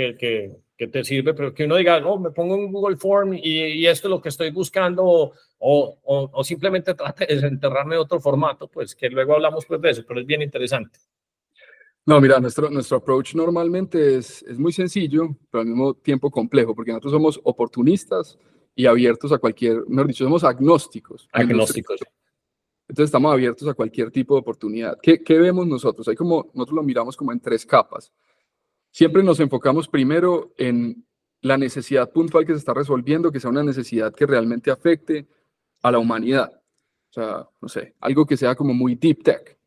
que 0.77 0.87
te 0.87 1.03
sirve, 1.03 1.33
pero 1.33 1.53
que 1.53 1.63
uno 1.63 1.77
diga, 1.77 1.99
no, 2.01 2.17
me 2.17 2.31
pongo 2.31 2.55
en 2.55 2.71
Google 2.71 2.97
Form 2.97 3.33
y, 3.33 3.85
esto 3.87 4.07
es 4.07 4.09
lo 4.09 4.21
que 4.21 4.29
estoy 4.29 4.51
buscando 4.51 5.05
o, 5.05 5.33
o, 5.59 6.29
o, 6.33 6.43
simplemente 6.43 6.95
trate 6.95 7.25
de 7.25 7.35
desenterrarme 7.35 7.95
de 7.95 8.01
otro 8.01 8.19
formato, 8.19 8.67
pues 8.67 8.93
que 8.93 9.09
luego 9.09 9.35
hablamos 9.35 9.65
pues 9.65 9.79
de 9.81 9.89
eso, 9.91 10.03
pero 10.05 10.19
es 10.19 10.25
bien 10.25 10.41
interesante. 10.41 10.99
No, 12.07 12.21
mira, 12.21 12.39
nuestro, 12.39 12.69
nuestro 12.69 12.97
approach 12.97 13.33
normalmente 13.33 14.17
es, 14.17 14.43
es 14.43 14.59
muy 14.59 14.71
sencillo, 14.71 15.35
pero 15.49 15.61
al 15.61 15.67
mismo 15.67 15.95
tiempo 15.95 16.29
complejo, 16.29 16.75
porque 16.75 16.91
nosotros 16.91 17.13
somos 17.13 17.41
oportunistas 17.43 18.37
y 18.75 18.85
abiertos 18.85 19.31
a 19.31 19.39
cualquier, 19.39 19.83
mejor 19.87 20.07
dicho, 20.07 20.23
somos 20.23 20.43
agnósticos. 20.43 21.27
Agnósticos. 21.31 21.99
Entonces 22.87 23.05
estamos 23.05 23.33
abiertos 23.33 23.67
a 23.67 23.73
cualquier 23.73 24.11
tipo 24.11 24.35
de 24.35 24.41
oportunidad. 24.41 24.99
¿Qué, 25.01 25.23
¿Qué, 25.23 25.39
vemos 25.39 25.65
nosotros? 25.65 26.07
Hay 26.07 26.15
como, 26.15 26.51
nosotros 26.53 26.75
lo 26.75 26.83
miramos 26.83 27.17
como 27.17 27.31
en 27.31 27.39
tres 27.39 27.65
capas. 27.65 28.11
Siempre 28.91 29.23
nos 29.23 29.39
enfocamos 29.39 29.87
primero 29.87 30.53
en 30.57 31.05
la 31.41 31.57
necesidad 31.57 32.11
puntual 32.11 32.45
que 32.45 32.53
se 32.53 32.59
está 32.59 32.73
resolviendo, 32.73 33.31
que 33.31 33.39
sea 33.39 33.49
una 33.49 33.63
necesidad 33.63 34.13
que 34.13 34.25
realmente 34.25 34.69
afecte 34.69 35.27
a 35.81 35.91
la 35.91 35.97
humanidad. 35.97 36.51
O 37.09 37.13
sea, 37.13 37.49
no 37.61 37.67
sé, 37.67 37.95
algo 37.99 38.25
que 38.25 38.37
sea 38.37 38.55
como 38.55 38.73
muy 38.73 38.95
deep 38.95 39.23
tech. 39.23 39.57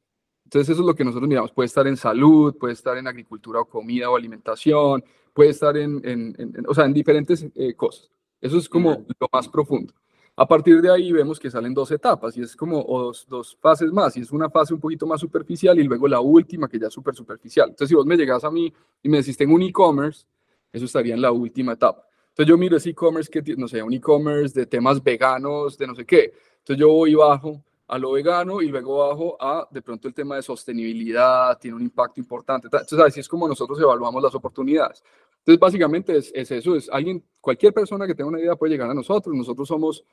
Entonces 0.48 0.70
eso 0.70 0.80
es 0.80 0.86
lo 0.86 0.94
que 0.94 1.04
nosotros 1.04 1.28
miramos. 1.28 1.52
Puede 1.52 1.66
estar 1.66 1.86
en 1.86 1.98
salud, 1.98 2.56
puede 2.56 2.72
estar 2.72 2.96
en 2.96 3.06
agricultura 3.06 3.60
o 3.60 3.66
comida 3.66 4.08
o 4.08 4.16
alimentación, 4.16 5.04
puede 5.34 5.50
estar 5.50 5.76
en, 5.76 6.00
en, 6.02 6.64
o 6.66 6.72
sea, 6.72 6.86
en 6.86 6.94
diferentes 6.94 7.46
eh, 7.54 7.74
cosas. 7.74 8.10
Eso 8.40 8.56
es 8.56 8.66
como 8.66 9.04
lo 9.20 9.28
más 9.30 9.46
profundo. 9.46 9.92
A 10.34 10.48
partir 10.48 10.80
de 10.80 10.90
ahí 10.90 11.12
vemos 11.12 11.38
que 11.38 11.50
salen 11.50 11.74
dos 11.74 11.90
etapas 11.90 12.34
y 12.38 12.40
es 12.40 12.56
como 12.56 12.82
dos, 12.82 13.26
dos, 13.28 13.58
fases 13.60 13.92
más 13.92 14.16
y 14.16 14.20
es 14.20 14.32
una 14.32 14.48
fase 14.48 14.72
un 14.72 14.80
poquito 14.80 15.06
más 15.06 15.20
superficial 15.20 15.78
y 15.78 15.82
luego 15.82 16.08
la 16.08 16.20
última 16.20 16.66
que 16.66 16.78
ya 16.78 16.86
es 16.86 16.94
súper 16.94 17.14
superficial. 17.14 17.68
Entonces 17.68 17.90
si 17.90 17.94
vos 17.94 18.06
me 18.06 18.16
llegas 18.16 18.42
a 18.42 18.50
mí 18.50 18.72
y 19.02 19.08
me 19.10 19.18
decís 19.18 19.36
tengo 19.36 19.54
un 19.54 19.60
e-commerce, 19.60 20.24
eso 20.72 20.86
estaría 20.86 21.12
en 21.14 21.20
la 21.20 21.30
última 21.30 21.74
etapa. 21.74 22.06
Entonces 22.30 22.48
yo 22.48 22.56
miro 22.56 22.78
ese 22.78 22.88
e-commerce 22.88 23.30
que, 23.30 23.54
no 23.54 23.68
sé, 23.68 23.82
un 23.82 23.92
e-commerce 23.92 24.58
de 24.58 24.64
temas 24.64 25.02
veganos, 25.02 25.76
de 25.76 25.86
no 25.86 25.94
sé 25.94 26.06
qué. 26.06 26.32
Entonces 26.60 26.80
yo 26.80 26.88
voy 26.88 27.14
bajo 27.14 27.62
a 27.88 27.98
lo 27.98 28.12
vegano 28.12 28.60
y 28.60 28.68
luego 28.68 28.98
bajo 29.08 29.36
a 29.40 29.66
de 29.70 29.80
pronto 29.80 30.08
el 30.08 30.14
tema 30.14 30.36
de 30.36 30.42
sostenibilidad, 30.42 31.58
tiene 31.58 31.76
un 31.76 31.82
impacto 31.82 32.20
importante. 32.20 32.68
Entonces 32.70 32.98
así 33.00 33.20
es 33.20 33.28
como 33.28 33.48
nosotros 33.48 33.80
evaluamos 33.80 34.22
las 34.22 34.34
oportunidades. 34.34 35.02
Entonces 35.38 35.58
básicamente 35.58 36.16
es, 36.16 36.30
es 36.34 36.50
eso, 36.50 36.76
es 36.76 36.90
alguien, 36.90 37.24
cualquier 37.40 37.72
persona 37.72 38.06
que 38.06 38.14
tenga 38.14 38.28
una 38.28 38.40
idea 38.40 38.56
puede 38.56 38.72
llegar 38.72 38.90
a 38.90 38.94
nosotros, 38.94 39.34
nosotros 39.34 39.66
somos 39.66 40.04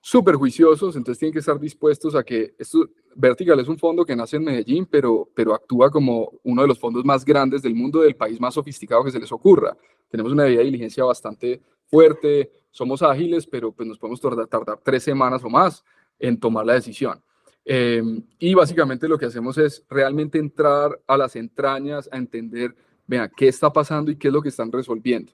súper 0.00 0.34
juiciosos, 0.34 0.96
entonces 0.96 1.18
tienen 1.18 1.32
que 1.32 1.38
estar 1.38 1.58
dispuestos 1.58 2.14
a 2.16 2.24
que 2.24 2.54
esto, 2.58 2.88
Vertical 3.14 3.58
es 3.60 3.68
un 3.68 3.78
fondo 3.78 4.04
que 4.04 4.16
nace 4.16 4.36
en 4.36 4.44
Medellín, 4.44 4.86
pero, 4.86 5.28
pero 5.34 5.54
actúa 5.54 5.90
como 5.90 6.32
uno 6.42 6.62
de 6.62 6.68
los 6.68 6.78
fondos 6.78 7.04
más 7.04 7.24
grandes 7.24 7.62
del 7.62 7.74
mundo, 7.74 8.00
del 8.00 8.16
país 8.16 8.40
más 8.40 8.54
sofisticado 8.54 9.04
que 9.04 9.10
se 9.10 9.20
les 9.20 9.30
ocurra. 9.30 9.76
Tenemos 10.08 10.32
una 10.32 10.44
vía 10.44 10.58
de 10.58 10.64
diligencia 10.64 11.04
bastante 11.04 11.60
fuerte, 11.86 12.50
somos 12.70 13.02
ágiles, 13.02 13.46
pero 13.46 13.72
pues 13.72 13.88
nos 13.88 13.98
podemos 13.98 14.20
tardar 14.20 14.80
tres 14.82 15.02
semanas 15.02 15.42
o 15.44 15.48
más 15.48 15.82
en 16.18 16.38
tomar 16.38 16.66
la 16.66 16.74
decisión. 16.74 17.22
Em, 17.64 18.22
y 18.38 18.54
básicamente 18.54 19.08
lo 19.08 19.18
que 19.18 19.26
hacemos 19.26 19.58
es 19.58 19.84
realmente 19.90 20.38
entrar 20.38 21.00
a 21.06 21.16
las 21.16 21.34
entrañas, 21.34 22.08
a 22.12 22.16
entender, 22.16 22.74
vean, 23.06 23.30
qué 23.36 23.48
está 23.48 23.72
pasando 23.72 24.10
y 24.10 24.16
qué 24.16 24.28
es 24.28 24.34
lo 24.34 24.40
que 24.40 24.50
están 24.50 24.70
resolviendo. 24.70 25.32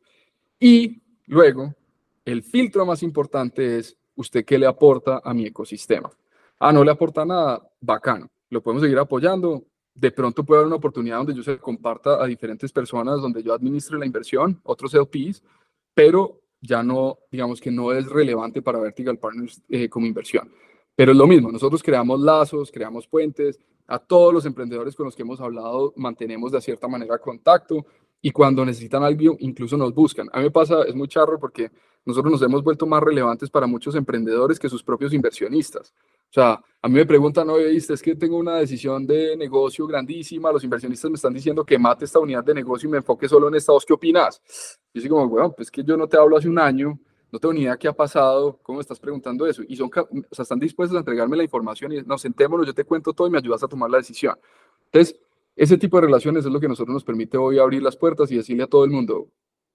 Y 0.58 1.02
luego, 1.26 1.74
el 2.24 2.42
filtro 2.42 2.86
más 2.86 3.02
importante 3.02 3.78
es 3.78 3.96
¿usted 4.14 4.44
qué 4.44 4.58
le 4.58 4.66
aporta 4.66 5.20
a 5.22 5.34
mi 5.34 5.46
ecosistema? 5.46 6.10
Ah, 6.58 6.72
no 6.72 6.84
le 6.84 6.90
aporta 6.90 7.24
nada, 7.24 7.60
bacano, 7.80 8.30
lo 8.48 8.62
podemos 8.62 8.82
seguir 8.82 8.98
apoyando. 8.98 9.64
De 9.94 10.10
pronto 10.10 10.42
puede 10.42 10.60
haber 10.60 10.68
una 10.68 10.76
oportunidad 10.76 11.18
donde 11.18 11.34
yo 11.34 11.42
se 11.42 11.58
comparta 11.58 12.22
a 12.22 12.26
diferentes 12.26 12.72
personas, 12.72 13.20
donde 13.20 13.42
yo 13.42 13.52
administre 13.52 13.98
la 13.98 14.06
inversión, 14.06 14.58
otros 14.62 14.94
LPs, 14.94 15.42
pero 15.92 16.40
ya 16.62 16.82
no, 16.82 17.18
digamos 17.30 17.60
que 17.60 17.70
no 17.70 17.92
es 17.92 18.06
relevante 18.06 18.62
para 18.62 18.78
Vertical 18.78 19.18
Partners 19.18 19.60
eh, 19.68 19.88
como 19.88 20.06
inversión. 20.06 20.50
Pero 20.94 21.12
es 21.12 21.18
lo 21.18 21.26
mismo, 21.26 21.50
nosotros 21.50 21.82
creamos 21.82 22.20
lazos, 22.20 22.70
creamos 22.70 23.06
puentes, 23.06 23.58
a 23.86 23.98
todos 23.98 24.32
los 24.32 24.46
emprendedores 24.46 24.94
con 24.94 25.06
los 25.06 25.16
que 25.16 25.22
hemos 25.22 25.40
hablado 25.40 25.92
mantenemos 25.96 26.52
de 26.52 26.60
cierta 26.60 26.88
manera 26.88 27.18
contacto 27.18 27.84
y 28.20 28.30
cuando 28.30 28.64
necesitan 28.64 29.02
algo 29.02 29.36
incluso 29.40 29.76
nos 29.76 29.92
buscan. 29.92 30.28
A 30.32 30.38
mí 30.38 30.44
me 30.44 30.50
pasa, 30.50 30.82
es 30.84 30.94
muy 30.94 31.08
charro 31.08 31.38
porque 31.38 31.70
nosotros 32.04 32.32
nos 32.32 32.42
hemos 32.42 32.62
vuelto 32.62 32.86
más 32.86 33.02
relevantes 33.02 33.50
para 33.50 33.66
muchos 33.66 33.94
emprendedores 33.94 34.58
que 34.58 34.68
sus 34.68 34.82
propios 34.82 35.12
inversionistas. 35.12 35.92
O 36.30 36.32
sea, 36.32 36.60
a 36.80 36.88
mí 36.88 36.94
me 36.94 37.06
preguntan, 37.06 37.50
oye, 37.50 37.68
viste, 37.68 37.94
es 37.94 38.02
que 38.02 38.16
tengo 38.16 38.38
una 38.38 38.56
decisión 38.56 39.06
de 39.06 39.36
negocio 39.36 39.86
grandísima, 39.86 40.50
los 40.50 40.64
inversionistas 40.64 41.10
me 41.10 41.16
están 41.16 41.34
diciendo 41.34 41.64
que 41.64 41.78
mate 41.78 42.04
esta 42.04 42.18
unidad 42.18 42.44
de 42.44 42.54
negocio 42.54 42.88
y 42.88 42.92
me 42.92 42.98
enfoque 42.98 43.28
solo 43.28 43.48
en 43.48 43.56
esta, 43.56 43.72
qué 43.86 43.92
opinas? 43.92 44.40
Yo 44.94 45.02
digo 45.02 45.16
como, 45.16 45.28
bueno, 45.28 45.52
pues 45.52 45.70
que 45.70 45.84
yo 45.84 45.96
no 45.96 46.08
te 46.08 46.16
hablo 46.16 46.36
hace 46.36 46.48
un 46.48 46.58
año, 46.58 46.98
no 47.32 47.38
tengo 47.38 47.54
ni 47.54 47.62
idea 47.62 47.78
qué 47.78 47.88
ha 47.88 47.94
pasado, 47.94 48.60
¿cómo 48.62 48.76
me 48.76 48.82
estás 48.82 49.00
preguntando 49.00 49.46
eso? 49.46 49.62
Y 49.66 49.74
son, 49.74 49.90
o 49.90 50.34
sea, 50.34 50.42
están 50.42 50.58
dispuestos 50.60 50.94
a 50.96 50.98
entregarme 50.98 51.34
la 51.34 51.42
información 51.42 51.90
y 51.90 52.02
nos 52.02 52.20
sentémonos, 52.20 52.66
yo 52.66 52.74
te 52.74 52.84
cuento 52.84 53.14
todo 53.14 53.26
y 53.26 53.30
me 53.30 53.38
ayudas 53.38 53.62
a 53.62 53.68
tomar 53.68 53.88
la 53.88 53.96
decisión. 53.96 54.36
Entonces, 54.84 55.18
ese 55.56 55.78
tipo 55.78 55.96
de 55.96 56.06
relaciones 56.06 56.44
es 56.44 56.52
lo 56.52 56.60
que 56.60 56.68
nosotros 56.68 56.92
nos 56.92 57.04
permite 57.04 57.38
hoy 57.38 57.58
abrir 57.58 57.82
las 57.82 57.96
puertas 57.96 58.30
y 58.30 58.36
decirle 58.36 58.64
a 58.64 58.66
todo 58.66 58.84
el 58.84 58.90
mundo, 58.90 59.28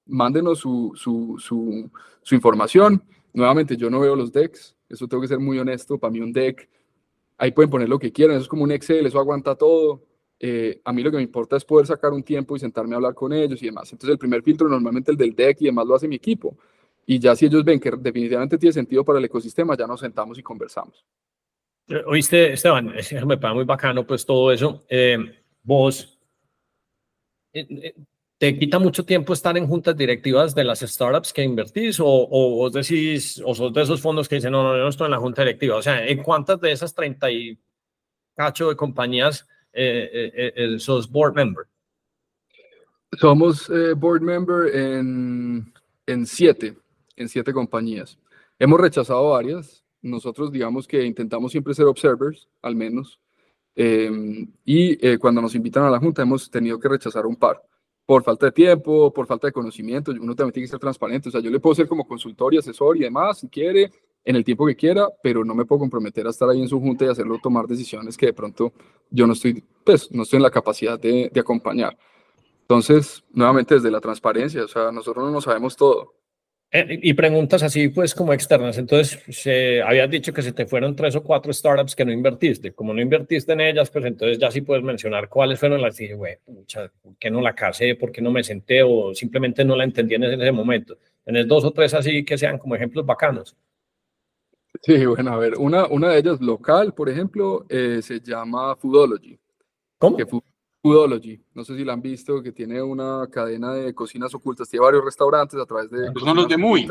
mándenos 0.06 0.60
su, 0.60 0.92
su, 0.96 1.36
su, 1.40 1.90
su, 2.22 2.36
información. 2.36 3.04
Nuevamente, 3.34 3.76
yo 3.76 3.90
no 3.90 4.00
veo 4.00 4.16
los 4.16 4.32
decks, 4.32 4.76
eso 4.88 5.08
tengo 5.08 5.22
que 5.22 5.28
ser 5.28 5.40
muy 5.40 5.58
honesto. 5.58 5.98
Para 5.98 6.12
mí, 6.12 6.20
un 6.20 6.32
deck, 6.32 6.70
ahí 7.40 7.52
pueden 7.52 7.72
poner 7.72 7.90
lo 7.90 7.98
que 7.98 8.12
quieran, 8.12 8.36
eso 8.36 8.44
es 8.44 8.50
como 8.50 8.64
un 8.64 8.72
Excel, 8.72 9.08
eso 9.08 9.20
aguanta 9.20 9.56
todo. 9.56 10.04
Eh, 10.40 10.80
a 10.86 10.94
mí 10.94 11.02
lo 11.02 11.10
que 11.10 11.18
me 11.18 11.24
importa 11.24 11.58
es 11.58 11.66
poder 11.66 11.88
sacar 11.88 12.14
un 12.14 12.22
tiempo 12.22 12.56
y 12.56 12.60
sentarme 12.60 12.94
a 12.94 12.98
hablar 12.98 13.16
con 13.16 13.34
ellos 13.34 13.62
y 13.64 13.66
demás. 13.66 13.92
Entonces, 13.92 14.14
el 14.14 14.20
primer 14.20 14.44
filtro, 14.44 14.70
normalmente 14.70 15.10
el 15.10 15.18
del 15.18 15.36
deck 15.36 15.58
y 15.62 15.66
demás, 15.66 15.88
lo 15.88 15.96
hace 15.96 16.08
mi 16.08 16.18
equipo. 16.18 16.56
Y 17.08 17.18
ya 17.18 17.36
si 17.36 17.48
ellos 17.48 17.64
ven 17.64 17.80
que 17.80 17.90
definitivamente 17.90 18.60
tiene 18.60 18.74
sentido 18.74 19.04
para 19.04 19.18
el 19.18 19.26
ecosistema, 19.26 19.76
ya 19.76 19.88
nos 19.88 20.02
sentamos 20.02 20.38
y 20.38 20.44
conversamos. 20.44 21.04
Eh, 21.88 22.04
oíste, 22.06 22.54
Esteban, 22.54 22.86
me 23.26 23.38
parece 23.38 23.56
muy 23.56 23.64
bacano 23.64 24.06
pues 24.06 24.24
todo 24.24 24.52
eso. 24.52 24.84
Eh, 24.88 25.18
vos, 25.64 26.20
¿Te 28.40 28.58
quita 28.60 28.78
mucho 28.78 29.04
tiempo 29.04 29.34
estar 29.34 29.58
en 29.58 29.66
juntas 29.66 29.98
directivas 29.98 30.54
de 30.54 30.64
las 30.64 30.82
startups 30.82 31.34
que 31.34 31.42
invertís 31.42 32.00
o, 32.00 32.06
o 32.06 32.56
vos 32.58 32.72
decís, 32.72 33.42
o 33.44 33.56
sos 33.56 33.74
de 33.74 33.82
esos 33.82 34.00
fondos 34.00 34.30
que 34.30 34.36
dicen, 34.36 34.52
no, 34.52 34.62
no, 34.62 34.78
yo 34.78 34.84
no 34.84 34.90
estoy 34.90 35.06
en 35.06 35.12
la 35.12 35.18
junta 35.18 35.42
directiva? 35.42 35.78
O 35.78 35.82
sea, 35.82 36.06
¿en 36.06 36.22
cuántas 36.22 36.62
de 36.62 36.72
esas 36.72 36.94
30 36.94 37.32
y 37.32 37.58
cacho 38.36 38.70
de 38.70 38.76
compañías 38.76 39.48
eh, 39.74 40.32
eh, 40.36 40.54
eh, 40.56 40.80
sos 40.80 41.10
board 41.10 41.34
member? 41.34 41.66
Somos 43.20 43.72
board 43.96 44.22
member 44.22 44.76
en, 44.76 45.74
en 46.06 46.26
siete, 46.28 46.78
en 47.18 47.28
siete 47.28 47.52
compañías. 47.52 48.18
Hemos 48.58 48.80
rechazado 48.80 49.32
varias. 49.32 49.84
Nosotros 50.02 50.52
digamos 50.52 50.88
que 50.88 51.04
intentamos 51.06 51.52
siempre 51.52 51.74
ser 51.74 51.86
observers, 51.86 52.48
al 52.62 52.76
menos. 52.76 53.20
y 53.76 55.18
cuando 55.18 55.42
nos 55.42 55.54
invitan 55.54 55.84
a 55.84 55.90
la 55.90 56.00
junta 56.00 56.24
hemos 56.24 56.50
tenido 56.50 56.80
que 56.80 56.88
rechazar 56.88 57.26
un 57.26 57.36
par 57.36 57.62
por 58.08 58.24
falta 58.24 58.46
de 58.46 58.54
tiempo, 58.54 59.14
por 59.14 59.28
falta 59.28 59.48
de 59.48 59.54
conocimiento, 59.54 60.12
uno 60.12 60.34
también 60.34 60.54
tiene 60.54 60.66
que 60.66 60.72
ser 60.72 60.80
transparente, 60.80 61.28
o 61.28 61.32
sea, 61.32 61.42
yo 61.42 61.52
le 61.52 61.60
puedo 61.60 61.76
ser 61.76 61.90
como 61.90 62.08
consultor 62.08 62.54
y 62.54 62.58
asesor 62.58 62.96
y 62.96 63.02
demás, 63.02 63.40
si 63.40 63.50
quiere, 63.50 63.92
en 64.24 64.36
el 64.38 64.46
tiempo 64.46 64.66
que 64.66 64.78
quiera, 64.78 65.10
pero 65.22 65.44
no 65.44 65.54
me 65.54 65.66
puedo 65.66 65.80
comprometer 65.80 66.26
a 66.26 66.30
estar 66.30 66.50
ahí 66.50 66.62
en 66.62 66.70
su 66.70 66.80
junta 66.80 67.04
y 67.04 67.10
hacerlo 67.10 67.38
tomar 67.44 67.68
decisiones 67.68 68.16
que 68.16 68.28
de 68.28 68.34
pronto 68.34 68.72
yo 69.10 69.28
no 69.28 69.34
estoy, 69.34 69.62
pues, 69.84 70.10
no 70.10 70.24
estoy 70.24 70.38
en 70.38 70.44
la 70.44 70.52
capacidad 70.52 70.98
de, 70.98 71.30
de 71.34 71.40
acompañar. 71.40 71.98
Entonces, 72.62 73.26
nuevamente 73.32 73.76
desde 73.76 73.92
la 73.92 74.00
transparencia, 74.00 74.64
o 74.64 74.68
sea, 74.70 74.90
nosotros 74.90 75.26
no 75.26 75.32
nos 75.32 75.44
sabemos 75.44 75.76
todo. 75.76 76.14
Eh, 76.70 77.00
y 77.02 77.14
preguntas 77.14 77.64
así, 77.64 77.88
pues, 77.90 78.14
como 78.14 78.34
externas. 78.34 78.78
Entonces, 78.78 79.24
se, 79.30 79.82
habías 79.82 80.10
dicho 80.10 80.34
que 80.34 80.42
se 80.42 80.52
te 80.52 80.66
fueron 80.66 80.96
tres 80.96 81.16
o 81.16 81.24
cuatro 81.24 81.54
startups 81.54 81.96
que 81.96 82.04
no 82.04 82.12
invertiste. 82.12 82.74
Como 82.74 82.94
no 82.94 83.02
invertiste 83.02 83.54
en 83.54 83.62
ellas, 83.62 83.90
pues 83.90 84.06
entonces 84.06 84.38
ya 84.38 84.52
sí 84.52 84.62
puedes 84.62 84.84
mencionar 84.84 85.30
cuáles 85.30 85.60
fueron 85.60 85.82
las 85.82 85.96
que 85.96 86.04
dije, 86.04 86.16
güey, 86.16 86.38
¿por 87.02 87.16
qué 87.18 87.32
no 87.32 87.42
la 87.42 87.56
casé? 87.56 87.96
¿Por 87.96 88.12
qué 88.12 88.22
no 88.22 88.32
me 88.32 88.44
senté? 88.44 88.84
O 88.84 89.14
simplemente 89.16 89.64
no 89.64 89.76
la 89.76 89.86
entendí 89.86 90.16
en 90.16 90.24
ese 90.24 90.52
momento. 90.52 90.98
¿Tenés 91.24 91.48
dos 91.48 91.64
o 91.64 91.72
tres 91.72 91.94
así 91.94 92.26
que 92.26 92.38
sean 92.38 92.58
como 92.58 92.76
ejemplos 92.76 93.06
bacanos? 93.06 93.56
Sí, 94.82 95.06
bueno, 95.06 95.34
a 95.34 95.38
ver, 95.38 95.56
una, 95.58 95.88
una 95.88 96.12
de 96.12 96.20
ellas 96.20 96.40
local, 96.40 96.94
por 96.94 97.10
ejemplo, 97.10 97.66
eh, 97.70 98.00
se 98.02 98.20
llama 98.20 98.76
Foodology. 98.76 99.40
¿Cómo? 99.98 100.18
Foodology, 100.88 101.40
no 101.54 101.64
sé 101.64 101.76
si 101.76 101.84
la 101.84 101.94
han 101.94 102.02
visto, 102.02 102.42
que 102.42 102.52
tiene 102.52 102.82
una 102.82 103.28
cadena 103.30 103.74
de 103.74 103.94
cocinas 103.94 104.34
ocultas, 104.34 104.70
tiene 104.70 104.86
varios 104.86 105.04
restaurantes 105.04 105.60
a 105.60 105.66
través 105.66 105.90
de... 105.90 106.12
Son 106.20 106.36
los 106.36 106.48
de 106.48 106.58
Muy. 106.58 106.88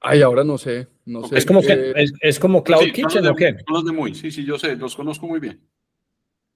Ay, 0.00 0.22
ahora 0.22 0.44
no 0.44 0.58
sé, 0.58 0.88
no 1.04 1.26
sé. 1.26 1.38
Es 1.38 1.46
como, 1.46 1.62
que, 1.62 1.94
es, 2.20 2.38
como 2.38 2.62
Cloud 2.62 2.92
Kitchen 2.92 3.26
o 3.26 3.34
qué? 3.34 3.56
Son 3.66 3.74
los 3.74 3.84
de 3.84 3.92
Muy, 3.92 4.14
sí, 4.14 4.30
sí, 4.30 4.44
yo 4.44 4.58
sé, 4.58 4.76
los 4.76 4.96
conozco 4.96 5.26
muy 5.26 5.40
bien. 5.40 5.60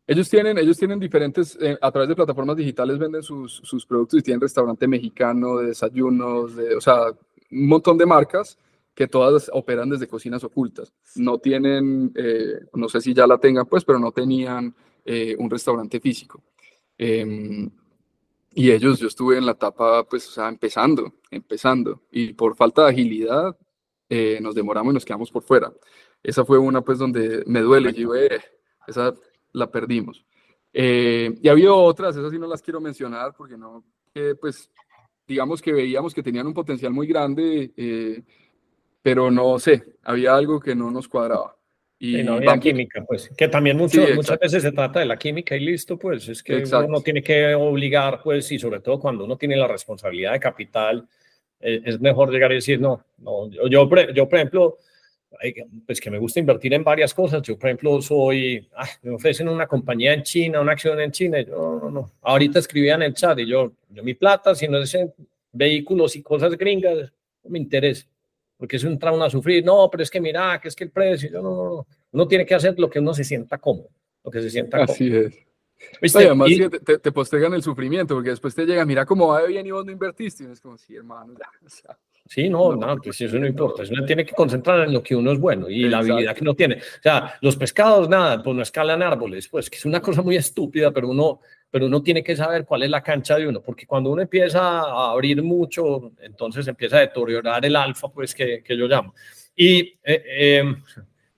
Ellos 0.06 0.28
tienen, 0.28 0.58
ellos 0.58 0.76
tienen 0.76 0.98
diferentes, 0.98 1.56
eh, 1.60 1.78
a 1.80 1.92
través 1.92 2.08
de 2.08 2.16
plataformas 2.16 2.56
digitales 2.56 2.98
venden 2.98 3.22
sus, 3.22 3.60
sus, 3.62 3.86
productos 3.86 4.18
y 4.18 4.22
tienen 4.22 4.40
restaurante 4.40 4.88
mexicano, 4.88 5.58
de 5.58 5.68
desayunos, 5.68 6.56
de, 6.56 6.74
o 6.74 6.80
sea, 6.80 7.10
un 7.52 7.68
montón 7.68 7.96
de 7.96 8.06
marcas 8.06 8.58
que 8.94 9.06
todas 9.06 9.50
operan 9.52 9.88
desde 9.88 10.08
cocinas 10.08 10.42
ocultas. 10.42 10.92
No 11.14 11.38
tienen, 11.38 12.12
eh, 12.16 12.60
no 12.74 12.88
sé 12.88 13.00
si 13.00 13.14
ya 13.14 13.26
la 13.26 13.38
tengan 13.38 13.66
pues, 13.66 13.84
pero 13.84 13.98
no 13.98 14.10
tenían 14.12 14.74
eh, 15.12 15.34
un 15.36 15.50
restaurante 15.50 15.98
físico. 15.98 16.40
Em, 16.96 17.68
y 18.54 18.70
ellos, 18.70 19.00
yo 19.00 19.08
estuve 19.08 19.38
en 19.38 19.44
la 19.44 19.52
etapa, 19.52 20.04
pues, 20.04 20.28
o 20.28 20.30
sea, 20.30 20.48
empezando, 20.48 21.14
empezando. 21.32 22.02
Y 22.12 22.32
por 22.32 22.54
falta 22.54 22.84
de 22.84 22.90
agilidad, 22.90 23.56
eh, 24.08 24.38
nos 24.40 24.54
demoramos 24.54 24.92
y 24.92 24.94
nos 24.94 25.04
quedamos 25.04 25.32
por 25.32 25.42
fuera. 25.42 25.72
Esa 26.22 26.44
fue 26.44 26.58
una, 26.58 26.82
pues, 26.82 26.98
donde 26.98 27.42
me 27.46 27.58
duele. 27.60 27.92
Yo, 27.92 28.14
eh, 28.14 28.40
esa 28.86 29.12
la 29.52 29.68
perdimos. 29.68 30.24
y 30.72 31.48
ha 31.48 31.50
habido 31.50 31.76
otras, 31.76 32.16
esas 32.16 32.30
sí 32.30 32.38
no 32.38 32.46
las 32.46 32.62
quiero 32.62 32.80
mencionar 32.80 33.34
porque 33.36 33.56
no, 33.56 33.84
pues, 34.40 34.70
digamos 35.26 35.60
que 35.60 35.72
veíamos 35.72 36.14
que 36.14 36.22
tenían 36.22 36.46
un 36.46 36.54
potencial 36.54 36.92
muy 36.92 37.08
grande, 37.08 37.72
pero 39.02 39.28
no 39.32 39.58
sé, 39.58 39.96
había 40.04 40.36
algo 40.36 40.60
que 40.60 40.76
no 40.76 40.88
nos 40.92 41.08
cuadraba. 41.08 41.59
Y 42.02 42.22
no 42.22 42.34
había 42.34 42.58
química, 42.58 43.04
pues, 43.04 43.28
que 43.36 43.46
también 43.48 43.76
mucho, 43.76 44.02
muchas 44.14 44.38
veces 44.38 44.62
se 44.62 44.72
trata 44.72 45.00
de 45.00 45.06
la 45.06 45.18
química 45.18 45.54
y 45.54 45.60
listo, 45.60 45.98
pues, 45.98 46.26
es 46.28 46.42
que 46.42 46.64
uno 46.64 47.02
tiene 47.02 47.22
que 47.22 47.54
obligar, 47.54 48.22
pues, 48.24 48.50
y 48.52 48.58
sobre 48.58 48.80
todo 48.80 48.98
cuando 48.98 49.26
uno 49.26 49.36
tiene 49.36 49.54
la 49.54 49.68
responsabilidad 49.68 50.32
de 50.32 50.40
capital, 50.40 51.06
eh, 51.60 51.82
es 51.84 52.00
mejor 52.00 52.32
llegar 52.32 52.52
y 52.52 52.54
decir, 52.54 52.80
no, 52.80 53.04
no, 53.18 53.50
yo, 53.50 53.68
yo, 53.68 53.88
yo 54.14 54.28
por 54.28 54.38
ejemplo, 54.38 54.78
pues 55.86 56.00
que 56.00 56.10
me 56.10 56.18
gusta 56.18 56.40
invertir 56.40 56.74
en 56.74 56.84
varias 56.84 57.14
cosas. 57.14 57.42
Yo, 57.42 57.58
por 57.58 57.68
ejemplo, 57.68 58.02
soy, 58.02 58.68
me 59.02 59.12
ofrecen 59.12 59.48
una 59.48 59.66
compañía 59.66 60.12
en 60.12 60.22
China, 60.22 60.60
una 60.60 60.72
acción 60.72 61.00
en 61.00 61.12
China. 61.12 61.40
Y 61.40 61.46
yo, 61.46 61.80
no, 61.82 61.90
no, 61.90 62.12
ahorita 62.22 62.58
escribía 62.58 62.94
en 62.94 63.02
el 63.02 63.14
chat 63.14 63.38
y 63.38 63.46
yo, 63.46 63.72
yo 63.90 64.02
mi 64.02 64.14
plata, 64.14 64.54
si 64.54 64.68
no 64.68 64.78
es 64.78 64.94
en 64.94 65.12
vehículos 65.52 66.16
y 66.16 66.22
cosas 66.22 66.56
gringas, 66.56 67.12
no 67.44 67.50
me 67.50 67.58
interesa, 67.58 68.06
porque 68.60 68.76
es 68.76 68.84
un 68.84 68.98
trauma 68.98 69.26
a 69.26 69.30
sufrir. 69.30 69.64
No, 69.64 69.88
pero 69.90 70.02
es 70.02 70.10
que 70.10 70.20
mira, 70.20 70.60
que 70.60 70.68
es 70.68 70.76
que 70.76 70.84
el 70.84 70.90
precio, 70.90 71.30
no, 71.32 71.42
no, 71.42 71.64
no. 71.64 71.86
Uno 72.12 72.28
tiene 72.28 72.44
que 72.44 72.54
hacer 72.54 72.78
lo 72.78 72.90
que 72.90 73.00
uno 73.00 73.14
se 73.14 73.24
sienta 73.24 73.58
cómodo, 73.58 73.88
lo 74.22 74.30
que 74.30 74.42
se 74.42 74.50
sienta 74.50 74.84
Así 74.84 75.10
es. 75.12 76.14
además 76.14 76.50
te, 76.84 76.98
te, 76.98 77.10
postergan 77.12 77.54
el 77.54 77.62
sufrimiento, 77.62 78.14
porque 78.14 78.30
después 78.30 78.54
te 78.54 78.66
llega, 78.66 78.84
mira 78.84 79.06
cómo 79.06 79.28
va 79.28 79.42
bien 79.44 79.66
y 79.66 79.70
vos 79.70 79.86
no 79.86 79.90
invertiste. 79.90 80.44
Y 80.44 80.52
es 80.52 80.60
como, 80.60 80.76
sí, 80.76 80.94
hermano, 80.94 81.32
ya, 81.38 81.48
o 81.64 81.70
sea, 81.70 81.98
Sí, 82.30 82.48
no, 82.48 82.76
no, 82.76 82.96
pues 82.98 83.20
eso 83.22 83.40
no 83.40 83.46
importa. 83.46 83.82
Uno 83.90 84.04
tiene 84.04 84.24
que 84.24 84.34
concentrar 84.34 84.86
en 84.86 84.92
lo 84.92 85.02
que 85.02 85.16
uno 85.16 85.32
es 85.32 85.38
bueno 85.40 85.68
y 85.68 85.88
la 85.88 85.98
habilidad 85.98 86.32
que 86.32 86.42
uno 86.42 86.54
tiene. 86.54 86.76
O 86.76 87.02
sea, 87.02 87.34
los 87.40 87.56
pescados, 87.56 88.08
nada, 88.08 88.40
pues 88.40 88.54
no 88.54 88.62
escalan 88.62 89.02
árboles, 89.02 89.48
pues 89.48 89.68
que 89.68 89.76
es 89.76 89.84
una 89.84 90.00
cosa 90.00 90.22
muy 90.22 90.36
estúpida, 90.36 90.92
pero 90.92 91.08
uno, 91.08 91.40
pero 91.70 91.86
uno 91.86 92.02
tiene 92.02 92.22
que 92.22 92.34
saber 92.34 92.64
cuál 92.64 92.82
es 92.82 92.90
la 92.90 93.02
cancha 93.02 93.36
de 93.36 93.46
uno, 93.46 93.62
porque 93.62 93.86
cuando 93.86 94.10
uno 94.10 94.22
empieza 94.22 94.80
a 94.80 95.12
abrir 95.12 95.42
mucho, 95.42 96.12
entonces 96.20 96.66
empieza 96.66 96.96
a 96.96 97.00
deteriorar 97.00 97.64
el 97.64 97.76
alfa, 97.76 98.08
pues 98.08 98.34
que, 98.34 98.62
que 98.62 98.76
yo 98.76 98.86
llamo. 98.86 99.14
Y 99.54 99.98
eh, 100.02 100.58
em, 100.58 100.82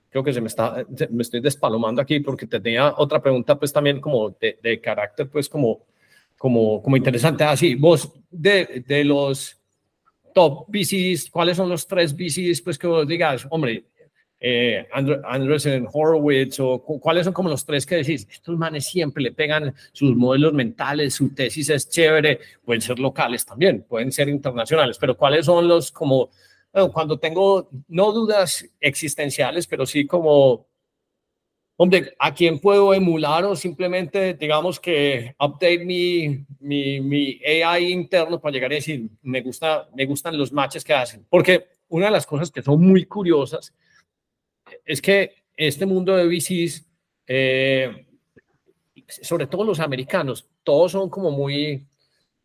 creo 0.09 0.23
que 0.23 0.33
se 0.33 0.41
me 0.41 0.47
está, 0.47 0.85
me 1.09 1.21
estoy 1.21 1.39
despalomando 1.39 2.01
aquí 2.01 2.19
porque 2.19 2.47
tenía 2.47 2.93
otra 2.97 3.21
pregunta, 3.21 3.57
pues 3.57 3.71
también 3.71 4.01
como 4.01 4.31
de, 4.31 4.57
de 4.61 4.81
carácter, 4.81 5.29
pues 5.29 5.47
como, 5.47 5.85
como, 6.37 6.81
como 6.81 6.97
interesante. 6.97 7.43
Así, 7.43 7.73
ah, 7.73 7.77
vos, 7.79 8.11
de, 8.31 8.83
de 8.87 9.03
los 9.03 9.59
top 10.33 10.65
VCs, 10.67 11.29
¿cuáles 11.29 11.57
son 11.57 11.69
los 11.69 11.85
tres 11.87 12.15
VCs 12.15 12.61
pues 12.61 12.77
que 12.77 12.87
vos 12.87 13.07
digas, 13.07 13.45
hombre, 13.49 13.85
eh, 14.45 14.85
Andresen, 14.91 15.87
Horowitz, 15.89 16.59
o 16.59 16.83
cuáles 16.83 17.23
son 17.23 17.33
como 17.33 17.47
los 17.47 17.65
tres 17.65 17.85
que 17.85 17.95
decís, 17.95 18.27
estos 18.29 18.57
manes 18.57 18.83
siempre 18.83 19.23
le 19.23 19.31
pegan 19.31 19.73
sus 19.93 20.17
modelos 20.17 20.51
mentales, 20.51 21.13
su 21.13 21.33
tesis 21.33 21.69
es 21.69 21.89
chévere, 21.89 22.41
pueden 22.65 22.81
ser 22.81 22.99
locales 22.99 23.45
también, 23.45 23.85
pueden 23.87 24.11
ser 24.11 24.27
internacionales, 24.27 24.97
pero 24.99 25.15
cuáles 25.15 25.45
son 25.45 25.65
los 25.69 25.93
como, 25.93 26.29
cuando 26.91 27.17
tengo 27.17 27.69
no 27.87 28.11
dudas 28.11 28.69
existenciales, 28.81 29.65
pero 29.65 29.85
sí 29.85 30.05
como 30.05 30.67
Hombre, 31.75 32.13
¿a 32.19 32.33
quién 32.33 32.59
puedo 32.59 32.93
emular 32.93 33.45
o 33.45 33.55
simplemente, 33.55 34.35
digamos 34.35 34.79
que 34.79 35.35
update 35.39 35.83
mi, 35.83 36.45
mi, 36.59 36.99
mi, 37.01 37.39
AI 37.43 37.91
interno 37.91 38.39
para 38.39 38.53
llegar 38.53 38.71
a 38.71 38.75
decir, 38.75 39.09
me, 39.23 39.41
gusta, 39.41 39.89
me 39.95 40.05
gustan 40.05 40.37
los 40.37 40.51
matches 40.51 40.83
que 40.83 40.93
hacen? 40.93 41.25
Porque 41.27 41.65
una 41.87 42.05
de 42.05 42.11
las 42.11 42.27
cosas 42.27 42.51
que 42.51 42.61
son 42.61 42.79
muy 42.79 43.05
curiosas 43.05 43.73
es 44.85 45.01
que 45.01 45.43
este 45.55 45.85
mundo 45.85 46.15
de 46.15 46.25
VCs, 46.25 46.85
eh, 47.27 48.05
sobre 49.07 49.47
todo 49.47 49.63
los 49.63 49.79
americanos, 49.79 50.47
todos 50.63 50.91
son 50.91 51.09
como 51.09 51.31
muy, 51.31 51.85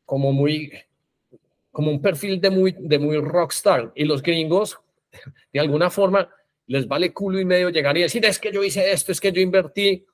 como 0.04 0.32
muy, 0.32 0.72
como 1.70 1.90
un 1.90 2.00
perfil 2.00 2.40
de 2.40 2.50
muy, 2.50 2.74
de 2.78 2.98
muy 2.98 3.18
rockstar. 3.18 3.92
Y 3.94 4.04
los 4.04 4.22
gringos, 4.22 4.78
de 5.52 5.60
alguna 5.60 5.90
forma, 5.90 6.28
les 6.66 6.86
vale 6.86 7.12
culo 7.12 7.40
y 7.40 7.44
medio 7.44 7.70
llegar 7.70 7.96
y 7.96 8.02
decir, 8.02 8.24
es 8.24 8.38
que 8.38 8.52
yo 8.52 8.62
hice 8.62 8.92
esto, 8.92 9.12
es 9.12 9.20
que 9.20 9.32
yo 9.32 9.40
invertí. 9.40 10.04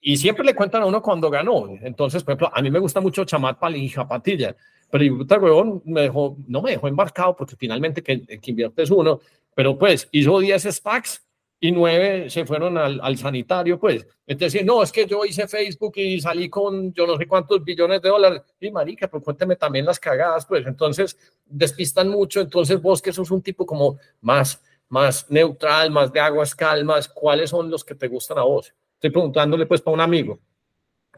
Y 0.00 0.16
siempre 0.18 0.44
le 0.44 0.54
cuentan 0.54 0.82
a 0.82 0.86
uno 0.86 1.02
cuando 1.02 1.30
ganó. 1.30 1.66
Entonces, 1.80 2.22
por 2.22 2.32
ejemplo, 2.32 2.50
a 2.52 2.60
mí 2.60 2.70
me 2.70 2.78
gusta 2.78 3.00
mucho 3.00 3.24
Chamat 3.24 3.58
Palija 3.58 4.06
Patilla, 4.06 4.54
pero 4.90 5.16
puta 5.16 5.38
huevón 5.38 5.82
me 5.86 6.02
dejó, 6.02 6.36
no 6.46 6.60
me 6.60 6.72
dejó 6.72 6.88
embarcado 6.88 7.34
porque 7.34 7.56
finalmente 7.56 8.02
que, 8.02 8.20
que 8.22 8.50
invierte 8.50 8.82
es 8.82 8.90
uno, 8.90 9.20
pero 9.54 9.78
pues 9.78 10.06
hizo 10.12 10.38
10 10.38 10.62
SPACs 10.74 11.23
y 11.64 11.72
9 11.72 12.28
se 12.28 12.44
fueron 12.44 12.76
al, 12.76 13.00
al, 13.02 13.16
sanitario, 13.16 13.78
pues. 13.78 14.06
Entonces, 14.26 14.62
no, 14.66 14.82
es 14.82 14.92
que 14.92 15.06
yo 15.06 15.24
hice 15.24 15.48
Facebook 15.48 15.94
y 15.96 16.20
salí 16.20 16.50
con 16.50 16.92
yo 16.92 17.06
no 17.06 17.16
sé 17.16 17.26
cuántos 17.26 17.64
billones 17.64 18.02
de 18.02 18.10
dólares. 18.10 18.42
Y 18.60 18.70
marica, 18.70 19.08
pero 19.08 19.22
cuénteme 19.22 19.56
también 19.56 19.86
las 19.86 19.98
cagadas, 19.98 20.44
pues. 20.44 20.66
Entonces, 20.66 21.16
despistan 21.46 22.10
mucho. 22.10 22.42
Entonces, 22.42 22.82
vos 22.82 23.00
que 23.00 23.14
sos 23.14 23.30
un 23.30 23.40
tipo 23.40 23.64
como 23.64 23.98
más 24.20 24.62
más 24.90 25.30
neutral, 25.30 25.90
más 25.90 26.12
de 26.12 26.20
aguas 26.20 26.54
calmas, 26.54 27.08
¿cuáles 27.08 27.48
son 27.48 27.70
los 27.70 27.82
que 27.82 27.94
te 27.94 28.08
gustan 28.08 28.38
a 28.38 28.42
vos? 28.42 28.74
Estoy 28.94 29.10
preguntándole 29.10 29.64
pues 29.64 29.80
para 29.80 29.94
un 29.94 30.00
amigo. 30.02 30.38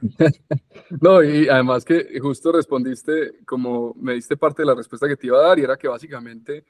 no, 1.01 1.25
y 1.25 1.49
además 1.49 1.85
que 1.85 2.19
justo 2.21 2.53
respondiste, 2.53 3.45
como 3.45 3.95
me 3.99 4.15
diste 4.15 4.37
parte 4.37 4.63
de 4.63 4.67
la 4.67 4.75
respuesta 4.77 5.09
que 5.09 5.17
te 5.17 5.27
iba 5.27 5.39
a 5.39 5.49
dar, 5.49 5.59
y 5.59 5.63
era 5.63 5.77
que 5.77 5.89
básicamente 5.89 6.65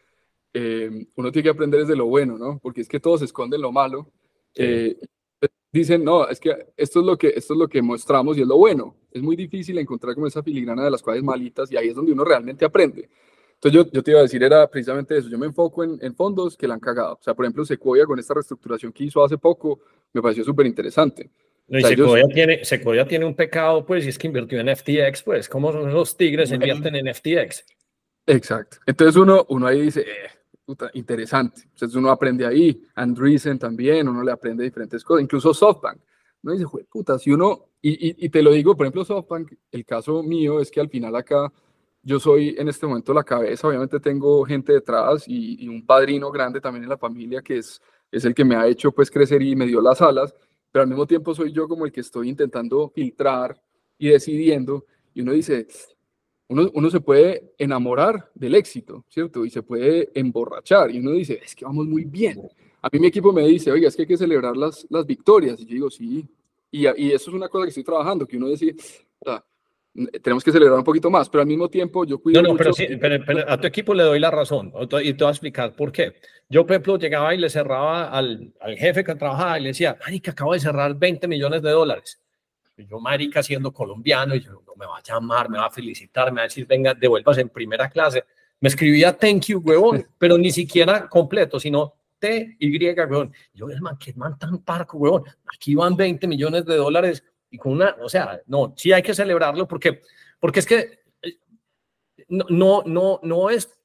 eh, 0.59 1.07
uno 1.17 1.31
tiene 1.31 1.43
que 1.43 1.51
aprender 1.51 1.81
desde 1.81 1.95
lo 1.95 2.07
bueno, 2.07 2.39
¿no? 2.39 2.59
Porque 2.63 2.81
es 2.81 2.89
que 2.89 2.99
todos 2.99 3.21
esconden 3.21 3.61
lo 3.61 3.73
malo. 3.73 4.11
Eh, 4.55 4.97
dicen, 5.71 6.03
no, 6.03 6.27
es 6.27 6.41
que 6.41 6.69
esto 6.79 7.01
es, 7.01 7.07
lo 7.07 7.19
que 7.19 7.29
esto 7.29 7.53
es 7.53 7.59
lo 7.59 7.69
que 7.69 7.83
mostramos 7.83 8.39
y 8.39 8.41
es 8.41 8.47
lo 8.47 8.57
bueno. 8.57 8.97
Es 9.13 9.21
muy 9.21 9.37
difícil 9.37 9.77
encontrar 9.77 10.15
como 10.15 10.27
esa 10.27 10.43
filigrana 10.43 10.83
de 10.83 10.91
las 10.91 11.03
cuales 11.03 11.23
malitas 11.23 11.71
y 11.71 11.77
ahí 11.77 11.89
es 11.89 11.95
donde 11.95 12.13
uno 12.13 12.25
realmente 12.25 12.65
aprende. 12.65 13.11
Entonces 13.53 13.91
yo, 13.93 14.03
te 14.03 14.11
iba 14.11 14.21
a 14.21 14.23
decir, 14.23 14.43
era 14.43 14.67
precisamente 14.71 15.19
eso, 15.19 15.29
yo 15.29 15.39
me 15.39 15.45
enfoco 15.45 15.85
en, 15.85 15.99
en, 16.01 16.15
fondos 16.15 16.57
que 16.57 16.67
la 16.67 16.73
han 16.73 16.81
cagado. 16.81 17.19
O 17.21 17.23
sea, 17.23 17.35
por 17.35 17.45
ejemplo, 17.45 17.67
Sequoia 17.67 18.07
con 18.07 18.19
esta 18.19 18.33
reestructuración 18.33 18.93
que 18.93 19.05
hizo 19.05 19.23
hace 19.23 19.37
poco, 19.37 19.81
me 20.15 20.23
pareció 20.23 20.43
súper 20.43 20.65
interesante. 20.65 21.29
No, 21.69 21.79
y 21.79 21.83
Sequoia, 21.83 22.25
tiene, 22.33 22.65
Sequoia 22.65 23.07
tiene 23.07 23.27
un 23.27 23.35
pecado, 23.35 23.85
pues, 23.85 24.07
y 24.07 24.09
es 24.09 24.17
que 24.17 24.29
invirtió 24.29 24.59
en 24.59 24.75
FTX, 24.75 25.23
pues, 25.23 25.51
¿cómo 25.51 25.71
son 25.71 25.93
los 25.93 26.17
tigres 26.17 26.51
invierten 26.51 26.97
en 26.97 27.15
FTX? 27.15 27.65
Exacto. 28.27 28.79
Entonces 28.87 29.17
uno, 29.17 29.47
uno 29.49 29.67
ahí 29.67 29.83
dice, 29.83 30.01
eh, 30.01 30.31
puta, 30.67 30.91
interesante. 30.95 31.63
Entonces 31.63 31.97
uno 31.97 32.11
aprende 32.11 32.45
ahí, 32.45 32.83
Andreessen 32.95 33.59
también, 33.59 34.09
uno 34.09 34.23
le 34.23 34.33
aprende 34.33 34.65
diferentes 34.65 35.03
cosas, 35.03 35.23
incluso 35.23 35.55
SoftBank. 35.55 36.01
Uno 36.43 36.53
dice, 36.53 36.67
puta, 36.91 37.19
si 37.19 37.31
uno, 37.33 37.71
y, 37.81 38.09
y, 38.09 38.27
y 38.27 38.29
te 38.29 38.43
lo 38.43 38.53
digo, 38.53 38.77
por 38.77 38.85
ejemplo, 38.85 39.05
SoftBank, 39.05 39.53
el 39.71 39.85
caso 39.85 40.23
mío 40.23 40.61
es 40.61 40.71
que 40.71 40.81
al 40.81 40.91
final 40.91 41.17
acá 41.17 41.51
yo 42.07 42.21
soy 42.21 42.55
en 42.57 42.69
este 42.69 42.87
momento 42.87 43.13
la 43.13 43.25
cabeza, 43.25 43.67
obviamente 43.67 43.99
tengo 43.99 44.45
gente 44.45 44.73
detrás 44.73 45.25
y, 45.27 45.67
un 45.67 45.85
padrino 45.85 46.31
grande 46.31 46.61
también 46.61 46.85
en 46.85 46.91
la 46.91 46.97
familia 46.97 47.43
que 47.43 47.59
es, 47.59 47.83
es 48.13 48.25
el 48.25 48.33
que 48.33 48.45
me 48.45 48.55
ha 48.55 48.69
hecho 48.69 48.93
pues 48.93 49.11
crecer 49.11 49.43
y 49.43 49.57
me 49.57 49.67
dio 49.67 49.81
las 49.81 50.01
alas, 50.01 50.33
pero 50.71 50.85
al 50.85 50.89
mismo 50.89 51.05
tiempo 51.05 51.35
soy 51.35 51.53
yo 51.53 51.67
como 51.67 51.85
el 51.85 51.91
que 51.91 52.03
estoy 52.03 52.29
intentando 52.29 52.89
filtrar 52.91 53.61
y 53.99 54.11
decidiendo 54.11 54.85
y 55.15 55.23
uno 55.23 55.33
dice, 55.33 55.67
uno, 56.49 56.71
uno 56.75 56.91
se 56.91 57.01
puede 57.01 57.55
enamorar 57.59 58.31
del 58.35 58.55
éxito, 58.55 59.05
¿cierto? 59.09 59.45
Y 59.45 59.51
se 59.51 59.63
puede 59.63 60.11
emborrachar 60.15 60.91
y 60.91 61.01
uno 61.01 61.13
dice, 61.13 61.41
es 61.45 61.55
que 61.55 61.65
vamos 61.65 61.87
muy 61.87 62.05
bien. 62.05 62.41
A 62.83 62.89
mí 62.93 63.01
mi 63.01 63.09
equipo 63.09 63.33
me 63.33 63.47
dice, 63.47 63.73
oiga, 63.73 63.89
es 63.89 63.97
que 63.97 64.03
hay 64.03 64.09
que 64.09 64.17
celebrar 64.17 64.57
las, 64.57 64.87
las 64.91 65.05
victorias. 65.07 65.59
Y 65.61 65.67
yo 65.67 65.75
digo, 65.75 65.91
sí. 65.91 66.25
Y, 66.71 66.83
y 66.83 67.13
eso 67.13 67.31
es 67.31 67.35
una 67.35 67.49
cosa 67.49 67.65
que 67.65 67.71
estoy 67.71 67.85
trabajando, 67.85 68.27
que 68.27 68.37
uno 68.37 68.49
dice, 68.49 68.77
tenemos 70.23 70.45
que 70.45 70.53
celebrar 70.53 70.79
un 70.79 70.85
poquito 70.85 71.11
más, 71.11 71.29
pero 71.29 71.43
al 71.43 71.49
mismo 71.49 71.69
tiempo 71.69 72.05
yo 72.05 72.19
cuido. 72.19 72.43
No, 72.43 72.51
no, 72.51 72.57
pero, 72.57 72.73
sí, 72.73 72.87
pero, 73.01 73.51
a 73.51 73.59
tu 73.59 73.67
equipo 73.67 73.95
le 73.95 74.03
doy 74.03 74.21
la 74.21 74.31
razón 74.31 74.73
y 75.03 75.15
te 75.15 75.25
voy 75.25 75.29
a 75.29 75.31
explicar 75.31 75.75
por 75.75 75.91
qué. 75.91 76.15
Yo, 76.49 76.65
por 76.65 76.73
ejemplo, 76.73 76.99
llegaba 76.99 77.35
y 77.35 77.39
le 77.39 77.51
cerraba 77.51 78.11
al, 78.11 78.53
al 78.61 78.77
jefe 78.77 79.03
que 79.03 79.15
trabajaba 79.15 79.59
y 79.59 79.63
le 79.63 79.69
decía, 79.69 79.97
Marica, 80.01 80.33
acabo 80.33 80.53
de 80.53 80.61
cerrar 80.61 80.95
20 80.95 81.27
millones 81.29 81.63
de 81.63 81.71
dólares. 81.71 82.21
Y 82.77 82.87
yo, 82.87 83.01
Marica, 83.01 83.43
siendo 83.43 83.73
colombiano, 83.73 84.35
y 84.35 84.41
yo, 84.41 84.63
no 84.67 84.75
me 84.77 84.87
va 84.87 84.99
a 84.99 85.03
llamar, 85.03 85.49
me 85.49 85.59
va 85.59 85.67
a 85.67 85.71
felicitar, 85.71 86.31
me 86.31 86.37
va 86.37 86.43
a 86.43 86.45
decir, 86.45 86.67
venga, 86.67 86.93
devuelvas 86.93 87.39
en 87.39 87.49
primera 87.49 87.89
clase. 87.89 88.25
Me 88.61 88.69
escribía 88.69 89.17
thank 89.17 89.47
you, 89.47 89.61
huevón, 89.61 90.07
pero 90.19 90.37
ni 90.37 90.51
siquiera 90.51 91.09
completo, 91.09 91.59
sino 91.59 91.95
T, 92.19 92.57
Y, 92.59 92.93
huevón. 92.95 93.33
Yo, 93.55 93.69
el 93.71 93.81
man, 93.81 93.97
qué 93.99 94.13
man 94.15 94.39
tan 94.39 94.59
parco, 94.59 94.99
huevón. 94.99 95.25
Aquí 95.55 95.75
van 95.75 95.97
20 95.97 96.27
millones 96.27 96.67
de 96.67 96.77
dólares 96.77 97.25
y 97.51 97.59
con 97.59 97.73
una, 97.73 97.97
o 98.01 98.09
sea, 98.09 98.41
no, 98.47 98.75
sí 98.77 98.93
hay 98.93 99.03
que 99.03 99.15
celebrarlo 99.15 99.67
porque, 99.67 100.03
porque 100.39 100.61
es 100.61 100.67
que 100.67 101.01
eh, 101.23 101.39
no, 102.29 102.83
no, 102.85 103.21
no, 103.23 103.51
es, 103.51 103.79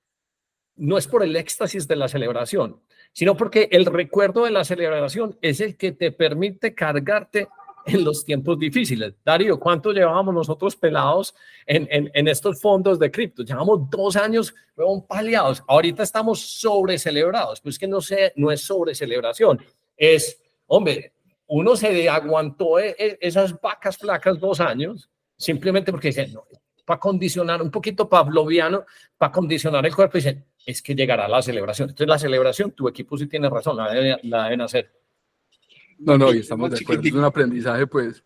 no 0.75 0.97
es 0.97 1.07
por 1.07 1.23
el 1.23 1.35
éxtasis 1.35 1.87
de 1.87 1.95
la 1.95 2.07
celebración, 2.07 2.81
sino 3.13 3.37
porque 3.37 3.69
el 3.71 3.85
recuerdo 3.85 4.45
de 4.45 4.51
la 4.51 4.65
celebración 4.65 5.37
es 5.41 5.61
el 5.61 5.77
que 5.77 5.91
te 5.91 6.11
permite 6.11 6.73
cargarte 6.73 7.47
en 7.85 8.03
los 8.03 8.23
tiempos 8.25 8.57
difíciles. 8.59 9.13
Darío, 9.23 9.59
¿cuánto 9.59 9.91
llevábamos 9.91 10.33
nosotros 10.33 10.75
pelados 10.75 11.33
en, 11.65 11.87
en, 11.91 12.11
en 12.13 12.27
estos 12.27 12.59
fondos 12.61 12.99
de 12.99 13.11
cripto? 13.11 13.43
Llevamos 13.43 13.89
dos 13.89 14.15
años 14.15 14.53
luego 14.75 15.05
paliados. 15.05 15.63
Ahorita 15.67 16.03
estamos 16.03 16.39
sobre 16.39 16.97
celebrados. 16.97 17.61
Pues 17.61 17.77
que 17.77 17.87
no, 17.87 18.01
sé, 18.01 18.33
no 18.35 18.51
es 18.51 18.61
sobre 18.61 18.95
celebración. 18.95 19.59
Es, 19.95 20.41
hombre, 20.67 21.13
uno 21.47 21.75
se 21.75 22.07
aguantó 22.07 22.79
e, 22.79 22.95
e, 22.97 23.17
esas 23.19 23.59
vacas 23.59 23.97
flacas 23.97 24.39
dos 24.39 24.59
años, 24.61 25.09
simplemente 25.35 25.91
porque 25.91 26.07
dicen, 26.07 26.31
no, 26.33 26.45
para 26.85 26.99
condicionar 26.99 27.61
un 27.61 27.69
poquito 27.69 28.07
pavloviano, 28.07 28.85
para 29.17 29.31
condicionar 29.31 29.85
el 29.85 29.93
cuerpo, 29.93 30.17
dicen, 30.17 30.45
es 30.65 30.81
que 30.81 30.95
llegará 30.95 31.27
la 31.27 31.41
celebración. 31.41 31.89
Entonces, 31.89 32.07
la 32.07 32.19
celebración, 32.19 32.71
tu 32.71 32.87
equipo 32.87 33.17
sí 33.17 33.27
tiene 33.27 33.49
razón, 33.49 33.77
la, 33.77 33.91
deben 33.91 34.61
hacer. 34.61 34.91
No, 36.01 36.17
no, 36.17 36.33
y 36.33 36.39
estamos 36.39 36.71
de 36.71 36.79
acuerdo. 36.79 37.03
Es 37.03 37.13
un 37.13 37.23
aprendizaje, 37.23 37.87
pues, 37.87 38.23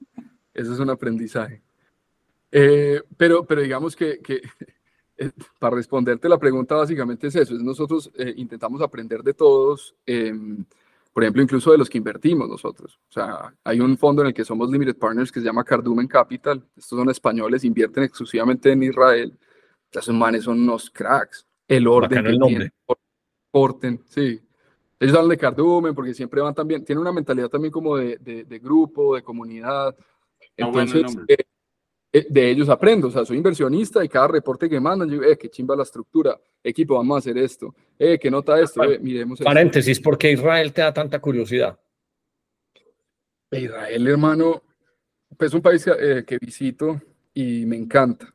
eso 0.54 0.74
es 0.74 0.80
un 0.80 0.90
aprendizaje. 0.90 1.62
Eh, 2.52 3.02
pero, 3.18 3.46
pero 3.46 3.62
digamos 3.62 3.96
que, 3.96 4.20
que 4.20 4.42
eh, 5.18 5.32
para 5.60 5.76
responderte 5.76 6.30
la 6.30 6.38
pregunta 6.38 6.76
básicamente 6.76 7.28
es 7.28 7.36
eso, 7.36 7.54
es 7.54 7.62
nosotros 7.62 8.10
eh, 8.16 8.34
intentamos 8.38 8.82
aprender 8.82 9.24
de 9.24 9.34
todos, 9.34 9.94
em, 10.06 10.64
por 11.12 11.24
ejemplo, 11.24 11.42
incluso 11.42 11.72
de 11.72 11.78
los 11.78 11.90
que 11.90 11.98
invertimos 11.98 12.48
nosotros. 12.48 12.98
O 13.10 13.12
sea, 13.12 13.54
hay 13.64 13.82
un 13.82 13.98
fondo 13.98 14.22
en 14.22 14.30
el 14.30 14.34
que 14.34 14.46
somos 14.46 14.70
limited 14.70 14.96
partners 14.96 15.32
que 15.32 15.42
se 15.42 15.46
llama 15.46 15.66
Cardumen 15.66 16.08
Capital, 16.08 16.64
estos 16.78 16.98
son 16.98 17.10
españoles, 17.10 17.66
invierten 17.66 18.04
exclusivamente 18.04 18.72
en 18.72 18.84
Israel, 18.84 19.38
esos 19.92 20.16
manes 20.16 20.44
son 20.46 20.62
unos 20.62 20.90
cracks, 20.90 21.46
el 21.68 21.88
orden 21.88 22.24
que 22.24 22.30
el 22.30 22.40
nombre. 22.40 22.72
porten, 23.52 24.02
sí. 24.06 24.45
Ellos 25.00 25.16
hablan 25.16 25.30
de 25.30 25.38
cardumen 25.38 25.94
porque 25.94 26.14
siempre 26.14 26.42
van 26.42 26.56
también, 26.56 26.86
tienen 26.86 27.02
una 27.02 27.12
mentalidad 27.12 27.50
también 27.50 27.72
como 27.72 27.98
de, 27.98 28.18
de, 28.18 28.60
grupo, 28.60 29.16
de 29.16 29.24
comunidad. 29.24 29.96
Entonces, 30.56 31.18
eh, 31.28 31.46
de 32.30 32.50
ellos 32.50 32.70
aprendo, 32.70 33.08
o 33.08 33.12
sea, 33.12 33.26
soy 33.26 33.36
inversionista 33.36 34.04
y 34.04 34.08
cada 34.08 34.30
reporte 34.30 34.70
que 34.70 34.80
mandan, 34.80 35.10
yo 35.10 35.22
eh, 35.22 35.38
qué 35.38 35.50
chimba 35.50 35.76
la 35.76 35.84
estructura, 35.84 36.40
equipo, 36.64 36.96
vamos 36.96 37.16
a 37.16 37.20
hacer 37.20 37.38
esto, 37.38 37.76
eh, 38.00 38.18
qué 38.18 38.32
nota 38.32 38.58
esto, 38.58 38.84
eh, 38.86 39.00
miremos. 39.00 39.40
Paréntesis, 39.40 40.00
¿por 40.00 40.18
qué 40.18 40.32
Israel 40.32 40.72
te 40.72 40.82
da 40.82 40.94
tanta 40.94 41.20
curiosidad? 41.20 41.78
Israel, 43.52 44.08
hermano, 44.08 44.64
pues, 45.38 45.52
es 45.52 45.56
un 45.56 45.62
país 45.62 45.84
que, 45.84 46.24
que 46.26 46.38
visito 46.38 47.02
y 47.34 47.66
me 47.66 47.76
encanta. 47.76 48.34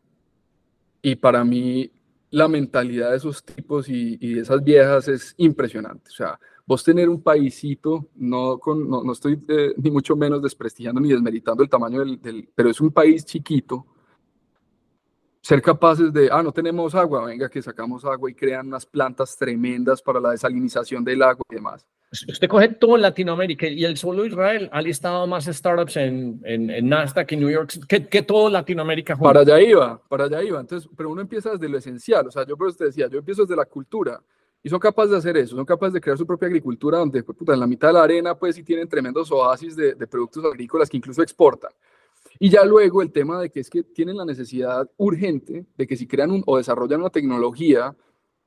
Y 1.01 1.17
para 1.17 1.43
mí, 1.43 1.91
la 2.31 2.49
mentalidad 2.49 3.11
de 3.11 3.17
esos 3.17 3.45
tipos 3.45 3.89
y, 3.89 4.19
y 4.21 4.39
esas 4.39 4.63
viejas 4.63 5.09
es 5.09 5.35
impresionante. 5.37 6.11
O 6.11 6.15
sea, 6.15 6.39
vos 6.67 6.85
tener 6.85 7.09
un 7.09 7.21
paísito, 7.23 8.09
no, 8.15 8.59
con, 8.59 8.89
no, 8.89 9.13
estoy 9.13 9.43
eh, 9.49 9.73
ni 9.77 9.91
mucho 9.91 10.15
menos 10.15 10.41
desprestigiando 10.41 11.01
ni 11.01 11.11
desmeritando 11.11 11.63
el 11.63 11.69
tamaño 11.69 12.01
del, 12.01 12.21
del, 12.23 12.49
pero 12.55 12.71
es 12.71 12.81
un 12.81 12.93
país 12.93 13.25
chiquito, 13.25 13.87
ser 15.43 15.63
capaces 15.63 16.13
de, 16.13 16.29
ah, 16.31 16.43
no 16.43 16.53
tenemos 16.53 16.95
agua, 16.95 17.25
venga 17.25 17.49
que 17.49 17.63
sacamos 17.63 18.05
agua 18.05 18.31
y 18.31 18.35
crean 18.35 18.69
unas 18.69 18.85
plantas 18.85 19.37
tremendas 19.37 20.03
para 20.03 20.21
la 20.21 20.33
desalinización 20.33 21.03
del 21.05 21.23
agua 21.23 21.45
y 21.51 21.55
demás. 21.55 21.87
Usted 22.29 22.49
coge 22.49 22.69
todo 22.69 22.97
Latinoamérica 22.97 23.69
y 23.69 23.85
el 23.85 23.97
solo 23.97 24.27
Israel 24.27 24.69
ha 24.73 24.83
listado 24.83 25.29
más 25.29 25.45
startups 25.45 25.97
en, 25.97 26.41
en, 26.45 26.69
en 26.69 26.89
Nasdaq 26.89 27.33
y 27.33 27.37
New 27.37 27.49
York 27.49 27.87
que, 27.89 28.09
que 28.09 28.23
todo 28.23 28.51
Latinoamérica. 28.51 29.17
Para 29.17 29.41
allá 29.41 29.61
iba, 29.61 30.03
para 30.09 30.25
allá 30.25 30.43
iba. 30.43 30.59
Entonces, 30.59 30.91
pero 30.97 31.11
uno 31.11 31.21
empieza 31.21 31.53
desde 31.53 31.69
lo 31.69 31.79
esencial. 31.79 32.27
O 32.27 32.31
sea, 32.33 32.45
yo 32.45 32.57
por 32.57 32.69
eso 32.69 32.79
te 32.79 32.87
decía, 32.87 33.07
yo 33.07 33.21
empiezo 33.21 33.43
desde 33.43 33.55
la 33.55 33.65
cultura. 33.65 34.21
Y 34.63 34.69
son 34.69 34.81
capaces 34.81 35.13
de 35.13 35.17
hacer 35.17 35.37
eso, 35.39 35.57
son 35.57 35.65
capaces 35.65 35.95
de 35.95 36.01
crear 36.03 36.19
su 36.19 36.27
propia 36.27 36.47
agricultura 36.47 36.99
donde 36.99 37.23
pues, 37.23 37.39
puta, 37.39 37.55
en 37.55 37.61
la 37.61 37.67
mitad 37.67 37.89
de 37.89 37.95
la 37.95 38.03
arena 38.03 38.35
pues 38.35 38.57
sí 38.57 38.63
tienen 38.63 38.89
tremendos 38.89 39.33
oasis 39.33 39.75
de, 39.75 39.95
de, 39.95 40.07
productos 40.07 40.45
agrícolas 40.45 40.91
que 40.91 40.99
incluso 40.99 41.23
exportan. 41.23 41.71
Y 42.39 42.49
ya 42.49 42.65
luego 42.65 43.03
el 43.03 43.13
tema 43.13 43.41
de 43.41 43.51
que 43.51 43.61
es 43.61 43.71
que 43.71 43.83
tienen 43.83 44.17
la 44.17 44.25
necesidad 44.25 44.89
urgente 44.97 45.67
de 45.77 45.87
que 45.87 45.97
si 45.97 46.07
crean 46.07 46.31
un, 46.31 46.43
o 46.47 46.57
desarrollan 46.57 47.01
una 47.01 47.11
tecnología, 47.11 47.95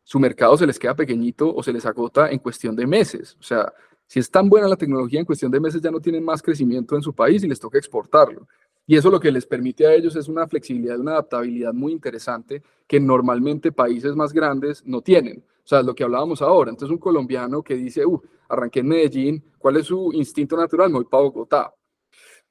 su 0.03 0.19
mercado 0.19 0.57
se 0.57 0.68
les 0.68 0.80
queda 0.80 0.95
pequeñito 0.95 1.53
o 1.53 1.64
se 1.64 1.73
les 1.73 1.85
agota 1.85 2.30
en 2.30 2.39
cuestión 2.39 2.76
de 2.76 2.88
meses. 2.88 3.38
O 3.39 3.43
sea, 3.43 3.72
si 4.07 4.19
es 4.19 4.30
tan 4.30 4.49
buena 4.49 4.68
la 4.68 4.76
tecnología, 4.76 5.19
en 5.19 5.26
cuestión 5.26 5.51
de 5.51 5.60
meses 5.60 5.81
ya 5.81 5.91
no 5.91 5.99
tienen 5.99 6.23
más 6.23 6.41
crecimiento 6.41 6.95
en 6.95 7.01
su 7.01 7.14
país 7.14 7.43
y 7.43 7.47
les 7.47 7.60
toca 7.60 7.77
exportarlo. 7.77 8.47
Y 8.85 8.97
eso 8.97 9.10
lo 9.10 9.19
que 9.19 9.31
les 9.31 9.45
permite 9.45 9.88
a 9.88 9.93
ellos 9.93 10.15
es 10.15 10.27
una 10.27 10.45
flexibilidad, 10.47 10.99
una 10.99 11.14
adaptabilidad 11.14 11.73
muy 11.73 11.93
interesante 11.93 12.61
que 12.85 12.99
normalmente 12.99 13.72
países 13.72 14.15
más 14.15 14.34
grandes 14.34 14.85
no 14.85 15.01
tienen. 15.01 15.43
O 15.64 15.68
sea, 15.68 15.81
lo 15.81 15.95
que 15.95 16.03
hablábamos 16.03 16.41
ahora. 16.41 16.72
Entonces, 16.72 16.91
un 16.91 16.99
colombiano 16.99 17.64
que 17.64 17.76
dice, 17.76 18.05
uh, 18.05 18.22
arranqué 18.49 18.81
en 18.81 18.88
Medellín, 18.88 19.43
¿cuál 19.57 19.77
es 19.77 19.85
su 19.85 20.11
instinto 20.11 20.57
natural? 20.57 20.89
Me 20.89 20.95
voy 20.95 21.05
para 21.05 21.23
Bogotá. 21.23 21.73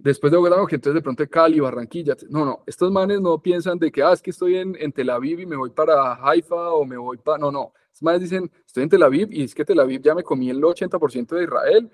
Después 0.03 0.33
de 0.33 0.37
Bogotá, 0.37 0.57
que 0.69 0.75
entonces 0.75 0.97
de 0.97 1.01
pronto 1.01 1.25
Cali, 1.31 1.61
Barranquilla. 1.61 2.17
No, 2.29 2.45
no, 2.45 2.65
estos 2.67 2.91
manes 2.91 3.21
no 3.21 3.41
piensan 3.41 3.79
de 3.79 3.93
que, 3.93 4.03
ah, 4.03 4.13
es 4.13 4.21
que 4.21 4.31
estoy 4.31 4.57
en, 4.57 4.93
Tel 4.93 5.11
Aviv 5.11 5.39
y 5.39 5.47
me 5.47 5.55
voy 5.55 5.71
para 5.71 6.15
Haifa 6.15 6.73
o 6.73 6.85
me 6.85 6.97
voy 6.97 7.19
para. 7.19 7.39
No, 7.39 7.53
no. 7.53 7.73
Estos 7.85 8.03
manes 8.03 8.21
dicen, 8.21 8.51
estoy 8.67 8.83
en 8.83 8.89
Tel 8.89 9.05
Aviv 9.05 9.29
y 9.31 9.45
es 9.45 9.55
que 9.55 9.65
Tel 9.65 9.79
Aviv 9.79 10.03
ya 10.03 10.17
me 10.17 10.25
comí 10.25 10.51
el 10.51 10.61
80% 10.61 11.37
de 11.37 11.45
Israel. 11.45 11.89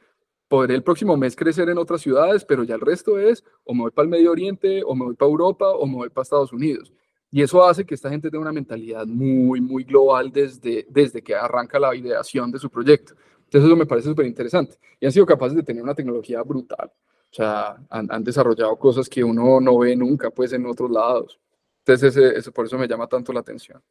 Podré 0.48 0.74
el 0.74 0.82
próximo 0.82 1.18
mes 1.18 1.36
crecer 1.36 1.68
en 1.68 1.76
otras 1.76 2.00
ciudades, 2.00 2.46
pero 2.46 2.64
ya 2.64 2.76
el 2.76 2.80
resto 2.80 3.18
es 3.18 3.44
o 3.64 3.74
me 3.74 3.82
voy 3.82 3.90
para 3.90 4.04
el 4.04 4.10
Medio 4.10 4.30
Oriente, 4.30 4.82
o 4.86 4.94
me 4.94 5.04
voy 5.04 5.14
para 5.14 5.30
Europa, 5.30 5.68
o 5.68 5.86
me 5.86 5.96
voy 5.96 6.08
para 6.08 6.22
Estados 6.22 6.54
Unidos. 6.54 6.90
Y 7.30 7.42
eso 7.42 7.62
hace 7.62 7.84
que 7.84 7.94
esta 7.94 8.08
gente 8.08 8.30
tenga 8.30 8.40
una 8.40 8.52
mentalidad 8.52 9.06
muy, 9.06 9.60
muy 9.60 9.84
global 9.84 10.32
desde, 10.32 10.86
desde 10.88 11.20
que 11.20 11.34
arranca 11.34 11.78
la 11.78 11.94
ideación 11.94 12.50
de 12.50 12.58
su 12.58 12.70
proyecto. 12.70 13.12
Entonces 13.44 13.68
eso 13.68 13.76
me 13.76 13.84
parece 13.84 14.08
súper 14.08 14.24
interesante. 14.24 14.78
Y 14.98 15.04
han 15.04 15.12
sido 15.12 15.26
capaces 15.26 15.56
de 15.56 15.62
tener 15.62 15.82
una 15.82 15.94
tecnología 15.94 16.42
brutal. 16.42 16.90
O 17.30 17.34
sea, 17.34 17.76
han, 17.90 18.24
desarrollado 18.24 18.76
cosas 18.78 19.08
que 19.08 19.22
uno 19.22 19.60
no 19.60 19.78
ve 19.78 19.94
nunca, 19.94 20.30
pues, 20.30 20.52
en 20.52 20.66
otros 20.66 20.90
lados. 20.90 21.38
Entonces, 21.84 22.16
ese, 22.16 22.52
por 22.52 22.66
eso 22.66 22.78
me 22.78 22.88
llama 22.88 23.06
tanto 23.06 23.32
la 23.32 23.40
atención. 23.40 23.82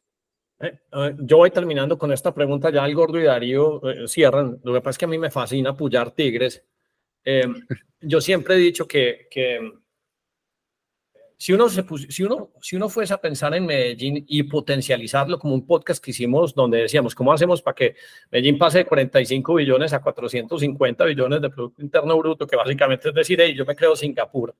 Eh, 0.60 0.78
eh, 0.92 1.16
yo 1.20 1.36
voy 1.36 1.50
terminando 1.50 1.96
con 1.96 2.12
esta 2.12 2.34
pregunta, 2.34 2.70
ya 2.70 2.84
el 2.84 2.94
Gordo 2.94 3.18
y 3.20 3.24
Darío 3.24 3.88
eh, 3.88 4.08
cierran. 4.08 4.60
Lo 4.64 4.74
que 4.74 4.80
pasa 4.80 4.90
es 4.90 4.98
que 4.98 5.04
a 5.04 5.08
mí 5.08 5.18
me 5.18 5.30
fascina 5.30 5.70
apoyar 5.70 6.10
tigres. 6.10 6.64
yo 8.00 8.20
siempre 8.20 8.54
he 8.54 8.58
dicho 8.58 8.88
que, 8.88 9.28
que 9.30 9.60
si 11.38 11.52
uno, 11.52 11.68
se 11.68 11.84
si, 12.08 12.24
uno, 12.24 12.50
si 12.60 12.74
uno 12.74 12.88
fuese 12.88 13.14
a 13.14 13.20
pensar 13.20 13.54
en 13.54 13.64
Medellín 13.64 14.24
y 14.26 14.42
potencializarlo 14.42 15.38
como 15.38 15.54
un 15.54 15.64
podcast 15.64 16.02
que 16.02 16.10
hicimos 16.10 16.52
donde 16.52 16.78
decíamos, 16.78 17.14
¿cómo 17.14 17.32
hacemos 17.32 17.62
para 17.62 17.76
que 17.76 17.94
Medellín 18.32 18.58
pase 18.58 18.78
de 18.78 18.84
45 18.86 19.54
billones 19.54 19.92
a 19.92 20.02
450 20.02 21.04
billones 21.04 21.40
de 21.40 21.48
Producto 21.48 21.80
Interno 21.80 22.18
Bruto? 22.18 22.44
Que 22.44 22.56
básicamente 22.56 23.10
es 23.10 23.14
decir, 23.14 23.40
yo 23.54 23.64
me 23.64 23.76
creo 23.76 23.94
Singapur. 23.94 24.56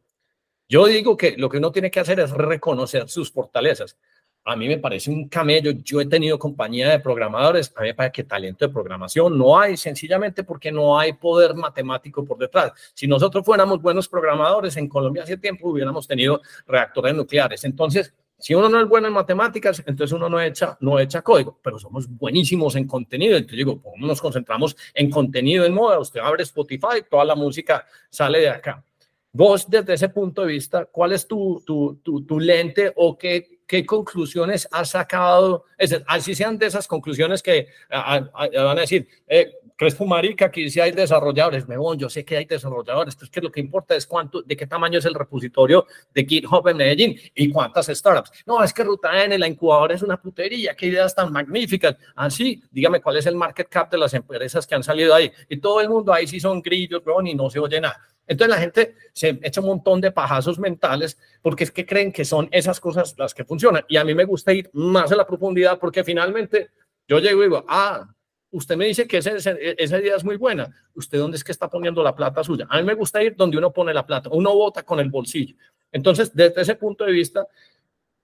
Yo 0.68 0.86
digo 0.86 1.16
que 1.16 1.36
lo 1.36 1.48
que 1.48 1.58
uno 1.58 1.72
tiene 1.72 1.90
que 1.90 1.98
hacer 1.98 2.20
es 2.20 2.30
reconocer 2.30 3.08
sus 3.08 3.32
fortalezas 3.32 3.98
a 4.44 4.56
mí 4.56 4.66
me 4.66 4.78
parece 4.78 5.10
un 5.10 5.28
camello. 5.28 5.70
Yo 5.70 6.00
he 6.00 6.06
tenido 6.06 6.38
compañía 6.38 6.88
de 6.90 7.00
programadores, 7.00 7.72
a 7.76 7.82
mí 7.82 7.88
me 7.88 7.94
parece 7.94 8.12
que 8.12 8.24
talento 8.24 8.66
de 8.66 8.72
programación 8.72 9.36
no 9.36 9.58
hay, 9.58 9.76
sencillamente 9.76 10.42
porque 10.44 10.72
no 10.72 10.98
hay 10.98 11.12
poder 11.12 11.54
matemático 11.54 12.24
por 12.24 12.38
detrás. 12.38 12.72
Si 12.94 13.06
nosotros 13.06 13.44
fuéramos 13.44 13.82
buenos 13.82 14.08
programadores, 14.08 14.76
en 14.76 14.88
Colombia 14.88 15.22
hace 15.22 15.36
tiempo 15.36 15.68
hubiéramos 15.68 16.06
tenido 16.06 16.40
reactores 16.66 17.14
nucleares. 17.14 17.64
Entonces, 17.64 18.14
si 18.38 18.54
uno 18.54 18.68
no 18.68 18.80
es 18.80 18.88
bueno 18.88 19.08
en 19.08 19.12
matemáticas, 19.12 19.82
entonces 19.84 20.12
uno 20.12 20.28
no 20.28 20.40
echa, 20.40 20.78
no 20.80 20.98
echa 21.00 21.22
código, 21.22 21.58
pero 21.60 21.78
somos 21.78 22.08
buenísimos 22.08 22.76
en 22.76 22.86
contenido. 22.86 23.36
Entonces 23.36 23.58
digo, 23.58 23.82
¿cómo 23.82 24.06
nos 24.06 24.20
concentramos 24.20 24.76
en 24.94 25.10
contenido 25.10 25.64
en 25.64 25.74
moda? 25.74 25.98
Usted 25.98 26.20
abre 26.20 26.44
Spotify, 26.44 27.02
toda 27.10 27.24
la 27.24 27.34
música 27.34 27.84
sale 28.08 28.40
de 28.40 28.48
acá. 28.48 28.84
Vos, 29.32 29.68
desde 29.68 29.94
ese 29.94 30.08
punto 30.08 30.42
de 30.42 30.48
vista, 30.48 30.86
¿cuál 30.86 31.12
es 31.12 31.26
tu, 31.26 31.62
tu, 31.66 32.00
tu, 32.02 32.24
tu 32.24 32.40
lente 32.40 32.92
o 32.96 33.18
qué 33.18 33.57
¿qué 33.68 33.84
conclusiones 33.86 34.66
has 34.72 34.90
sacado? 34.90 35.66
Es 35.76 35.90
decir, 35.90 36.04
así 36.08 36.34
sean 36.34 36.58
de 36.58 36.66
esas 36.66 36.88
conclusiones 36.88 37.42
que 37.42 37.68
van 37.90 38.30
a 38.78 38.80
decir, 38.80 39.06
eh, 39.28 39.57
Crespo 39.78 40.04
Marica, 40.04 40.46
aquí 40.46 40.68
sí 40.68 40.80
hay 40.80 40.90
desarrolladores, 40.90 41.68
me 41.68 41.76
voy, 41.76 41.96
yo 41.96 42.10
sé 42.10 42.24
que 42.24 42.36
hay 42.36 42.46
desarrolladores, 42.46 43.16
es 43.22 43.30
que 43.30 43.40
lo 43.40 43.52
que 43.52 43.60
importa 43.60 43.94
es 43.94 44.08
cuánto, 44.08 44.42
de 44.42 44.56
qué 44.56 44.66
tamaño 44.66 44.98
es 44.98 45.04
el 45.04 45.14
repositorio 45.14 45.86
de 46.12 46.24
GitHub 46.24 46.66
en 46.66 46.78
Medellín 46.78 47.16
y 47.32 47.48
cuántas 47.52 47.86
startups. 47.86 48.32
No, 48.44 48.60
es 48.64 48.72
que 48.72 48.82
Ruta 48.82 49.22
N, 49.22 49.38
la 49.38 49.46
incubadora 49.46 49.94
es 49.94 50.02
una 50.02 50.20
putería, 50.20 50.74
qué 50.74 50.86
ideas 50.86 51.14
tan 51.14 51.32
magníficas. 51.32 51.94
Así, 52.16 52.60
ah, 52.60 52.68
dígame 52.72 53.00
cuál 53.00 53.18
es 53.18 53.26
el 53.26 53.36
market 53.36 53.68
cap 53.68 53.88
de 53.88 53.98
las 53.98 54.12
empresas 54.14 54.66
que 54.66 54.74
han 54.74 54.82
salido 54.82 55.14
ahí. 55.14 55.30
Y 55.48 55.58
todo 55.58 55.80
el 55.80 55.88
mundo 55.88 56.12
ahí 56.12 56.26
sí 56.26 56.40
son 56.40 56.60
grillos, 56.60 57.00
y 57.24 57.34
no 57.36 57.48
se 57.48 57.60
oye 57.60 57.80
nada. 57.80 58.00
Entonces 58.26 58.56
la 58.56 58.60
gente 58.60 58.96
se 59.12 59.38
echa 59.44 59.60
un 59.60 59.68
montón 59.68 60.00
de 60.00 60.10
pajazos 60.10 60.58
mentales 60.58 61.16
porque 61.40 61.62
es 61.62 61.70
que 61.70 61.86
creen 61.86 62.12
que 62.12 62.24
son 62.24 62.48
esas 62.50 62.80
cosas 62.80 63.14
las 63.16 63.32
que 63.32 63.44
funcionan. 63.44 63.84
Y 63.88 63.96
a 63.96 64.02
mí 64.02 64.12
me 64.12 64.24
gusta 64.24 64.52
ir 64.52 64.70
más 64.72 65.12
a 65.12 65.16
la 65.16 65.24
profundidad 65.24 65.78
porque 65.78 66.02
finalmente 66.02 66.70
yo 67.06 67.20
llego 67.20 67.42
y 67.42 67.44
digo, 67.44 67.64
ah, 67.68 68.12
usted 68.50 68.76
me 68.76 68.86
dice 68.86 69.06
que 69.06 69.18
esa, 69.18 69.32
esa 69.32 69.98
idea 69.98 70.16
es 70.16 70.24
muy 70.24 70.36
buena. 70.36 70.74
¿Usted 70.94 71.18
dónde 71.18 71.36
es 71.36 71.44
que 71.44 71.52
está 71.52 71.68
poniendo 71.68 72.02
la 72.02 72.14
plata 72.14 72.42
suya? 72.42 72.66
A 72.70 72.78
mí 72.78 72.84
me 72.84 72.94
gusta 72.94 73.22
ir 73.22 73.36
donde 73.36 73.58
uno 73.58 73.72
pone 73.72 73.92
la 73.92 74.06
plata, 74.06 74.30
uno 74.32 74.54
vota 74.54 74.82
con 74.82 75.00
el 75.00 75.10
bolsillo. 75.10 75.56
Entonces, 75.92 76.34
desde 76.34 76.60
ese 76.60 76.74
punto 76.74 77.04
de 77.04 77.12
vista, 77.12 77.46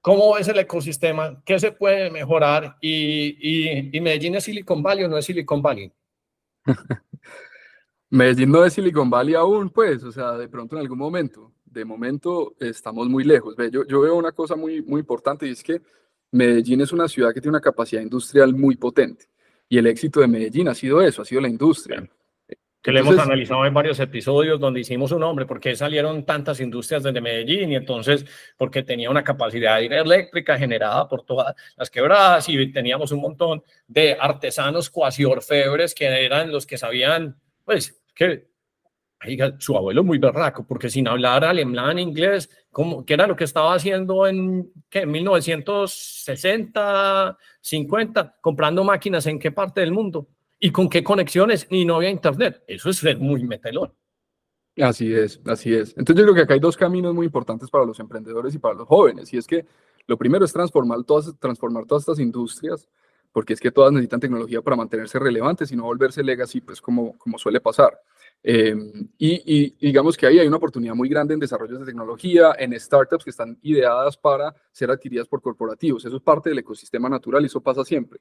¿cómo 0.00 0.36
es 0.36 0.48
el 0.48 0.58
ecosistema? 0.58 1.42
¿Qué 1.44 1.58
se 1.58 1.72
puede 1.72 2.10
mejorar? 2.10 2.76
¿Y, 2.80 3.36
y, 3.40 3.96
y 3.96 4.00
Medellín 4.00 4.34
es 4.34 4.44
Silicon 4.44 4.82
Valley 4.82 5.04
o 5.04 5.08
no 5.08 5.18
es 5.18 5.24
Silicon 5.24 5.62
Valley? 5.62 5.92
Medellín 8.10 8.50
no 8.50 8.64
es 8.64 8.72
Silicon 8.74 9.10
Valley 9.10 9.34
aún, 9.34 9.70
pues, 9.70 10.04
o 10.04 10.12
sea, 10.12 10.32
de 10.32 10.48
pronto 10.48 10.76
en 10.76 10.82
algún 10.82 10.98
momento. 10.98 11.52
De 11.64 11.84
momento 11.84 12.54
estamos 12.60 13.08
muy 13.08 13.24
lejos. 13.24 13.56
Ve, 13.56 13.70
yo, 13.70 13.84
yo 13.86 14.00
veo 14.00 14.14
una 14.14 14.32
cosa 14.32 14.54
muy, 14.54 14.82
muy 14.82 15.00
importante 15.00 15.46
y 15.46 15.50
es 15.50 15.62
que 15.62 15.82
Medellín 16.30 16.80
es 16.80 16.92
una 16.92 17.08
ciudad 17.08 17.32
que 17.32 17.40
tiene 17.40 17.56
una 17.56 17.60
capacidad 17.60 18.02
industrial 18.02 18.54
muy 18.54 18.76
potente. 18.76 19.26
Y 19.68 19.78
el 19.78 19.86
éxito 19.86 20.20
de 20.20 20.28
Medellín 20.28 20.68
ha 20.68 20.74
sido 20.74 21.00
eso, 21.00 21.22
ha 21.22 21.24
sido 21.24 21.40
la 21.40 21.48
industria. 21.48 22.08
Que 22.84 22.92
le 22.92 23.00
hemos 23.00 23.18
analizado 23.18 23.64
en 23.64 23.72
varios 23.72 23.98
episodios 23.98 24.60
donde 24.60 24.80
hicimos 24.80 25.10
un 25.10 25.20
nombre, 25.20 25.46
por 25.46 25.58
qué 25.58 25.74
salieron 25.74 26.22
tantas 26.26 26.60
industrias 26.60 27.02
desde 27.02 27.18
Medellín 27.18 27.72
y 27.72 27.76
entonces 27.76 28.26
porque 28.58 28.82
tenía 28.82 29.08
una 29.08 29.24
capacidad 29.24 29.82
eléctrica 29.82 30.58
generada 30.58 31.08
por 31.08 31.22
todas 31.22 31.54
las 31.76 31.88
quebradas 31.88 32.46
y 32.50 32.70
teníamos 32.72 33.10
un 33.10 33.22
montón 33.22 33.62
de 33.86 34.14
artesanos 34.20 34.90
cuasi 34.90 35.24
orfebres 35.24 35.94
que 35.94 36.04
eran 36.04 36.52
los 36.52 36.66
que 36.66 36.76
sabían, 36.76 37.40
pues, 37.64 38.02
que 38.14 38.48
su 39.58 39.76
abuelo 39.76 40.04
muy 40.04 40.18
berraco, 40.18 40.66
porque 40.66 40.90
sin 40.90 41.08
hablar 41.08 41.44
alemán, 41.44 41.98
inglés, 41.98 42.50
como, 42.74 43.06
¿qué 43.06 43.14
era 43.14 43.26
lo 43.26 43.36
que 43.36 43.44
estaba 43.44 43.72
haciendo 43.72 44.26
en 44.26 44.70
¿qué, 44.90 45.06
1960, 45.06 47.38
50, 47.62 48.36
comprando 48.42 48.84
máquinas 48.84 49.24
en 49.26 49.38
qué 49.38 49.50
parte 49.50 49.80
del 49.80 49.92
mundo? 49.92 50.28
¿Y 50.58 50.70
con 50.70 50.90
qué 50.90 51.02
conexiones? 51.02 51.66
Y 51.70 51.86
no 51.86 51.96
había 51.96 52.10
internet. 52.10 52.62
Eso 52.66 52.90
es 52.90 52.98
ser 52.98 53.18
muy 53.18 53.42
metelón. 53.44 53.94
Así 54.76 55.14
es, 55.14 55.40
así 55.46 55.72
es. 55.72 55.94
Entonces 55.96 56.16
yo 56.16 56.24
creo 56.24 56.34
que 56.34 56.40
acá 56.42 56.54
hay 56.54 56.60
dos 56.60 56.76
caminos 56.76 57.14
muy 57.14 57.26
importantes 57.26 57.70
para 57.70 57.84
los 57.84 58.00
emprendedores 58.00 58.52
y 58.54 58.58
para 58.58 58.74
los 58.74 58.88
jóvenes. 58.88 59.32
Y 59.32 59.38
es 59.38 59.46
que 59.46 59.64
lo 60.06 60.18
primero 60.18 60.44
es 60.44 60.52
transformar 60.52 61.04
todas, 61.04 61.32
transformar 61.38 61.86
todas 61.86 62.02
estas 62.02 62.18
industrias, 62.18 62.88
porque 63.32 63.52
es 63.52 63.60
que 63.60 63.70
todas 63.70 63.92
necesitan 63.92 64.18
tecnología 64.20 64.60
para 64.62 64.74
mantenerse 64.76 65.20
relevantes 65.20 65.70
y 65.70 65.76
no 65.76 65.84
volverse 65.84 66.24
legacy, 66.24 66.60
pues 66.60 66.80
como, 66.80 67.16
como 67.18 67.38
suele 67.38 67.60
pasar. 67.60 68.00
Em, 68.46 69.08
y, 69.16 69.74
digamos 69.80 70.18
que 70.18 70.26
ahí 70.26 70.38
hay 70.38 70.46
una 70.46 70.58
oportunidad 70.58 70.94
muy 70.94 71.08
grande 71.08 71.32
en 71.32 71.40
desarrollos 71.40 71.80
de 71.80 71.86
tecnología, 71.86 72.54
en 72.58 72.78
startups 72.78 73.24
que 73.24 73.30
están 73.30 73.58
ideadas 73.62 74.18
para 74.18 74.54
ser 74.70 74.90
adquiridas 74.90 75.26
por 75.26 75.40
corporativos. 75.40 76.04
Eso 76.04 76.16
es 76.16 76.22
parte 76.22 76.50
del 76.50 76.58
ecosistema 76.58 77.08
natural 77.08 77.42
y 77.42 77.46
eso 77.46 77.62
pasa 77.62 77.82
siempre. 77.86 78.20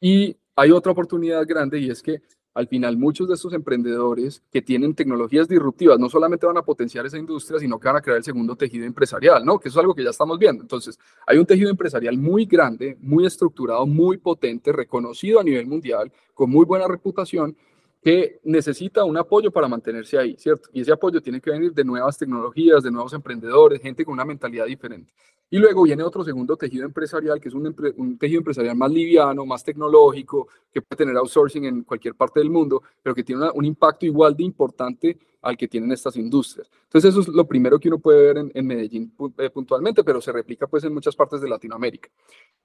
Y 0.00 0.36
hay 0.54 0.70
otra 0.70 0.92
oportunidad 0.92 1.44
grande 1.44 1.80
y 1.80 1.90
es 1.90 2.04
que 2.04 2.22
al 2.54 2.68
final 2.68 2.96
muchos 2.96 3.26
de 3.26 3.34
estos 3.34 3.52
emprendedores 3.52 4.44
que 4.52 4.62
tienen 4.62 4.94
tecnologías 4.94 5.48
disruptivas 5.48 5.98
no 5.98 6.08
solamente 6.08 6.46
van 6.46 6.56
a 6.56 6.62
potenciar 6.62 7.04
esa 7.04 7.18
industria, 7.18 7.58
sino 7.58 7.80
que 7.80 7.88
van 7.88 7.96
a 7.96 8.00
crear 8.00 8.18
el 8.18 8.22
segundo 8.22 8.54
tejido 8.54 8.86
empresarial, 8.86 9.44
¿no? 9.44 9.58
Que 9.58 9.70
es 9.70 9.76
algo 9.76 9.92
que 9.92 10.04
ya 10.04 10.10
estamos 10.10 10.38
viendo. 10.38 10.62
Entonces, 10.62 10.96
hay 11.26 11.38
un 11.38 11.46
tejido 11.46 11.68
empresarial 11.68 12.16
muy 12.16 12.44
grande, 12.44 12.96
muy 13.00 13.26
estructurado, 13.26 13.86
muy 13.86 14.18
potente, 14.18 14.70
reconocido 14.70 15.40
a 15.40 15.42
nivel 15.42 15.66
mundial, 15.66 16.12
con 16.32 16.48
muy 16.48 16.64
buena 16.64 16.86
reputación 16.86 17.56
que 18.04 18.38
necesita 18.44 19.02
un 19.02 19.16
apoyo 19.16 19.50
para 19.50 19.66
mantenerse 19.66 20.18
ahí, 20.18 20.36
¿cierto? 20.38 20.68
Y 20.74 20.82
ese 20.82 20.92
apoyo 20.92 21.22
tiene 21.22 21.40
que 21.40 21.50
venir 21.50 21.72
de 21.72 21.84
nuevas 21.84 22.18
tecnologías, 22.18 22.82
de 22.82 22.90
nuevos 22.90 23.14
emprendedores, 23.14 23.80
gente 23.80 24.04
con 24.04 24.12
una 24.12 24.26
mentalidad 24.26 24.66
diferente. 24.66 25.10
Y 25.54 25.58
luego 25.58 25.84
viene 25.84 26.02
otro 26.02 26.24
segundo 26.24 26.56
tejido 26.56 26.84
empresarial, 26.84 27.40
que 27.40 27.46
es 27.46 27.54
un, 27.54 27.72
un, 27.96 28.18
tejido 28.18 28.40
empresarial 28.40 28.74
más 28.74 28.90
liviano, 28.90 29.46
más 29.46 29.62
tecnológico, 29.62 30.48
que 30.72 30.82
puede 30.82 31.04
tener 31.04 31.16
outsourcing 31.16 31.64
en 31.64 31.84
cualquier 31.84 32.16
parte 32.16 32.40
del 32.40 32.50
mundo, 32.50 32.82
pero 33.00 33.14
que 33.14 33.22
tiene 33.22 33.48
un 33.54 33.64
impacto 33.64 34.04
igual 34.04 34.36
de 34.36 34.42
importante 34.42 35.16
al 35.42 35.56
que 35.56 35.68
tienen 35.68 35.92
estas 35.92 36.16
industrias. 36.16 36.68
Entonces 36.82 37.08
eso 37.08 37.20
es 37.20 37.28
lo 37.28 37.46
primero 37.46 37.78
que 37.78 37.86
uno 37.86 38.00
puede 38.00 38.20
ver 38.20 38.38
en, 38.38 38.50
en 38.52 38.66
Medellín 38.66 39.14
eh, 39.38 39.48
puntualmente, 39.48 40.02
pero 40.02 40.20
se 40.20 40.32
replica 40.32 40.66
pues 40.66 40.82
en 40.82 40.92
muchas 40.92 41.14
partes 41.14 41.40
de 41.40 41.48
Latinoamérica. 41.48 42.08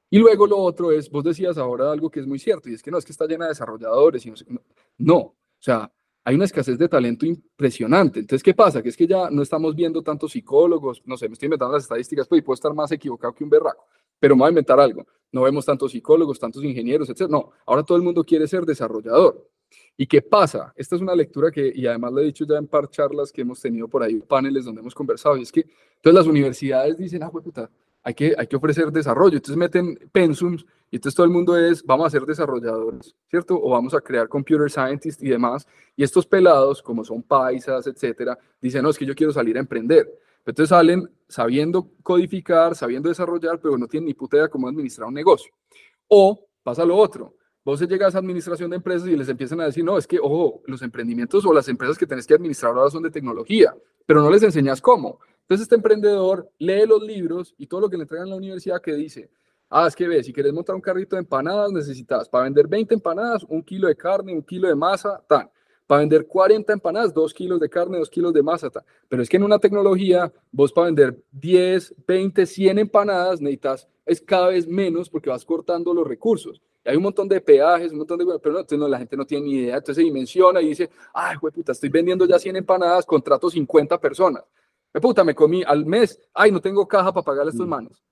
Y 0.10 0.18
luego 0.18 0.48
lo 0.48 0.58
otro 0.58 0.92
es, 0.92 1.12
vos 1.12 1.24
decías 1.24 1.60
ahora 1.60 1.92
algo 1.92 2.10
que 2.10 2.22
es 2.22 2.26
muy 2.26 2.40
cierto, 2.40 2.72
y 2.72 2.74
es 2.74 2.82
que 2.82 2.90
no, 2.90 2.98
es 2.98 3.06
que 3.06 3.12
está 3.12 3.28
llena 3.28 3.46
de 3.46 3.50
desarrolladores, 3.50 4.26
no, 4.26 4.62
no, 4.98 5.16
o 5.18 5.36
sea, 5.60 5.92
hay 6.30 6.36
una 6.36 6.46
escasez 6.46 6.78
de 6.78 6.88
talento 6.88 7.26
impresionante. 7.26 8.20
Entonces, 8.20 8.44
¿qué 8.44 8.54
pasa? 8.54 8.84
Que 8.84 8.90
es 8.90 8.96
que 8.96 9.08
ya 9.08 9.32
no 9.32 9.42
estamos 9.42 9.76
viendo 9.76 10.04
tantos 10.04 10.34
psicólogos, 10.34 11.02
no 11.04 11.18
sé, 11.18 11.28
me 11.28 11.34
estoy 11.34 11.48
inventando 11.48 11.74
las 11.74 11.82
estadísticas, 11.82 12.28
pues, 12.28 12.38
y 12.38 12.42
puedo 12.44 12.54
estar 12.54 12.72
más 12.72 12.92
equivocado 12.92 13.34
que 13.34 13.44
un 13.44 13.50
berraco, 13.50 13.88
pero 14.20 14.36
me 14.36 14.42
voy 14.42 14.46
a 14.46 14.50
inventar 14.50 14.80
algo. 14.80 15.08
No 15.32 15.42
vemos 15.42 15.66
tantos 15.66 15.92
psicólogos, 15.92 16.38
tantos 16.38 16.64
ingenieros, 16.64 17.10
etc. 17.10 17.28
No, 17.28 17.50
ahora 17.66 17.82
todo 17.82 17.98
el 17.98 18.04
mundo 18.04 18.24
quiere 18.24 18.48
ser 18.48 18.64
desarrollador. 18.64 19.50
¿Y 19.98 20.06
qué 20.06 20.22
pasa? 20.22 20.72
Esta 20.76 20.98
es 20.98 21.02
una 21.02 21.16
lectura 21.16 21.50
que, 21.50 21.72
y 21.74 21.88
además 21.88 22.14
lo 22.14 22.22
he 22.22 22.26
dicho 22.26 22.46
ya 22.48 22.58
en 22.58 22.68
par 22.68 22.92
charlas 22.92 23.32
que 23.32 23.42
hemos 23.42 23.60
tenido 23.60 23.88
por 23.88 24.04
ahí, 24.04 24.20
paneles 24.20 24.66
donde 24.66 24.82
hemos 24.82 24.94
conversado, 24.94 25.36
y 25.36 25.42
es 25.42 25.52
que 25.52 25.62
entonces 25.62 26.14
las 26.14 26.28
universidades 26.28 26.96
dicen, 26.96 27.24
ah, 27.24 27.32
puta, 27.32 27.72
hay 28.04 28.14
que, 28.14 28.36
hay 28.38 28.48
que 28.48 28.56
ofrecer 28.56 28.92
desarrollo. 28.92 29.38
Entonces 29.38 29.58
meten 29.58 29.98
pensums 30.12 30.66
y 30.92 30.96
entonces 30.96 31.16
todo 31.16 31.26
el 31.26 31.32
mundo 31.32 31.58
es, 31.58 31.84
vamos 31.84 32.08
a 32.08 32.10
ser 32.10 32.26
desarrolladores, 32.26 33.16
¿cierto? 33.30 33.60
O 33.62 33.72
vamos 33.72 33.94
a 33.94 34.02
crear 34.02 34.28
computer 34.28 34.70
scientists 34.70 35.22
y 35.22 35.30
demás. 35.30 35.68
Y 35.96 36.04
estos 36.04 36.26
pelados, 36.26 36.82
como 36.82 37.04
son 37.04 37.22
paisas, 37.22 37.86
etcétera, 37.88 38.38
dicen, 38.62 38.84
no, 38.84 38.90
es 38.90 38.98
que 38.98 39.06
yo 39.06 39.16
quiero 39.16 39.32
salir 39.32 39.58
a 39.58 39.60
emprender. 39.60 40.10
Entonces 40.46 40.70
salen 40.70 41.10
sabiendo 41.28 41.92
codificar, 42.02 42.76
sabiendo 42.76 43.10
desarrollar, 43.10 43.60
pero 43.60 43.78
no 43.78 43.88
tienen 43.88 44.08
ni 44.08 44.14
puta 44.14 44.38
idea 44.38 44.48
cómo 44.48 44.68
administrar 44.68 45.08
un 45.08 45.14
negocio. 45.14 45.52
O 46.08 46.48
pasa 46.64 46.86
lo 46.86 46.98
otro. 46.98 47.36
Vos 47.64 47.82
llegas 47.82 48.16
a 48.16 48.20
administración 48.20 48.70
de 48.72 48.78
empresas 48.78 49.08
y 49.08 49.16
les 49.16 49.30
empiezan 49.30 49.62
a 49.62 49.66
decir, 49.66 49.84
no, 49.84 49.98
es 49.98 50.08
que, 50.08 50.18
ojo, 50.18 50.64
los 50.66 50.82
emprendimientos 50.82 51.46
o 51.46 51.54
las 51.54 51.68
empresas 51.68 51.98
que 51.98 52.08
tenés 52.08 52.26
que 52.26 52.34
administrar 52.34 52.76
ahora 52.76 52.90
son 52.90 53.04
de 53.04 53.12
tecnología, 53.12 53.76
pero 54.06 54.24
no 54.24 54.32
les 54.32 54.42
enseñas 54.42 54.82
cómo. 54.82 55.20
Entonces 55.50 55.64
este 55.64 55.76
emprendedor 55.78 56.48
lee 56.60 56.86
los 56.86 57.02
libros 57.02 57.56
y 57.58 57.66
todo 57.66 57.82
lo 57.82 57.90
que 57.90 57.98
le 57.98 58.04
entregan 58.04 58.28
en 58.28 58.30
la 58.30 58.36
universidad 58.36 58.80
que 58.80 58.94
dice, 58.94 59.32
ah, 59.68 59.88
es 59.88 59.96
que 59.96 60.08
ves, 60.08 60.28
si 60.28 60.32
quieres 60.32 60.54
montar 60.54 60.76
un 60.76 60.82
carrito 60.82 61.16
de 61.16 61.22
empanadas, 61.22 61.72
necesitas 61.72 62.30
para 62.30 62.44
vender 62.44 62.68
20 62.68 62.94
empanadas, 62.94 63.44
un 63.50 63.64
kilo 63.64 63.88
de 63.88 63.96
carne, 63.96 64.32
un 64.32 64.44
kilo 64.44 64.68
de 64.68 64.76
masa, 64.76 65.20
tan. 65.28 65.50
Para 65.88 66.02
vender 66.02 66.28
40 66.28 66.72
empanadas, 66.72 67.12
2 67.16 67.34
kilos 67.34 67.60
de 67.60 67.68
carne, 67.68 67.98
2 67.98 68.12
kilos 68.12 68.32
de 68.32 68.44
masa, 68.44 68.70
tan. 68.70 68.84
Pero 69.08 69.24
es 69.24 69.28
que 69.28 69.38
en 69.38 69.44
una 69.44 69.58
tecnología, 69.58 70.32
vos 70.52 70.72
para 70.72 70.86
vender 70.86 71.18
10, 71.32 71.96
20, 72.06 72.46
100 72.46 72.78
empanadas, 72.78 73.42
necesitas, 73.42 73.88
es 74.06 74.22
cada 74.22 74.50
vez 74.50 74.68
menos 74.68 75.10
porque 75.10 75.32
vas 75.32 75.44
cortando 75.44 75.96
los 75.96 76.08
recursos. 76.08 76.62
hay 76.86 76.96
un 76.96 77.02
montón 77.02 77.28
de 77.28 77.42
peajes, 77.42 77.92
un 77.92 77.98
montón 77.98 78.20
de... 78.20 78.26
Pero 78.26 78.60
entonces 78.60 78.78
no, 78.78 78.88
la 78.88 79.00
gente 79.00 79.18
no 79.18 79.26
tiene 79.26 79.48
ni 79.48 79.54
idea. 79.56 79.78
Entonces 79.78 79.96
se 79.96 80.04
dimensiona 80.04 80.62
y 80.62 80.68
dice, 80.68 80.92
ay, 81.12 81.38
puta, 81.40 81.72
estoy 81.72 81.90
vendiendo 81.90 82.28
ya 82.28 82.38
100 82.38 82.58
empanadas, 82.58 83.04
contrato 83.04 83.50
50 83.50 84.00
personas. 84.00 84.44
Me 84.94 85.02
puta, 85.02 85.24
me 85.24 85.36
comí 85.36 85.64
al 85.66 85.86
mes, 85.86 86.20
ay, 86.34 86.52
no 86.52 86.62
tengo 86.62 86.88
caja 86.88 87.14
para 87.14 87.24
pagarle 87.24 87.50
a 87.50 87.54
estos 87.54 87.68
mm. 87.68 87.70
manos. 87.70 88.04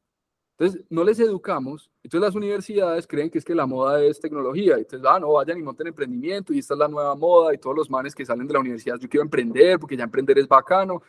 Entonces, 0.57 0.85
no 0.89 1.03
les 1.03 1.19
educamos. 1.19 1.91
Entonces, 2.01 2.27
las 2.27 2.35
universidades 2.35 3.05
creen 3.05 3.29
que 3.29 3.37
es 3.37 3.45
que 3.45 3.53
la 3.53 3.67
moda 3.67 4.03
es 4.03 4.19
tecnología. 4.19 4.75
Entonces, 4.75 5.07
ah, 5.07 5.19
no, 5.19 5.33
vayan 5.33 5.59
y 5.59 5.61
monten 5.61 5.87
emprendimiento 5.87 6.51
y 6.51 6.59
esta 6.59 6.73
es 6.73 6.79
la 6.79 6.87
nueva 6.87 7.15
moda 7.15 7.53
y 7.53 7.59
todos 7.59 7.75
los 7.75 7.89
manes 7.91 8.15
que 8.15 8.25
salen 8.25 8.47
de 8.47 8.53
la 8.53 8.59
universidad, 8.59 8.97
yo 8.99 9.07
quiero 9.07 9.23
emprender 9.23 9.79
porque 9.79 9.95
ya 9.95 10.03
emprender 10.03 10.39
es 10.39 10.47
bacano. 10.47 11.01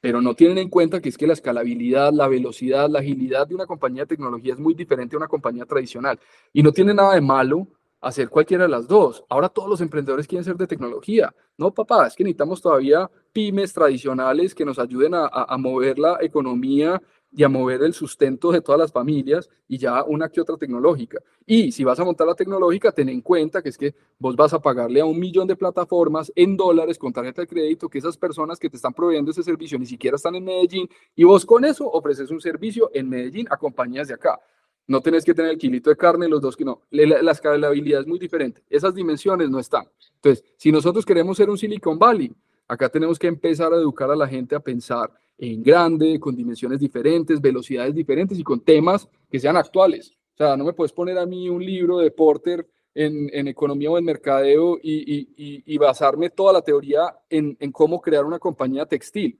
Pero 0.00 0.20
no 0.20 0.34
tienen 0.34 0.58
en 0.58 0.68
cuenta 0.68 1.00
que 1.00 1.08
es 1.08 1.16
que 1.16 1.26
la 1.26 1.32
escalabilidad, 1.32 2.12
la 2.12 2.28
velocidad, 2.28 2.90
la 2.90 2.98
agilidad 2.98 3.46
de 3.46 3.54
una 3.54 3.66
compañía 3.66 4.02
de 4.02 4.08
tecnología 4.08 4.52
es 4.52 4.60
muy 4.60 4.74
diferente 4.74 5.16
a 5.16 5.18
una 5.18 5.28
compañía 5.28 5.64
tradicional. 5.64 6.20
Y 6.52 6.62
no 6.62 6.72
tiene 6.72 6.92
nada 6.92 7.14
de 7.14 7.22
malo 7.22 7.66
hacer 8.04 8.28
cualquiera 8.28 8.64
de 8.64 8.70
las 8.70 8.86
dos. 8.86 9.24
Ahora 9.28 9.48
todos 9.48 9.68
los 9.68 9.80
emprendedores 9.80 10.26
quieren 10.26 10.44
ser 10.44 10.56
de 10.56 10.66
tecnología. 10.66 11.34
No, 11.56 11.72
papá, 11.72 12.06
es 12.06 12.14
que 12.14 12.24
necesitamos 12.24 12.60
todavía 12.60 13.10
pymes 13.32 13.72
tradicionales 13.72 14.54
que 14.54 14.64
nos 14.64 14.78
ayuden 14.78 15.12
a, 15.14 15.56
mover 15.58 15.98
la 15.98 16.18
economía 16.20 17.00
y 17.36 17.42
a 17.42 17.48
mover 17.48 17.82
el 17.82 17.94
sustento 17.94 18.52
de 18.52 18.60
todas 18.60 18.78
las 18.78 18.92
familias 18.92 19.50
y 19.66 19.78
ya 19.78 20.04
una 20.04 20.28
que 20.28 20.40
otra 20.40 20.56
tecnológica. 20.56 21.18
Y 21.44 21.72
si 21.72 21.82
vas 21.82 21.98
a 21.98 22.04
montar 22.04 22.26
la 22.28 22.34
tecnológica, 22.34 22.92
ten 22.92 23.08
en 23.08 23.20
cuenta 23.22 23.60
que 23.60 23.70
es 23.70 23.78
que 23.78 23.94
vos 24.18 24.36
vas 24.36 24.54
a 24.54 24.60
pagarle 24.60 25.00
a 25.00 25.04
un 25.04 25.18
millón 25.18 25.48
de 25.48 25.56
plataformas 25.56 26.30
en 26.36 26.56
dólares 26.56 26.96
con 26.98 27.12
tarjeta 27.12 27.42
de 27.42 27.48
crédito, 27.48 27.88
que 27.88 27.98
esas 27.98 28.16
personas 28.16 28.58
que 28.58 28.70
te 28.70 28.76
están 28.76 28.94
proveyendo 28.94 29.32
ese 29.32 29.42
servicio 29.42 29.78
ni 29.78 29.86
siquiera 29.86 30.16
están 30.16 30.36
en 30.36 30.44
Medellín 30.44 30.88
y 31.16 31.24
vos 31.24 31.44
con 31.44 31.64
eso 31.64 31.90
ofreces 31.90 32.30
un 32.30 32.40
servicio 32.40 32.90
en 32.94 33.08
Medellín 33.08 33.46
a 33.50 33.56
compañías 33.56 34.06
de 34.06 34.14
acá. 34.14 34.38
No 34.86 35.00
tenés 35.00 35.24
que 35.24 35.34
tener 35.34 35.52
el 35.52 35.58
kilito 35.58 35.90
de 35.90 35.96
carne, 35.96 36.28
los 36.28 36.40
dos 36.40 36.56
que 36.56 36.64
no. 36.64 36.82
La, 36.90 37.30
escalabilidad 37.30 38.00
es 38.00 38.06
muy 38.06 38.18
diferente. 38.18 38.62
Esas 38.68 38.94
dimensiones 38.94 39.48
no 39.48 39.58
están. 39.58 39.86
Entonces, 40.16 40.44
si 40.56 40.70
nosotros 40.70 41.06
queremos 41.06 41.36
ser 41.36 41.48
un 41.48 41.56
Silicon 41.56 41.98
Valley, 41.98 42.32
acá 42.68 42.88
tenemos 42.88 43.18
que 43.18 43.26
empezar 43.26 43.72
a 43.72 43.76
educar 43.76 44.10
a 44.10 44.16
la 44.16 44.28
gente 44.28 44.54
a 44.54 44.60
pensar 44.60 45.10
en 45.38 45.62
grande, 45.62 46.20
con 46.20 46.36
dimensiones 46.36 46.78
diferentes, 46.78 47.40
velocidades 47.40 47.94
diferentes 47.94 48.38
y 48.38 48.44
con 48.44 48.60
temas 48.60 49.08
que 49.30 49.40
sean 49.40 49.56
actuales. 49.56 50.12
O 50.34 50.36
sea, 50.36 50.56
no 50.56 50.64
me 50.64 50.72
puedes 50.72 50.92
poner 50.92 51.18
a 51.18 51.26
mí 51.26 51.48
un 51.48 51.64
libro 51.64 51.98
de 51.98 52.10
Porter 52.10 52.66
en, 52.94 53.30
en 53.32 53.48
economía 53.48 53.90
o 53.90 53.98
en 53.98 54.04
mercadeo 54.04 54.78
y, 54.82 55.14
y, 55.36 55.62
y, 55.66 55.78
basarme 55.78 56.30
toda 56.30 56.52
la 56.52 56.62
teoría 56.62 57.16
en, 57.28 57.56
en 57.58 57.72
cómo 57.72 58.00
crear 58.00 58.24
una 58.24 58.38
compañía 58.38 58.86
textil. 58.86 59.38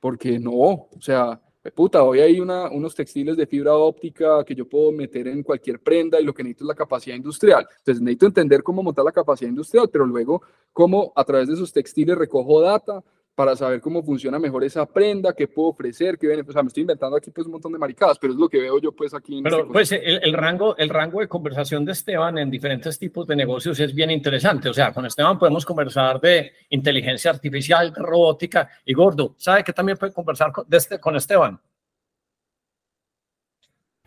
Porque 0.00 0.38
no, 0.38 0.52
o 0.52 1.00
sea, 1.00 1.40
puta, 1.74 2.02
hoy 2.02 2.20
hay 2.20 2.40
unos 2.40 2.94
textiles 2.94 3.36
de 3.36 3.46
fibra 3.46 3.74
óptica 3.74 4.44
que 4.44 4.54
yo 4.54 4.68
puedo 4.68 4.92
meter 4.92 5.28
en 5.28 5.42
cualquier 5.42 5.80
prenda 5.80 6.20
y 6.20 6.24
lo 6.24 6.34
que 6.34 6.42
necesito 6.42 6.64
es 6.64 6.68
la 6.68 6.74
capacidad 6.74 7.16
industrial. 7.16 7.66
Entonces 7.78 8.02
necesito 8.02 8.26
entender 8.26 8.62
cómo 8.62 8.82
montar 8.82 9.04
la 9.04 9.12
capacidad 9.12 9.48
industrial, 9.48 9.88
pero 9.90 10.06
luego 10.06 10.42
cómo 10.72 11.12
a 11.16 11.24
través 11.24 11.48
de 11.48 11.54
esos 11.54 11.72
textiles 11.72 12.16
recojo 12.16 12.60
data, 12.60 13.02
para 13.36 13.54
saber 13.54 13.82
cómo 13.82 14.02
funciona 14.02 14.38
mejor 14.38 14.64
esa 14.64 14.86
prenda, 14.86 15.34
qué 15.34 15.46
puedo 15.46 15.68
ofrecer, 15.68 16.18
qué 16.18 16.26
viene. 16.26 16.42
O 16.42 16.50
sea, 16.50 16.62
me 16.62 16.68
estoy 16.68 16.80
inventando 16.80 17.16
aquí 17.18 17.30
pues 17.30 17.46
un 17.46 17.52
montón 17.52 17.70
de 17.70 17.78
maricadas, 17.78 18.18
pero 18.18 18.32
es 18.32 18.38
lo 18.38 18.48
que 18.48 18.58
veo 18.58 18.80
yo 18.80 18.92
pues 18.92 19.12
aquí. 19.12 19.36
En 19.36 19.44
pero 19.44 19.58
este 19.58 19.72
pues 19.72 19.92
el, 19.92 20.20
el, 20.22 20.32
rango, 20.32 20.74
el 20.78 20.88
rango 20.88 21.20
de 21.20 21.28
conversación 21.28 21.84
de 21.84 21.92
Esteban 21.92 22.38
en 22.38 22.50
diferentes 22.50 22.98
tipos 22.98 23.26
de 23.26 23.36
negocios 23.36 23.78
es 23.78 23.94
bien 23.94 24.10
interesante. 24.10 24.70
O 24.70 24.74
sea, 24.74 24.90
con 24.92 25.04
Esteban 25.04 25.38
podemos 25.38 25.66
conversar 25.66 26.18
de 26.18 26.50
inteligencia 26.70 27.30
artificial, 27.30 27.92
robótica 27.94 28.70
y 28.86 28.94
gordo. 28.94 29.34
¿Sabe 29.36 29.62
que 29.62 29.74
también 29.74 29.98
puede 29.98 30.14
conversar 30.14 30.50
con, 30.50 30.66
de 30.66 30.76
este, 30.78 30.98
con 30.98 31.14
Esteban? 31.14 31.60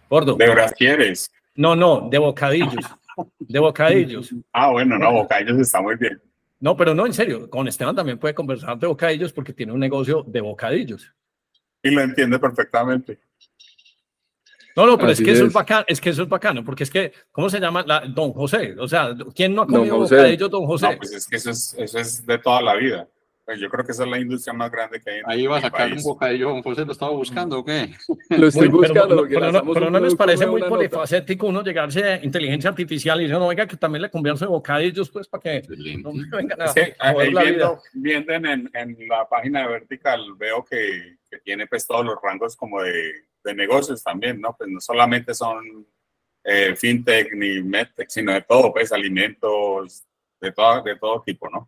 Gordo. 0.10 0.34
¿De 0.34 0.74
quieres? 0.76 1.32
No, 1.54 1.76
no, 1.76 2.10
de 2.10 2.18
bocadillos. 2.18 2.84
De 3.38 3.60
bocadillos. 3.60 4.34
ah, 4.54 4.72
bueno, 4.72 4.98
no, 4.98 5.12
bocadillos 5.12 5.60
está 5.60 5.82
muy 5.82 5.96
bien. 5.98 6.20
No, 6.60 6.76
pero 6.76 6.94
no, 6.94 7.06
en 7.06 7.14
serio, 7.14 7.50
con 7.50 7.68
Esteban 7.68 7.96
también 7.96 8.18
puede 8.18 8.34
conversar 8.34 8.78
de 8.78 8.88
bocadillos 8.88 9.32
porque 9.32 9.54
tiene 9.54 9.72
un 9.72 9.80
negocio 9.80 10.24
de 10.28 10.42
bocadillos. 10.42 11.14
Y 11.82 11.92
lo 11.92 12.02
entiende 12.02 12.38
perfectamente. 12.38 13.20
No, 14.76 14.86
no, 14.86 14.98
pero 14.98 15.12
es 15.12 15.22
que 15.22 15.32
eso 15.32 15.46
es 15.46 15.54
bacano, 15.54 15.86
es 15.88 16.00
que 16.00 16.10
eso 16.10 16.24
es 16.24 16.30
bacano, 16.30 16.64
porque 16.64 16.84
es 16.84 16.90
que, 16.90 17.12
¿cómo 17.32 17.50
se 17.50 17.60
llama? 17.60 17.84
La, 17.86 18.02
don 18.02 18.32
José, 18.34 18.76
o 18.78 18.88
sea, 18.88 19.16
¿quién 19.36 19.54
no 19.54 19.64
ha 19.64 19.68
comido 19.68 19.98
bocadillos, 19.98 20.50
don 20.50 20.66
José? 20.66 20.92
No, 20.92 20.98
pues 20.98 21.14
es 21.14 21.28
que 21.28 21.38
eso 21.38 21.50
es, 21.50 21.76
eso 21.78 22.00
es 22.00 22.26
de 22.26 22.38
toda 22.38 22.62
la 22.62 22.76
vida. 22.76 23.08
Pues 23.50 23.60
yo 23.60 23.68
creo 23.68 23.84
que 23.84 23.94
esa 23.94 24.04
es 24.04 24.10
la 24.12 24.20
industria 24.20 24.54
más 24.54 24.70
grande 24.70 25.02
que 25.02 25.10
hay. 25.10 25.18
En 25.22 25.24
Ahí 25.26 25.48
va 25.48 25.58
a 25.58 25.62
sacar 25.62 25.92
un 25.92 26.04
bocadillo, 26.04 26.62
José 26.62 26.86
lo 26.86 26.92
estaba 26.92 27.14
buscando, 27.14 27.58
¿o 27.58 27.66
qué? 27.66 27.96
Lo 28.30 28.46
estoy 28.46 28.68
buscando. 28.68 29.26
Pero, 29.28 29.52
no, 29.52 29.74
pero 29.74 29.90
no 29.90 30.00
les 30.00 30.14
parece 30.14 30.46
muy 30.46 30.62
polifacético 30.62 31.48
uno 31.48 31.64
llegarse 31.64 32.04
a 32.04 32.24
inteligencia 32.24 32.70
artificial 32.70 33.20
y 33.20 33.24
decir, 33.24 33.40
no, 33.40 33.48
venga, 33.48 33.66
que 33.66 33.76
también 33.76 34.04
le 34.04 34.12
convierto 34.12 34.46
de 34.46 34.52
bocadillos, 34.52 35.10
pues, 35.10 35.28
para 35.28 35.42
que 35.42 35.64
no 35.98 36.14
me 36.14 36.30
vengan 36.30 36.62
a, 36.62 36.68
sí, 36.68 36.82
viendo, 37.44 37.82
viendo 37.94 38.34
en, 38.34 38.70
en, 38.72 39.08
la 39.08 39.28
página 39.28 39.64
de 39.64 39.70
Vertical, 39.70 40.24
veo 40.38 40.64
que, 40.64 41.18
que, 41.28 41.40
tiene 41.40 41.66
pues 41.66 41.88
todos 41.88 42.06
los 42.06 42.20
rangos 42.22 42.56
como 42.56 42.84
de, 42.84 43.14
de 43.44 43.56
negocios 43.56 44.04
también, 44.04 44.40
¿no? 44.40 44.56
Pues 44.56 44.70
no 44.70 44.80
solamente 44.80 45.34
son 45.34 45.88
eh, 46.44 46.76
fintech 46.76 47.34
ni 47.34 47.64
medtech, 47.64 48.10
sino 48.10 48.32
de 48.32 48.44
todo, 48.44 48.72
pues, 48.72 48.92
alimentos, 48.92 50.04
de 50.40 50.52
todo, 50.52 50.84
de 50.84 50.96
todo 50.98 51.24
tipo, 51.24 51.50
¿no? 51.50 51.68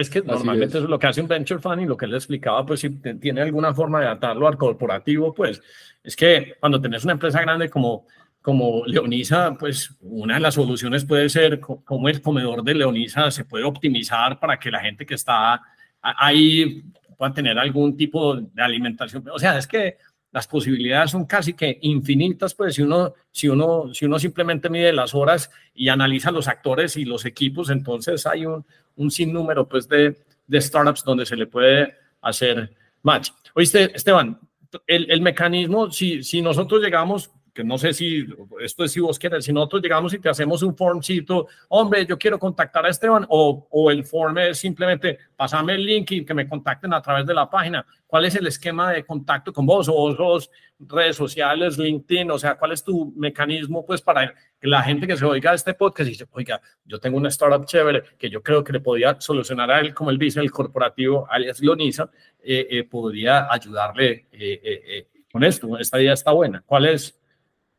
Es 0.00 0.08
que 0.08 0.22
normalmente 0.22 0.78
es. 0.78 0.84
lo 0.84 0.98
que 0.98 1.06
hace 1.06 1.20
un 1.20 1.28
venture 1.28 1.60
fund 1.60 1.82
y 1.82 1.84
lo 1.84 1.96
que 1.96 2.06
él 2.06 2.14
explicaba, 2.14 2.64
pues 2.64 2.80
si 2.80 2.90
tiene 2.90 3.42
alguna 3.42 3.74
forma 3.74 4.00
de 4.00 4.08
atarlo 4.08 4.48
al 4.48 4.56
corporativo, 4.56 5.34
pues 5.34 5.62
es 6.02 6.16
que 6.16 6.54
cuando 6.58 6.80
tenés 6.80 7.04
una 7.04 7.12
empresa 7.12 7.42
grande 7.42 7.68
como, 7.68 8.06
como 8.40 8.84
Leonisa, 8.86 9.54
pues 9.58 9.94
una 10.00 10.34
de 10.34 10.40
las 10.40 10.54
soluciones 10.54 11.04
puede 11.04 11.28
ser 11.28 11.60
como 11.60 12.08
el 12.08 12.22
comedor 12.22 12.64
de 12.64 12.74
Leonisa 12.74 13.30
se 13.30 13.44
puede 13.44 13.64
optimizar 13.64 14.40
para 14.40 14.58
que 14.58 14.70
la 14.70 14.80
gente 14.80 15.04
que 15.04 15.14
está 15.14 15.60
ahí 16.00 16.82
pueda 17.18 17.34
tener 17.34 17.58
algún 17.58 17.96
tipo 17.96 18.36
de 18.36 18.62
alimentación. 18.62 19.22
O 19.30 19.38
sea, 19.38 19.58
es 19.58 19.66
que 19.66 19.98
las 20.32 20.46
posibilidades 20.46 21.10
son 21.10 21.24
casi 21.26 21.54
que 21.54 21.78
infinitas, 21.82 22.54
pues 22.54 22.74
si 22.74 22.82
uno, 22.82 23.14
si 23.30 23.48
uno, 23.48 23.92
si 23.92 24.04
uno 24.04 24.18
simplemente 24.18 24.70
mide 24.70 24.92
las 24.92 25.14
horas 25.14 25.50
y 25.74 25.88
analiza 25.88 26.30
los 26.30 26.46
actores 26.46 26.96
y 26.96 27.04
los 27.04 27.24
equipos, 27.24 27.70
entonces 27.70 28.26
hay 28.26 28.46
un, 28.46 28.64
un 28.96 29.10
sinnúmero 29.10 29.68
pues 29.68 29.88
de, 29.88 30.16
de 30.46 30.60
startups 30.60 31.04
donde 31.04 31.26
se 31.26 31.36
le 31.36 31.46
puede 31.46 31.94
hacer 32.20 32.72
match. 33.02 33.30
Oíste, 33.54 33.90
Esteban, 33.94 34.38
el, 34.86 35.10
el 35.10 35.20
mecanismo, 35.20 35.90
si, 35.90 36.22
si 36.22 36.42
nosotros 36.42 36.80
llegamos 36.80 37.30
no 37.64 37.78
sé 37.78 37.92
si 37.92 38.26
esto 38.60 38.84
es 38.84 38.92
si 38.92 39.00
vos 39.00 39.18
quieres, 39.18 39.44
si 39.44 39.52
nosotros 39.52 39.82
llegamos 39.82 40.12
y 40.14 40.18
te 40.18 40.28
hacemos 40.28 40.62
un 40.62 40.76
formcito, 40.76 41.48
hombre, 41.68 42.06
yo 42.06 42.18
quiero 42.18 42.38
contactar 42.38 42.86
a 42.86 42.90
Esteban, 42.90 43.26
o, 43.28 43.66
o 43.70 43.90
el 43.90 44.04
form 44.04 44.38
es 44.38 44.58
simplemente 44.58 45.18
pasame 45.36 45.74
el 45.74 45.84
link 45.84 46.10
y 46.10 46.24
que 46.24 46.34
me 46.34 46.48
contacten 46.48 46.92
a 46.92 47.00
través 47.00 47.26
de 47.26 47.34
la 47.34 47.48
página. 47.48 47.84
¿Cuál 48.06 48.24
es 48.24 48.34
el 48.34 48.46
esquema 48.46 48.90
de 48.90 49.04
contacto 49.04 49.52
con 49.52 49.64
vos? 49.64 49.88
¿O 49.88 50.14
vos 50.16 50.50
redes 50.80 51.16
sociales, 51.16 51.78
LinkedIn? 51.78 52.30
O 52.32 52.38
sea, 52.38 52.56
¿cuál 52.56 52.72
es 52.72 52.82
tu 52.82 53.12
mecanismo 53.16 53.86
pues 53.86 54.02
para 54.02 54.34
que 54.60 54.66
la 54.66 54.82
gente 54.82 55.06
que 55.06 55.16
se 55.16 55.24
oiga 55.24 55.54
este 55.54 55.74
podcast 55.74 56.08
y 56.08 56.10
dice, 56.10 56.26
oiga, 56.32 56.60
yo 56.84 56.98
tengo 56.98 57.16
una 57.16 57.28
startup 57.28 57.64
chévere 57.64 58.02
que 58.18 58.28
yo 58.28 58.42
creo 58.42 58.64
que 58.64 58.72
le 58.72 58.80
podía 58.80 59.20
solucionar 59.20 59.70
a 59.70 59.80
él, 59.80 59.94
como 59.94 60.10
él 60.10 60.18
dice, 60.18 60.40
el 60.40 60.50
corporativo, 60.50 61.26
alias 61.30 61.60
Leonisa, 61.60 62.10
eh, 62.42 62.66
eh, 62.68 62.84
podría 62.84 63.46
ayudarle 63.48 64.26
eh, 64.32 65.06
con 65.32 65.44
esto. 65.44 65.78
Esta 65.78 66.00
idea 66.00 66.14
está 66.14 66.32
buena. 66.32 66.62
¿Cuál 66.66 66.86
es 66.86 67.19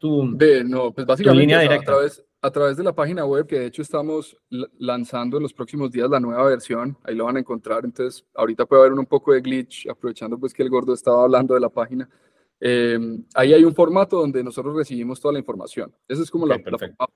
de, 0.01 0.63
no, 0.63 0.91
pues 0.91 1.05
básicamente 1.05 1.53
a, 1.53 1.79
través, 1.79 2.23
a 2.41 2.51
través 2.51 2.77
de 2.77 2.83
la 2.83 2.93
página 2.93 3.25
web, 3.25 3.45
que 3.45 3.59
de 3.59 3.65
hecho 3.67 3.81
estamos 3.81 4.35
lanzando 4.79 5.37
en 5.37 5.43
los 5.43 5.53
próximos 5.53 5.91
días 5.91 6.09
la 6.09 6.19
nueva 6.19 6.43
versión, 6.45 6.97
ahí 7.03 7.15
lo 7.15 7.25
van 7.25 7.37
a 7.37 7.39
encontrar, 7.39 7.85
entonces 7.85 8.25
ahorita 8.35 8.65
puede 8.65 8.81
haber 8.81 8.93
un 8.93 9.05
poco 9.05 9.33
de 9.33 9.41
glitch, 9.41 9.87
aprovechando 9.87 10.39
pues 10.39 10.53
que 10.53 10.63
el 10.63 10.69
gordo 10.69 10.93
estaba 10.93 11.23
hablando 11.23 11.53
de 11.53 11.59
la 11.59 11.69
página. 11.69 12.09
Em, 12.59 13.23
ahí 13.35 13.53
hay 13.53 13.63
un 13.63 13.73
formato 13.73 14.19
donde 14.19 14.43
nosotros 14.43 14.75
recibimos 14.75 15.19
toda 15.19 15.33
la 15.33 15.39
información. 15.39 15.93
Esa 16.07 16.23
es 16.23 16.31
como 16.31 16.45
la, 16.45 16.57
la, 16.57 17.07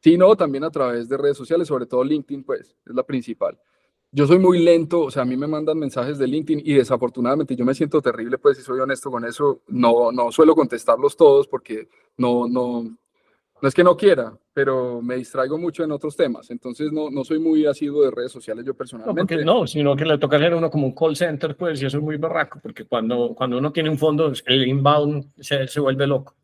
Sí, 0.00 0.16
no, 0.16 0.36
también 0.36 0.62
a 0.64 0.70
través 0.70 1.08
de 1.08 1.16
redes 1.16 1.36
sociales, 1.36 1.66
sobre 1.66 1.86
todo 1.86 2.04
LinkedIn, 2.04 2.44
pues, 2.44 2.76
es 2.84 2.94
la 2.94 3.02
principal 3.02 3.58
yo 4.12 4.26
soy 4.26 4.38
muy 4.38 4.60
lento, 4.60 5.02
o 5.02 5.10
sea, 5.10 5.22
a 5.22 5.26
mí 5.26 5.36
me 5.36 5.46
mandan 5.46 5.78
mensajes 5.78 6.18
de 6.18 6.26
LinkedIn 6.26 6.62
y 6.64 6.74
desafortunadamente 6.74 7.56
yo 7.56 7.64
me 7.64 7.74
siento 7.74 8.00
terrible, 8.00 8.38
pues 8.38 8.56
si 8.56 8.62
soy 8.62 8.80
honesto 8.80 9.10
con 9.10 9.24
eso, 9.24 9.62
no, 9.68 10.12
no 10.12 10.32
suelo 10.32 10.54
contestarlos 10.54 11.16
todos 11.16 11.48
porque 11.48 11.88
no, 12.16 12.48
no, 12.48 12.82
no 12.82 13.68
es 13.68 13.74
que 13.74 13.84
no 13.84 13.96
quiera, 13.96 14.36
pero 14.52 15.02
me 15.02 15.16
distraigo 15.16 15.58
mucho 15.58 15.84
en 15.84 15.92
otros 15.92 16.16
temas, 16.16 16.50
entonces 16.50 16.92
no, 16.92 17.10
no 17.10 17.24
soy 17.24 17.38
muy 17.38 17.66
asiduo 17.66 18.04
de 18.04 18.10
redes 18.10 18.32
sociales 18.32 18.64
yo 18.64 18.74
personalmente. 18.74 19.36
No, 19.44 19.60
no, 19.60 19.66
sino 19.66 19.96
que 19.96 20.04
le 20.04 20.18
toca 20.18 20.36
hacer 20.36 20.54
uno 20.54 20.70
como 20.70 20.86
un 20.86 20.94
call 20.94 21.16
center, 21.16 21.56
pues, 21.56 21.82
y 21.82 21.86
eso 21.86 21.98
es 21.98 22.02
muy 22.02 22.16
barraco, 22.16 22.58
porque 22.62 22.84
cuando, 22.84 23.34
cuando 23.34 23.58
uno 23.58 23.72
tiene 23.72 23.90
un 23.90 23.98
fondo, 23.98 24.32
el 24.46 24.66
inbound 24.66 25.32
se, 25.38 25.66
se 25.66 25.80
vuelve 25.80 26.06
loco. 26.06 26.34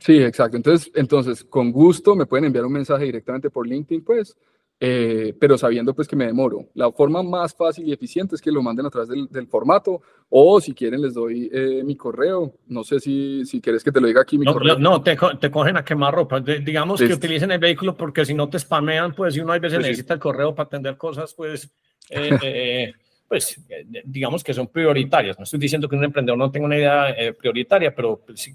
Sí, 0.00 0.20
exacto. 0.22 0.56
Entonces, 0.56 0.90
entonces, 0.94 1.44
con 1.44 1.70
gusto 1.70 2.16
me 2.16 2.26
pueden 2.26 2.46
enviar 2.46 2.64
un 2.64 2.72
mensaje 2.72 3.04
directamente 3.04 3.50
por 3.50 3.66
LinkedIn, 3.66 4.04
pues, 4.04 4.36
eh, 4.78 5.34
pero 5.40 5.56
sabiendo 5.56 5.94
pues 5.94 6.06
que 6.06 6.16
me 6.16 6.26
demoro. 6.26 6.68
La 6.74 6.92
forma 6.92 7.22
más 7.22 7.54
fácil 7.54 7.88
y 7.88 7.92
eficiente 7.92 8.34
es 8.34 8.42
que 8.42 8.50
lo 8.50 8.62
manden 8.62 8.86
a 8.86 8.90
través 8.90 9.08
del, 9.08 9.46
formato 9.46 10.02
o 10.28 10.60
si 10.60 10.74
quieren 10.74 11.00
les 11.00 11.14
doy 11.14 11.48
eh, 11.52 11.82
mi 11.84 11.96
correo. 11.96 12.58
No 12.66 12.84
sé 12.84 13.00
si, 13.00 13.44
si 13.46 13.60
quieres 13.60 13.82
que 13.82 13.92
te 13.92 14.00
lo 14.00 14.06
diga 14.06 14.20
aquí 14.20 14.38
mi 14.38 14.44
correo. 14.44 14.78
No, 14.78 15.02
te, 15.02 15.16
te, 15.40 15.50
cogen 15.50 15.76
a 15.76 15.84
quemar 15.84 16.14
ropa. 16.14 16.40
digamos 16.40 17.00
que 17.00 17.14
utilicen 17.14 17.52
el 17.52 17.58
vehículo 17.58 17.96
porque 17.96 18.24
si 18.24 18.34
no 18.34 18.48
te 18.48 18.58
spamean, 18.58 19.14
pues 19.14 19.34
si 19.34 19.40
uno 19.40 19.52
hay 19.52 19.60
veces 19.60 19.78
pues 19.78 19.88
necesita 19.88 20.14
el 20.14 20.20
correo 20.20 20.54
para 20.54 20.66
atender 20.66 20.96
cosas, 20.96 21.32
pues... 21.34 21.72
Eh, 22.10 22.92
pues 23.28 23.60
digamos 24.04 24.44
que 24.44 24.54
son 24.54 24.68
prioritarias. 24.68 25.38
No 25.38 25.44
estoy 25.44 25.58
diciendo 25.58 25.88
que 25.88 25.96
un 25.96 26.04
emprendedor 26.04 26.38
no 26.38 26.50
tenga 26.50 26.66
una 26.66 26.76
idea 26.76 27.14
prioritaria, 27.38 27.94
pero 27.94 28.20
pues, 28.24 28.50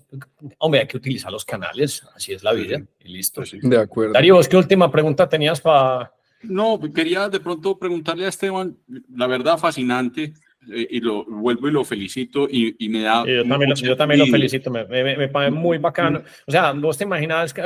hombre, 0.59 0.81
hay 0.81 0.87
que 0.87 0.97
utilizar 0.97 1.31
los 1.31 1.45
canales, 1.45 2.03
así 2.15 2.33
es 2.33 2.43
la 2.43 2.53
vida, 2.53 2.81
y 2.99 3.09
listo. 3.09 3.43
De 3.61 3.77
acuerdo. 3.77 4.13
Darío, 4.13 4.39
¿qué 4.49 4.57
última 4.57 4.91
pregunta 4.91 5.27
tenías 5.27 5.59
para 5.59 6.11
no, 6.43 6.79
quería 6.93 7.29
de 7.29 7.39
pronto 7.39 7.77
preguntarle 7.77 8.25
a 8.25 8.29
Esteban, 8.29 8.77
la 9.15 9.27
verdad 9.27 9.57
fascinante, 9.57 10.23
eh, 10.23 10.33
y 10.67 10.99
lo 10.99 11.25
vuelvo 11.25 11.67
y 11.67 11.71
lo 11.71 11.83
felicito 11.83 12.47
y, 12.49 12.75
y 12.77 12.89
me 12.89 13.01
da... 13.01 13.25
Yo 13.25 13.47
también, 13.47 13.75
yo 13.75 13.97
también 13.97 14.19
lo 14.19 14.27
felicito, 14.27 14.69
me, 14.69 14.85
me, 14.85 15.27
parece 15.27 15.51
muy 15.51 15.77
bacano. 15.77 16.21
O 16.45 16.51
sea, 16.51 16.71
vos 16.73 16.97
te 16.97 17.03
imaginabas 17.03 17.53
que... 17.53 17.61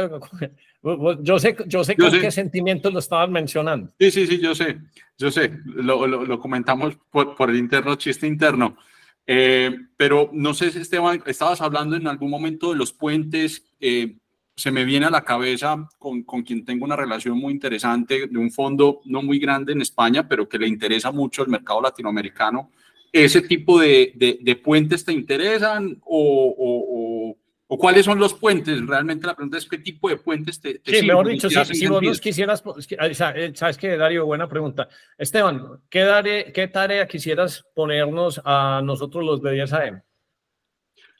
Yo 1.22 1.40
sé, 1.40 1.58
yo 1.66 1.84
sé 1.84 1.96
con 1.96 2.12
qué 2.12 2.30
sentimientos 2.30 2.94
lo 2.94 3.00
estabas 3.00 3.30
mencionando. 3.30 3.92
Sí, 4.00 4.12
sí, 4.12 4.28
sí, 4.28 4.40
yo 4.40 4.54
sé, 4.54 4.78
yo 5.18 5.32
sé, 5.32 5.52
lo, 5.66 6.06
lo, 6.06 6.26
lo 6.26 6.40
comentamos 6.40 6.96
por, 7.10 7.36
por, 7.36 7.50
el 7.50 7.56
interno, 7.56 7.96
chiste 7.96 8.28
interno. 8.28 8.78
Eh, 9.26 9.76
pero 9.98 10.30
no 10.32 10.54
sé, 10.54 10.68
Esteban, 10.68 11.24
estabas 11.26 11.62
hablando 11.62 11.96
en 11.96 12.08
algún 12.08 12.30
momento 12.30 12.72
de 12.72 12.78
los 12.78 12.94
puentes. 12.94 13.66
Eh, 13.80 14.18
se 14.56 14.72
me 14.72 14.86
viene 14.86 15.08
a 15.08 15.10
la 15.10 15.24
cabeza 15.24 15.90
con, 15.98 16.24
con, 16.24 16.44
quien 16.44 16.64
tengo 16.64 16.86
una 16.86 16.96
relación 16.96 17.38
muy 17.38 17.52
interesante 17.52 18.28
de 18.28 18.38
un 18.38 18.52
fondo 18.52 19.02
no 19.06 19.22
muy 19.22 19.38
grande 19.40 19.74
en 19.74 19.82
España, 19.82 20.28
pero 20.28 20.48
que 20.48 20.60
le 20.60 20.68
interesa 20.68 21.12
mucho 21.12 21.44
el 21.44 21.50
mercado 21.50 21.82
latinoamericano. 21.82 22.72
¿Ese 23.16 23.42
tipo 23.42 23.80
de, 23.80 24.12
de, 24.42 24.56
puentes 24.58 25.06
te 25.06 25.14
interesan 25.14 26.02
o, 26.06 26.54
o, 26.58 27.38
o, 27.68 27.78
cuáles 27.78 28.04
son 28.04 28.20
los 28.20 28.34
puentes? 28.34 28.86
Realmente 28.86 29.26
la 29.26 29.36
pregunta 29.36 29.58
es 29.58 29.66
qué 29.66 29.78
tipo 29.78 30.10
de 30.10 30.18
puentes 30.18 30.60
te, 30.60 30.80
te 30.80 31.00
Sí, 31.00 31.08
mejor 31.08 31.30
dicho, 31.30 31.50
si, 31.50 31.76
si 31.76 31.88
vos 31.88 32.04
nos 32.04 32.20
quisieras, 32.20 32.62
eh, 32.90 33.52
sabes 33.56 33.78
que 33.78 33.96
Darío, 33.96 34.26
buena 34.26 34.50
pregunta. 34.50 34.90
Esteban, 35.18 35.80
¿qué, 35.90 36.52
¿qué 36.54 36.68
tarea 36.68 37.08
quisieras 37.08 37.64
ponernos 37.74 38.42
a 38.44 38.82
nosotros 38.84 39.24
los 39.24 39.42
de 39.42 39.54
10 39.54 39.74
AM? 39.74 40.02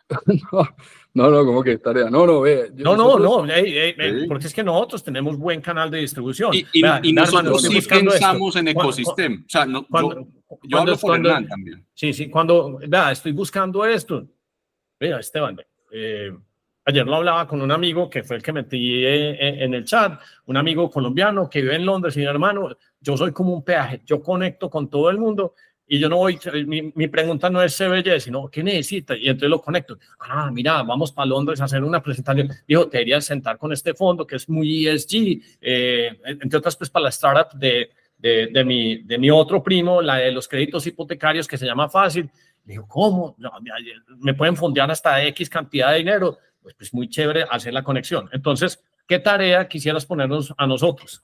No, 1.16 1.32
no, 1.32 1.46
como 1.46 1.64
que 1.64 1.78
tarea. 1.78 2.10
No, 2.10 2.28
no, 2.28 2.42
ve. 2.42 2.72
No, 2.76 2.98
no, 2.98 3.18
no, 3.18 3.48
porque 4.28 4.48
es 4.48 4.54
que 4.54 4.66
nosotros 4.66 5.02
tenemos 5.02 5.38
buen 5.38 5.62
canal 5.62 5.90
de 5.90 6.00
distribución. 6.00 6.54
Y, 6.54 6.66
y, 6.74 7.14
nosotros 7.14 7.62
sí 7.62 7.80
pensamos 7.82 8.58
en 8.58 8.68
ecosistema. 8.68 9.38
O 9.38 9.50
sea, 9.50 9.66
no, 9.66 9.88
yo, 9.90 10.28
yo 10.64 10.78
hablo 10.78 10.98
por 10.98 11.16
Hernán 11.16 11.48
también. 11.48 11.88
Sí, 11.94 12.12
sí, 12.12 12.30
cuando, 12.30 12.80
vea, 12.86 13.14
estoy 13.14 13.32
buscando 13.32 13.86
esto. 13.86 14.28
Vea, 15.00 15.20
Esteban, 15.20 15.58
eh, 15.94 16.34
ayer 16.84 17.06
lo 17.06 17.16
hablaba 17.16 17.48
con 17.48 17.62
un 17.62 17.72
amigo 17.72 18.10
que 18.10 18.24
fue 18.24 18.36
el 18.36 18.44
que 18.44 18.52
metí 18.52 19.06
eh, 19.06 19.64
en 19.64 19.74
el 19.74 19.86
chat, 19.86 20.20
un 20.48 20.58
amigo 20.58 20.90
colombiano 20.90 21.50
que 21.50 21.62
vive 21.62 21.76
en 21.76 21.86
Londres 21.86 22.18
y 22.18 22.20
mi 22.20 22.26
hermano, 22.26 22.76
yo 23.00 23.16
soy 23.16 23.32
como 23.32 23.54
un 23.54 23.64
peaje, 23.64 24.02
yo 24.06 24.22
conecto 24.22 24.70
con 24.70 24.90
todo 24.90 25.10
el 25.10 25.18
mundo 25.18 25.54
y 25.88 26.00
yo 26.00 26.10
no 26.10 26.18
voy, 26.18 26.40
mi, 26.66 26.92
mi 26.96 27.08
pregunta 27.08 27.50
no 27.50 27.62
es 27.62 27.78
CBY, 27.78 28.20
sino 28.20 28.48
¿qué 28.48 28.64
necesita? 28.64 29.16
Y 29.16 29.28
entonces 29.28 29.50
lo 29.50 29.62
conecto. 29.62 29.98
Ah, 30.20 30.50
mira, 30.52 30.82
vamos 30.84 31.12
para 31.12 31.28
Londres 31.28 31.62
a 31.62 31.66
hacer 31.66 31.84
una 31.84 32.02
presentación. 32.02 32.50
Dijo, 32.68 32.88
te 32.88 32.98
deberías 32.98 33.26
sentar 33.26 33.58
con 33.58 33.72
este 33.72 33.94
fondo 33.94 34.26
que 34.26 34.38
es 34.38 34.50
muy 34.50 34.88
ESG, 34.88 35.42
eh, 35.62 36.20
entre 36.24 36.58
otras, 36.58 36.76
pues 36.76 36.90
para 36.90 37.04
la 37.04 37.10
startup 37.10 37.58
de, 37.60 37.92
de, 38.18 38.48
de, 38.48 38.64
mi, 38.64 38.98
de 39.04 39.18
mi 39.18 39.30
otro 39.30 39.62
primo, 39.62 40.02
la 40.02 40.16
de 40.16 40.32
los 40.32 40.48
créditos 40.48 40.88
hipotecarios 40.88 41.48
que 41.48 41.58
se 41.58 41.66
llama 41.66 41.88
Fácil. 41.88 42.30
Le 42.66 42.74
digo, 42.74 42.88
¿cómo? 42.88 43.36
me 44.20 44.34
pueden 44.34 44.56
fondear 44.56 44.90
hasta 44.90 45.24
X 45.24 45.50
cantidad 45.50 45.92
de 45.92 45.98
dinero. 45.98 46.40
Pues, 46.66 46.74
pues 46.74 46.94
muy 46.96 47.08
chévere 47.08 47.44
hacer 47.44 47.72
la 47.74 47.84
conexión. 47.84 48.28
Entonces, 48.32 48.84
¿qué 49.08 49.20
tarea 49.20 49.68
quisieras 49.68 50.04
ponernos 50.04 50.52
a 50.58 50.66
nosotros? 50.66 51.24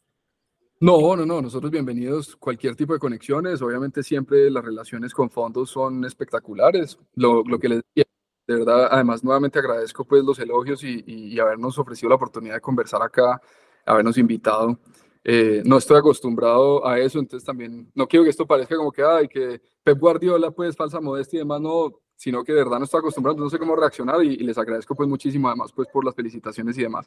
No, 0.83 1.15
no, 1.15 1.27
no, 1.27 1.43
nosotros 1.43 1.69
bienvenidos 1.69 2.35
cualquier 2.35 2.75
tipo 2.75 2.93
de 2.93 2.97
conexiones. 2.97 3.61
Obviamente 3.61 4.01
siempre 4.01 4.49
las 4.49 4.65
relaciones 4.65 5.13
con 5.13 5.29
fondos 5.29 5.69
son 5.69 6.03
espectaculares. 6.05 6.97
Lo, 7.13 7.43
lo 7.43 7.59
que 7.59 7.69
les 7.69 7.81
decía, 7.83 8.05
de 8.47 8.55
verdad, 8.55 8.87
además 8.89 9.23
nuevamente 9.23 9.59
agradezco 9.59 10.05
pues 10.05 10.23
los 10.23 10.39
elogios 10.39 10.83
y, 10.83 11.03
y, 11.05 11.39
habernos 11.39 11.77
ofrecido 11.77 12.09
la 12.09 12.15
oportunidad 12.15 12.55
de 12.55 12.61
conversar 12.61 13.03
acá, 13.03 13.39
habernos 13.85 14.17
invitado. 14.17 14.79
eh, 15.23 15.61
no 15.65 15.77
estoy 15.77 15.99
acostumbrado 15.99 16.83
a 16.87 16.97
eso, 16.97 17.19
entonces 17.19 17.45
también 17.45 17.91
no 17.93 18.07
quiero 18.07 18.23
que 18.23 18.31
esto 18.31 18.47
parezca 18.47 18.75
como 18.75 18.91
que, 18.91 19.03
ay, 19.03 19.27
que 19.27 19.61
Pep 19.83 19.99
Guardiola, 19.99 20.49
pues 20.49 20.75
falsa 20.75 20.99
modestia 20.99 21.37
y 21.37 21.41
demás, 21.41 21.61
no, 21.61 21.99
sino 22.15 22.43
que 22.43 22.53
de 22.53 22.63
verdad 22.63 22.79
no 22.79 22.85
estoy 22.85 23.01
acostumbrado, 23.01 23.37
no 23.37 23.51
sé 23.51 23.59
cómo 23.59 23.75
reaccionar 23.75 24.23
y, 24.23 24.37
les 24.37 24.57
agradezco 24.57 24.95
pues 24.95 25.07
muchísimo 25.07 25.47
además 25.47 25.71
pues 25.73 25.87
por 25.89 26.03
las 26.03 26.15
felicitaciones 26.15 26.75
y 26.79 26.81
demás. 26.81 27.05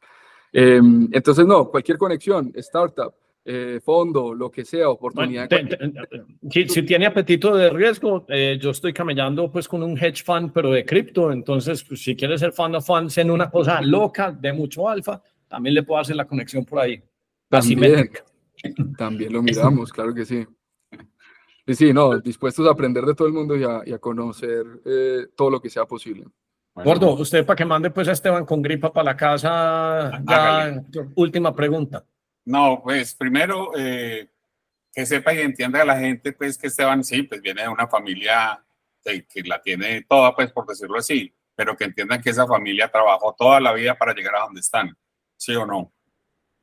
Em, 0.53 1.09
entonces, 1.11 1.45
no, 1.45 1.69
cualquier 1.69 1.99
conexión, 1.99 2.53
startup, 2.55 3.13
eh, 3.47 3.81
fondo, 3.85 4.35
lo 4.35 4.51
que 4.51 4.65
sea, 4.65 4.89
oportunidad. 4.89 5.49
si, 6.51 6.83
tiene 6.83 7.07
apetito 7.07 7.55
de 7.55 7.69
riesgo, 7.69 8.25
eh, 8.29 8.59
yo 8.59 8.71
estoy 8.71 8.95
camellando 8.95 9.53
pues 9.53 9.69
con 9.69 9.83
un 9.83 9.99
hedge 9.99 10.25
fund, 10.25 10.51
pero 10.53 10.71
de 10.71 10.85
cripto, 10.85 11.31
entonces 11.31 11.85
pues, 11.85 12.03
si 12.03 12.17
quiere 12.17 12.39
ser 12.39 12.53
fund 12.53 12.77
of 12.77 12.87
funds 12.87 13.19
en 13.19 13.31
una 13.31 13.51
cosa 13.51 13.83
loca, 13.83 14.33
de 14.33 14.53
mucho 14.55 14.89
alfa, 14.89 15.21
también 15.47 15.75
le 15.75 15.83
puedo 15.83 16.01
hacer 16.01 16.17
la 16.17 16.27
conexión 16.27 16.65
por 16.65 16.81
ahí. 16.81 17.03
También, 17.49 18.11
también 18.97 19.33
lo 19.33 19.43
miramos, 19.43 19.93
claro 19.93 20.15
que 20.15 20.25
sí. 20.25 20.47
Sí, 21.67 21.75
sí, 21.75 21.93
no, 21.93 22.19
dispuestos 22.19 22.67
a 22.67 22.71
aprender 22.71 23.05
de 23.05 23.15
todo 23.15 23.29
el 23.29 23.35
mundo 23.35 23.57
y 23.57 23.65
a, 23.65 23.99
conocer 23.99 24.65
eh, 24.85 25.27
todo 25.37 25.51
lo 25.51 25.61
que 25.61 25.69
sea 25.69 25.85
posible. 25.87 26.25
Gordo, 26.75 27.15
usted 27.15 27.45
para 27.47 27.57
que 27.57 27.65
mande 27.65 27.91
pues 27.91 28.09
a 28.09 28.13
Esteban 28.13 28.45
con 28.45 28.61
gripa 28.61 28.93
para 28.93 29.05
la 29.05 29.17
casa, 29.17 30.23
ya, 30.27 30.83
última 31.15 31.55
pregunta. 31.55 32.05
No, 32.45 32.81
pues 32.83 33.15
primero 33.15 33.71
eh, 33.77 34.29
que 34.93 35.07
sepa 35.07 35.33
y 35.33 35.41
entienda 35.41 35.83
a 35.83 35.85
la 35.85 35.99
gente 35.99 36.33
pues 36.33 36.59
que 36.59 36.67
Esteban 36.67 37.03
sí, 37.03 37.23
pues 37.23 37.41
viene 37.41 37.63
de 37.63 37.69
una 37.69 37.89
familia 37.89 38.63
que, 39.03 39.27
que 39.27 39.43
la 39.43 39.61
tiene 39.61 40.03
toda, 40.03 40.35
pues 40.35 40.53
por 40.53 40.67
decirlo 40.67 40.99
así, 40.99 41.35
pero 41.55 41.77
que 41.77 41.85
entiendan 41.85 42.21
que 42.21 42.31
esa 42.31 42.47
familia 42.47 42.89
trabajó 42.89 43.35
toda 43.39 43.61
la 43.61 43.73
vida 43.73 43.95
para 43.97 44.15
llegar 44.15 44.37
a 44.37 44.45
donde 44.45 44.61
están, 44.61 44.97
¿sí 45.37 45.55
o 45.55 45.65
no? 45.65 45.95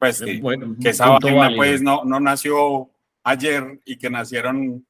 pues 0.02 0.20
que, 0.20 0.42
que 0.82 0.90
esa 0.90 1.10
vaina 1.10 1.52
pues 1.56 1.80
no, 1.80 2.04
no 2.04 2.20
nació 2.20 2.90
ayer 3.24 3.80
y 3.86 4.00
que 4.00 4.10
nacieron 4.10 4.84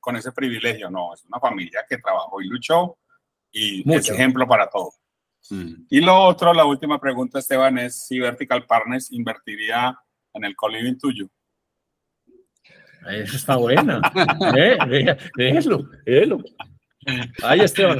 con 0.00 0.16
ese 0.16 0.32
privilegio, 0.32 0.88
no, 0.88 1.12
es 1.12 1.22
una 1.26 1.38
familia 1.38 1.84
que 1.86 1.98
trabajó 1.98 2.40
y 2.40 2.48
luchó 2.48 2.96
y 3.50 3.92
es 3.92 4.08
ejemplo 4.08 4.48
para 4.48 4.70
todo. 4.70 4.90
Y 5.90 6.00
lo 6.00 6.18
otro, 6.18 6.54
la 6.54 6.64
última 6.64 6.98
pregunta, 6.98 7.40
Esteban, 7.40 7.76
es 7.76 8.06
si 8.06 8.20
Vertical 8.20 8.64
Partners 8.64 9.12
invertiría 9.12 9.98
en 10.34 10.44
el 10.44 10.56
coliving 10.56 10.98
tuyo. 10.98 11.28
Eso 13.10 13.36
está 13.36 13.56
buena. 13.56 14.00
eh, 14.56 15.16
déjelo, 15.36 15.88
déjelo. 16.04 16.38
Ahí, 17.42 17.60
Esteban. 17.60 17.98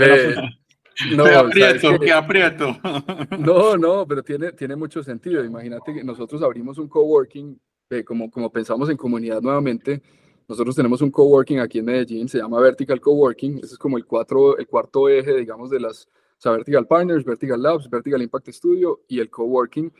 No, 1.17 1.25
qué 1.25 1.35
aprieto, 1.35 1.99
qué 1.99 2.13
aprieto. 2.13 2.77
No, 3.39 3.77
no, 3.77 4.07
pero 4.07 4.23
tiene, 4.23 4.53
tiene 4.53 4.77
mucho 4.77 5.03
sentido. 5.03 5.45
Imagínate 5.45 5.95
que 5.95 6.05
nosotros 6.05 6.43
abrimos 6.43 6.79
un 6.79 6.89
coworking, 6.89 7.59
eh, 7.91 8.05
como, 8.05 8.31
como 8.31 8.51
pensamos 8.53 8.89
en 8.91 8.97
comunidad 8.97 9.41
nuevamente, 9.41 10.03
nosotros 10.49 10.77
tenemos 10.77 11.01
un 11.01 11.11
coworking 11.11 11.61
aquí 11.61 11.79
en 11.79 11.87
Medellín, 11.87 12.29
se 12.29 12.39
llama 12.39 12.61
Vertical 12.61 13.01
Coworking, 13.01 13.59
ese 13.59 13.75
es 13.75 13.79
como 13.79 13.97
el, 13.97 14.05
cuatro, 14.05 14.59
el 14.59 14.67
cuarto 14.67 15.09
eje, 15.09 15.37
digamos, 15.37 15.71
de 15.71 15.81
las, 15.81 16.07
o 16.07 16.41
sea, 16.41 16.53
Vertical 16.53 16.87
Partners, 16.87 17.25
Vertical 17.25 17.63
Labs, 17.63 17.89
Vertical 17.89 18.21
Impact 18.21 18.51
Studio 18.51 19.01
y 19.09 19.21
el 19.21 19.31
coworking, 19.31 19.93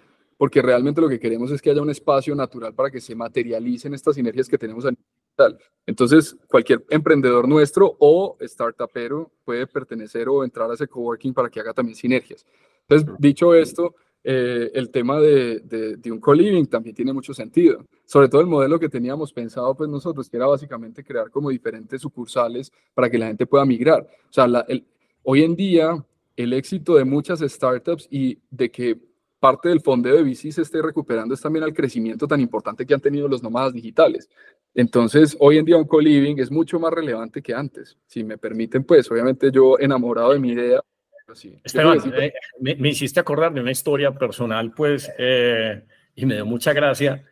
porque 0.43 0.61
realmente 0.61 1.01
lo 1.01 1.09
que 1.09 1.21
queremos 1.21 1.53
es 1.53 1.63
que 1.63 1.71
haya 1.71 1.81
un 1.81 1.91
espacio 1.91 2.35
natural 2.35 2.75
para 2.75 2.91
que 2.91 3.01
se 3.01 3.15
materialicen 3.15 3.95
estas 3.95 4.17
sinergias 4.17 4.49
que 4.49 4.59
tenemos 4.59 4.85
a 4.85 4.91
entonces, 5.87 6.37
cualquier 6.49 6.85
emprendedor 6.91 7.47
nuestro 7.47 7.95
o 8.01 8.37
startupero 8.41 9.31
puede 9.45 9.69
pertenecer 9.69 10.29
o 10.29 10.43
entrar 10.43 10.69
a 10.69 10.75
ese 10.75 10.89
coworking 10.89 11.33
para 11.33 11.49
que 11.49 11.61
haga 11.61 11.73
también 11.73 11.95
sinergias. 11.95 12.45
Entonces, 12.89 13.15
dicho 13.21 13.55
esto, 13.55 13.95
eh, 14.25 14.69
el 14.75 14.91
tema 14.91 15.21
de, 15.21 15.61
de, 15.61 16.11
un 16.11 16.19
co-living 16.19 16.67
también 16.67 16.97
tiene 16.97 17.13
mucho 17.13 17.33
sentido. 17.33 17.87
Sobre 18.05 18.29
todo 18.29 18.41
el 18.41 18.49
modelo 18.49 18.81
que 18.81 18.89
teníamos 18.89 19.33
pensado 19.33 19.73
pues 19.77 19.89
nosotros, 19.89 20.29
que 20.29 20.39
era 20.39 20.47
básicamente 20.47 21.05
crear 21.05 21.31
como 21.31 21.51
diferentes 21.51 22.03
sucursales 22.03 22.73
para 22.95 23.09
que 23.09 23.17
la 23.17 23.29
gente 23.29 23.47
pueda 23.47 23.65
migrar. 23.65 24.05
O 24.29 24.33
sea, 24.33 24.47
el, 24.67 24.85
hoy 25.23 25.45
en 25.45 25.55
día 25.55 26.05
el 26.35 26.53
éxito 26.53 26.97
de 26.97 27.05
muchas 27.05 27.39
startups 27.39 28.09
y 28.11 28.41
de 28.51 28.73
que 28.73 29.12
parte 29.43 29.71
del 29.71 29.81
fondeo 29.81 30.15
de 30.15 30.23
VC 30.23 30.53
se 30.53 30.63
esté 30.63 30.81
recuperando 30.81 31.35
es 31.35 31.41
también 31.41 31.65
al 31.65 31.75
crecimiento 31.75 32.29
tan 32.29 32.41
importante 32.41 32.87
que 32.87 32.95
han 32.95 33.01
tenido 33.01 33.27
los 33.27 33.43
nómadas 33.43 33.73
digitales. 33.73 34.31
Entonces, 34.73 35.37
hoy 35.41 35.59
en 35.59 35.65
día 35.65 35.77
un 35.77 35.85
co-living 35.85 36.37
es 36.39 36.49
mucho 36.49 36.79
más 36.79 36.93
relevante 36.93 37.43
que 37.43 37.53
antes. 37.53 37.99
Si 38.07 38.23
me 38.23 38.39
permiten, 38.39 38.85
pues, 38.85 39.11
obviamente 39.11 39.51
yo 39.51 39.81
enamorado 39.81 40.33
de 40.33 40.39
mi 40.39 40.53
idea. 40.53 40.81
Sí, 41.35 41.59
Esteban, 41.65 41.99
eh, 42.17 42.33
me, 42.61 42.89
hiciste 42.89 43.19
acordar 43.19 43.53
de 43.53 43.61
una 43.61 43.73
historia 43.73 44.13
personal, 44.13 44.71
pues, 44.71 45.11
eh, 45.19 45.87
y 46.15 46.25
me 46.25 46.37
dio 46.37 46.47
mucha 46.47 46.73
gracia. 46.73 47.25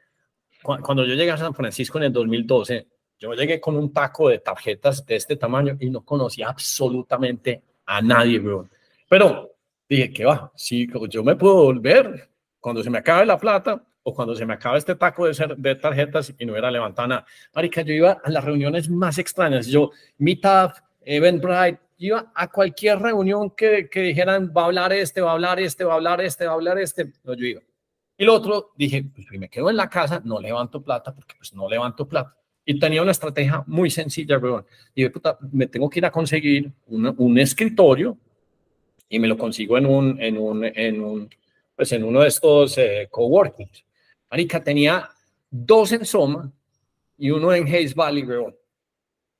Cuando 0.64 1.04
yo 1.04 1.14
llegué 1.14 1.30
a 1.30 1.36
San 1.36 1.54
Francisco 1.54 1.98
en 1.98 2.04
el 2.04 2.12
2012, 2.12 2.88
yo 3.20 3.34
llegué 3.34 3.60
con 3.60 3.76
un 3.76 3.92
taco 3.92 4.30
de 4.30 4.40
tarjetas 4.40 5.06
de 5.06 5.14
este 5.14 5.36
tamaño 5.36 5.76
y 5.78 5.90
no 5.90 6.04
conocía 6.04 6.48
absolutamente 6.48 7.62
a 7.86 8.02
nadie, 8.02 8.40
bro. 8.40 8.68
Pero 9.08 9.49
dije, 9.96 10.12
¿qué 10.12 10.24
va? 10.24 10.52
Si 10.54 10.88
yo 11.08 11.24
me 11.24 11.36
puedo 11.36 11.56
volver 11.56 12.30
cuando 12.58 12.82
se 12.82 12.90
me 12.90 12.98
acabe 12.98 13.26
la 13.26 13.38
plata, 13.38 13.84
o 14.02 14.14
cuando 14.14 14.34
se 14.34 14.46
me 14.46 14.54
acaba 14.54 14.78
este 14.78 14.94
taco 14.94 15.26
de, 15.26 15.34
ser, 15.34 15.56
de 15.56 15.74
tarjetas 15.74 16.32
y 16.38 16.46
no 16.46 16.56
era 16.56 16.70
levantada 16.70 17.08
nada. 17.08 17.26
Marica, 17.54 17.82
yo 17.82 17.92
iba 17.92 18.20
a 18.22 18.30
las 18.30 18.44
reuniones 18.44 18.88
más 18.88 19.18
extrañas. 19.18 19.66
Yo, 19.66 19.90
Meetup, 20.18 20.72
Eventbrite, 21.02 21.80
iba 21.98 22.32
a 22.34 22.48
cualquier 22.48 22.98
reunión 22.98 23.50
que, 23.50 23.88
que, 23.90 24.00
dijeran 24.00 24.52
va 24.56 24.62
a 24.62 24.64
hablar 24.66 24.92
este, 24.92 25.20
va 25.20 25.30
a 25.30 25.34
hablar 25.34 25.60
este, 25.60 25.84
va 25.84 25.92
a 25.92 25.96
hablar 25.96 26.20
este, 26.22 26.46
va 26.46 26.52
a 26.52 26.54
hablar 26.54 26.78
este. 26.78 27.12
No, 27.24 27.34
yo 27.34 27.46
iba. 27.46 27.60
Y 28.16 28.24
lo 28.24 28.34
otro, 28.34 28.72
dije, 28.76 29.04
pues 29.14 29.26
me 29.32 29.48
quedo 29.48 29.70
en 29.70 29.76
la 29.76 29.88
casa, 29.88 30.20
no 30.24 30.40
levanto 30.40 30.82
plata, 30.82 31.14
porque 31.14 31.34
pues 31.36 31.54
no 31.54 31.68
levanto 31.68 32.06
plata. 32.06 32.36
Y 32.64 32.78
tenía 32.78 33.02
una 33.02 33.10
estrategia 33.12 33.64
muy 33.66 33.90
sencilla, 33.90 34.38
weón. 34.38 34.64
Y 34.94 35.08
puta, 35.08 35.38
me 35.52 35.66
tengo 35.66 35.88
que 35.88 35.98
ir 35.98 36.06
a 36.06 36.10
conseguir 36.10 36.70
un, 36.86 37.14
un 37.16 37.38
escritorio 37.38 38.16
y 39.10 39.18
me 39.18 39.28
lo 39.28 39.36
consigo 39.36 39.76
en 39.76 39.84
un, 39.84 40.22
en 40.22 40.38
un, 40.38 40.64
en 40.64 41.02
un, 41.02 41.28
pues 41.76 41.92
en 41.92 42.04
uno 42.04 42.20
de 42.22 42.28
estos 42.28 42.78
eh, 42.78 43.08
coworkings. 43.10 43.84
Marica, 44.30 44.62
tenía 44.62 45.10
dos 45.50 45.92
en 45.92 46.06
Soma 46.06 46.50
y 47.18 47.30
uno 47.30 47.52
en 47.52 47.66
Hayes 47.66 47.94
Valley, 47.94 48.22
weón. 48.22 48.56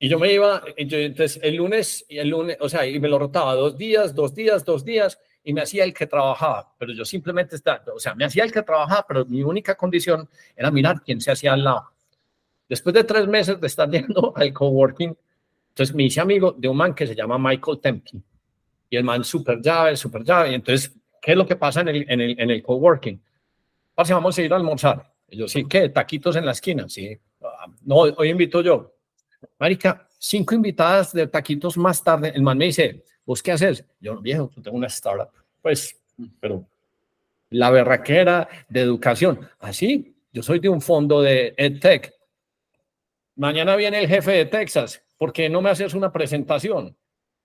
Y 0.00 0.08
yo 0.08 0.18
me 0.18 0.32
iba, 0.32 0.62
entonces 0.76 1.38
el 1.42 1.56
lunes, 1.56 2.04
el 2.08 2.28
lunes, 2.28 2.56
o 2.60 2.68
sea, 2.68 2.86
y 2.86 2.98
me 2.98 3.08
lo 3.08 3.18
rotaba 3.18 3.54
dos 3.54 3.78
días, 3.78 4.14
dos 4.14 4.34
días, 4.34 4.64
dos 4.64 4.84
días, 4.84 5.20
y 5.44 5.52
me 5.52 5.62
hacía 5.62 5.84
el 5.84 5.94
que 5.94 6.06
trabajaba, 6.06 6.74
pero 6.78 6.92
yo 6.92 7.04
simplemente 7.04 7.56
estaba, 7.56 7.82
o 7.94 7.98
sea, 7.98 8.14
me 8.14 8.24
hacía 8.24 8.44
el 8.44 8.52
que 8.52 8.62
trabajaba, 8.62 9.06
pero 9.06 9.24
mi 9.26 9.42
única 9.42 9.74
condición 9.74 10.28
era 10.56 10.70
mirar 10.70 11.02
quién 11.02 11.20
se 11.20 11.30
hacía 11.30 11.52
al 11.52 11.64
lado. 11.64 11.90
Después 12.68 12.94
de 12.94 13.04
tres 13.04 13.28
meses 13.28 13.60
de 13.60 13.66
estar 13.66 13.88
yendo 13.90 14.32
al 14.34 14.52
coworking, 14.52 15.16
entonces 15.68 15.94
me 15.94 16.04
hice 16.04 16.20
amigo 16.20 16.52
de 16.52 16.68
un 16.68 16.76
man 16.76 16.94
que 16.94 17.06
se 17.06 17.14
llama 17.14 17.38
Michael 17.38 17.80
Temkin, 17.80 18.24
y 18.90 18.96
el 18.96 19.04
man 19.04 19.24
super 19.24 19.62
llave, 19.62 19.96
super 19.96 20.24
llave, 20.24 20.50
y 20.50 20.54
entonces, 20.54 20.92
¿qué 21.22 21.32
es 21.32 21.38
lo 21.38 21.46
que 21.46 21.56
pasa 21.56 21.80
en 21.80 21.88
el, 21.88 22.10
en 22.10 22.20
el, 22.20 22.40
en 22.40 22.50
el 22.50 22.62
coworking? 22.62 23.22
vamos 23.96 24.38
a 24.38 24.42
ir 24.42 24.52
a 24.52 24.56
almorzar. 24.56 25.12
Yo, 25.28 25.46
sí, 25.46 25.64
¿qué? 25.68 25.88
Taquitos 25.90 26.34
en 26.36 26.46
la 26.46 26.52
esquina. 26.52 26.88
Sí. 26.88 27.16
No, 27.82 27.96
hoy 27.96 28.30
invito 28.30 28.62
yo. 28.62 28.94
Marica, 29.58 30.08
cinco 30.18 30.54
invitadas 30.54 31.12
de 31.12 31.26
taquitos 31.26 31.76
más 31.76 32.02
tarde. 32.02 32.32
El 32.34 32.42
man 32.42 32.58
me 32.58 32.66
dice, 32.66 33.04
¿vos 33.24 33.42
qué 33.42 33.52
haces? 33.52 33.84
Yo, 34.00 34.18
viejo, 34.20 34.50
tengo 34.62 34.76
una 34.76 34.88
startup. 34.88 35.30
Pues, 35.62 35.96
pero 36.40 36.66
la 37.50 37.70
berraquera 37.70 38.48
de 38.68 38.80
educación. 38.80 39.48
Así, 39.58 40.06
ah, 40.08 40.20
yo 40.32 40.42
soy 40.42 40.60
de 40.60 40.68
un 40.68 40.80
fondo 40.80 41.20
de 41.22 41.54
EdTech. 41.56 42.12
Mañana 43.36 43.76
viene 43.76 44.00
el 44.00 44.08
jefe 44.08 44.32
de 44.32 44.46
Texas. 44.46 45.02
¿Por 45.16 45.32
qué 45.32 45.48
no 45.48 45.60
me 45.60 45.70
haces 45.70 45.94
una 45.94 46.12
presentación? 46.12 46.96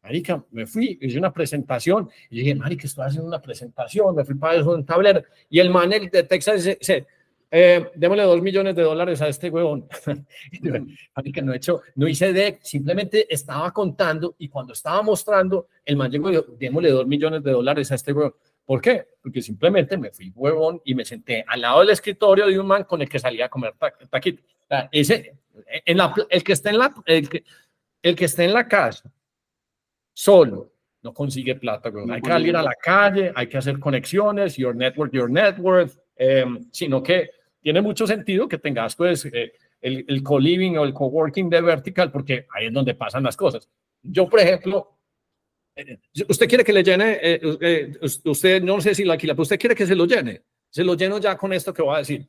Marica, 0.05 0.45
me 0.51 0.67
fui, 0.67 0.99
hice 1.01 1.17
una 1.17 1.33
presentación 1.33 2.07
y 2.29 2.37
dije, 2.37 2.53
Marica, 2.53 2.85
estoy 2.85 3.05
haciendo 3.05 3.27
una 3.27 3.41
presentación, 3.41 4.15
me 4.15 4.23
fui 4.23 4.35
para 4.35 4.59
eso 4.59 4.71
un 4.71 4.85
tablero. 4.85 5.23
Y 5.49 5.59
el 5.59 5.71
man 5.71 5.89
de 5.89 6.23
Texas 6.23 6.63
dice, 6.63 7.07
eh, 7.49 7.89
démosle 7.95 8.21
dos 8.21 8.39
millones 8.39 8.75
de 8.75 8.83
dólares 8.83 9.19
a 9.23 9.27
este 9.27 9.49
huevón. 9.49 9.87
Marica, 11.15 11.41
no 11.41 11.53
he 11.53 11.57
hecho, 11.57 11.81
no 11.95 12.07
hice 12.07 12.33
de, 12.33 12.59
simplemente 12.61 13.33
estaba 13.33 13.71
contando 13.71 14.35
y 14.37 14.47
cuando 14.47 14.73
estaba 14.73 15.01
mostrando, 15.01 15.69
el 15.83 15.95
man 15.95 16.11
llegó 16.11 16.29
y 16.29 16.33
dijo, 16.33 16.45
démosle 16.59 16.91
dos 16.91 17.07
millones 17.07 17.41
de 17.41 17.51
dólares 17.51 17.91
a 17.91 17.95
este 17.95 18.13
huevón. 18.13 18.35
¿Por 18.63 18.81
qué? 18.81 19.07
Porque 19.23 19.41
simplemente 19.41 19.97
me 19.97 20.11
fui 20.11 20.31
huevón 20.35 20.81
y 20.85 20.93
me 20.93 21.03
senté 21.03 21.43
al 21.47 21.61
lado 21.61 21.79
del 21.79 21.89
escritorio 21.89 22.45
de 22.45 22.59
un 22.59 22.67
man 22.67 22.83
con 22.83 23.01
el 23.01 23.09
que 23.09 23.17
salía 23.17 23.47
a 23.47 23.49
comer 23.49 23.73
taquito. 24.07 24.43
ese, 24.91 25.33
en 25.67 25.97
la, 25.97 26.13
el 26.29 26.43
que 26.43 26.53
está 26.53 26.69
en 26.69 26.77
la, 26.77 26.93
el 27.07 27.27
que, 27.27 27.43
el 28.03 28.15
que 28.15 28.25
esté 28.25 28.43
en 28.43 28.53
la 28.53 28.67
casa 28.67 29.11
solo 30.15 30.71
no 31.03 31.13
consigue 31.13 31.55
plata. 31.55 31.91
hay 32.09 32.21
que 32.21 32.29
salir 32.29 32.55
a 32.55 32.63
la 32.63 32.73
calle, 32.73 33.31
hay 33.35 33.47
que 33.47 33.57
hacer 33.57 33.77
conexiones, 33.77 34.55
your 34.57 34.75
network, 34.75 35.13
your 35.13 35.29
network, 35.29 35.91
em, 36.15 36.65
sino 36.71 37.03
que 37.03 37.29
tiene 37.61 37.79
mucho 37.81 38.07
sentido 38.07 38.47
que 38.47 38.57
tengas 38.57 38.95
pues 38.95 39.25
eh, 39.25 39.53
el, 39.81 40.03
el 40.07 40.23
co-living 40.23 40.77
o 40.77 40.83
el 40.83 40.93
co-working 40.93 41.47
de 41.47 41.61
vertical 41.61 42.11
porque 42.11 42.47
ahí 42.55 42.67
es 42.67 42.73
donde 42.73 42.95
pasan 42.95 43.23
las 43.23 43.37
cosas. 43.37 43.69
Yo, 44.01 44.27
por 44.27 44.39
ejemplo, 44.39 44.97
eh, 45.75 45.99
usted 46.27 46.47
quiere 46.47 46.63
que 46.63 46.73
le 46.73 46.83
llene, 46.83 47.19
eh, 47.21 47.91
usted 48.23 48.63
no 48.63 48.81
sé 48.81 48.95
si 48.95 49.03
la 49.03 49.13
alquila, 49.13 49.33
pero 49.33 49.43
usted 49.43 49.59
quiere 49.59 49.75
que 49.75 49.85
se 49.85 49.95
lo 49.95 50.05
llene. 50.05 50.41
Se 50.71 50.83
lo 50.83 50.95
lleno 50.95 51.19
ya 51.19 51.37
con 51.37 51.53
esto 51.53 51.71
que 51.71 51.83
voy 51.83 51.95
a 51.95 51.99
decir. 51.99 52.25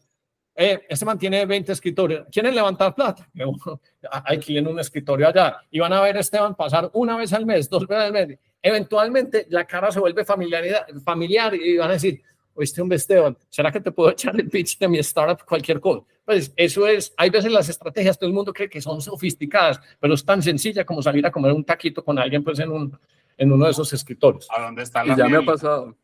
Eh, 0.58 0.86
este 0.88 1.04
mantiene 1.04 1.44
20 1.44 1.72
escritorios, 1.72 2.26
¿quieren 2.32 2.54
levantar 2.54 2.94
plata? 2.94 3.28
Hay 4.24 4.38
quien 4.38 4.66
un 4.66 4.80
escritorio 4.80 5.28
allá 5.28 5.58
y 5.70 5.78
van 5.78 5.92
a 5.92 6.00
ver 6.00 6.16
a 6.16 6.20
Esteban 6.20 6.54
pasar 6.54 6.90
una 6.94 7.16
vez 7.16 7.32
al 7.34 7.44
mes, 7.44 7.68
dos 7.68 7.86
veces 7.86 8.04
al 8.04 8.12
mes. 8.12 8.38
Eventualmente 8.62 9.46
la 9.50 9.66
cara 9.66 9.90
se 9.90 10.00
vuelve 10.00 10.24
familiar, 10.24 10.64
familiar 11.04 11.54
y 11.54 11.76
van 11.76 11.90
a 11.90 11.92
decir, 11.92 12.22
oíste 12.54 12.80
un 12.80 12.90
Esteban, 12.90 13.36
¿será 13.50 13.70
que 13.70 13.80
te 13.80 13.92
puedo 13.92 14.10
echar 14.10 14.34
el 14.40 14.48
pitch 14.48 14.78
de 14.78 14.88
mi 14.88 14.98
startup, 14.98 15.44
cualquier 15.46 15.78
cosa? 15.78 16.06
Pues 16.24 16.52
eso 16.56 16.86
es, 16.86 17.12
hay 17.18 17.28
veces 17.28 17.52
las 17.52 17.68
estrategias, 17.68 18.18
todo 18.18 18.28
el 18.28 18.34
mundo 18.34 18.52
cree 18.52 18.70
que 18.70 18.80
son 18.80 19.02
sofisticadas, 19.02 19.78
pero 20.00 20.14
es 20.14 20.24
tan 20.24 20.42
sencilla 20.42 20.86
como 20.86 21.02
salir 21.02 21.24
a 21.26 21.30
comer 21.30 21.52
un 21.52 21.64
taquito 21.64 22.02
con 22.02 22.18
alguien 22.18 22.42
pues 22.42 22.58
en, 22.60 22.72
un, 22.72 22.98
en 23.36 23.52
uno 23.52 23.66
de 23.66 23.72
esos 23.72 23.92
escritorios. 23.92 24.48
¿A 24.50 24.62
dónde 24.62 24.82
está 24.82 25.04
la 25.04 25.12
y 25.12 25.16
ya 25.16 25.28
me 25.28 25.36
ha 25.36 25.42
pasado. 25.42 25.94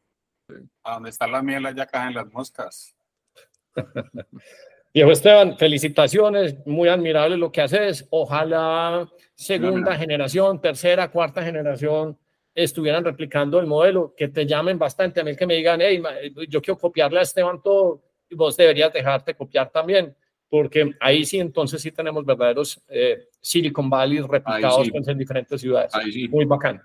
A 0.84 0.94
dónde 0.94 1.08
está 1.08 1.26
la 1.26 1.42
miel, 1.42 1.64
allá 1.64 1.86
caen 1.86 2.14
las 2.14 2.30
moscas. 2.30 2.94
Viejo 4.94 5.10
Esteban, 5.10 5.56
felicitaciones, 5.56 6.54
muy 6.66 6.88
admirable 6.88 7.38
lo 7.38 7.50
que 7.50 7.62
haces. 7.62 8.06
Ojalá 8.10 9.08
segunda 9.34 9.96
generación, 9.96 10.60
tercera, 10.60 11.10
cuarta 11.10 11.42
generación 11.42 12.18
estuvieran 12.54 13.04
replicando 13.04 13.58
el 13.58 13.66
modelo, 13.66 14.14
que 14.16 14.28
te 14.28 14.46
llamen 14.46 14.78
bastante, 14.78 15.20
a 15.20 15.24
mí 15.24 15.34
que 15.34 15.46
me 15.46 15.54
digan, 15.54 15.80
hey, 15.80 16.02
yo 16.48 16.60
quiero 16.60 16.78
copiarle 16.78 17.18
a 17.18 17.22
Esteban 17.22 17.62
todo, 17.62 18.02
y 18.28 18.34
vos 18.34 18.56
deberías 18.56 18.92
dejarte 18.92 19.34
copiar 19.34 19.70
también, 19.70 20.14
porque 20.48 20.94
ahí 21.00 21.24
sí, 21.24 21.38
entonces 21.38 21.80
sí 21.80 21.90
tenemos 21.92 22.24
verdaderos 22.26 22.80
eh, 22.88 23.28
Silicon 23.40 23.88
Valley 23.88 24.20
replicados 24.20 24.90
pues, 24.90 25.08
en 25.08 25.18
diferentes 25.18 25.60
ciudades. 25.60 25.92
Muy 26.30 26.44
bacán. 26.44 26.82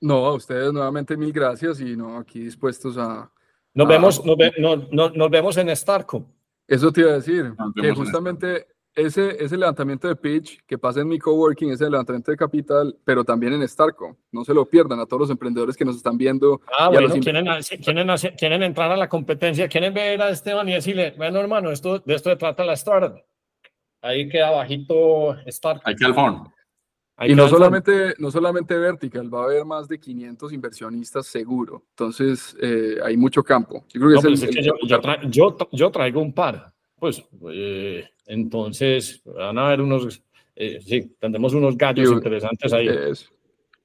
No, 0.00 0.26
a 0.26 0.34
ustedes 0.34 0.72
nuevamente 0.72 1.16
mil 1.16 1.32
gracias 1.32 1.80
y 1.80 1.96
no, 1.96 2.18
aquí 2.18 2.40
dispuestos 2.40 2.96
a... 2.98 3.30
Nos, 3.74 3.88
vemos, 3.88 4.22
nos, 4.58 5.14
nos, 5.14 5.30
vemos 5.30 5.56
en 5.56 5.74
Starco. 5.76 6.26
Eso 6.66 6.92
te 6.92 7.02
iba 7.02 7.10
a 7.10 7.14
decir, 7.14 7.52
que 7.80 7.92
justamente 7.92 8.66
ese, 8.94 9.42
ese 9.42 9.56
levantamiento 9.56 10.08
de 10.08 10.16
pitch 10.16 10.60
que 10.66 10.76
pasa 10.76 11.00
en 11.00 11.08
mi 11.08 11.18
coworking, 11.18 11.70
ese 11.70 11.88
levantamiento 11.88 12.30
de 12.30 12.36
capital, 12.36 12.96
pero 13.04 13.24
también 13.24 13.52
en 13.52 13.66
Starco. 13.68 14.16
No 14.32 14.44
se 14.44 14.54
lo 14.54 14.66
pierdan 14.66 14.98
a 15.00 15.06
todos 15.06 15.20
los 15.20 15.30
emprendedores 15.30 15.76
que 15.76 15.84
nos 15.84 15.96
están 15.96 16.18
viendo. 16.18 16.60
Ah, 16.76 16.88
bueno, 16.88 17.08
quieren, 17.08 17.44
quieren, 17.82 18.36
quieren, 18.36 18.62
entrar 18.62 18.90
a 18.90 18.96
la 18.96 19.08
competencia, 19.08 19.68
quieren 19.68 19.94
ver 19.94 20.20
a 20.20 20.30
Esteban 20.30 20.68
y 20.68 20.72
decirle, 20.72 21.14
bueno, 21.16 21.38
hermano, 21.40 21.70
esto, 21.70 22.00
de 22.00 22.14
esto 22.14 22.30
se 22.30 22.36
trata 22.36 22.64
la 22.64 22.74
startup. 22.74 23.22
Ahí 24.02 24.28
queda 24.28 24.50
bajito 24.50 25.36
Starco. 25.46 25.82
Hay 25.84 25.94
que 25.94 26.06
al 26.06 26.14
fondo. 26.14 26.52
Y 27.22 27.34
no 27.34 27.48
solamente, 27.48 28.14
no 28.18 28.30
solamente 28.30 28.76
Vertical, 28.76 29.32
va 29.32 29.42
a 29.42 29.44
haber 29.44 29.64
más 29.64 29.86
de 29.88 29.98
500 29.98 30.52
inversionistas 30.52 31.26
seguro. 31.26 31.84
Entonces, 31.90 32.56
eh, 32.60 32.96
hay 33.04 33.16
mucho 33.16 33.42
campo. 33.42 33.84
Yo, 33.88 34.00
creo 34.00 34.22
que 34.22 34.32
es 34.32 34.42
el, 34.42 35.30
yo, 35.30 35.56
yo, 35.72 35.90
traigo 35.90 36.22
un 36.22 36.32
par. 36.32 36.72
Pues, 36.98 37.22
eh, 37.52 38.08
entonces, 38.26 39.22
van 39.24 39.58
a 39.58 39.66
haber 39.66 39.82
unos, 39.82 40.22
eh, 40.56 40.80
sí, 40.82 41.14
tendremos 41.18 41.52
unos 41.52 41.76
gallos 41.76 42.10
interesantes 42.10 42.72
ahí. 42.72 42.88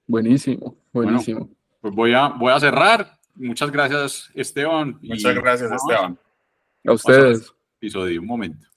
buenísimo, 0.07 0.78
buenísimo. 0.94 1.49
pues 1.82 1.94
voy 1.94 2.14
a, 2.14 2.30
voy 2.30 2.53
a 2.53 2.60
cerrar. 2.60 3.20
Muchas 3.36 3.70
gracias, 3.70 4.32
Esteban. 4.34 4.98
Muchas 5.02 5.36
gracias, 5.36 5.72
Esteban. 5.72 6.18
A 6.86 6.94
ustedes. 6.94 7.53
Episodio, 7.80 8.22
un 8.22 8.28
momento. 8.28 8.74